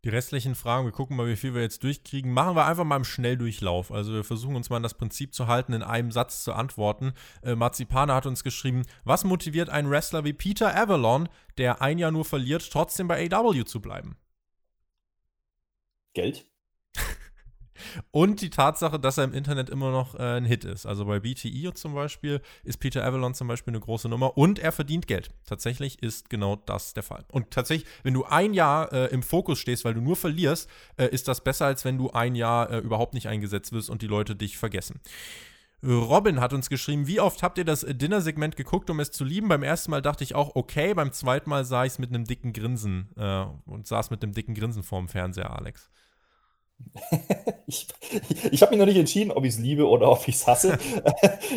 Die 0.04 0.10
restlichen 0.10 0.56
Fragen, 0.56 0.86
wir 0.86 0.92
gucken 0.92 1.16
mal, 1.16 1.28
wie 1.28 1.36
viel 1.36 1.54
wir 1.54 1.62
jetzt 1.62 1.84
durchkriegen, 1.84 2.34
machen 2.34 2.56
wir 2.56 2.66
einfach 2.66 2.84
mal 2.84 2.96
im 2.96 3.04
Schnelldurchlauf. 3.04 3.92
Also 3.92 4.14
wir 4.14 4.24
versuchen 4.24 4.56
uns 4.56 4.72
mal 4.72 4.78
an 4.78 4.84
das 4.84 4.96
Prinzip 4.96 5.36
zu 5.36 5.46
halten, 5.46 5.74
in 5.74 5.84
einem 5.84 6.12
Satz 6.12 6.44
zu 6.44 6.54
antworten. 6.54 7.14
Äh, 7.44 7.54
Marzipane 7.54 8.16
hat 8.16 8.26
uns 8.26 8.44
geschrieben, 8.44 8.82
was 9.04 9.24
motiviert 9.26 9.70
einen 9.70 9.92
Wrestler 9.92 10.24
wie 10.24 10.34
Peter 10.34 10.76
Avalon, 10.76 11.30
der 11.60 11.84
ein 11.84 12.00
Jahr 12.00 12.10
nur 12.10 12.26
verliert, 12.26 12.68
trotzdem 12.72 13.08
bei 13.08 13.30
AW 13.32 13.64
zu 13.64 13.80
bleiben? 13.80 14.18
Geld. 16.14 16.51
Und 18.12 18.42
die 18.42 18.50
Tatsache, 18.50 19.00
dass 19.00 19.18
er 19.18 19.26
im 19.26 19.34
Internet 19.34 19.70
immer 19.70 19.92
noch 19.92 20.16
äh, 20.16 20.38
ein 20.38 20.46
Hit 20.46 20.66
ist. 20.66 20.86
Also 20.86 21.06
bei 21.06 21.20
BTE 21.20 21.74
zum 21.74 21.94
Beispiel 21.94 22.42
ist 22.64 22.80
Peter 22.80 23.04
Avalon 23.04 23.34
zum 23.34 23.48
Beispiel 23.48 23.72
eine 23.72 23.80
große 23.80 24.10
Nummer 24.10 24.38
und 24.38 24.60
er 24.60 24.72
verdient 24.72 25.08
Geld. 25.08 25.30
Tatsächlich 25.46 26.02
ist 26.02 26.30
genau 26.30 26.56
das 26.56 26.94
der 26.94 27.04
Fall. 27.04 27.26
Und 27.32 27.52
tatsächlich, 27.52 27.90
wenn 28.04 28.14
du 28.14 28.26
ein 28.26 28.54
Jahr 28.54 28.92
äh, 28.92 29.08
im 29.08 29.24
Fokus 29.24 29.60
stehst, 29.60 29.86
weil 29.86 29.94
du 29.94 30.02
nur 30.02 30.16
verlierst, 30.16 30.70
äh, 30.98 31.08
ist 31.08 31.28
das 31.28 31.42
besser, 31.42 31.66
als 31.66 31.86
wenn 31.86 31.98
du 31.98 32.12
ein 32.12 32.36
Jahr 32.36 32.70
äh, 32.70 32.78
überhaupt 32.80 33.14
nicht 33.14 33.28
eingesetzt 33.28 33.72
wirst 33.72 33.90
und 33.90 34.02
die 34.02 34.08
Leute 34.08 34.36
dich 34.36 34.58
vergessen. 34.58 35.00
Robin 35.84 36.40
hat 36.40 36.54
uns 36.54 36.70
geschrieben, 36.70 37.08
wie 37.08 37.20
oft 37.20 37.42
habt 37.42 37.58
ihr 37.58 37.66
das 37.66 37.82
Dinner-Segment 37.88 38.56
geguckt, 38.56 38.90
um 38.92 39.00
es 39.00 39.10
zu 39.10 39.24
lieben? 39.24 39.48
Beim 39.48 39.64
ersten 39.64 39.90
Mal 39.90 40.02
dachte 40.02 40.24
ich 40.24 40.36
auch, 40.36 40.56
okay, 40.56 40.94
beim 40.94 41.12
zweiten 41.12 41.50
Mal 41.50 41.66
sah 41.66 41.86
ich 41.86 41.94
es 41.94 42.00
mit 42.00 42.10
einem 42.10 42.26
dicken 42.26 42.54
Grinsen 42.54 43.10
äh, 43.18 43.46
und 43.66 43.88
saß 43.88 44.12
mit 44.12 44.22
einem 44.22 44.34
dicken 44.34 44.54
Grinsen 44.54 44.84
vorm 44.84 45.08
Fernseher, 45.08 45.52
Alex. 45.58 45.90
ich, 47.68 47.88
ich 48.52 48.62
habe 48.62 48.72
mich 48.72 48.80
noch 48.80 48.86
nicht 48.86 48.98
entschieden, 48.98 49.32
ob 49.32 49.46
ich 49.46 49.54
es 49.54 49.60
liebe 49.60 49.88
oder 49.88 50.12
ob 50.12 50.20
ich 50.28 50.36
es 50.36 50.48
hasse. 50.48 50.78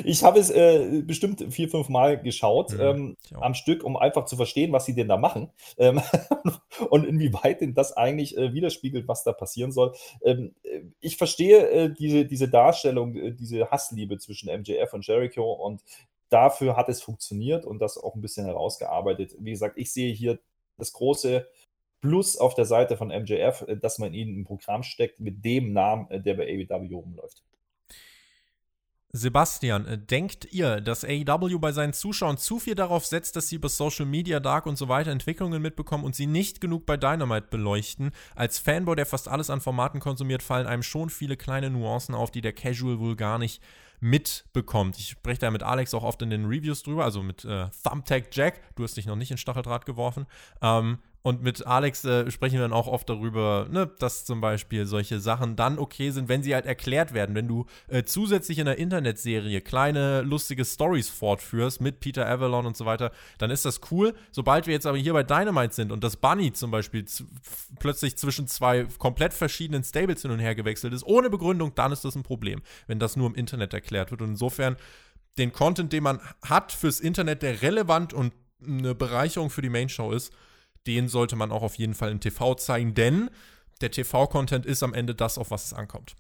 ich 0.05 0.23
habe 0.23 0.39
es 0.39 0.51
äh, 0.51 1.03
bestimmt 1.05 1.53
vier, 1.53 1.69
fünf 1.69 1.89
Mal 1.89 2.21
geschaut 2.21 2.73
mhm, 2.73 2.81
ähm, 2.81 3.17
am 3.41 3.55
Stück, 3.55 3.85
um 3.85 3.97
einfach 3.97 4.25
zu 4.27 4.37
verstehen, 4.37 4.73
was 4.73 4.87
sie 4.87 4.95
denn 4.95 5.09
da 5.09 5.17
machen 5.17 5.51
ähm, 5.79 6.01
und 6.91 7.05
inwieweit 7.05 7.61
denn 7.61 7.75
das 7.75 7.97
eigentlich 7.97 8.37
äh, 8.37 8.53
widerspiegelt, 8.53 9.09
was 9.09 9.25
da 9.25 9.33
passieren 9.33 9.73
soll. 9.73 9.95
Ähm, 10.23 10.55
ich 11.01 11.17
verstehe 11.17 11.69
äh, 11.71 11.93
diese, 11.93 12.25
diese 12.25 12.49
Darstellung, 12.49 13.17
äh, 13.17 13.33
diese 13.33 13.71
Hassliebe 13.71 14.19
zwischen 14.19 14.49
MJF 14.49 14.93
und 14.93 15.07
Jericho 15.07 15.53
und 15.53 15.83
dafür 16.29 16.77
hat 16.77 16.89
es 16.89 17.03
funktioniert 17.03 17.65
und 17.65 17.81
das 17.81 17.99
auch 17.99 18.15
ein 18.15 18.21
bisschen 18.21 18.47
herausgearbeitet. 18.47 19.37
Wie 19.39 19.53
gesagt, 19.53 19.79
ich 19.79 19.93
sehe 19.93 20.13
hier 20.13 20.39
das 20.77 20.93
große 20.93 21.47
Plus 22.05 22.37
auf 22.37 22.55
der 22.55 22.67
Seite 22.67 22.99
von 22.99 23.09
MJF, 23.09 23.65
äh, 23.67 23.77
dass 23.79 23.99
man 23.99 24.13
ihn 24.13 24.37
im 24.37 24.45
Programm 24.45 24.83
steckt 24.83 25.21
mit 25.21 25.43
dem 25.43 25.73
Namen, 25.73 26.11
äh, 26.11 26.21
der 26.21 26.35
bei 26.35 26.45
AEW 26.45 26.97
rumläuft. 26.97 27.43
Sebastian, 29.11 29.87
äh, 29.87 29.97
denkt 29.97 30.53
ihr, 30.53 30.83
dass 30.83 31.03
AEW 31.03 31.59
bei 31.59 31.73
seinen 31.73 31.95
Zuschauern 31.95 32.37
zu 32.37 32.59
viel 32.59 32.75
darauf 32.75 33.07
setzt, 33.07 33.37
dass 33.37 33.49
sie 33.49 33.57
über 33.57 33.71
Social 33.71 34.05
Media, 34.05 34.39
Dark 34.39 34.67
und 34.67 34.77
so 34.77 34.89
weiter 34.89 35.13
Entwicklungen 35.13 35.63
mitbekommen 35.63 36.05
und 36.05 36.15
sie 36.15 36.27
nicht 36.27 36.61
genug 36.61 36.85
bei 36.85 36.99
Dynamite 36.99 37.47
beleuchten? 37.49 38.11
Als 38.35 38.59
Fanboy, 38.59 38.97
der 38.97 39.07
fast 39.07 39.29
alles 39.29 39.49
an 39.49 39.63
Formaten 39.63 39.99
konsumiert, 39.99 40.43
fallen 40.43 40.67
einem 40.67 40.83
schon 40.83 41.09
viele 41.09 41.39
kleine 41.39 41.71
Nuancen 41.71 42.15
auf, 42.15 42.33
die 42.33 42.43
der 42.43 42.53
Casual 42.53 42.99
wohl 42.99 43.17
gar 43.17 43.39
nicht 43.39 43.63
mitbekommt. 44.01 44.99
Ich 44.99 45.09
spreche 45.09 45.41
da 45.41 45.51
mit 45.51 45.63
Alex 45.63 45.95
auch 45.95 46.05
oft 46.05 46.21
in 46.21 46.29
den 46.29 46.45
Reviews 46.45 46.83
drüber, 46.83 47.05
also 47.05 47.23
mit 47.23 47.47
äh, 47.47 47.69
Thumbtack 47.83 48.29
Jack. 48.33 48.61
Du 48.75 48.83
hast 48.83 48.99
dich 48.99 49.07
noch 49.07 49.17
nicht 49.17 49.31
in 49.31 49.39
Stacheldraht 49.39 49.87
geworfen. 49.87 50.27
Ähm, 50.61 50.99
und 51.27 51.43
mit 51.43 51.67
Alex 51.67 52.05
äh, 52.05 52.31
sprechen 52.31 52.57
wir 52.57 52.61
dann 52.61 52.75
auch 52.75 52.87
oft 52.87 53.09
darüber, 53.09 53.67
ne, 53.71 53.91
dass 53.99 54.27
zum 54.27 54.43
Beispiel 54.43 54.85
solche 54.85 55.21
Sachen 55.21 55.57
dann 55.57 55.79
okay 55.79 56.11
sind, 56.11 56.29
wenn 56.29 56.43
sie 56.43 56.55
halt 56.55 56.67
erklärt 56.67 57.15
werden. 57.15 57.35
Wenn 57.35 57.49
du 57.49 57.65
äh, 57.89 58.05
zusätzlich 58.05 58.59
in 58.59 58.67
der 58.67 58.77
Internetserie 58.77 59.63
kleine 59.63 60.21
lustige 60.21 60.67
Stories 60.67 61.09
fortführst 61.09 61.81
mit 61.81 62.01
Peter 62.01 62.29
Avalon 62.29 62.67
und 62.67 62.77
so 62.77 62.85
weiter, 62.85 63.11
dann 63.39 63.51
ist 63.51 63.65
das 63.65 63.81
cool. 63.91 64.15
Sobald 64.33 64.67
wir 64.67 64.75
jetzt 64.75 64.85
aber 64.87 64.99
hier 64.99 65.15
bei 65.15 65.23
Dynamite 65.23 65.75
sind 65.75 65.93
und 65.93 66.05
das 66.05 66.19
Bunny 66.19 66.53
zum 66.53 66.71
Beispiel 66.71 67.07
plötzlich 67.79 68.19
zwischen 68.19 68.47
zwei 68.47 68.85
komplett 68.99 69.33
verschiedenen 69.33 69.83
Stables 69.83 70.21
hin 70.21 70.31
und 70.31 70.41
her 70.41 70.55
gewechselt 70.55 70.93
ist, 70.93 71.07
ohne 71.07 71.31
Begründung, 71.31 71.75
dann 71.75 71.91
ist 71.91 72.05
das 72.05 72.17
ein 72.17 72.23
Problem, 72.23 72.61
wenn 72.87 72.99
das 72.99 73.17
nur 73.17 73.29
im 73.29 73.35
Internet 73.35 73.73
erklärt 73.73 74.11
wird. 74.11 74.21
Und 74.21 74.29
insofern 74.29 74.77
den 75.39 75.55
Content, 75.55 75.91
den 75.95 76.03
man 76.03 76.21
hat 76.43 76.71
fürs 76.71 77.01
Internet, 77.01 77.41
der 77.41 77.63
relevant 77.63 78.13
und 78.13 78.35
eine 78.63 78.95
Bereicherung 78.95 79.49
für 79.49 79.63
die 79.63 79.71
Main 79.71 79.89
Show 79.89 80.13
ist, 80.13 80.31
den 80.87 81.09
sollte 81.09 81.37
man 81.37 81.53
auch 81.53 81.63
auf 81.63 81.77
jeden 81.77 81.95
Fall 81.95 82.11
im 82.11 82.21
TV 82.21 82.55
zeigen, 82.55 82.95
denn 82.95 83.31
der 83.81 83.91
TV-Content 83.91 84.67
ist 84.67 84.83
am 84.83 84.95
Ende 84.95 85.15
das, 85.15 85.39
auf 85.39 85.51
was 85.51 85.67
es 85.67 85.73
ankommt. 85.73 86.17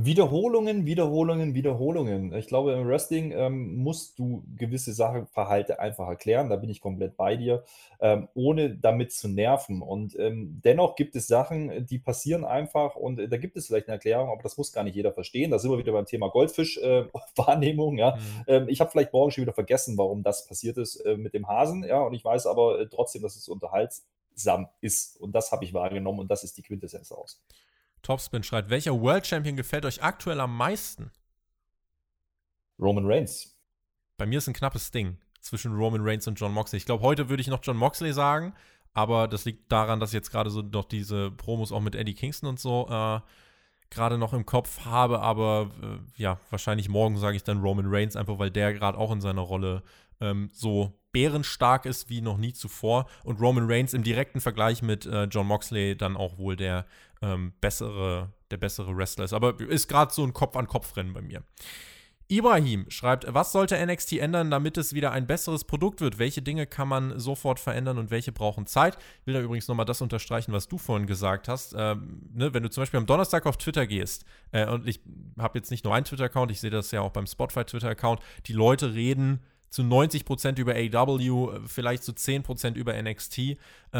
Wiederholungen, 0.00 0.86
Wiederholungen, 0.86 1.54
Wiederholungen. 1.54 2.32
Ich 2.34 2.46
glaube, 2.46 2.72
im 2.72 2.86
Wrestling 2.86 3.32
ähm, 3.32 3.78
musst 3.78 4.16
du 4.20 4.44
gewisse 4.54 4.92
Sachverhalte 4.92 5.80
einfach 5.80 6.06
erklären, 6.06 6.48
da 6.48 6.54
bin 6.54 6.70
ich 6.70 6.80
komplett 6.80 7.16
bei 7.16 7.34
dir, 7.34 7.64
ähm, 7.98 8.28
ohne 8.34 8.76
damit 8.76 9.10
zu 9.10 9.26
nerven. 9.26 9.82
Und 9.82 10.16
ähm, 10.16 10.60
dennoch 10.64 10.94
gibt 10.94 11.16
es 11.16 11.26
Sachen, 11.26 11.84
die 11.84 11.98
passieren 11.98 12.44
einfach 12.44 12.94
und 12.94 13.18
äh, 13.18 13.28
da 13.28 13.38
gibt 13.38 13.56
es 13.56 13.66
vielleicht 13.66 13.88
eine 13.88 13.94
Erklärung, 13.94 14.30
aber 14.30 14.40
das 14.40 14.56
muss 14.56 14.72
gar 14.72 14.84
nicht 14.84 14.94
jeder 14.94 15.12
verstehen. 15.12 15.50
Da 15.50 15.58
sind 15.58 15.72
wir 15.72 15.78
wieder 15.78 15.92
beim 15.92 16.06
Thema 16.06 16.28
Goldfisch-Wahrnehmung. 16.28 17.96
Äh, 17.96 18.00
ja. 18.02 18.14
Mhm. 18.14 18.44
Ähm, 18.46 18.68
ich 18.68 18.80
habe 18.80 18.92
vielleicht 18.92 19.12
morgen 19.12 19.32
schon 19.32 19.42
wieder 19.42 19.52
vergessen, 19.52 19.98
warum 19.98 20.22
das 20.22 20.46
passiert 20.46 20.78
ist 20.78 21.00
äh, 21.00 21.16
mit 21.16 21.34
dem 21.34 21.48
Hasen. 21.48 21.82
Ja, 21.82 22.02
und 22.02 22.14
ich 22.14 22.24
weiß 22.24 22.46
aber 22.46 22.78
äh, 22.78 22.86
trotzdem, 22.86 23.22
dass 23.22 23.34
es 23.34 23.48
unterhaltsam 23.48 24.68
ist. 24.80 25.20
Und 25.20 25.32
das 25.34 25.50
habe 25.50 25.64
ich 25.64 25.74
wahrgenommen 25.74 26.20
und 26.20 26.30
das 26.30 26.44
ist 26.44 26.56
die 26.56 26.62
Quintessenz 26.62 27.10
aus. 27.10 27.42
Topspin 28.02 28.42
schreibt, 28.42 28.70
welcher 28.70 29.00
World 29.00 29.26
Champion 29.26 29.56
gefällt 29.56 29.84
euch 29.84 30.02
aktuell 30.02 30.40
am 30.40 30.56
meisten? 30.56 31.10
Roman 32.78 33.06
Reigns. 33.06 33.56
Bei 34.16 34.26
mir 34.26 34.38
ist 34.38 34.48
ein 34.48 34.54
knappes 34.54 34.90
Ding 34.90 35.18
zwischen 35.40 35.74
Roman 35.74 36.00
Reigns 36.02 36.26
und 36.26 36.38
John 36.38 36.52
Moxley. 36.52 36.78
Ich 36.78 36.86
glaube, 36.86 37.02
heute 37.02 37.28
würde 37.28 37.40
ich 37.40 37.48
noch 37.48 37.60
John 37.62 37.76
Moxley 37.76 38.12
sagen, 38.12 38.54
aber 38.94 39.28
das 39.28 39.44
liegt 39.44 39.70
daran, 39.70 40.00
dass 40.00 40.10
ich 40.10 40.14
jetzt 40.14 40.30
gerade 40.30 40.50
so 40.50 40.62
noch 40.62 40.84
diese 40.84 41.30
Promos 41.30 41.72
auch 41.72 41.80
mit 41.80 41.94
Eddie 41.94 42.14
Kingston 42.14 42.48
und 42.48 42.60
so 42.60 42.88
äh, 42.88 43.20
gerade 43.90 44.18
noch 44.18 44.32
im 44.32 44.44
Kopf 44.44 44.84
habe, 44.84 45.20
aber 45.20 45.70
äh, 45.82 46.20
ja, 46.20 46.38
wahrscheinlich 46.50 46.88
morgen 46.88 47.16
sage 47.16 47.36
ich 47.36 47.44
dann 47.44 47.60
Roman 47.60 47.86
Reigns, 47.88 48.16
einfach 48.16 48.38
weil 48.38 48.50
der 48.50 48.74
gerade 48.74 48.98
auch 48.98 49.12
in 49.12 49.20
seiner 49.20 49.42
Rolle 49.42 49.82
ähm, 50.20 50.50
so 50.52 50.98
bärenstark 51.12 51.86
ist 51.86 52.10
wie 52.10 52.20
noch 52.20 52.36
nie 52.36 52.52
zuvor 52.52 53.06
und 53.24 53.40
Roman 53.40 53.70
Reigns 53.70 53.94
im 53.94 54.02
direkten 54.02 54.40
Vergleich 54.40 54.82
mit 54.82 55.06
äh, 55.06 55.24
John 55.24 55.46
Moxley 55.46 55.96
dann 55.96 56.16
auch 56.16 56.36
wohl 56.38 56.56
der 56.56 56.84
ähm, 57.22 57.52
bessere, 57.60 58.32
der 58.50 58.56
bessere 58.56 58.96
Wrestler 58.96 59.24
ist. 59.24 59.32
Aber 59.32 59.58
ist 59.60 59.88
gerade 59.88 60.12
so 60.12 60.24
ein 60.24 60.32
Kopf-an-Kopf-Rennen 60.32 61.12
bei 61.12 61.22
mir. 61.22 61.42
Ibrahim 62.30 62.84
schreibt, 62.90 63.24
was 63.32 63.52
sollte 63.52 63.74
NXT 63.84 64.18
ändern, 64.18 64.50
damit 64.50 64.76
es 64.76 64.92
wieder 64.92 65.12
ein 65.12 65.26
besseres 65.26 65.64
Produkt 65.64 66.02
wird? 66.02 66.18
Welche 66.18 66.42
Dinge 66.42 66.66
kann 66.66 66.86
man 66.86 67.18
sofort 67.18 67.58
verändern 67.58 67.96
und 67.96 68.10
welche 68.10 68.32
brauchen 68.32 68.66
Zeit? 68.66 68.98
Ich 69.20 69.26
will 69.26 69.32
da 69.32 69.40
übrigens 69.40 69.66
nochmal 69.66 69.86
das 69.86 70.02
unterstreichen, 70.02 70.52
was 70.52 70.68
du 70.68 70.76
vorhin 70.76 71.06
gesagt 71.06 71.48
hast. 71.48 71.74
Ähm, 71.76 72.28
ne, 72.34 72.52
wenn 72.52 72.62
du 72.62 72.68
zum 72.68 72.82
Beispiel 72.82 72.98
am 72.98 73.06
Donnerstag 73.06 73.46
auf 73.46 73.56
Twitter 73.56 73.86
gehst, 73.86 74.26
äh, 74.52 74.66
und 74.66 74.86
ich 74.86 75.00
habe 75.38 75.58
jetzt 75.58 75.70
nicht 75.70 75.84
nur 75.84 75.94
einen 75.94 76.04
Twitter-Account, 76.04 76.50
ich 76.50 76.60
sehe 76.60 76.70
das 76.70 76.90
ja 76.90 77.00
auch 77.00 77.12
beim 77.12 77.26
Spotify-Twitter-Account, 77.26 78.20
die 78.44 78.52
Leute 78.52 78.92
reden 78.92 79.40
zu 79.70 79.82
90% 79.82 80.58
über 80.58 80.74
AW, 80.74 81.60
vielleicht 81.66 82.02
zu 82.02 82.12
10% 82.12 82.74
über 82.74 83.00
NXT. 83.00 83.38
Äh, 83.38 83.56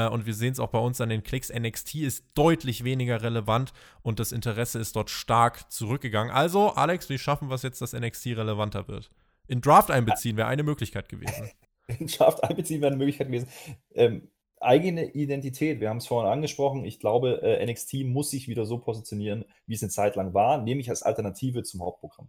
und 0.09 0.27
wir 0.27 0.35
sehen 0.35 0.53
es 0.53 0.61
auch 0.61 0.69
bei 0.69 0.79
uns 0.79 1.01
an 1.01 1.09
den 1.09 1.23
Klicks. 1.23 1.53
NXT 1.53 1.97
ist 1.97 2.25
deutlich 2.35 2.85
weniger 2.85 3.23
relevant 3.23 3.73
und 4.03 4.21
das 4.21 4.33
Interesse 4.33 4.79
ist 4.79 4.97
dort 4.97 5.11
stark 5.11 5.71
zurückgegangen. 5.71 6.33
Also, 6.33 6.71
Alex, 6.71 7.09
wie 7.09 7.19
schaffen 7.19 7.49
wir 7.49 7.55
es 7.55 7.63
jetzt, 7.63 7.81
dass 7.81 7.93
NXT 7.93 8.27
relevanter 8.29 8.89
wird? 8.89 9.11
In 9.47 9.61
Draft 9.61 9.91
einbeziehen 9.91 10.37
wäre 10.37 10.49
eine 10.49 10.63
Möglichkeit 10.63 11.09
gewesen. 11.09 11.51
In 11.99 12.07
Draft 12.07 12.45
einbeziehen 12.45 12.83
wäre 12.83 12.89
eine 12.89 12.99
Möglichkeit 12.99 13.29
gewesen. 13.29 13.49
Ähm, 13.95 14.29
eigene 14.61 15.13
Identität. 15.13 15.81
Wir 15.81 15.89
haben 15.89 15.99
es 15.99 16.07
vorhin 16.07 16.31
angesprochen. 16.31 16.85
Ich 16.85 17.01
glaube, 17.01 17.43
äh, 17.43 17.65
NXT 17.65 18.05
muss 18.05 18.31
sich 18.31 18.49
wieder 18.49 18.67
so 18.67 18.79
positionieren, 18.79 19.45
wie 19.67 19.75
es 19.75 19.83
eine 19.83 19.91
Zeit 19.91 20.17
lang 20.17 20.35
war, 20.35 20.61
nämlich 20.61 20.91
als 20.91 21.03
Alternative 21.03 21.63
zum 21.63 21.81
Hauptprogramm. 21.81 22.29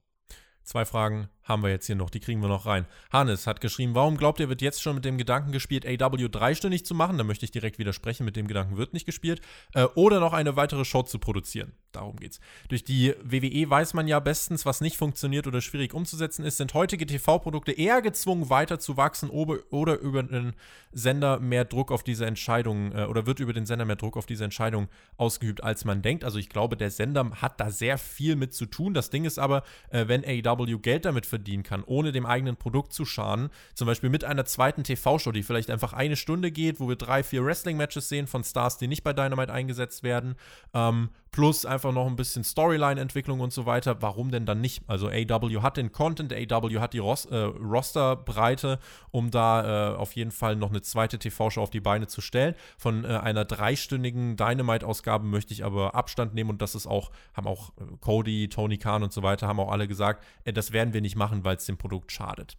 Zwei 0.64 0.86
Fragen 0.86 1.30
haben 1.50 1.64
wir 1.64 1.70
jetzt 1.72 1.88
hier 1.88 1.96
noch, 1.96 2.12
die 2.12 2.20
kriegen 2.20 2.42
wir 2.42 2.48
noch 2.48 2.68
rein. 2.68 2.86
Hannes 3.12 3.48
hat 3.48 3.60
geschrieben, 3.60 3.96
warum 3.96 4.18
glaubt 4.18 4.40
ihr, 4.40 4.50
wird 4.50 4.62
jetzt 4.62 4.82
schon 4.82 4.96
mit 4.96 5.04
dem 5.04 5.18
Gedanken 5.18 5.52
gespielt, 5.52 5.86
AW 5.86 6.30
dreistündig 6.30 6.86
zu 6.86 6.94
machen? 6.94 7.18
Da 7.18 7.24
möchte 7.24 7.44
ich 7.44 7.52
direkt 7.52 7.80
widersprechen, 7.80 8.24
mit 8.24 8.36
dem 8.36 8.48
Gedanken 8.48 8.78
wird 8.78 8.94
nicht 8.94 9.08
gespielt. 9.08 9.42
Äh, 9.74 9.86
oder 9.96 10.20
noch 10.20 10.34
eine 10.34 10.56
weitere 10.56 10.86
Show 10.86 11.02
zu 11.02 11.18
produzieren. 11.18 11.74
Darum 11.92 12.18
geht's. 12.18 12.40
Durch 12.68 12.84
die 12.84 13.16
WWE 13.24 13.68
weiß 13.68 13.96
man 13.96 14.08
ja 14.08 14.20
bestens, 14.20 14.66
was 14.68 14.80
nicht 14.80 14.96
funktioniert 14.96 15.48
oder 15.48 15.60
schwierig 15.60 15.96
umzusetzen 15.96 16.46
ist. 16.46 16.58
Sind 16.58 16.76
heutige 16.76 17.08
TV-Produkte 17.08 17.72
eher 17.72 18.04
gezwungen, 18.04 18.52
weiter 18.52 18.78
zu 18.78 18.96
wachsen 18.96 19.32
oder 19.32 20.00
über 20.00 20.22
den 20.22 20.54
Sender 20.92 21.40
mehr 21.40 21.66
Druck 21.66 21.92
auf 21.92 22.04
diese 22.04 22.28
Entscheidung 22.28 22.92
äh, 22.92 23.06
oder 23.06 23.26
wird 23.26 23.40
über 23.40 23.54
den 23.54 23.66
Sender 23.66 23.86
mehr 23.86 23.96
Druck 23.96 24.18
auf 24.18 24.28
diese 24.28 24.44
Entscheidung 24.44 24.88
ausgeübt, 25.18 25.64
als 25.64 25.84
man 25.84 26.04
denkt? 26.04 26.24
Also 26.24 26.38
ich 26.38 26.50
glaube, 26.50 26.78
der 26.78 26.92
Sender 26.92 27.32
hat 27.42 27.60
da 27.60 27.72
sehr 27.72 27.98
viel 27.98 28.36
mit 28.36 28.54
zu 28.54 28.68
tun. 28.68 28.94
Das 28.94 29.10
Ding 29.10 29.26
ist 29.26 29.40
aber, 29.40 29.64
äh, 29.90 30.08
wenn 30.08 30.24
AW 30.24 30.49
Geld 30.56 31.06
damit 31.06 31.26
verdienen 31.26 31.64
kann, 31.64 31.84
ohne 31.84 32.12
dem 32.12 32.26
eigenen 32.26 32.56
Produkt 32.56 32.94
zu 32.94 33.06
schaden, 33.06 33.50
zum 33.76 33.88
Beispiel 33.88 34.10
mit 34.10 34.24
einer 34.24 34.46
zweiten 34.46 34.84
TV-Show, 34.84 35.32
die 35.32 35.44
vielleicht 35.44 35.70
einfach 35.70 35.94
eine 35.94 36.16
Stunde 36.16 36.52
geht, 36.52 36.80
wo 36.80 36.88
wir 36.88 36.96
drei, 36.96 37.24
vier 37.24 37.44
Wrestling-Matches 37.44 38.10
sehen 38.10 38.28
von 38.28 38.44
Stars, 38.44 38.78
die 38.78 38.88
nicht 38.88 39.04
bei 39.04 39.14
Dynamite 39.14 39.54
eingesetzt 39.54 40.04
werden, 40.04 40.36
ähm, 40.74 41.10
plus 41.32 41.66
einfach 41.66 41.92
noch 41.92 42.08
ein 42.08 42.16
bisschen 42.16 42.44
Storyline-Entwicklung 42.44 43.40
und 43.40 43.54
so 43.54 43.66
weiter. 43.66 44.02
Warum 44.02 44.32
denn 44.32 44.46
dann 44.46 44.62
nicht? 44.62 44.84
Also 44.88 45.08
AW 45.10 45.62
hat 45.62 45.78
den 45.78 45.92
Content, 45.92 46.34
AW 46.34 46.80
hat 46.80 46.94
die 46.94 47.00
Ros 47.00 47.26
äh, 47.26 47.38
Rosterbreite, 47.38 48.80
um 49.12 49.32
da 49.32 49.94
äh, 49.94 49.96
auf 49.96 50.14
jeden 50.14 50.32
Fall 50.32 50.56
noch 50.56 50.70
eine 50.70 50.82
zweite 50.82 51.20
TV-Show 51.20 51.62
auf 51.62 51.70
die 51.70 51.80
Beine 51.80 52.08
zu 52.08 52.22
stellen. 52.22 52.56
Von 52.78 53.06
äh, 53.06 53.10
einer 53.10 53.46
dreistündigen 53.46 54.38
Dynamite-Ausgabe 54.38 55.26
möchte 55.26 55.54
ich 55.54 55.64
aber 55.64 55.96
Abstand 55.96 56.34
nehmen 56.34 56.50
und 56.50 56.62
das 56.62 56.76
ist 56.76 56.88
auch, 56.88 57.12
haben 57.34 57.48
auch 57.48 57.70
äh, 57.78 57.84
Cody, 58.00 58.50
Tony 58.50 58.78
Khan 58.78 59.04
und 59.04 59.14
so 59.14 59.24
weiter, 59.24 59.48
haben 59.48 59.60
auch 59.60 59.72
alle 59.72 59.88
gesagt, 59.88 60.24
äh, 60.44 60.54
das 60.54 60.72
werden 60.72 60.94
wir 60.94 61.02
nicht 61.02 61.16
machen, 61.16 61.44
weil 61.44 61.58
es 61.58 61.66
dem 61.66 61.78
Produkt 61.78 62.12
schadet. 62.12 62.58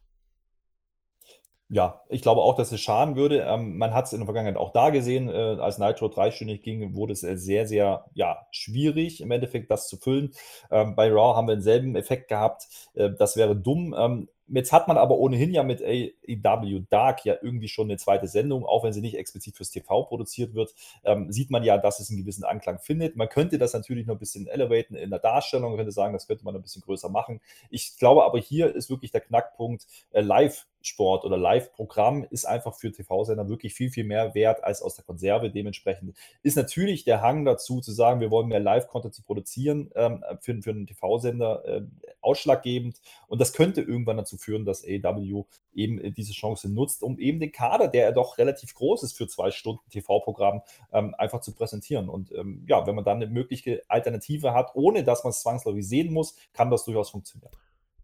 Ja, 1.73 2.03
ich 2.09 2.21
glaube 2.21 2.41
auch, 2.41 2.57
dass 2.57 2.73
es 2.73 2.81
schaden 2.81 3.15
würde. 3.15 3.45
Ähm, 3.47 3.79
man 3.79 3.95
hat 3.95 4.07
es 4.07 4.13
in 4.13 4.19
der 4.19 4.27
Vergangenheit 4.27 4.57
auch 4.57 4.73
da 4.73 4.91
gesehen, 4.91 5.29
äh, 5.29 5.33
als 5.33 5.79
Nitro 5.79 6.09
dreistündig 6.09 6.63
ging, 6.63 6.97
wurde 6.97 7.13
es 7.13 7.23
äh, 7.23 7.37
sehr, 7.37 7.69
sehr 7.69 8.07
ja, 8.13 8.45
schwierig 8.51 9.21
im 9.21 9.31
Endeffekt, 9.31 9.71
das 9.71 9.87
zu 9.87 9.97
füllen. 9.97 10.33
Ähm, 10.73 10.97
bei 10.97 11.09
Raw 11.09 11.37
haben 11.37 11.47
wir 11.47 11.55
denselben 11.55 11.95
Effekt 11.95 12.27
gehabt. 12.27 12.67
Äh, 12.95 13.11
das 13.17 13.37
wäre 13.37 13.55
dumm. 13.55 13.95
Ähm, 13.97 14.29
Jetzt 14.53 14.73
hat 14.73 14.89
man 14.89 14.99
aber 14.99 15.19
ohnehin 15.19 15.53
ja 15.53 15.63
mit 15.63 15.83
AEW 15.83 16.81
Dark 16.91 17.25
ja 17.25 17.37
irgendwie 17.41 17.69
schon 17.69 17.89
eine 17.89 17.97
zweite 17.97 18.27
Sendung, 18.27 18.65
auch 18.65 18.85
wenn 18.85 18.93
sie 18.93 19.01
nicht 19.01 19.17
explizit 19.17 19.57
fürs 19.57 19.71
TV 19.71 20.05
produziert 20.05 20.55
wird, 20.55 20.75
ähm, 21.05 21.31
sieht 21.31 21.51
man 21.51 21.63
ja, 21.63 21.79
dass 21.79 22.01
es 22.01 22.11
einen 22.11 22.19
gewissen 22.19 22.45
Anklang 22.45 22.79
findet. 22.79 23.17
Man 23.17 23.29
könnte 23.29 23.59
das 23.59 23.73
natürlich 23.73 24.07
noch 24.07 24.17
ein 24.17 24.21
bisschen 24.21 24.47
elevaten 24.47 24.95
in 24.95 25.11
der 25.11 25.19
Darstellung, 25.19 25.71
man 25.71 25.79
könnte 25.79 25.93
sagen, 25.93 26.13
das 26.13 26.27
könnte 26.27 26.45
man 26.45 26.55
ein 26.57 26.63
bisschen 26.63 26.83
größer 26.83 27.09
machen. 27.09 27.41
Ich 27.71 27.97
glaube 27.99 28.25
aber 28.25 28.39
hier 28.39 28.75
ist 28.75 28.91
wirklich 28.91 29.13
der 29.13 29.21
Knackpunkt 29.21 29.87
äh, 30.13 30.21
live 30.21 30.67
Sport 30.83 31.25
oder 31.25 31.37
Live-Programm 31.37 32.27
ist 32.31 32.47
einfach 32.47 32.75
für 32.75 32.91
TV-Sender 32.91 33.49
wirklich 33.49 33.75
viel, 33.75 33.91
viel 33.91 34.05
mehr 34.05 34.35
wert 34.35 34.65
als 34.65 34.83
aus 34.83 34.95
der 34.95 35.05
Konserve. 35.05 35.51
Dementsprechend 35.51 36.17
ist 36.43 36.57
natürlich 36.57 37.05
der 37.05 37.21
Hang 37.21 37.45
dazu, 37.45 37.81
zu 37.81 37.93
sagen, 37.93 38.21
wir 38.21 38.31
wollen 38.31 38.49
mehr 38.49 38.61
Live-Content 38.61 39.15
zu 39.15 39.23
produzieren, 39.23 39.91
ähm, 39.95 40.25
für, 40.41 40.61
für 40.63 40.71
einen 40.71 40.87
TV-Sender 40.87 41.65
äh, 41.67 41.83
ausschlaggebend. 42.21 43.01
Und 43.29 43.41
das 43.41 43.53
könnte 43.53 43.83
irgendwann 43.83 44.17
dazu 44.17 44.37
führen, 44.41 44.65
dass 44.65 44.85
AW 44.85 45.45
eben 45.73 46.01
äh, 46.01 46.11
diese 46.11 46.33
Chance 46.33 46.69
nutzt, 46.69 47.03
um 47.03 47.19
eben 47.19 47.41
den 47.41 47.53
Kader, 47.53 47.89
der 47.89 48.05
ja 48.05 48.13
doch 48.13 48.39
relativ 48.39 48.75
groß 48.75 49.03
ist 49.03 49.17
für 49.17 49.29
zwei 49.29 49.51
Stunden 49.51 49.89
TV-Programm, 49.91 50.63
ähm, 50.93 51.15
einfach 51.17 51.41
zu 51.41 51.55
präsentieren. 51.55 52.09
Und 52.09 52.33
ähm, 52.33 52.65
ja, 52.69 52.87
wenn 52.87 52.95
man 52.95 53.05
dann 53.05 53.23
eine 53.23 53.29
mögliche 53.29 53.83
Alternative 53.89 54.55
hat, 54.55 54.75
ohne 54.75 55.05
dass 55.05 55.25
man 55.25 55.31
es 55.31 55.43
zwangsläufig 55.43 55.87
sehen 55.87 56.13
muss, 56.13 56.37
kann 56.53 56.71
das 56.71 56.85
durchaus 56.85 57.11
funktionieren. 57.11 57.53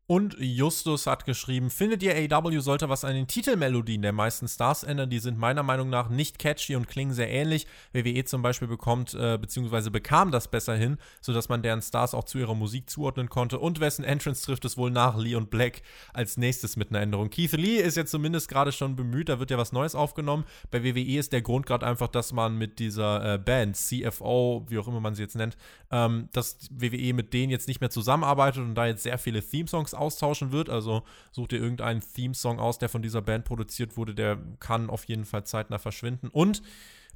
Und 0.08 0.36
Justus 0.38 1.08
hat 1.08 1.24
geschrieben, 1.24 1.68
findet 1.68 2.00
ihr 2.00 2.14
AW 2.14 2.60
sollte 2.60 2.88
was 2.88 3.04
an 3.04 3.14
den 3.14 3.26
Titelmelodien 3.26 4.02
der 4.02 4.12
meisten 4.12 4.46
Stars 4.46 4.84
ändern? 4.84 5.10
Die 5.10 5.18
sind 5.18 5.36
meiner 5.36 5.64
Meinung 5.64 5.90
nach 5.90 6.08
nicht 6.10 6.38
catchy 6.38 6.76
und 6.76 6.86
klingen 6.86 7.12
sehr 7.12 7.28
ähnlich. 7.28 7.66
WWE 7.92 8.24
zum 8.24 8.40
Beispiel 8.40 8.68
bekommt 8.68 9.14
äh, 9.14 9.36
bzw. 9.36 9.90
bekam 9.90 10.30
das 10.30 10.46
besser 10.46 10.76
hin, 10.76 10.98
sodass 11.20 11.48
man 11.48 11.62
deren 11.62 11.82
Stars 11.82 12.14
auch 12.14 12.22
zu 12.22 12.38
ihrer 12.38 12.54
Musik 12.54 12.88
zuordnen 12.88 13.28
konnte. 13.28 13.58
Und 13.58 13.80
wessen 13.80 14.04
Entrance 14.04 14.44
trifft 14.44 14.64
es 14.64 14.76
wohl 14.76 14.92
nach 14.92 15.16
Lee 15.16 15.34
und 15.34 15.50
Black 15.50 15.82
als 16.12 16.36
nächstes 16.36 16.76
mit 16.76 16.90
einer 16.90 17.00
Änderung? 17.00 17.28
Keith 17.28 17.50
Lee 17.52 17.78
ist 17.78 17.96
jetzt 17.96 18.12
zumindest 18.12 18.48
gerade 18.48 18.70
schon 18.70 18.94
bemüht, 18.94 19.28
da 19.28 19.40
wird 19.40 19.50
ja 19.50 19.58
was 19.58 19.72
Neues 19.72 19.96
aufgenommen. 19.96 20.44
Bei 20.70 20.84
WWE 20.84 21.18
ist 21.18 21.32
der 21.32 21.42
Grund 21.42 21.66
gerade 21.66 21.84
einfach, 21.84 22.06
dass 22.06 22.32
man 22.32 22.56
mit 22.56 22.78
dieser 22.78 23.34
äh, 23.34 23.38
Band, 23.38 23.74
CFO, 23.74 24.66
wie 24.68 24.78
auch 24.78 24.86
immer 24.86 25.00
man 25.00 25.16
sie 25.16 25.22
jetzt 25.22 25.34
nennt, 25.34 25.56
ähm, 25.90 26.28
dass 26.32 26.58
WWE 26.70 27.12
mit 27.12 27.32
denen 27.32 27.50
jetzt 27.50 27.66
nicht 27.66 27.80
mehr 27.80 27.90
zusammenarbeitet 27.90 28.62
und 28.62 28.76
da 28.76 28.86
jetzt 28.86 29.02
sehr 29.02 29.18
viele 29.18 29.42
Theme-Songs 29.42 29.95
austauschen 29.96 30.52
wird. 30.52 30.68
Also 30.68 31.02
sucht 31.32 31.52
ihr 31.52 31.60
irgendeinen 31.60 32.00
Theme-Song 32.00 32.58
aus, 32.58 32.78
der 32.78 32.88
von 32.88 33.02
dieser 33.02 33.22
Band 33.22 33.44
produziert 33.44 33.96
wurde, 33.96 34.14
der 34.14 34.38
kann 34.60 34.90
auf 34.90 35.04
jeden 35.04 35.24
Fall 35.24 35.44
zeitnah 35.44 35.78
verschwinden. 35.78 36.28
Und 36.28 36.62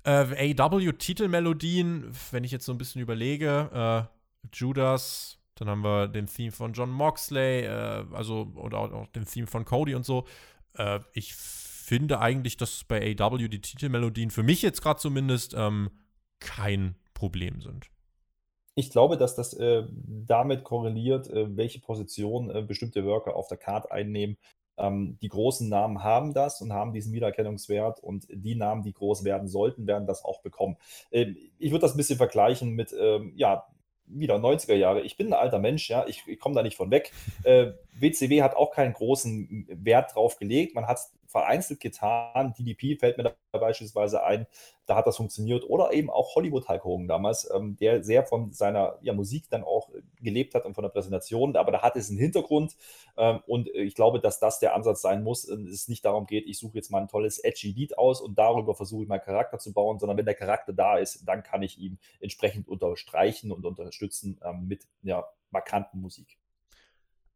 äh, 0.05 0.55
AW-Titelmelodien, 0.59 2.11
wenn 2.31 2.45
ich 2.45 2.51
jetzt 2.51 2.65
so 2.65 2.73
ein 2.73 2.79
bisschen 2.79 3.03
überlege, 3.03 4.09
äh, 4.43 4.49
Judas, 4.53 5.39
dann 5.57 5.69
haben 5.69 5.85
wir 5.85 6.09
den 6.09 6.27
Theme 6.27 6.53
von 6.53 6.73
John 6.73 6.91
Moxley, 6.91 7.65
äh, 7.65 8.05
also 8.13 8.51
oder 8.55 8.79
auch, 8.79 8.93
auch, 8.93 9.07
den 9.09 9.27
Theme 9.27 9.47
von 9.47 9.65
Cody 9.65 9.95
und 9.95 10.07
so. 10.07 10.27
Äh, 10.75 11.01
ich 11.13 11.35
finde 11.35 12.21
eigentlich, 12.21 12.57
dass 12.57 12.85
bei 12.85 13.17
AW 13.19 13.49
die 13.49 13.61
Titelmelodien 13.61 14.31
für 14.31 14.43
mich 14.43 14.63
jetzt 14.63 14.81
gerade 14.81 15.01
zumindest 15.01 15.55
ähm, 15.55 15.91
kein 16.39 16.95
Problem 17.13 17.61
sind. 17.61 17.91
Ich 18.75 18.91
glaube, 18.91 19.17
dass 19.17 19.35
das 19.35 19.53
äh, 19.55 19.85
damit 20.27 20.65
korreliert, 20.65 21.29
äh, 21.29 21.57
welche 21.57 21.81
Position 21.81 22.51
äh, 22.51 22.63
bestimmte 22.63 23.05
Worker 23.05 23.37
auf 23.37 23.49
der 23.49 23.59
Card 23.59 23.91
einnehmen. 23.91 24.37
Ähm, 24.79 25.19
die 25.21 25.29
großen 25.29 25.69
Namen 25.69 26.03
haben 26.03 26.33
das 26.33 26.61
und 26.61 26.73
haben 26.73 26.93
diesen 26.93 27.13
Wiedererkennungswert 27.13 28.01
und 28.01 28.27
die 28.31 28.55
Namen, 28.55 28.83
die 28.83 28.93
groß 28.93 29.25
werden 29.25 29.49
sollten, 29.49 29.87
werden 29.87 30.07
das 30.07 30.25
auch 30.25 30.41
bekommen. 30.41 30.77
Ähm, 31.11 31.37
ich 31.59 31.71
würde 31.71 31.83
das 31.83 31.95
ein 31.95 31.99
bisschen 31.99 32.17
vergleichen 32.17 32.71
mit, 32.71 32.95
ähm, 32.99 33.33
ja, 33.37 33.67
wieder 34.07 34.37
90er 34.37 34.75
Jahre. 34.75 35.03
Ich 35.03 35.17
bin 35.17 35.29
ein 35.29 35.35
alter 35.35 35.59
Mensch, 35.59 35.89
ja, 35.89 36.07
ich, 36.07 36.27
ich 36.27 36.41
komme 36.41 36.55
da 36.55 36.63
nicht 36.63 36.77
von 36.77 36.91
weg. 36.91 37.13
Äh, 37.45 37.73
WCW 37.99 38.43
hat 38.43 38.57
auch 38.57 38.73
keinen 38.73 38.93
großen 38.93 39.69
Wert 39.71 40.15
drauf 40.15 40.37
gelegt. 40.37 40.75
Man 40.75 40.87
hat 40.87 40.99
es 40.99 41.13
vereinzelt 41.31 41.81
getan. 41.81 42.55
DDP 42.59 42.97
fällt 42.97 43.17
mir 43.17 43.23
da 43.53 43.59
beispielsweise 43.59 44.25
ein, 44.25 44.47
da 44.87 44.97
hat 44.97 45.07
das 45.07 45.17
funktioniert. 45.17 45.65
Oder 45.65 45.93
eben 45.93 46.11
auch 46.11 46.35
Hollywood 46.35 46.69
Hulk 46.69 46.85
Hogan 46.85 47.07
damals, 47.07 47.49
ähm, 47.55 47.77
der 47.77 48.03
sehr 48.03 48.25
von 48.25 48.53
seiner 48.53 48.99
ja, 49.01 49.13
Musik 49.13 49.49
dann 49.49 49.63
auch 49.63 49.91
gelebt 50.21 50.55
hat 50.55 50.67
und 50.67 50.75
von 50.75 50.83
der 50.83 50.91
Präsentation. 50.91 51.57
Aber 51.57 51.71
da 51.71 51.83
hat 51.83 51.97
es 51.97 52.11
einen 52.11 52.19
Hintergrund. 52.19 52.77
Ähm, 53.17 53.41
und 53.47 53.69
ich 53.69 53.95
glaube, 53.95 54.21
dass 54.21 54.41
das 54.41 54.59
der 54.59 54.75
Ansatz 54.75 55.03
sein 55.03 55.23
muss. 55.23 55.45
Es 55.49 55.89
nicht 55.89 56.05
darum 56.05 56.27
geht, 56.27 56.47
ich 56.47 56.59
suche 56.59 56.77
jetzt 56.77 56.91
mal 56.91 57.01
ein 57.01 57.09
tolles 57.09 57.39
edgy 57.39 57.71
Lied 57.71 57.97
aus 57.97 58.21
und 58.21 58.37
darüber 58.37 58.75
versuche 58.75 59.05
ich 59.05 59.09
meinen 59.09 59.23
Charakter 59.23 59.59
zu 59.59 59.73
bauen, 59.73 59.99
sondern 59.99 60.19
wenn 60.19 60.25
der 60.25 60.35
Charakter 60.35 60.73
da 60.73 60.99
ist, 60.99 61.29
dann 61.29 61.43
kann 61.43 61.63
ich 61.63 61.79
ihn 61.79 61.99
entsprechend 62.19 62.67
unterstreichen 62.69 63.53
und 63.53 63.65
unterstützen 63.65 64.41
ähm, 64.45 64.67
mit 64.67 64.89
ja, 65.03 65.25
markanten 65.51 66.01
Musik. 66.01 66.39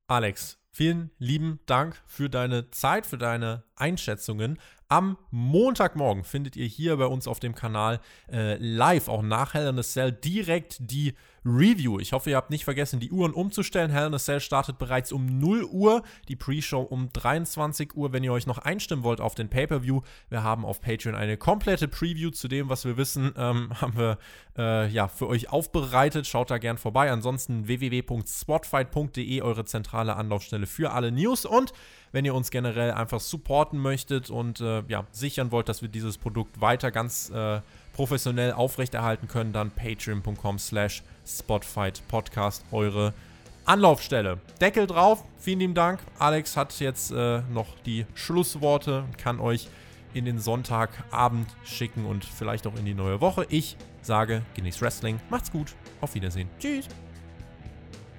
Alex, 0.07 0.59
vielen 0.75 1.13
lieben 1.19 1.61
Dank 1.67 2.03
für 2.05 2.29
deine 2.29 2.71
Zeit, 2.73 3.07
für 3.07 3.17
deine 3.17 3.63
Einschätzungen. 3.77 4.59
Am 4.95 5.19
Montagmorgen 5.33 6.23
findet 6.23 6.55
ihr 6.55 6.67
hier 6.67 6.97
bei 6.97 7.07
uns 7.07 7.27
auf 7.27 7.41
dem 7.41 7.57
Kanal 7.57 7.99
äh, 8.31 8.55
live, 8.59 9.09
auch 9.09 9.23
nach 9.23 9.53
Hell 9.53 9.67
in 9.67 9.77
a 9.77 9.83
Cell, 9.83 10.13
direkt 10.13 10.77
die 10.79 11.15
Review. 11.45 11.99
Ich 11.99 12.13
hoffe, 12.13 12.31
ihr 12.31 12.37
habt 12.37 12.51
nicht 12.51 12.63
vergessen, 12.63 13.01
die 13.01 13.11
Uhren 13.11 13.33
umzustellen. 13.33 13.91
Hell 13.91 14.07
in 14.07 14.15
a 14.15 14.19
Cell 14.21 14.39
startet 14.39 14.79
bereits 14.79 15.11
um 15.11 15.41
0 15.41 15.65
Uhr, 15.65 16.05
die 16.29 16.37
Pre-Show 16.37 16.81
um 16.81 17.13
23 17.13 17.97
Uhr. 17.97 18.13
Wenn 18.13 18.23
ihr 18.23 18.33
euch 18.33 18.47
noch 18.47 18.59
einstimmen 18.59 19.03
wollt 19.03 19.21
auf 19.21 19.35
den 19.35 19.49
Pay-Per-View, 19.49 20.03
wir 20.29 20.45
haben 20.45 20.65
auf 20.65 20.81
Patreon 20.81 21.17
eine 21.17 21.37
komplette 21.39 21.89
Preview 21.89 22.31
zu 22.31 22.47
dem, 22.47 22.69
was 22.69 22.85
wir 22.85 22.97
wissen, 22.97 23.33
ähm, 23.37 23.71
haben 23.81 23.97
wir 23.99 24.19
äh, 24.57 24.89
ja, 24.91 25.09
für 25.09 25.27
euch 25.27 25.51
aufbereitet. 25.51 26.29
Schaut 26.29 26.53
da 26.53 26.59
gern 26.59 26.79
vorbei. 26.79 27.11
Ansonsten 27.11 27.67
www.spotfight.de, 27.67 29.43
eure 29.43 29.65
zentrale 29.65 30.15
Anlaufstelle 30.15 30.67
für 30.67 30.93
alle 30.93 31.11
News 31.11 31.47
und 31.47 31.73
wenn 32.15 32.25
ihr 32.25 32.35
uns 32.35 32.53
generell 32.53 32.93
einfach 32.93 33.19
supporten 33.19 33.77
möchtet 33.77 34.31
und 34.31 34.61
äh, 34.61 34.85
ja, 34.87 35.05
sichern 35.11 35.51
wollt, 35.51 35.69
dass 35.69 35.83
wir 35.83 35.89
dieses 35.89 36.17
Produkt 36.17 36.61
weiter 36.61 36.93
ganz 36.93 37.29
äh, 37.31 37.61
professionell 37.93 38.53
aufrechterhalten 38.53 39.27
können, 39.27 39.53
dann 39.53 39.73
patreon.com 39.73 40.61
slash 40.61 41.03
spotfightpodcast 41.27 42.67
eure 42.71 43.15
Anlaufstelle. 43.65 44.39
Deckel 44.61 44.87
drauf, 44.87 45.25
vielen 45.39 45.59
lieben 45.59 45.75
Dank. 45.75 45.99
Alex 46.21 46.57
hat 46.57 46.79
jetzt 46.79 47.11
äh, 47.11 47.41
noch 47.53 47.67
die 47.85 48.07
Schlussworte 48.15 49.01
und 49.01 49.19
kann 49.19 49.41
euch 49.41 49.67
in 50.13 50.25
den 50.25 50.39
Sonntagabend 50.39 51.49
schicken 51.65 52.07
und 52.07 52.25
vielleicht 52.25 52.69
auch 52.69 52.77
in 52.77 52.85
die 52.85 52.95
neue 52.95 53.21
Woche. 53.21 53.45
Ich 53.49 53.77
sage, 54.03 54.43
genießt 54.55 54.83
Wrestling, 54.83 55.19
macht's 55.31 55.51
gut, 55.51 55.75
auf 56.01 56.15
Wiedersehen. 56.15 56.49
Tschüss. 56.61 56.87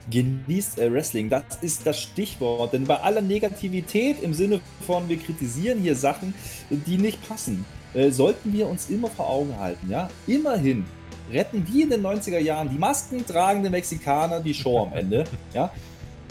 Genießt 0.10 0.80
äh, 0.80 0.92
Wrestling. 0.92 1.30
Das 1.30 1.44
ist 1.62 1.86
das 1.86 2.00
Stichwort. 2.00 2.74
Denn 2.74 2.86
bei 2.86 2.98
aller 2.98 3.22
Negativität 3.22 4.22
im 4.22 4.34
Sinne 4.34 4.62
von, 4.86 5.08
wir 5.10 5.18
kritisieren 5.18 5.80
hier 5.80 5.96
Sachen, 5.96 6.34
die 6.70 6.98
nicht 6.98 7.28
passen, 7.28 7.66
äh, 7.94 8.12
sollten 8.12 8.54
wir 8.54 8.68
uns 8.68 8.90
immer 8.90 9.10
vor 9.10 9.30
Augen 9.30 9.58
halten. 9.58 9.90
Ja? 9.90 10.10
Immerhin 10.28 10.86
retten 11.32 11.66
wie 11.72 11.82
in 11.84 11.90
den 11.90 12.06
90er 12.06 12.40
Jahren 12.40 12.70
die 12.70 12.78
maskentragenden 12.78 13.72
Mexikaner 13.72 14.40
die 14.40 14.54
Show 14.54 14.84
am 14.84 14.94
Ende. 14.94 15.24
Ja? 15.54 15.72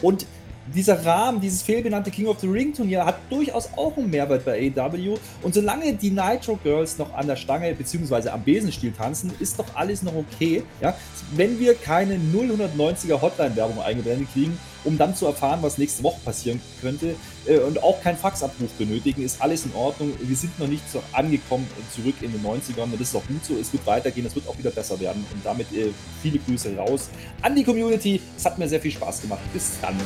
Und 0.02 0.26
dieser 0.72 1.04
Rahmen, 1.04 1.40
dieses 1.40 1.62
fehlbenannte 1.62 2.10
King 2.10 2.26
of 2.26 2.40
the 2.40 2.46
Ring 2.46 2.72
Turnier 2.72 3.04
hat 3.04 3.16
durchaus 3.30 3.68
auch 3.76 3.96
einen 3.96 4.10
Mehrwert 4.10 4.44
bei 4.44 4.72
AEW. 4.74 5.16
Und 5.42 5.54
solange 5.54 5.92
die 5.94 6.10
Nitro 6.10 6.56
Girls 6.62 6.98
noch 6.98 7.12
an 7.14 7.26
der 7.26 7.36
Stange 7.36 7.74
bzw. 7.74 8.30
am 8.30 8.42
Besenstiel 8.42 8.92
tanzen, 8.92 9.32
ist 9.40 9.58
doch 9.58 9.66
alles 9.74 10.02
noch 10.02 10.14
okay. 10.14 10.62
Ja? 10.80 10.96
Wenn 11.34 11.58
wir 11.58 11.74
keine 11.74 12.16
090er 12.16 13.20
Hotline-Werbung 13.20 13.82
eingeblendet 13.82 14.28
kriegen, 14.32 14.58
um 14.84 14.98
dann 14.98 15.14
zu 15.16 15.26
erfahren, 15.26 15.60
was 15.62 15.78
nächste 15.78 16.02
Woche 16.02 16.20
passieren 16.24 16.60
könnte 16.80 17.14
äh, 17.46 17.58
und 17.58 17.82
auch 17.82 18.02
keinen 18.02 18.16
Faxabruf 18.16 18.70
benötigen, 18.78 19.22
ist 19.22 19.40
alles 19.40 19.64
in 19.64 19.74
Ordnung. 19.74 20.12
Wir 20.20 20.36
sind 20.36 20.58
noch 20.58 20.68
nicht 20.68 20.88
so 20.90 21.02
angekommen 21.12 21.66
zurück 21.94 22.16
in 22.20 22.32
den 22.32 22.42
90ern 22.42 22.84
und 22.84 23.00
das 23.00 23.08
ist 23.08 23.16
auch 23.16 23.26
gut 23.26 23.44
so. 23.44 23.56
Es 23.58 23.72
wird 23.72 23.86
weitergehen, 23.86 24.26
es 24.26 24.34
wird 24.34 24.46
auch 24.46 24.58
wieder 24.58 24.70
besser 24.70 24.98
werden 25.00 25.24
und 25.32 25.44
damit 25.44 25.72
äh, 25.72 25.88
viele 26.22 26.38
Grüße 26.38 26.76
raus 26.76 27.08
an 27.42 27.54
die 27.54 27.64
Community. 27.64 28.20
Es 28.36 28.44
hat 28.44 28.58
mir 28.58 28.68
sehr 28.68 28.80
viel 28.80 28.92
Spaß 28.92 29.22
gemacht. 29.22 29.40
Bis 29.52 29.72
dann. 29.80 29.96